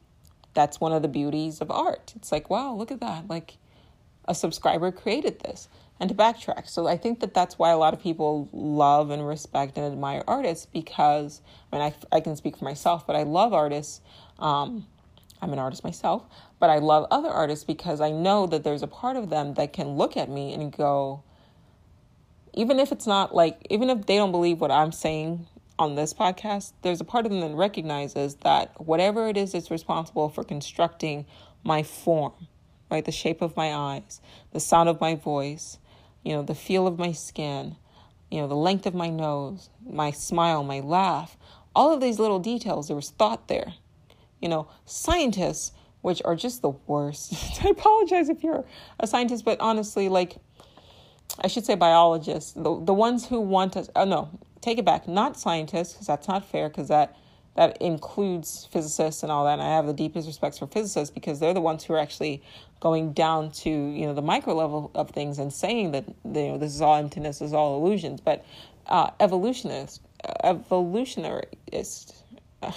that's 0.54 0.80
one 0.80 0.92
of 0.92 1.02
the 1.02 1.08
beauties 1.08 1.60
of 1.60 1.70
art. 1.70 2.12
It's 2.16 2.32
like, 2.32 2.50
wow, 2.50 2.74
look 2.74 2.90
at 2.90 2.98
that. 3.00 3.28
Like 3.28 3.56
a 4.26 4.34
subscriber 4.34 4.92
created 4.92 5.40
this 5.40 5.68
and 6.00 6.08
to 6.08 6.14
backtrack. 6.14 6.68
So 6.68 6.86
I 6.86 6.96
think 6.96 7.20
that 7.20 7.34
that's 7.34 7.58
why 7.58 7.70
a 7.70 7.78
lot 7.78 7.94
of 7.94 8.00
people 8.00 8.48
love 8.52 9.10
and 9.10 9.26
respect 9.26 9.76
and 9.76 9.86
admire 9.92 10.24
artists 10.26 10.66
because 10.66 11.42
I 11.72 11.76
mean 11.76 11.92
I, 12.12 12.16
I 12.16 12.20
can 12.20 12.36
speak 12.36 12.56
for 12.56 12.64
myself, 12.64 13.06
but 13.06 13.16
I 13.16 13.22
love 13.22 13.52
artists. 13.52 14.00
Um, 14.38 14.86
I'm 15.42 15.52
an 15.52 15.58
artist 15.58 15.82
myself, 15.82 16.24
but 16.60 16.70
I 16.70 16.78
love 16.78 17.08
other 17.10 17.28
artists 17.28 17.64
because 17.64 18.00
I 18.00 18.12
know 18.12 18.46
that 18.46 18.62
there's 18.62 18.82
a 18.82 18.86
part 18.86 19.16
of 19.16 19.28
them 19.28 19.54
that 19.54 19.72
can 19.72 19.96
look 19.96 20.16
at 20.16 20.30
me 20.30 20.54
and 20.54 20.72
go, 20.72 21.24
even 22.54 22.78
if 22.78 22.92
it's 22.92 23.08
not 23.08 23.34
like, 23.34 23.66
even 23.68 23.90
if 23.90 24.06
they 24.06 24.16
don't 24.16 24.30
believe 24.30 24.60
what 24.60 24.70
I'm 24.70 24.92
saying 24.92 25.48
on 25.80 25.96
this 25.96 26.14
podcast, 26.14 26.72
there's 26.82 27.00
a 27.00 27.04
part 27.04 27.26
of 27.26 27.32
them 27.32 27.40
that 27.40 27.56
recognizes 27.56 28.36
that 28.36 28.80
whatever 28.80 29.28
it 29.28 29.36
is 29.36 29.50
that's 29.52 29.70
responsible 29.70 30.28
for 30.28 30.44
constructing 30.44 31.26
my 31.64 31.82
form, 31.82 32.46
right, 32.92 33.04
the 33.04 33.12
shape 33.12 33.42
of 33.42 33.56
my 33.56 33.74
eyes, 33.74 34.20
the 34.52 34.60
sound 34.60 34.88
of 34.88 35.00
my 35.00 35.14
voice, 35.14 35.78
you 36.22 36.32
know, 36.32 36.42
the 36.42 36.54
feel 36.54 36.86
of 36.86 36.98
my 36.98 37.12
skin, 37.12 37.76
you 38.30 38.40
know, 38.40 38.48
the 38.48 38.56
length 38.56 38.86
of 38.86 38.94
my 38.94 39.10
nose, 39.10 39.70
my 39.84 40.10
smile, 40.10 40.62
my 40.62 40.80
laugh, 40.80 41.36
all 41.74 41.92
of 41.92 42.00
these 42.00 42.18
little 42.18 42.38
details, 42.38 42.88
there 42.88 42.96
was 42.96 43.10
thought 43.10 43.48
there. 43.48 43.74
You 44.40 44.48
know, 44.48 44.68
scientists, 44.84 45.72
which 46.00 46.20
are 46.24 46.34
just 46.34 46.62
the 46.62 46.70
worst. 46.86 47.34
I 47.64 47.68
apologize 47.68 48.28
if 48.28 48.42
you're 48.42 48.64
a 48.98 49.06
scientist, 49.06 49.44
but 49.44 49.60
honestly, 49.60 50.08
like, 50.08 50.36
I 51.40 51.48
should 51.48 51.64
say 51.64 51.74
biologists, 51.74 52.52
the, 52.52 52.80
the 52.84 52.94
ones 52.94 53.26
who 53.26 53.40
want 53.40 53.76
us, 53.76 53.88
oh 53.96 54.04
no, 54.04 54.28
take 54.60 54.78
it 54.78 54.84
back, 54.84 55.08
not 55.08 55.38
scientists, 55.38 55.94
because 55.94 56.06
that's 56.06 56.28
not 56.28 56.44
fair, 56.44 56.68
because 56.68 56.88
that 56.88 57.16
that 57.54 57.76
includes 57.80 58.66
physicists 58.70 59.22
and 59.22 59.30
all 59.30 59.44
that. 59.44 59.54
And 59.54 59.62
I 59.62 59.76
have 59.76 59.86
the 59.86 59.92
deepest 59.92 60.26
respects 60.26 60.58
for 60.58 60.66
physicists 60.66 61.12
because 61.12 61.38
they're 61.38 61.54
the 61.54 61.60
ones 61.60 61.84
who 61.84 61.94
are 61.94 61.98
actually 61.98 62.42
going 62.80 63.12
down 63.12 63.50
to 63.50 63.70
you 63.70 64.06
know 64.06 64.14
the 64.14 64.22
micro 64.22 64.54
level 64.54 64.90
of 64.94 65.10
things 65.10 65.38
and 65.38 65.52
saying 65.52 65.92
that 65.92 66.04
you 66.06 66.48
know 66.48 66.58
this 66.58 66.74
is 66.74 66.80
all 66.80 66.96
emptiness, 66.96 67.38
this 67.38 67.48
is 67.48 67.54
all 67.54 67.84
illusions. 67.84 68.20
But 68.20 68.44
uh, 68.86 69.10
evolutionist, 69.20 70.00
evolutionarist. 70.44 72.14
Uh, 72.62 72.72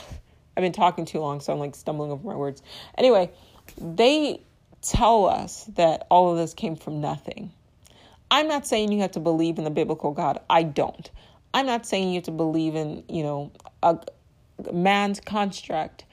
I've 0.58 0.62
been 0.62 0.72
talking 0.72 1.06
too 1.06 1.20
long, 1.20 1.42
so 1.42 1.52
I'm 1.52 1.60
like 1.60 1.76
stumbling 1.76 2.12
over 2.12 2.26
my 2.26 2.36
words. 2.36 2.62
Anyway, 2.98 3.30
they 3.78 4.42
tell 4.82 5.26
us 5.26 5.66
that 5.76 6.08
all 6.10 6.32
of 6.32 6.38
this 6.38 6.54
came 6.54 6.76
from 6.76 7.02
nothing. 7.02 7.52
I'm 8.32 8.48
not 8.48 8.66
saying 8.66 8.92
you 8.92 9.02
have 9.02 9.12
to 9.12 9.20
believe 9.20 9.58
in 9.58 9.64
the 9.64 9.70
biblical 9.70 10.12
God. 10.12 10.40
I 10.50 10.64
don't. 10.64 11.10
I'm 11.54 11.66
not 11.66 11.86
saying 11.86 12.10
you 12.10 12.16
have 12.16 12.24
to 12.26 12.32
believe 12.32 12.76
in, 12.76 13.04
you 13.08 13.24
know, 13.24 13.52
a 13.84 14.00
man's 14.72 15.19
construct 15.19 16.06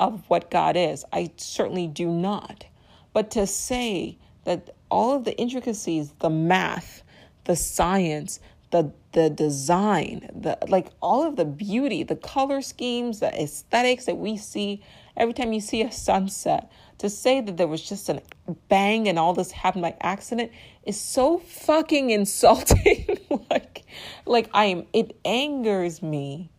of 0.00 0.24
what 0.28 0.50
God 0.50 0.76
is. 0.76 1.04
I 1.12 1.30
certainly 1.36 1.86
do 1.86 2.08
not. 2.08 2.66
But 3.12 3.30
to 3.32 3.46
say 3.46 4.18
that 4.44 4.74
all 4.90 5.14
of 5.16 5.24
the 5.24 5.36
intricacies, 5.38 6.12
the 6.18 6.30
math, 6.30 7.02
the 7.44 7.56
science, 7.56 8.40
the 8.70 8.92
the 9.12 9.30
design, 9.30 10.28
the 10.34 10.58
like 10.68 10.88
all 11.00 11.22
of 11.22 11.36
the 11.36 11.44
beauty, 11.44 12.02
the 12.02 12.16
color 12.16 12.60
schemes, 12.60 13.20
the 13.20 13.32
aesthetics 13.40 14.06
that 14.06 14.16
we 14.16 14.36
see 14.36 14.82
every 15.16 15.32
time 15.32 15.52
you 15.52 15.60
see 15.60 15.82
a 15.82 15.92
sunset, 15.92 16.70
to 16.98 17.08
say 17.08 17.40
that 17.40 17.56
there 17.56 17.68
was 17.68 17.88
just 17.88 18.08
a 18.08 18.20
bang 18.68 19.06
and 19.08 19.18
all 19.18 19.32
this 19.32 19.52
happened 19.52 19.82
by 19.82 19.94
accident 20.00 20.50
is 20.84 21.00
so 21.00 21.38
fucking 21.38 22.10
insulting. 22.10 23.18
like 23.50 23.84
like 24.26 24.50
I 24.52 24.64
am 24.66 24.86
it 24.92 25.16
angers 25.24 26.02
me 26.02 26.50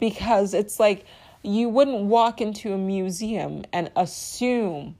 because 0.00 0.54
it's 0.54 0.80
like 0.80 1.04
you 1.42 1.68
wouldn't 1.68 2.04
walk 2.04 2.40
into 2.40 2.72
a 2.72 2.78
museum 2.78 3.64
and 3.72 3.90
assume 3.96 4.96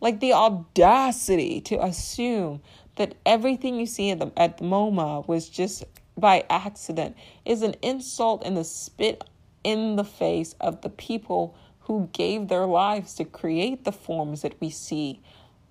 like 0.00 0.20
the 0.20 0.32
audacity 0.32 1.60
to 1.60 1.82
assume 1.82 2.60
that 2.96 3.14
everything 3.24 3.76
you 3.76 3.86
see 3.86 4.10
at 4.10 4.18
the 4.18 4.30
at 4.36 4.58
the 4.58 4.64
MoMA 4.64 5.26
was 5.26 5.48
just 5.48 5.84
by 6.16 6.44
accident 6.50 7.16
is 7.44 7.62
an 7.62 7.74
insult 7.82 8.44
and 8.44 8.58
a 8.58 8.64
spit 8.64 9.24
in 9.64 9.96
the 9.96 10.04
face 10.04 10.54
of 10.60 10.82
the 10.82 10.90
people 10.90 11.56
who 11.80 12.08
gave 12.12 12.48
their 12.48 12.66
lives 12.66 13.14
to 13.14 13.24
create 13.24 13.84
the 13.84 13.92
forms 13.92 14.42
that 14.42 14.60
we 14.60 14.70
see 14.70 15.20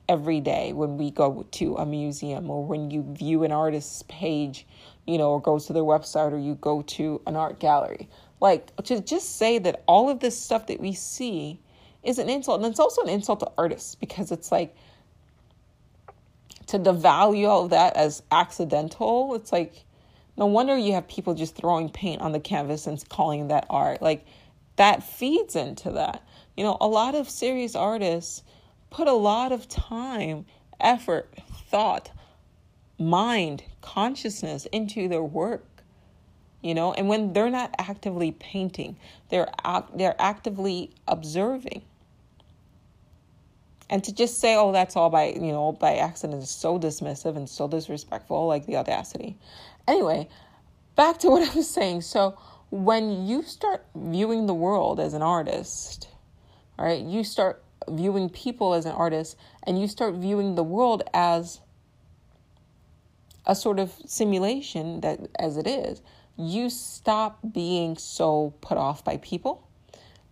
every 0.09 0.41
day 0.41 0.73
when 0.73 0.97
we 0.97 1.11
go 1.11 1.45
to 1.51 1.75
a 1.75 1.85
museum 1.85 2.49
or 2.49 2.65
when 2.65 2.91
you 2.91 3.01
view 3.13 3.43
an 3.43 3.51
artist's 3.51 4.03
page, 4.09 4.65
you 5.05 5.17
know, 5.17 5.31
or 5.31 5.41
go 5.41 5.57
to 5.57 5.73
their 5.73 5.83
website 5.83 6.33
or 6.33 6.37
you 6.37 6.55
go 6.55 6.81
to 6.81 7.21
an 7.27 7.35
art 7.35 7.59
gallery. 7.59 8.09
Like 8.41 8.75
to 8.83 8.99
just 8.99 9.37
say 9.37 9.59
that 9.59 9.83
all 9.87 10.09
of 10.09 10.19
this 10.19 10.37
stuff 10.37 10.67
that 10.67 10.81
we 10.81 10.93
see 10.93 11.59
is 12.03 12.17
an 12.17 12.29
insult. 12.29 12.61
And 12.61 12.69
it's 12.69 12.79
also 12.79 13.03
an 13.03 13.09
insult 13.09 13.39
to 13.41 13.51
artists 13.57 13.95
because 13.95 14.31
it's 14.31 14.51
like 14.51 14.75
to 16.67 16.79
devalue 16.79 17.47
all 17.47 17.65
of 17.65 17.69
that 17.69 17.95
as 17.95 18.23
accidental. 18.31 19.35
It's 19.35 19.51
like, 19.51 19.85
no 20.37 20.47
wonder 20.47 20.77
you 20.77 20.93
have 20.93 21.07
people 21.07 21.35
just 21.35 21.55
throwing 21.55 21.89
paint 21.89 22.21
on 22.21 22.31
the 22.31 22.39
canvas 22.39 22.87
and 22.87 23.07
calling 23.09 23.49
that 23.49 23.67
art. 23.69 24.01
Like 24.01 24.25
that 24.77 25.03
feeds 25.03 25.55
into 25.55 25.91
that. 25.91 26.23
You 26.57 26.63
know, 26.63 26.77
a 26.81 26.87
lot 26.87 27.13
of 27.13 27.29
serious 27.29 27.75
artists 27.75 28.43
put 28.89 29.07
a 29.07 29.13
lot 29.13 29.51
of 29.51 29.67
time, 29.67 30.45
effort, 30.79 31.33
thought, 31.69 32.09
mind, 32.97 33.63
consciousness 33.81 34.65
into 34.71 35.07
their 35.07 35.23
work 35.23 35.65
you 36.61 36.73
know 36.73 36.93
and 36.93 37.07
when 37.07 37.33
they're 37.33 37.49
not 37.49 37.73
actively 37.79 38.31
painting 38.31 38.95
they're 39.29 39.49
they're 39.95 40.15
actively 40.19 40.91
observing. 41.07 41.81
And 43.89 44.01
to 44.05 44.13
just 44.13 44.39
say 44.39 44.55
oh 44.55 44.71
that's 44.71 44.95
all 44.95 45.09
by 45.09 45.29
you 45.29 45.51
know 45.51 45.71
by 45.71 45.95
accident 45.95 46.43
is 46.43 46.49
so 46.49 46.79
dismissive 46.79 47.35
and 47.35 47.49
so 47.49 47.67
disrespectful 47.67 48.45
like 48.47 48.65
the 48.67 48.77
audacity. 48.77 49.37
Anyway 49.87 50.29
back 50.95 51.17
to 51.19 51.29
what 51.31 51.49
i 51.49 51.55
was 51.55 51.69
saying. 51.69 52.01
So 52.01 52.37
when 52.69 53.25
you 53.27 53.41
start 53.41 53.85
viewing 53.95 54.45
the 54.45 54.53
world 54.53 54.99
as 54.99 55.13
an 55.13 55.21
artist 55.21 56.07
all 56.79 56.85
right 56.85 57.01
you 57.01 57.23
start 57.23 57.63
viewing 57.89 58.29
people 58.29 58.73
as 58.73 58.85
an 58.85 58.93
artist 58.93 59.35
and 59.63 59.79
you 59.79 59.87
start 59.87 60.15
viewing 60.15 60.55
the 60.55 60.63
world 60.63 61.03
as 61.13 61.59
a 63.45 63.55
sort 63.55 63.79
of 63.79 63.91
simulation 64.05 65.01
that 65.01 65.19
as 65.37 65.57
it 65.57 65.67
is 65.67 66.01
you 66.41 66.69
stop 66.69 67.39
being 67.53 67.97
so 67.97 68.53
put 68.61 68.77
off 68.77 69.03
by 69.03 69.17
people 69.17 69.67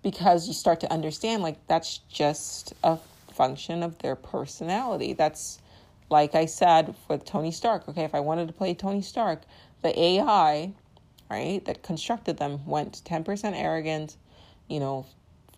because 0.02 0.48
you 0.48 0.54
start 0.54 0.80
to 0.80 0.92
understand 0.92 1.44
like 1.44 1.66
that's 1.68 2.00
just 2.10 2.74
a 2.84 2.98
function 3.34 3.84
of 3.84 3.98
their 4.00 4.16
personality. 4.16 5.14
That's 5.14 5.60
like 6.10 6.36
I 6.36 6.46
said 6.46 6.96
with 7.08 7.26
Tony 7.26 7.52
Stark. 7.52 7.88
Okay, 7.88 8.04
if 8.04 8.16
I 8.16 8.20
wanted 8.20 8.48
to 8.48 8.54
play 8.54 8.74
Tony 8.74 9.02
Stark, 9.02 9.44
the 9.82 9.98
AI, 9.98 10.74
right, 11.30 11.64
that 11.66 11.84
constructed 11.84 12.38
them 12.38 12.66
went 12.66 13.02
10% 13.06 13.54
arrogant, 13.56 14.18
you 14.68 14.80
know, 14.80 15.06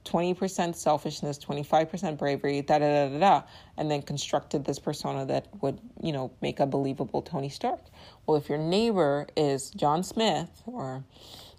20% 0.05 0.75
selfishness, 0.75 1.37
25% 1.39 2.17
bravery, 2.17 2.61
da 2.61 2.79
da 2.79 3.07
da 3.07 3.13
da 3.13 3.19
da, 3.19 3.43
and 3.77 3.89
then 3.89 4.01
constructed 4.01 4.65
this 4.65 4.79
persona 4.79 5.25
that 5.25 5.47
would, 5.61 5.79
you 6.01 6.11
know, 6.11 6.31
make 6.41 6.59
a 6.59 6.65
believable 6.65 7.21
Tony 7.21 7.49
Stark. 7.49 7.81
Well, 8.25 8.37
if 8.37 8.49
your 8.49 8.57
neighbor 8.57 9.27
is 9.35 9.69
John 9.71 10.03
Smith 10.03 10.63
or 10.65 11.03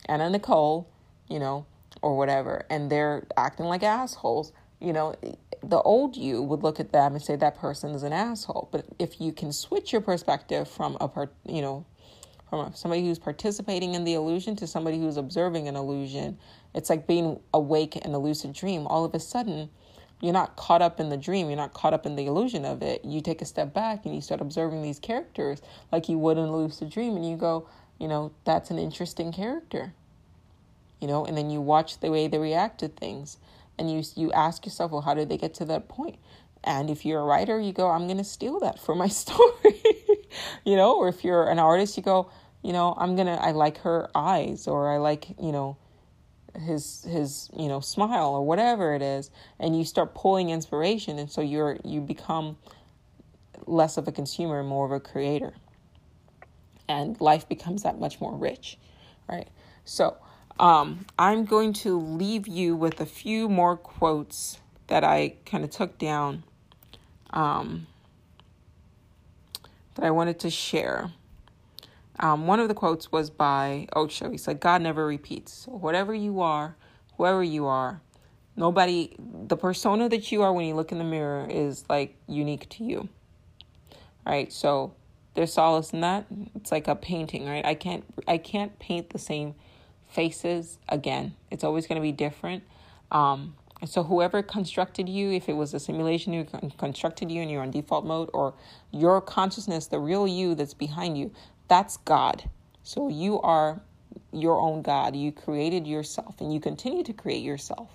Anna 0.06 0.28
Nicole, 0.30 0.88
you 1.28 1.38
know, 1.38 1.66
or 2.00 2.16
whatever, 2.16 2.64
and 2.70 2.90
they're 2.90 3.26
acting 3.36 3.66
like 3.66 3.82
assholes, 3.82 4.52
you 4.80 4.92
know, 4.92 5.14
the 5.62 5.80
old 5.82 6.16
you 6.16 6.42
would 6.42 6.62
look 6.62 6.80
at 6.80 6.92
them 6.92 7.14
and 7.14 7.22
say 7.22 7.36
that 7.36 7.56
person 7.56 7.90
is 7.90 8.02
an 8.02 8.12
asshole. 8.12 8.68
But 8.72 8.86
if 8.98 9.20
you 9.20 9.32
can 9.32 9.52
switch 9.52 9.92
your 9.92 10.00
perspective 10.00 10.68
from 10.68 10.96
a 11.00 11.08
part, 11.08 11.32
you 11.46 11.62
know, 11.62 11.86
from 12.52 12.74
somebody 12.74 13.00
who's 13.00 13.18
participating 13.18 13.94
in 13.94 14.04
the 14.04 14.12
illusion 14.12 14.54
to 14.54 14.66
somebody 14.66 14.98
who's 14.98 15.16
observing 15.16 15.68
an 15.68 15.74
illusion, 15.74 16.36
it's 16.74 16.90
like 16.90 17.06
being 17.06 17.40
awake 17.54 17.96
in 17.96 18.12
a 18.12 18.18
lucid 18.18 18.52
dream. 18.52 18.86
All 18.88 19.06
of 19.06 19.14
a 19.14 19.20
sudden, 19.20 19.70
you're 20.20 20.34
not 20.34 20.54
caught 20.54 20.82
up 20.82 21.00
in 21.00 21.08
the 21.08 21.16
dream, 21.16 21.46
you're 21.48 21.56
not 21.56 21.72
caught 21.72 21.94
up 21.94 22.04
in 22.04 22.14
the 22.14 22.26
illusion 22.26 22.66
of 22.66 22.82
it. 22.82 23.06
You 23.06 23.22
take 23.22 23.40
a 23.40 23.46
step 23.46 23.72
back 23.72 24.04
and 24.04 24.14
you 24.14 24.20
start 24.20 24.42
observing 24.42 24.82
these 24.82 24.98
characters 24.98 25.62
like 25.90 26.10
you 26.10 26.18
would 26.18 26.36
in 26.36 26.44
a 26.44 26.54
lucid 26.54 26.90
dream, 26.90 27.16
and 27.16 27.26
you 27.26 27.38
go, 27.38 27.66
you 27.98 28.06
know, 28.06 28.32
that's 28.44 28.70
an 28.70 28.78
interesting 28.78 29.32
character. 29.32 29.94
You 31.00 31.08
know, 31.08 31.24
and 31.24 31.38
then 31.38 31.48
you 31.48 31.62
watch 31.62 32.00
the 32.00 32.10
way 32.10 32.28
they 32.28 32.36
react 32.36 32.80
to 32.80 32.88
things, 32.88 33.38
and 33.78 33.90
you 33.90 34.02
you 34.14 34.30
ask 34.32 34.66
yourself, 34.66 34.92
well, 34.92 35.00
how 35.00 35.14
did 35.14 35.30
they 35.30 35.38
get 35.38 35.54
to 35.54 35.64
that 35.64 35.88
point? 35.88 36.18
And 36.64 36.90
if 36.90 37.06
you're 37.06 37.20
a 37.20 37.24
writer, 37.24 37.58
you 37.58 37.72
go, 37.72 37.88
I'm 37.88 38.06
going 38.06 38.18
to 38.18 38.24
steal 38.24 38.60
that 38.60 38.78
for 38.78 38.94
my 38.94 39.08
story. 39.22 39.82
you 40.66 40.76
know, 40.76 40.96
or 40.96 41.08
if 41.08 41.24
you're 41.24 41.48
an 41.48 41.58
artist, 41.58 41.96
you 41.96 42.02
go, 42.02 42.30
you 42.62 42.72
know, 42.72 42.94
I'm 42.96 43.16
to 43.16 43.32
I 43.32 43.52
like 43.52 43.78
her 43.78 44.08
eyes 44.14 44.66
or 44.66 44.90
I 44.90 44.98
like, 44.98 45.28
you 45.40 45.52
know, 45.52 45.76
his 46.58 47.02
his 47.04 47.48
you 47.56 47.66
know 47.66 47.80
smile 47.80 48.28
or 48.28 48.44
whatever 48.44 48.94
it 48.94 49.02
is. 49.02 49.30
And 49.58 49.76
you 49.76 49.84
start 49.84 50.14
pulling 50.14 50.50
inspiration 50.50 51.18
and 51.18 51.30
so 51.30 51.40
you're 51.40 51.78
you 51.84 52.00
become 52.00 52.56
less 53.66 53.96
of 53.96 54.08
a 54.08 54.12
consumer 54.12 54.62
more 54.62 54.84
of 54.86 54.92
a 54.92 55.00
creator. 55.00 55.54
And 56.88 57.20
life 57.20 57.48
becomes 57.48 57.84
that 57.84 57.98
much 57.98 58.20
more 58.20 58.36
rich 58.36 58.78
right? 59.28 59.48
So 59.84 60.16
um, 60.58 61.06
i'm 61.18 61.44
going 61.44 61.72
to 61.72 61.98
leave 61.98 62.46
you 62.46 62.76
with 62.76 63.00
a 63.00 63.06
few 63.06 63.48
more 63.48 63.76
quotes 63.76 64.60
that 64.86 65.04
i 65.04 65.34
kind 65.46 65.64
of 65.64 65.70
took 65.70 65.98
down 65.98 66.44
um, 67.30 67.86
that 69.94 70.04
i 70.04 70.10
wanted 70.10 70.38
to 70.38 70.50
share 70.50 71.10
um, 72.20 72.46
one 72.46 72.60
of 72.60 72.68
the 72.68 72.74
quotes 72.74 73.10
was 73.10 73.30
by 73.30 73.88
Osho. 73.96 74.30
He 74.30 74.38
said, 74.38 74.60
God 74.60 74.82
never 74.82 75.06
repeats. 75.06 75.52
So 75.52 75.72
whatever 75.72 76.14
you 76.14 76.40
are, 76.40 76.76
whoever 77.16 77.42
you 77.42 77.66
are, 77.66 78.00
nobody, 78.56 79.14
the 79.18 79.56
persona 79.56 80.08
that 80.08 80.30
you 80.30 80.42
are 80.42 80.52
when 80.52 80.66
you 80.66 80.74
look 80.74 80.92
in 80.92 80.98
the 80.98 81.04
mirror 81.04 81.46
is 81.48 81.84
like 81.88 82.16
unique 82.28 82.68
to 82.70 82.84
you. 82.84 83.08
Right? 84.26 84.52
So 84.52 84.94
there's 85.34 85.52
solace 85.52 85.92
in 85.92 86.02
that. 86.02 86.26
It's 86.54 86.70
like 86.70 86.86
a 86.88 86.94
painting, 86.94 87.46
right? 87.46 87.64
I 87.64 87.74
can't, 87.74 88.04
I 88.28 88.38
can't 88.38 88.78
paint 88.78 89.10
the 89.10 89.18
same 89.18 89.54
faces 90.08 90.78
again. 90.88 91.34
It's 91.50 91.64
always 91.64 91.86
going 91.86 91.96
to 91.96 92.02
be 92.02 92.12
different. 92.12 92.62
Um, 93.10 93.56
so 93.84 94.04
whoever 94.04 94.42
constructed 94.42 95.08
you, 95.08 95.32
if 95.32 95.48
it 95.48 95.54
was 95.54 95.74
a 95.74 95.80
simulation 95.80 96.32
who 96.32 96.44
constructed 96.78 97.32
you 97.32 97.42
and 97.42 97.50
you're 97.50 97.62
on 97.62 97.70
default 97.70 98.04
mode, 98.04 98.30
or 98.32 98.54
your 98.92 99.20
consciousness, 99.20 99.86
the 99.86 99.98
real 99.98 100.28
you 100.28 100.54
that's 100.54 100.74
behind 100.74 101.18
you, 101.18 101.32
that's 101.72 101.96
God. 101.96 102.50
So 102.82 103.08
you 103.08 103.40
are 103.40 103.80
your 104.30 104.60
own 104.60 104.82
God. 104.82 105.16
You 105.16 105.32
created 105.32 105.86
yourself 105.86 106.38
and 106.42 106.52
you 106.52 106.60
continue 106.60 107.02
to 107.02 107.14
create 107.14 107.42
yourself, 107.42 107.88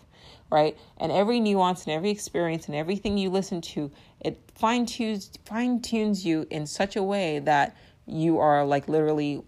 right? 0.52 0.76
And 0.98 1.12
every 1.12 1.40
nuance 1.40 1.86
and 1.86 1.94
every 1.94 2.10
experience 2.10 2.66
and 2.66 2.76
everything 2.76 3.20
you 3.20 3.30
listen 3.30 3.62
to, 3.62 3.92
it 4.20 4.40
fine 4.56 4.88
tunes 4.88 5.30
fine 5.46 5.80
tunes 5.80 6.26
you 6.26 6.48
in 6.50 6.66
such 6.66 6.96
a 6.96 7.04
way 7.04 7.38
that 7.38 7.78
you 8.08 8.40
are 8.40 8.66
like 8.66 8.88
literally 8.88 9.44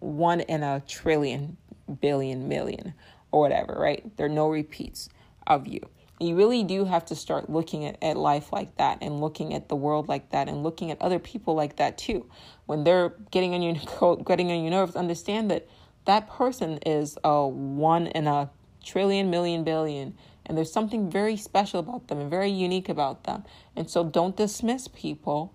one 0.00 0.40
in 0.40 0.64
a 0.64 0.82
trillion, 0.88 1.56
billion, 2.00 2.48
million, 2.48 2.92
or 3.30 3.38
whatever, 3.38 3.76
right? 3.78 4.16
There 4.16 4.26
are 4.26 4.28
no 4.28 4.48
repeats 4.48 5.08
of 5.46 5.68
you. 5.68 5.78
You 6.20 6.36
really 6.36 6.62
do 6.62 6.84
have 6.84 7.04
to 7.06 7.16
start 7.16 7.50
looking 7.50 7.84
at, 7.84 7.98
at 8.00 8.16
life 8.16 8.52
like 8.52 8.76
that 8.76 8.98
and 9.02 9.20
looking 9.20 9.52
at 9.52 9.68
the 9.68 9.74
world 9.74 10.08
like 10.08 10.30
that 10.30 10.48
and 10.48 10.62
looking 10.62 10.90
at 10.90 11.02
other 11.02 11.18
people 11.18 11.54
like 11.54 11.76
that 11.76 11.98
too. 11.98 12.26
When 12.66 12.84
they're 12.84 13.14
getting 13.30 13.54
on 13.54 13.62
your 13.62 14.16
getting 14.24 14.52
on 14.52 14.62
your 14.62 14.70
nerves, 14.70 14.94
understand 14.94 15.50
that 15.50 15.66
that 16.04 16.30
person 16.30 16.78
is 16.86 17.18
a 17.24 17.46
one 17.46 18.06
in 18.08 18.26
a 18.26 18.50
trillion, 18.84 19.30
million, 19.30 19.64
billion, 19.64 20.16
and 20.46 20.56
there's 20.56 20.72
something 20.72 21.10
very 21.10 21.36
special 21.36 21.80
about 21.80 22.08
them 22.08 22.20
and 22.20 22.30
very 22.30 22.50
unique 22.50 22.88
about 22.88 23.24
them. 23.24 23.44
And 23.74 23.90
so 23.90 24.04
don't 24.04 24.36
dismiss 24.36 24.88
people. 24.88 25.52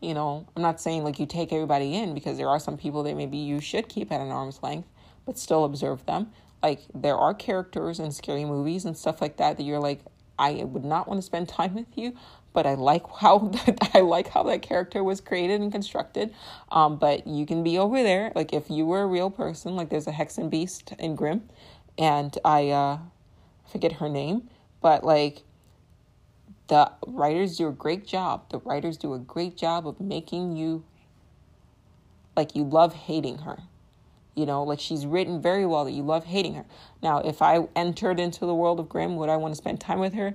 You 0.00 0.12
know, 0.12 0.46
I'm 0.54 0.62
not 0.62 0.80
saying 0.80 1.04
like 1.04 1.18
you 1.18 1.24
take 1.24 1.52
everybody 1.52 1.94
in 1.94 2.12
because 2.12 2.36
there 2.36 2.48
are 2.48 2.58
some 2.58 2.76
people 2.76 3.04
that 3.04 3.16
maybe 3.16 3.38
you 3.38 3.60
should 3.60 3.88
keep 3.88 4.12
at 4.12 4.20
an 4.20 4.30
arm's 4.30 4.62
length, 4.62 4.88
but 5.24 5.38
still 5.38 5.64
observe 5.64 6.04
them 6.04 6.30
like 6.64 6.80
there 6.94 7.16
are 7.16 7.34
characters 7.34 8.00
in 8.00 8.10
scary 8.10 8.46
movies 8.46 8.86
and 8.86 8.96
stuff 8.96 9.20
like 9.20 9.36
that 9.36 9.58
that 9.58 9.64
you're 9.64 9.78
like 9.78 10.00
I 10.38 10.64
would 10.64 10.84
not 10.84 11.06
want 11.06 11.18
to 11.18 11.22
spend 11.22 11.48
time 11.60 11.74
with 11.74 11.86
you, 11.94 12.16
but 12.54 12.66
I 12.66 12.74
like 12.74 13.04
how 13.20 13.52
I 13.94 14.00
like 14.00 14.28
how 14.28 14.42
that 14.44 14.62
character 14.62 15.04
was 15.04 15.20
created 15.20 15.60
and 15.60 15.70
constructed. 15.70 16.34
Um, 16.72 16.96
but 16.96 17.26
you 17.26 17.44
can 17.44 17.62
be 17.62 17.78
over 17.78 18.02
there, 18.02 18.32
like 18.34 18.52
if 18.54 18.70
you 18.70 18.86
were 18.86 19.02
a 19.02 19.06
real 19.06 19.30
person, 19.30 19.76
like 19.76 19.90
there's 19.90 20.06
a 20.06 20.12
Hexenbiest 20.12 20.98
in 20.98 21.14
Grimm, 21.16 21.42
and 21.98 22.36
I 22.44 22.70
uh, 22.70 22.98
forget 23.70 23.92
her 23.92 24.08
name, 24.08 24.48
but 24.80 25.04
like 25.04 25.42
the 26.68 26.90
writers 27.06 27.58
do 27.58 27.68
a 27.68 27.72
great 27.72 28.06
job. 28.06 28.48
The 28.48 28.58
writers 28.58 28.96
do 28.96 29.12
a 29.12 29.18
great 29.18 29.58
job 29.58 29.86
of 29.86 30.00
making 30.00 30.56
you 30.56 30.82
like 32.34 32.56
you 32.56 32.64
love 32.64 32.94
hating 32.94 33.38
her. 33.38 33.58
You 34.34 34.46
know, 34.46 34.64
like 34.64 34.80
she's 34.80 35.06
written 35.06 35.40
very 35.40 35.66
well 35.66 35.84
that 35.84 35.92
you 35.92 36.02
love 36.02 36.24
hating 36.24 36.54
her. 36.54 36.64
Now, 37.02 37.18
if 37.20 37.42
I 37.42 37.68
entered 37.76 38.18
into 38.20 38.46
the 38.46 38.54
world 38.54 38.80
of 38.80 38.88
Grimm, 38.88 39.16
would 39.16 39.28
I 39.28 39.36
want 39.36 39.52
to 39.52 39.56
spend 39.56 39.80
time 39.80 40.00
with 40.00 40.14
her? 40.14 40.34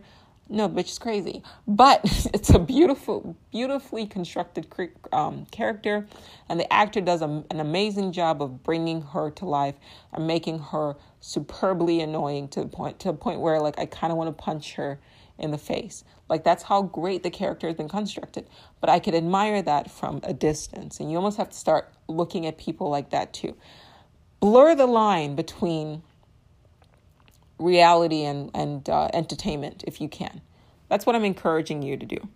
No, 0.52 0.68
the 0.68 0.82
bitch 0.82 0.90
is 0.90 1.00
crazy. 1.00 1.44
But 1.68 2.02
it's 2.34 2.50
a 2.50 2.60
beautiful, 2.60 3.38
beautifully 3.52 4.08
constructed 4.08 4.68
um, 5.14 5.46
character, 5.52 6.08
and 6.50 6.60
the 6.60 6.72
actor 6.74 7.02
does 7.02 7.22
a, 7.22 7.44
an 7.52 7.60
amazing 7.60 8.12
job 8.12 8.42
of 8.42 8.64
bringing 8.64 9.02
her 9.02 9.30
to 9.32 9.46
life 9.46 9.76
and 10.12 10.26
making 10.26 10.60
her 10.60 10.96
superbly 11.20 12.02
annoying 12.02 12.48
to 12.50 12.62
the 12.62 12.68
point 12.68 13.00
to 13.00 13.10
a 13.10 13.14
point 13.14 13.42
where 13.42 13.60
like 13.60 13.78
I 13.80 13.86
kind 13.86 14.12
of 14.12 14.18
want 14.18 14.36
to 14.36 14.44
punch 14.44 14.74
her 14.74 15.00
in 15.38 15.52
the 15.52 15.58
face. 15.58 16.04
Like 16.28 16.44
that's 16.44 16.64
how 16.64 16.82
great 16.82 17.24
the 17.24 17.30
character 17.30 17.68
has 17.68 17.76
been 17.76 17.90
constructed. 17.90 18.48
But 18.82 18.90
I 18.90 19.00
could 19.00 19.16
admire 19.16 19.62
that 19.62 19.92
from 19.92 20.20
a 20.24 20.34
distance, 20.34 21.00
and 21.00 21.12
you 21.12 21.18
almost 21.18 21.38
have 21.38 21.50
to 21.52 21.58
start 21.58 21.94
looking 22.08 22.48
at 22.48 22.58
people 22.58 22.90
like 22.90 23.12
that 23.12 23.34
too 23.34 23.56
blur 24.40 24.76
the 24.76 24.88
line 24.88 25.36
between 25.36 26.02
reality 27.58 28.24
and, 28.24 28.52
and 28.54 28.90
uh, 28.90 29.10
entertainment 29.14 29.84
if 29.86 30.00
you 30.00 30.08
can. 30.08 30.42
That's 30.88 31.06
what 31.06 31.16
I'm 31.16 31.26
encouraging 31.26 31.82
you 31.84 31.98
to 31.98 32.06
do. 32.06 32.30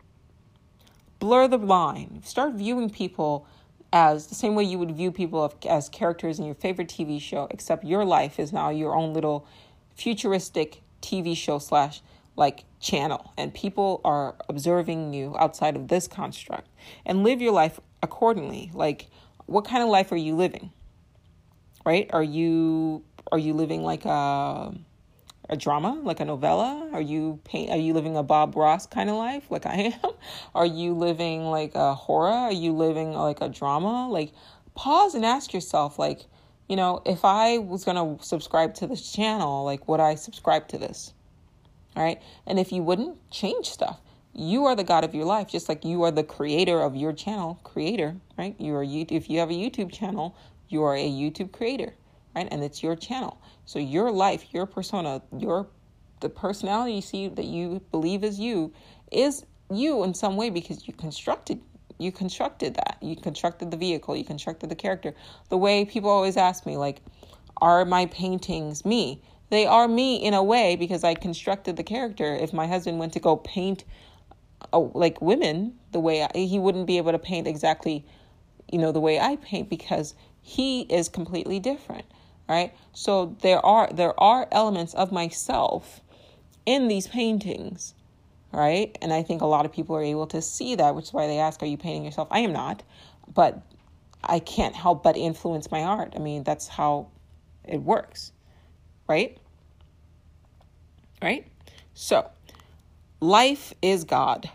Blur 1.20 1.48
the 1.48 1.58
line. 1.58 2.22
Start 2.24 2.54
viewing 2.54 2.90
people 2.90 3.48
as 3.94 4.28
the 4.28 4.36
same 4.36 4.56
way 4.56 4.64
you 4.64 4.80
would 4.80 4.92
view 4.92 5.12
people 5.12 5.54
as 5.70 5.88
characters 5.88 6.40
in 6.40 6.46
your 6.46 6.56
favorite 6.56 6.88
TV 6.88 7.22
show, 7.22 7.48
except 7.52 7.86
your 7.86 8.04
life 8.04 8.40
is 8.40 8.52
now 8.52 8.70
your 8.70 8.96
own 8.96 9.14
little 9.14 9.48
futuristic 9.96 10.82
TV 11.02 11.38
show 11.38 11.60
slash 11.60 12.02
like 12.36 12.64
channel, 12.80 13.32
and 13.38 13.54
people 13.54 14.02
are 14.04 14.36
observing 14.50 15.14
you 15.14 15.36
outside 15.38 15.76
of 15.76 15.88
this 15.88 16.08
construct, 16.08 16.68
and 17.06 17.24
live 17.24 17.42
your 17.42 17.52
life 17.52 17.80
accordingly. 18.02 18.72
Like, 18.74 19.08
what 19.46 19.66
kind 19.66 19.84
of 19.84 19.90
life 19.90 20.12
are 20.12 20.18
you 20.18 20.36
living? 20.36 20.72
Right? 21.86 22.10
Are 22.14 22.24
you 22.24 23.04
are 23.32 23.40
you 23.40 23.54
living 23.54 23.84
like 23.84 24.06
a 24.06 24.74
a 25.50 25.58
drama, 25.58 26.00
like 26.04 26.20
a 26.20 26.26
novella? 26.26 26.90
Are 26.94 27.02
you 27.02 27.40
paint? 27.44 27.70
Are 27.70 27.78
you 27.78 27.94
living 27.94 28.16
a 28.16 28.24
Bob 28.24 28.56
Ross 28.56 28.88
kind 28.88 29.10
of 29.10 29.16
life, 29.16 29.50
like 29.50 29.66
I 29.66 29.94
am? 30.04 30.12
Are 30.56 30.66
you 30.66 30.94
living 30.94 31.44
like 31.46 31.76
a 31.76 31.94
horror? 31.94 32.32
Are 32.32 32.52
you 32.52 32.74
living 32.74 33.14
like 33.14 33.42
a 33.42 33.50
drama? 33.50 34.10
Like, 34.10 34.32
pause 34.76 35.16
and 35.16 35.26
ask 35.26 35.54
yourself, 35.54 36.00
like, 36.00 36.26
you 36.70 36.76
know, 36.76 37.02
if 37.06 37.26
I 37.26 37.58
was 37.58 37.84
gonna 37.84 38.18
subscribe 38.22 38.74
to 38.76 38.88
this 38.88 39.12
channel, 39.12 39.66
like, 39.66 39.88
would 39.88 40.00
I 40.00 40.16
subscribe 40.16 40.68
to 40.70 40.78
this? 40.78 41.14
All 41.96 42.04
right, 42.04 42.22
and 42.48 42.58
if 42.58 42.72
you 42.72 42.82
wouldn't, 42.82 43.18
change 43.30 43.70
stuff. 43.70 44.00
You 44.36 44.66
are 44.66 44.76
the 44.76 44.84
God 44.84 45.04
of 45.04 45.14
your 45.14 45.26
life, 45.26 45.48
just 45.48 45.70
like 45.70 45.86
you 45.86 46.02
are 46.04 46.10
the 46.10 46.24
creator 46.24 46.82
of 46.82 46.96
your 46.96 47.14
channel, 47.14 47.60
creator, 47.64 48.16
right? 48.36 48.56
You 48.60 48.74
are 48.76 48.84
you. 48.84 49.06
If 49.10 49.30
you 49.30 49.40
have 49.40 49.52
a 49.52 49.54
YouTube 49.54 49.92
channel, 49.92 50.36
you 50.74 50.84
are 50.84 50.95
a 50.95 51.10
YouTube 51.10 51.52
creator, 51.52 51.94
right? 52.36 52.48
And 52.52 52.64
it's 52.64 52.84
your 52.84 52.95
channel. 52.95 53.40
So 53.66 53.80
your 53.80 54.12
life, 54.12 54.54
your 54.54 54.66
persona, 54.66 55.22
your 55.38 55.68
the 56.20 56.30
personality 56.30 56.94
you 56.94 57.02
see 57.02 57.28
that 57.28 57.45
you 57.45 57.82
believe 57.91 58.24
is 58.24 58.40
you 58.40 58.74
is 59.12 59.45
you 59.70 60.04
in 60.04 60.14
some 60.14 60.38
way 60.38 60.50
because 60.50 60.88
you 60.88 60.94
constructed 60.94 61.62
you 62.00 62.12
constructed 62.12 62.76
that. 62.76 62.98
You 63.02 63.16
constructed 63.16 63.72
the 63.72 63.78
vehicle, 63.78 64.16
you 64.16 64.26
constructed 64.26 64.70
the 64.70 64.76
character. 64.76 65.14
The 65.50 65.58
way 65.58 65.86
people 65.86 66.10
always 66.10 66.38
ask 66.38 66.66
me 66.66 66.78
like 66.78 67.02
are 67.62 67.86
my 67.86 68.08
paintings 68.08 68.84
me? 68.84 69.22
They 69.50 69.66
are 69.66 69.88
me 69.88 70.16
in 70.16 70.34
a 70.34 70.44
way 70.44 70.76
because 70.76 71.04
I 71.04 71.14
constructed 71.14 71.78
the 71.78 71.84
character. 71.84 72.36
If 72.36 72.52
my 72.52 72.68
husband 72.68 72.98
went 73.00 73.14
to 73.14 73.20
go 73.20 73.38
paint 73.38 73.84
oh, 74.72 74.91
like 74.94 75.22
women 75.22 75.76
the 75.91 76.00
way 76.00 76.24
I, 76.24 76.38
he 76.38 76.58
wouldn't 76.58 76.88
be 76.88 76.98
able 76.98 77.12
to 77.12 77.20
paint 77.20 77.48
exactly 77.48 78.06
you 78.72 78.80
know 78.80 78.91
the 78.91 79.00
way 79.00 79.20
I 79.20 79.36
paint 79.38 79.70
because 79.70 80.16
he 80.44 80.82
is 80.82 81.10
completely 81.10 81.60
different 81.60 82.06
right? 82.48 82.74
So 82.91 83.36
there 83.41 83.65
are 83.65 83.90
there 83.91 84.20
are 84.20 84.48
elements 84.52 84.94
of 84.94 85.11
myself 85.11 86.02
in 86.65 86.88
these 86.88 87.07
paintings 87.07 87.95
right? 88.52 88.95
And 89.02 89.11
i 89.11 89.24
think 89.24 89.41
a 89.41 89.48
lot 89.48 89.65
of 89.65 89.72
people 89.72 89.95
are 89.95 90.03
able 90.03 90.28
to 90.28 90.41
see 90.41 90.76
that 90.76 90.94
which 90.94 91.06
is 91.06 91.14
why 91.14 91.26
they 91.26 91.40
ask 91.40 91.64
are 91.64 91.65
you 91.65 91.78
painting 91.78 92.06
yourself? 92.06 92.28
I 92.30 92.40
am 92.40 92.53
not 92.53 92.84
but 93.34 93.61
i 94.24 94.40
can't 94.40 94.76
help 94.76 95.03
but 95.03 95.18
influence 95.18 95.72
my 95.72 95.84
art. 95.84 96.14
I 96.15 96.20
mean 96.20 96.44
that's 96.44 96.68
how 96.68 97.07
it 97.64 97.82
works 97.82 98.32
right? 99.07 99.38
Right? 101.22 101.48
So 101.94 102.30
life 103.20 103.74
is 103.82 104.03
god. 104.03 104.49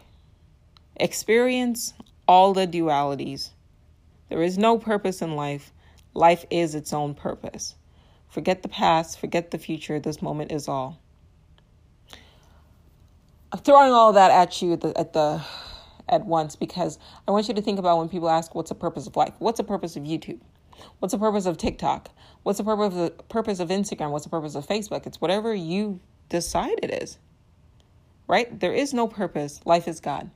Experience 0.96 1.94
all 2.26 2.52
the 2.52 2.66
dualities. 2.66 3.50
There 4.28 4.42
is 4.42 4.58
no 4.58 4.78
purpose 4.78 5.22
in 5.22 5.36
life 5.36 5.72
Life 6.18 6.44
is 6.50 6.74
its 6.74 6.92
own 6.92 7.14
purpose. 7.14 7.76
Forget 8.28 8.62
the 8.62 8.68
past, 8.68 9.20
forget 9.20 9.52
the 9.52 9.58
future. 9.58 10.00
This 10.00 10.20
moment 10.20 10.50
is 10.50 10.66
all. 10.66 10.98
I'm 13.52 13.60
throwing 13.60 13.92
all 13.92 14.12
that 14.14 14.32
at 14.32 14.60
you 14.60 14.72
at 14.72 14.80
the, 14.80 14.98
at 14.98 15.12
the 15.12 15.40
at 16.08 16.26
once 16.26 16.56
because 16.56 16.98
I 17.28 17.30
want 17.30 17.46
you 17.46 17.54
to 17.54 17.62
think 17.62 17.78
about 17.78 17.98
when 17.98 18.08
people 18.08 18.28
ask 18.28 18.52
what's 18.52 18.70
the 18.70 18.74
purpose 18.74 19.06
of 19.06 19.14
life? 19.14 19.34
What's 19.38 19.58
the 19.58 19.64
purpose 19.64 19.94
of 19.94 20.02
YouTube? 20.02 20.40
What's 20.98 21.12
the 21.12 21.18
purpose 21.18 21.46
of 21.46 21.56
TikTok? 21.56 22.10
What's 22.42 22.58
the 22.58 22.64
purpose 22.64 22.86
of 22.86 22.94
the 22.94 23.10
purpose 23.28 23.60
of 23.60 23.68
Instagram? 23.68 24.10
What's 24.10 24.24
the 24.24 24.30
purpose 24.30 24.56
of 24.56 24.66
Facebook? 24.66 25.06
It's 25.06 25.20
whatever 25.20 25.54
you 25.54 26.00
decide 26.28 26.80
it 26.82 27.00
is. 27.00 27.18
Right? 28.26 28.58
There 28.58 28.74
is 28.74 28.92
no 28.92 29.06
purpose. 29.06 29.60
Life 29.64 29.86
is 29.86 30.00
God. 30.00 30.32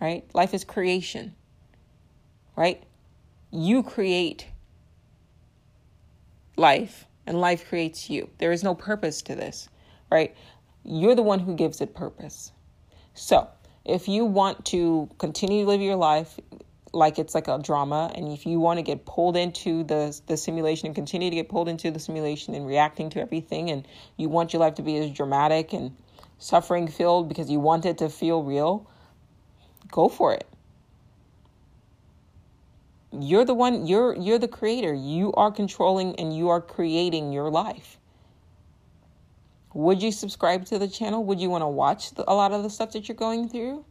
Right? 0.00 0.24
Life 0.32 0.54
is 0.54 0.64
creation. 0.64 1.34
Right? 2.56 2.82
You 3.50 3.82
create 3.82 4.46
life 6.56 7.06
and 7.26 7.40
life 7.40 7.68
creates 7.68 8.10
you. 8.10 8.28
There 8.38 8.52
is 8.52 8.62
no 8.62 8.74
purpose 8.74 9.22
to 9.22 9.34
this, 9.34 9.68
right? 10.10 10.34
You're 10.84 11.14
the 11.14 11.22
one 11.22 11.40
who 11.40 11.54
gives 11.54 11.80
it 11.80 11.94
purpose. 11.94 12.52
So, 13.14 13.48
if 13.84 14.08
you 14.08 14.24
want 14.24 14.64
to 14.66 15.08
continue 15.18 15.64
to 15.64 15.68
live 15.68 15.80
your 15.80 15.96
life 15.96 16.38
like 16.92 17.18
it's 17.18 17.34
like 17.34 17.48
a 17.48 17.58
drama 17.58 18.10
and 18.14 18.28
if 18.28 18.46
you 18.46 18.60
want 18.60 18.78
to 18.78 18.82
get 18.82 19.04
pulled 19.04 19.36
into 19.36 19.82
the 19.84 20.18
the 20.26 20.36
simulation 20.36 20.86
and 20.86 20.94
continue 20.94 21.28
to 21.28 21.36
get 21.36 21.48
pulled 21.48 21.68
into 21.68 21.90
the 21.90 21.98
simulation 21.98 22.54
and 22.54 22.66
reacting 22.66 23.10
to 23.10 23.20
everything 23.20 23.70
and 23.70 23.86
you 24.16 24.28
want 24.28 24.52
your 24.52 24.60
life 24.60 24.76
to 24.76 24.82
be 24.82 24.96
as 24.98 25.10
dramatic 25.10 25.72
and 25.72 25.94
suffering 26.38 26.86
filled 26.86 27.28
because 27.28 27.50
you 27.50 27.58
want 27.58 27.84
it 27.84 27.98
to 27.98 28.08
feel 28.08 28.42
real, 28.42 28.88
go 29.90 30.08
for 30.08 30.32
it 30.32 30.46
you're 33.20 33.44
the 33.44 33.54
one 33.54 33.86
you're 33.86 34.14
you're 34.16 34.38
the 34.38 34.48
creator. 34.48 34.92
You 34.92 35.32
are 35.34 35.50
controlling 35.50 36.16
and 36.16 36.36
you 36.36 36.48
are 36.48 36.60
creating 36.60 37.32
your 37.32 37.50
life. 37.50 37.98
Would 39.72 40.02
you 40.02 40.12
subscribe 40.12 40.64
to 40.66 40.78
the 40.78 40.88
channel? 40.88 41.24
Would 41.24 41.40
you 41.40 41.50
want 41.50 41.62
to 41.62 41.68
watch 41.68 42.12
the, 42.12 42.30
a 42.30 42.34
lot 42.34 42.52
of 42.52 42.62
the 42.62 42.70
stuff 42.70 42.92
that 42.92 43.08
you're 43.08 43.16
going 43.16 43.48
through? 43.48 43.84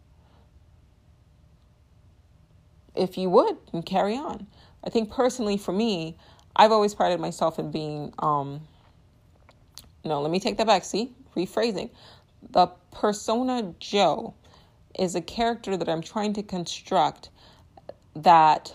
If 2.96 3.18
you 3.18 3.30
would 3.30 3.58
and 3.74 3.86
carry 3.86 4.16
on. 4.16 4.48
I 4.84 4.90
think 4.90 5.12
personally 5.12 5.58
for 5.58 5.72
me 5.72 6.18
i've 6.56 6.72
always 6.72 6.94
prided 6.94 7.20
myself 7.20 7.58
in 7.58 7.72
being 7.72 8.14
um 8.20 8.62
no 10.04 10.22
let 10.22 10.30
me 10.30 10.40
take 10.40 10.58
that 10.58 10.68
back 10.68 10.84
see? 10.84 11.12
Rephrasing. 11.36 11.90
The 12.52 12.68
persona 12.92 13.74
joe 13.80 14.36
is 15.00 15.16
a 15.16 15.22
character 15.22 15.76
that 15.78 15.90
i'm 15.90 16.02
trying 16.02 16.34
to 16.34 16.44
construct 16.44 17.30
that 18.16 18.74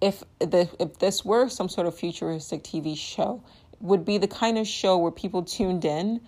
if 0.00 0.22
the 0.38 0.68
if 0.78 0.98
this 0.98 1.24
were 1.24 1.48
some 1.48 1.68
sort 1.68 1.86
of 1.86 1.96
futuristic 1.96 2.62
TV 2.62 2.96
show, 2.96 3.42
would 3.80 4.04
be 4.04 4.18
the 4.18 4.28
kind 4.28 4.58
of 4.58 4.66
show 4.66 4.98
where 4.98 5.12
people 5.12 5.42
tuned 5.42 5.84
in 5.84 6.20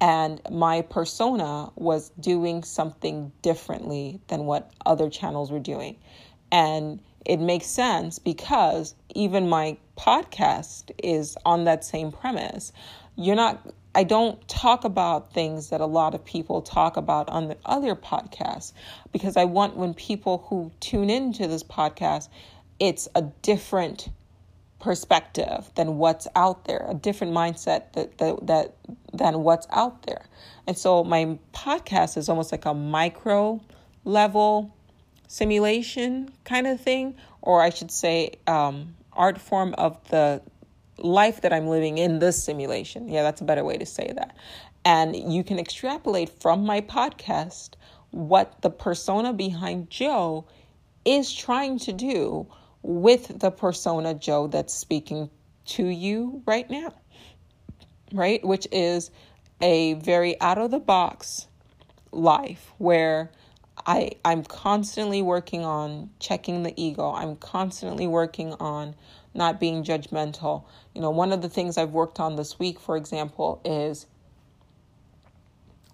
and 0.00 0.40
my 0.50 0.82
persona 0.82 1.70
was 1.74 2.10
doing 2.20 2.62
something 2.62 3.32
differently 3.42 4.20
than 4.28 4.44
what 4.44 4.70
other 4.86 5.10
channels 5.10 5.50
were 5.50 5.58
doing. 5.58 5.96
And 6.52 7.00
it 7.24 7.38
makes 7.38 7.66
sense 7.66 8.18
because 8.18 8.94
even 9.14 9.48
my 9.48 9.76
podcast 9.96 10.90
is 11.02 11.36
on 11.44 11.64
that 11.64 11.84
same 11.84 12.12
premise. 12.12 12.72
You're 13.16 13.36
not, 13.36 13.68
I 13.94 14.04
don't 14.04 14.46
talk 14.46 14.84
about 14.84 15.32
things 15.32 15.70
that 15.70 15.80
a 15.80 15.86
lot 15.86 16.14
of 16.14 16.24
people 16.24 16.62
talk 16.62 16.96
about 16.96 17.28
on 17.28 17.48
the 17.48 17.56
other 17.66 17.96
podcasts 17.96 18.72
because 19.12 19.36
I 19.36 19.44
want 19.44 19.76
when 19.76 19.94
people 19.94 20.46
who 20.48 20.70
tune 20.78 21.10
into 21.10 21.48
this 21.48 21.64
podcast, 21.64 22.28
it's 22.78 23.08
a 23.14 23.22
different 23.42 24.08
perspective 24.80 25.70
than 25.74 25.98
what's 25.98 26.28
out 26.36 26.64
there, 26.64 26.86
a 26.88 26.94
different 26.94 27.32
mindset 27.32 27.92
that, 27.94 28.16
that, 28.18 28.46
that 28.46 28.74
than 29.12 29.42
what's 29.42 29.66
out 29.70 30.02
there. 30.02 30.24
And 30.66 30.78
so 30.78 31.02
my 31.02 31.38
podcast 31.52 32.16
is 32.16 32.28
almost 32.28 32.52
like 32.52 32.64
a 32.64 32.74
micro 32.74 33.60
level 34.04 34.74
simulation 35.26 36.30
kind 36.44 36.66
of 36.66 36.80
thing, 36.80 37.16
or 37.42 37.60
I 37.60 37.70
should 37.70 37.90
say, 37.90 38.34
um, 38.46 38.94
art 39.12 39.38
form 39.38 39.74
of 39.76 40.02
the 40.10 40.40
life 40.96 41.40
that 41.42 41.52
I'm 41.52 41.66
living 41.66 41.98
in 41.98 42.18
this 42.18 42.42
simulation. 42.42 43.08
Yeah, 43.08 43.22
that's 43.22 43.40
a 43.40 43.44
better 43.44 43.64
way 43.64 43.78
to 43.78 43.86
say 43.86 44.12
that. 44.14 44.36
And 44.84 45.32
you 45.32 45.42
can 45.42 45.58
extrapolate 45.58 46.28
from 46.40 46.64
my 46.64 46.80
podcast 46.80 47.70
what 48.10 48.62
the 48.62 48.70
persona 48.70 49.32
behind 49.32 49.90
Joe 49.90 50.46
is 51.04 51.32
trying 51.32 51.78
to 51.80 51.92
do 51.92 52.46
with 52.82 53.40
the 53.40 53.50
persona 53.50 54.14
Joe 54.14 54.46
that's 54.46 54.74
speaking 54.74 55.30
to 55.66 55.86
you 55.86 56.42
right 56.46 56.68
now, 56.70 56.94
right? 58.12 58.44
Which 58.44 58.66
is 58.72 59.10
a 59.60 59.94
very 59.94 60.40
out 60.40 60.58
of 60.58 60.70
the 60.70 60.78
box 60.78 61.48
life 62.12 62.72
where 62.78 63.30
I 63.86 64.12
I'm 64.24 64.44
constantly 64.44 65.22
working 65.22 65.64
on 65.64 66.10
checking 66.18 66.62
the 66.62 66.74
ego. 66.80 67.12
I'm 67.12 67.36
constantly 67.36 68.06
working 68.06 68.54
on 68.54 68.94
not 69.34 69.60
being 69.60 69.84
judgmental. 69.84 70.64
You 70.94 71.00
know, 71.00 71.10
one 71.10 71.32
of 71.32 71.42
the 71.42 71.48
things 71.48 71.78
I've 71.78 71.92
worked 71.92 72.18
on 72.20 72.36
this 72.36 72.58
week, 72.58 72.80
for 72.80 72.96
example, 72.96 73.60
is 73.64 74.06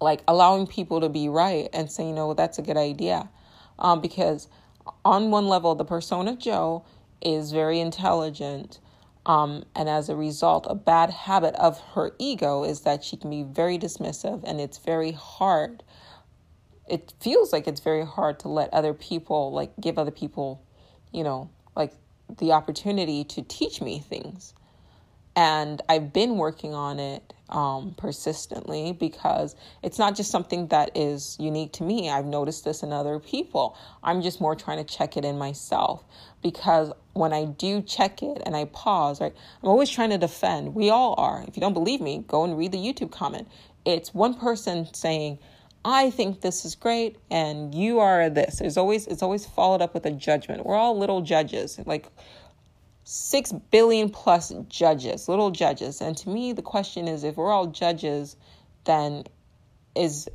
like 0.01 0.23
allowing 0.27 0.67
people 0.67 1.01
to 1.01 1.09
be 1.09 1.29
right 1.29 1.69
and 1.73 1.89
saying, 1.89 2.09
you 2.09 2.15
know, 2.15 2.33
that's 2.33 2.57
a 2.57 2.61
good 2.61 2.77
idea. 2.77 3.29
Um, 3.77 4.01
because 4.01 4.47
on 5.03 5.31
one 5.31 5.47
level, 5.47 5.75
the 5.75 5.85
persona 5.85 6.35
Joe 6.35 6.85
is 7.21 7.51
very 7.51 7.79
intelligent. 7.79 8.79
Um, 9.25 9.63
and 9.75 9.89
as 9.89 10.09
a 10.09 10.15
result, 10.15 10.67
a 10.69 10.75
bad 10.75 11.09
habit 11.09 11.55
of 11.55 11.79
her 11.93 12.11
ego 12.19 12.63
is 12.63 12.81
that 12.81 13.03
she 13.03 13.17
can 13.17 13.29
be 13.29 13.43
very 13.43 13.79
dismissive, 13.79 14.43
and 14.43 14.61
it's 14.61 14.77
very 14.77 15.11
hard 15.11 15.83
it 16.87 17.13
feels 17.19 17.51
like 17.51 17.67
it's 17.67 17.81
very 17.81 18.05
hard 18.05 18.39
to 18.39 18.47
let 18.47 18.73
other 18.73 18.93
people 18.93 19.51
like 19.51 19.71
give 19.79 19.97
other 19.97 20.11
people 20.11 20.63
you 21.11 21.23
know 21.23 21.49
like 21.75 21.91
the 22.37 22.51
opportunity 22.51 23.23
to 23.23 23.41
teach 23.41 23.81
me 23.81 23.99
things 23.99 24.53
and 25.35 25.81
i've 25.89 26.13
been 26.13 26.37
working 26.37 26.73
on 26.73 26.99
it 26.99 27.33
um, 27.49 27.93
persistently 27.97 28.93
because 28.93 29.55
it's 29.83 29.99
not 29.99 30.15
just 30.15 30.31
something 30.31 30.67
that 30.67 30.91
is 30.95 31.37
unique 31.39 31.73
to 31.73 31.83
me. 31.83 32.09
I've 32.09 32.25
noticed 32.25 32.65
this 32.65 32.83
in 32.83 32.91
other 32.91 33.19
people. 33.19 33.77
I'm 34.03 34.21
just 34.21 34.41
more 34.41 34.55
trying 34.55 34.83
to 34.83 34.83
check 34.83 35.17
it 35.17 35.25
in 35.25 35.37
myself 35.37 36.03
because 36.41 36.91
when 37.13 37.33
i 37.33 37.45
do 37.45 37.81
check 37.81 38.21
it 38.21 38.41
and 38.45 38.55
i 38.55 38.65
pause 38.65 39.21
right 39.21 39.33
i'm 39.63 39.69
always 39.69 39.89
trying 39.89 40.09
to 40.09 40.17
defend. 40.17 40.75
We 40.75 40.89
all 40.89 41.15
are. 41.17 41.43
If 41.47 41.55
you 41.55 41.61
don't 41.61 41.73
believe 41.73 42.01
me 42.01 42.23
go 42.27 42.43
and 42.43 42.57
read 42.57 42.71
the 42.71 42.77
youtube 42.77 43.11
comment. 43.11 43.47
It's 43.85 44.13
one 44.13 44.33
person 44.33 44.91
saying 44.93 45.39
I 45.87 46.09
think 46.09 46.41
this 46.41 46.65
is 46.65 46.73
great 46.73 47.17
and 47.29 47.73
you 47.75 47.99
are 47.99 48.27
this. 48.27 48.59
It's 48.59 48.75
always 48.75 49.05
it's 49.05 49.21
always 49.21 49.45
followed 49.45 49.81
up 49.83 49.93
with 49.93 50.05
a 50.07 50.11
judgment. 50.11 50.65
We're 50.65 50.75
all 50.75 50.97
little 50.97 51.21
judges, 51.21 51.79
like 51.85 52.09
6 53.05 53.53
billion 53.71 54.09
plus 54.09 54.51
judges, 54.67 55.29
little 55.29 55.51
judges. 55.51 56.01
And 56.01 56.17
to 56.17 56.29
me 56.29 56.53
the 56.53 56.63
question 56.63 57.07
is 57.07 57.23
if 57.23 57.37
we're 57.37 57.51
all 57.51 57.67
judges, 57.67 58.35
then 58.83 59.23
is 59.95 60.27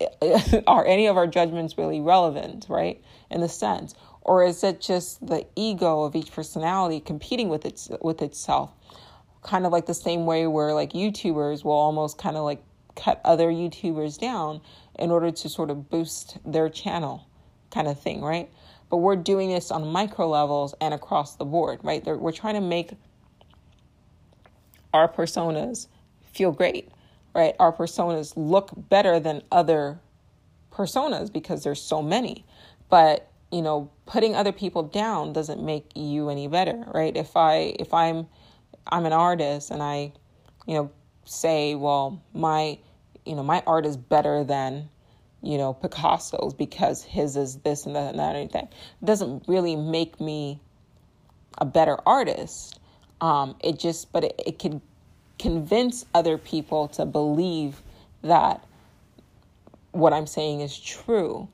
are 0.66 0.86
any 0.86 1.06
of 1.06 1.16
our 1.16 1.26
judgments 1.26 1.76
really 1.76 2.00
relevant, 2.00 2.66
right? 2.68 3.02
In 3.30 3.40
the 3.40 3.48
sense, 3.48 3.94
or 4.20 4.44
is 4.44 4.62
it 4.62 4.80
just 4.80 5.26
the 5.26 5.46
ego 5.56 6.02
of 6.02 6.14
each 6.14 6.32
personality 6.32 7.00
competing 7.00 7.48
with 7.48 7.64
its 7.64 7.90
with 8.00 8.22
itself? 8.22 8.70
Kind 9.42 9.64
of 9.64 9.72
like 9.72 9.86
the 9.86 9.94
same 9.94 10.26
way 10.26 10.46
where 10.46 10.74
like 10.74 10.92
YouTubers 10.92 11.64
will 11.64 11.72
almost 11.72 12.18
kind 12.18 12.36
of 12.36 12.44
like 12.44 12.62
cut 12.94 13.20
other 13.24 13.50
YouTubers 13.50 14.18
down 14.18 14.60
in 14.98 15.10
order 15.10 15.30
to 15.30 15.48
sort 15.48 15.70
of 15.70 15.88
boost 15.88 16.36
their 16.44 16.68
channel, 16.68 17.26
kind 17.70 17.88
of 17.88 17.98
thing, 17.98 18.20
right? 18.20 18.50
But 18.90 18.98
we're 18.98 19.16
doing 19.16 19.50
this 19.50 19.70
on 19.70 19.86
micro 19.86 20.28
levels 20.28 20.74
and 20.80 20.92
across 20.92 21.36
the 21.36 21.44
board, 21.44 21.80
right? 21.82 22.04
We're 22.04 22.32
trying 22.32 22.54
to 22.54 22.60
make 22.60 22.92
our 24.92 25.08
personas 25.08 25.86
feel 26.32 26.52
great, 26.52 26.88
right? 27.34 27.54
Our 27.60 27.72
personas 27.72 28.32
look 28.36 28.70
better 28.74 29.20
than 29.20 29.42
other 29.52 30.00
personas 30.72 31.32
because 31.32 31.62
there's 31.62 31.80
so 31.80 32.02
many. 32.02 32.44
But 32.88 33.30
you 33.52 33.62
know, 33.62 33.90
putting 34.06 34.34
other 34.34 34.52
people 34.52 34.84
down 34.84 35.32
doesn't 35.32 35.62
make 35.62 35.90
you 35.96 36.28
any 36.28 36.46
better, 36.46 36.84
right? 36.92 37.16
If 37.16 37.36
I 37.36 37.74
if 37.78 37.92
I'm 37.94 38.26
I'm 38.86 39.06
an 39.06 39.12
artist 39.12 39.70
and 39.70 39.82
I, 39.82 40.12
you 40.66 40.74
know, 40.74 40.90
say, 41.24 41.74
well, 41.74 42.22
my 42.32 42.78
you 43.26 43.34
know, 43.34 43.42
my 43.42 43.62
art 43.66 43.86
is 43.86 43.96
better 43.96 44.44
than, 44.44 44.88
you 45.42 45.58
know, 45.58 45.72
Picasso's 45.72 46.54
because 46.54 47.02
his 47.02 47.36
is 47.36 47.56
this 47.56 47.86
and 47.86 47.96
that 47.96 48.10
and 48.10 48.18
that 48.18 48.28
and 48.30 48.36
anything. 48.36 48.68
It 49.02 49.04
doesn't 49.04 49.44
really 49.46 49.76
make 49.76 50.20
me 50.20 50.60
a 51.58 51.64
better 51.64 51.98
artist. 52.06 52.78
Um, 53.20 53.56
it 53.62 53.78
just, 53.78 54.12
but 54.12 54.24
it, 54.24 54.40
it 54.46 54.58
can 54.58 54.80
convince 55.38 56.04
other 56.14 56.38
people 56.38 56.88
to 56.88 57.06
believe 57.06 57.80
that 58.22 58.64
what 59.92 60.12
I'm 60.12 60.26
saying 60.26 60.60
is 60.60 60.78
true. 60.78 61.48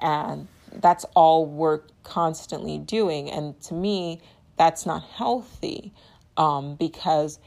And 0.00 0.48
that's 0.72 1.04
all 1.14 1.46
we're 1.46 1.80
constantly 2.02 2.78
doing. 2.78 3.30
And 3.30 3.60
to 3.62 3.74
me, 3.74 4.20
that's 4.56 4.86
not 4.86 5.02
healthy 5.02 5.92
um, 6.36 6.76
because 6.76 7.38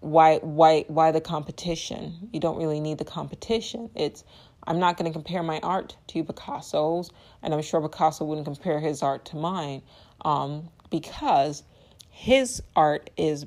why 0.00 0.38
why 0.38 0.84
why 0.88 1.10
the 1.10 1.20
competition? 1.20 2.30
You 2.32 2.40
don't 2.40 2.56
really 2.56 2.80
need 2.80 2.98
the 2.98 3.04
competition. 3.04 3.90
It's 3.94 4.24
I'm 4.66 4.78
not 4.78 4.96
going 4.96 5.10
to 5.10 5.12
compare 5.12 5.42
my 5.42 5.58
art 5.60 5.96
to 6.08 6.24
Picasso's, 6.24 7.10
and 7.42 7.54
I'm 7.54 7.62
sure 7.62 7.80
Picasso 7.80 8.24
wouldn't 8.24 8.46
compare 8.46 8.80
his 8.80 9.02
art 9.02 9.24
to 9.26 9.36
mine, 9.36 9.82
um, 10.24 10.68
because 10.90 11.62
his 12.10 12.62
art 12.76 13.10
is 13.16 13.46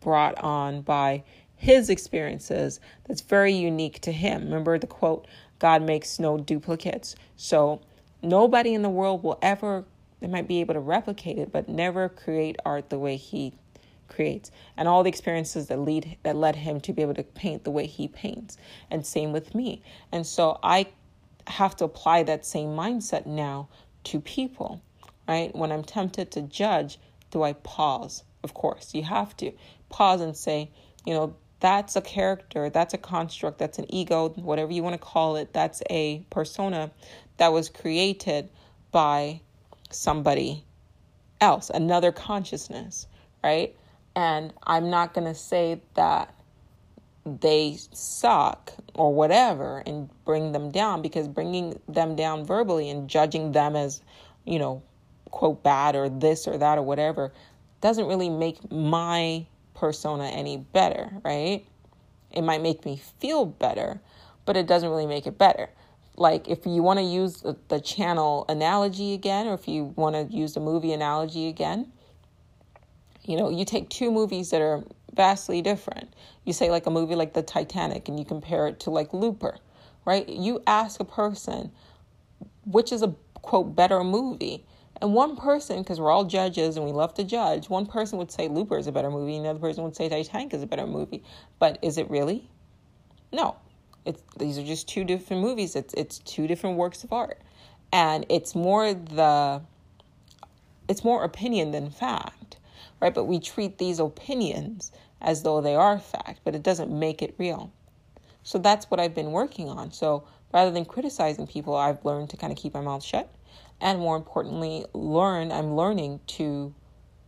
brought 0.00 0.38
on 0.38 0.82
by 0.82 1.24
his 1.56 1.90
experiences 1.90 2.80
that's 3.06 3.20
very 3.20 3.52
unique 3.52 4.00
to 4.00 4.12
him. 4.12 4.44
Remember 4.44 4.78
the 4.78 4.86
quote, 4.86 5.26
God 5.58 5.82
makes 5.82 6.18
no 6.18 6.38
duplicates. 6.38 7.14
So 7.36 7.80
nobody 8.20 8.74
in 8.74 8.82
the 8.82 8.90
world 8.90 9.22
will 9.22 9.38
ever, 9.42 9.84
they 10.20 10.26
might 10.26 10.48
be 10.48 10.60
able 10.60 10.74
to 10.74 10.80
replicate 10.80 11.38
it, 11.38 11.52
but 11.52 11.68
never 11.68 12.08
create 12.08 12.56
art 12.64 12.90
the 12.90 12.98
way 12.98 13.16
he 13.16 13.54
creates 14.12 14.50
and 14.76 14.86
all 14.88 15.02
the 15.02 15.08
experiences 15.08 15.68
that 15.68 15.78
lead 15.78 16.16
that 16.22 16.36
led 16.36 16.56
him 16.56 16.80
to 16.80 16.92
be 16.92 17.02
able 17.02 17.14
to 17.14 17.22
paint 17.22 17.64
the 17.64 17.70
way 17.70 17.86
he 17.86 18.08
paints. 18.08 18.56
And 18.90 19.06
same 19.06 19.32
with 19.32 19.54
me. 19.54 19.82
And 20.12 20.26
so 20.26 20.58
i 20.62 20.86
have 21.48 21.74
to 21.76 21.84
apply 21.84 22.22
that 22.22 22.46
same 22.46 22.68
mindset 22.68 23.26
now 23.26 23.68
to 24.04 24.20
people 24.20 24.80
right? 25.28 25.54
When 25.54 25.72
i'm 25.72 25.84
tempted 25.84 26.30
to 26.32 26.42
judge 26.42 26.98
do 27.30 27.42
i 27.42 27.52
pause? 27.54 28.24
Of 28.44 28.54
course 28.54 28.94
you 28.94 29.02
have 29.02 29.36
to. 29.38 29.52
Pause 29.88 30.20
and 30.20 30.36
say 30.36 30.70
you 31.06 31.14
know 31.14 31.34
that's 31.60 31.94
a 31.94 32.00
character 32.00 32.70
that's 32.70 32.92
a 32.92 32.98
construct 32.98 33.58
that's 33.58 33.78
an 33.78 33.86
ego 33.88 34.30
whatever 34.30 34.72
you 34.72 34.82
want 34.82 34.94
to 34.94 34.98
call 34.98 35.36
it 35.36 35.52
that's 35.52 35.80
a 35.90 36.24
persona 36.30 36.90
that 37.36 37.52
was 37.52 37.68
created 37.68 38.48
by 38.90 39.40
somebody 39.90 40.64
else 41.40 41.70
another 41.70 42.10
consciousness 42.10 43.06
right 43.44 43.76
and 44.14 44.52
I'm 44.62 44.90
not 44.90 45.14
going 45.14 45.26
to 45.26 45.34
say 45.34 45.80
that 45.94 46.34
they 47.24 47.78
suck 47.92 48.72
or 48.94 49.14
whatever 49.14 49.82
and 49.86 50.08
bring 50.24 50.52
them 50.52 50.70
down 50.70 51.02
because 51.02 51.28
bringing 51.28 51.78
them 51.88 52.16
down 52.16 52.44
verbally 52.44 52.90
and 52.90 53.08
judging 53.08 53.52
them 53.52 53.76
as, 53.76 54.02
you 54.44 54.58
know, 54.58 54.82
quote 55.30 55.62
bad 55.62 55.96
or 55.96 56.08
this 56.08 56.46
or 56.46 56.58
that 56.58 56.78
or 56.78 56.82
whatever 56.82 57.32
doesn't 57.80 58.06
really 58.06 58.28
make 58.28 58.70
my 58.70 59.46
persona 59.74 60.26
any 60.26 60.56
better, 60.56 61.10
right? 61.24 61.64
It 62.30 62.42
might 62.42 62.62
make 62.62 62.84
me 62.84 63.00
feel 63.20 63.44
better, 63.44 64.00
but 64.44 64.56
it 64.56 64.66
doesn't 64.66 64.88
really 64.88 65.06
make 65.06 65.26
it 65.26 65.38
better. 65.38 65.68
Like 66.16 66.48
if 66.48 66.66
you 66.66 66.82
want 66.82 66.98
to 66.98 67.04
use 67.04 67.42
the, 67.68 67.80
channel 67.80 68.44
analogy 68.48 69.14
again, 69.14 69.46
or 69.46 69.54
if 69.54 69.66
you 69.66 69.92
want 69.96 70.14
to 70.14 70.36
use 70.36 70.54
the 70.54 70.60
movie 70.60 70.92
analogy 70.92 71.48
again, 71.48 71.90
you 73.24 73.36
know, 73.36 73.48
you 73.50 73.64
take 73.64 73.88
two 73.88 74.10
movies 74.10 74.50
that 74.50 74.60
are 74.60 74.82
vastly 75.14 75.62
different. 75.62 76.14
You 76.44 76.52
say 76.52 76.70
like 76.70 76.86
a 76.86 76.90
movie 76.90 77.14
like 77.14 77.34
the 77.34 77.42
Titanic 77.42 78.08
and 78.08 78.18
you 78.18 78.24
compare 78.24 78.66
it 78.66 78.80
to 78.80 78.90
like 78.90 79.12
Looper, 79.12 79.58
right? 80.04 80.28
You 80.28 80.62
ask 80.66 81.00
a 81.00 81.04
person 81.04 81.70
which 82.64 82.92
is 82.92 83.02
a 83.02 83.14
quote 83.34 83.74
better 83.74 84.02
movie. 84.02 84.64
And 85.00 85.14
one 85.14 85.36
person, 85.36 85.78
because 85.78 86.00
we're 86.00 86.10
all 86.10 86.24
judges 86.24 86.76
and 86.76 86.86
we 86.86 86.92
love 86.92 87.12
to 87.14 87.24
judge, 87.24 87.68
one 87.68 87.86
person 87.86 88.18
would 88.18 88.30
say 88.30 88.46
Looper 88.46 88.78
is 88.78 88.86
a 88.86 88.92
better 88.92 89.10
movie, 89.10 89.34
and 89.36 89.44
another 89.44 89.58
person 89.58 89.82
would 89.82 89.96
say 89.96 90.08
Titanic 90.08 90.54
is 90.54 90.62
a 90.62 90.66
better 90.66 90.86
movie. 90.86 91.24
But 91.58 91.78
is 91.82 91.98
it 91.98 92.08
really? 92.08 92.48
No. 93.32 93.56
It's 94.04 94.22
these 94.36 94.58
are 94.58 94.64
just 94.64 94.88
two 94.88 95.04
different 95.04 95.42
movies. 95.42 95.76
It's 95.76 95.94
it's 95.94 96.18
two 96.20 96.46
different 96.46 96.76
works 96.76 97.04
of 97.04 97.12
art. 97.12 97.40
And 97.92 98.26
it's 98.28 98.54
more 98.54 98.94
the 98.94 99.62
it's 100.88 101.04
more 101.04 101.24
opinion 101.24 101.70
than 101.70 101.90
fact, 101.90 102.41
right? 103.02 103.12
But 103.12 103.24
we 103.24 103.40
treat 103.40 103.78
these 103.78 103.98
opinions 103.98 104.92
as 105.20 105.42
though 105.42 105.60
they 105.60 105.74
are 105.74 105.98
fact, 105.98 106.40
but 106.44 106.54
it 106.54 106.62
doesn't 106.62 106.96
make 106.96 107.20
it 107.20 107.34
real. 107.36 107.72
So 108.44 108.58
that's 108.58 108.90
what 108.90 109.00
I've 109.00 109.14
been 109.14 109.32
working 109.32 109.68
on. 109.68 109.92
So 109.92 110.24
rather 110.54 110.70
than 110.70 110.84
criticizing 110.84 111.46
people, 111.46 111.74
I've 111.74 112.04
learned 112.04 112.30
to 112.30 112.36
kind 112.36 112.52
of 112.52 112.58
keep 112.58 112.74
my 112.74 112.80
mouth 112.80 113.02
shut. 113.02 113.28
And 113.80 113.98
more 113.98 114.16
importantly, 114.16 114.86
learn, 114.94 115.50
I'm 115.50 115.74
learning 115.74 116.20
to 116.28 116.72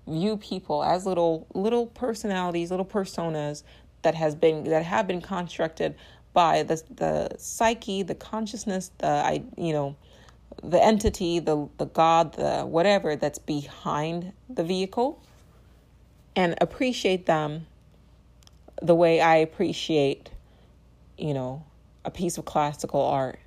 view 0.06 0.36
people 0.36 0.84
as 0.84 1.06
little 1.06 1.46
little 1.54 1.86
personalities, 1.86 2.70
little 2.70 2.86
personas 2.86 3.64
that 4.02 4.14
has 4.14 4.34
been 4.34 4.64
that 4.64 4.84
have 4.84 5.06
been 5.08 5.20
constructed 5.20 5.96
by 6.32 6.62
the 6.62 6.80
the 6.94 7.30
psyche, 7.38 8.02
the 8.02 8.14
consciousness, 8.14 8.92
the 8.98 9.08
I 9.08 9.42
you 9.56 9.72
know, 9.72 9.96
the 10.62 10.82
entity, 10.82 11.40
the 11.40 11.68
the 11.78 11.86
God, 11.86 12.34
the 12.34 12.62
whatever 12.62 13.16
that's 13.16 13.38
behind 13.38 14.32
the 14.48 14.62
vehicle, 14.62 15.20
and 16.36 16.54
appreciate 16.60 17.26
them 17.26 17.66
the 18.82 18.94
way 18.94 19.20
I 19.20 19.36
appreciate, 19.36 20.30
you 21.16 21.34
know, 21.34 21.64
a 22.04 22.10
piece 22.10 22.38
of 22.38 22.44
classical 22.44 23.00
art. 23.00 23.38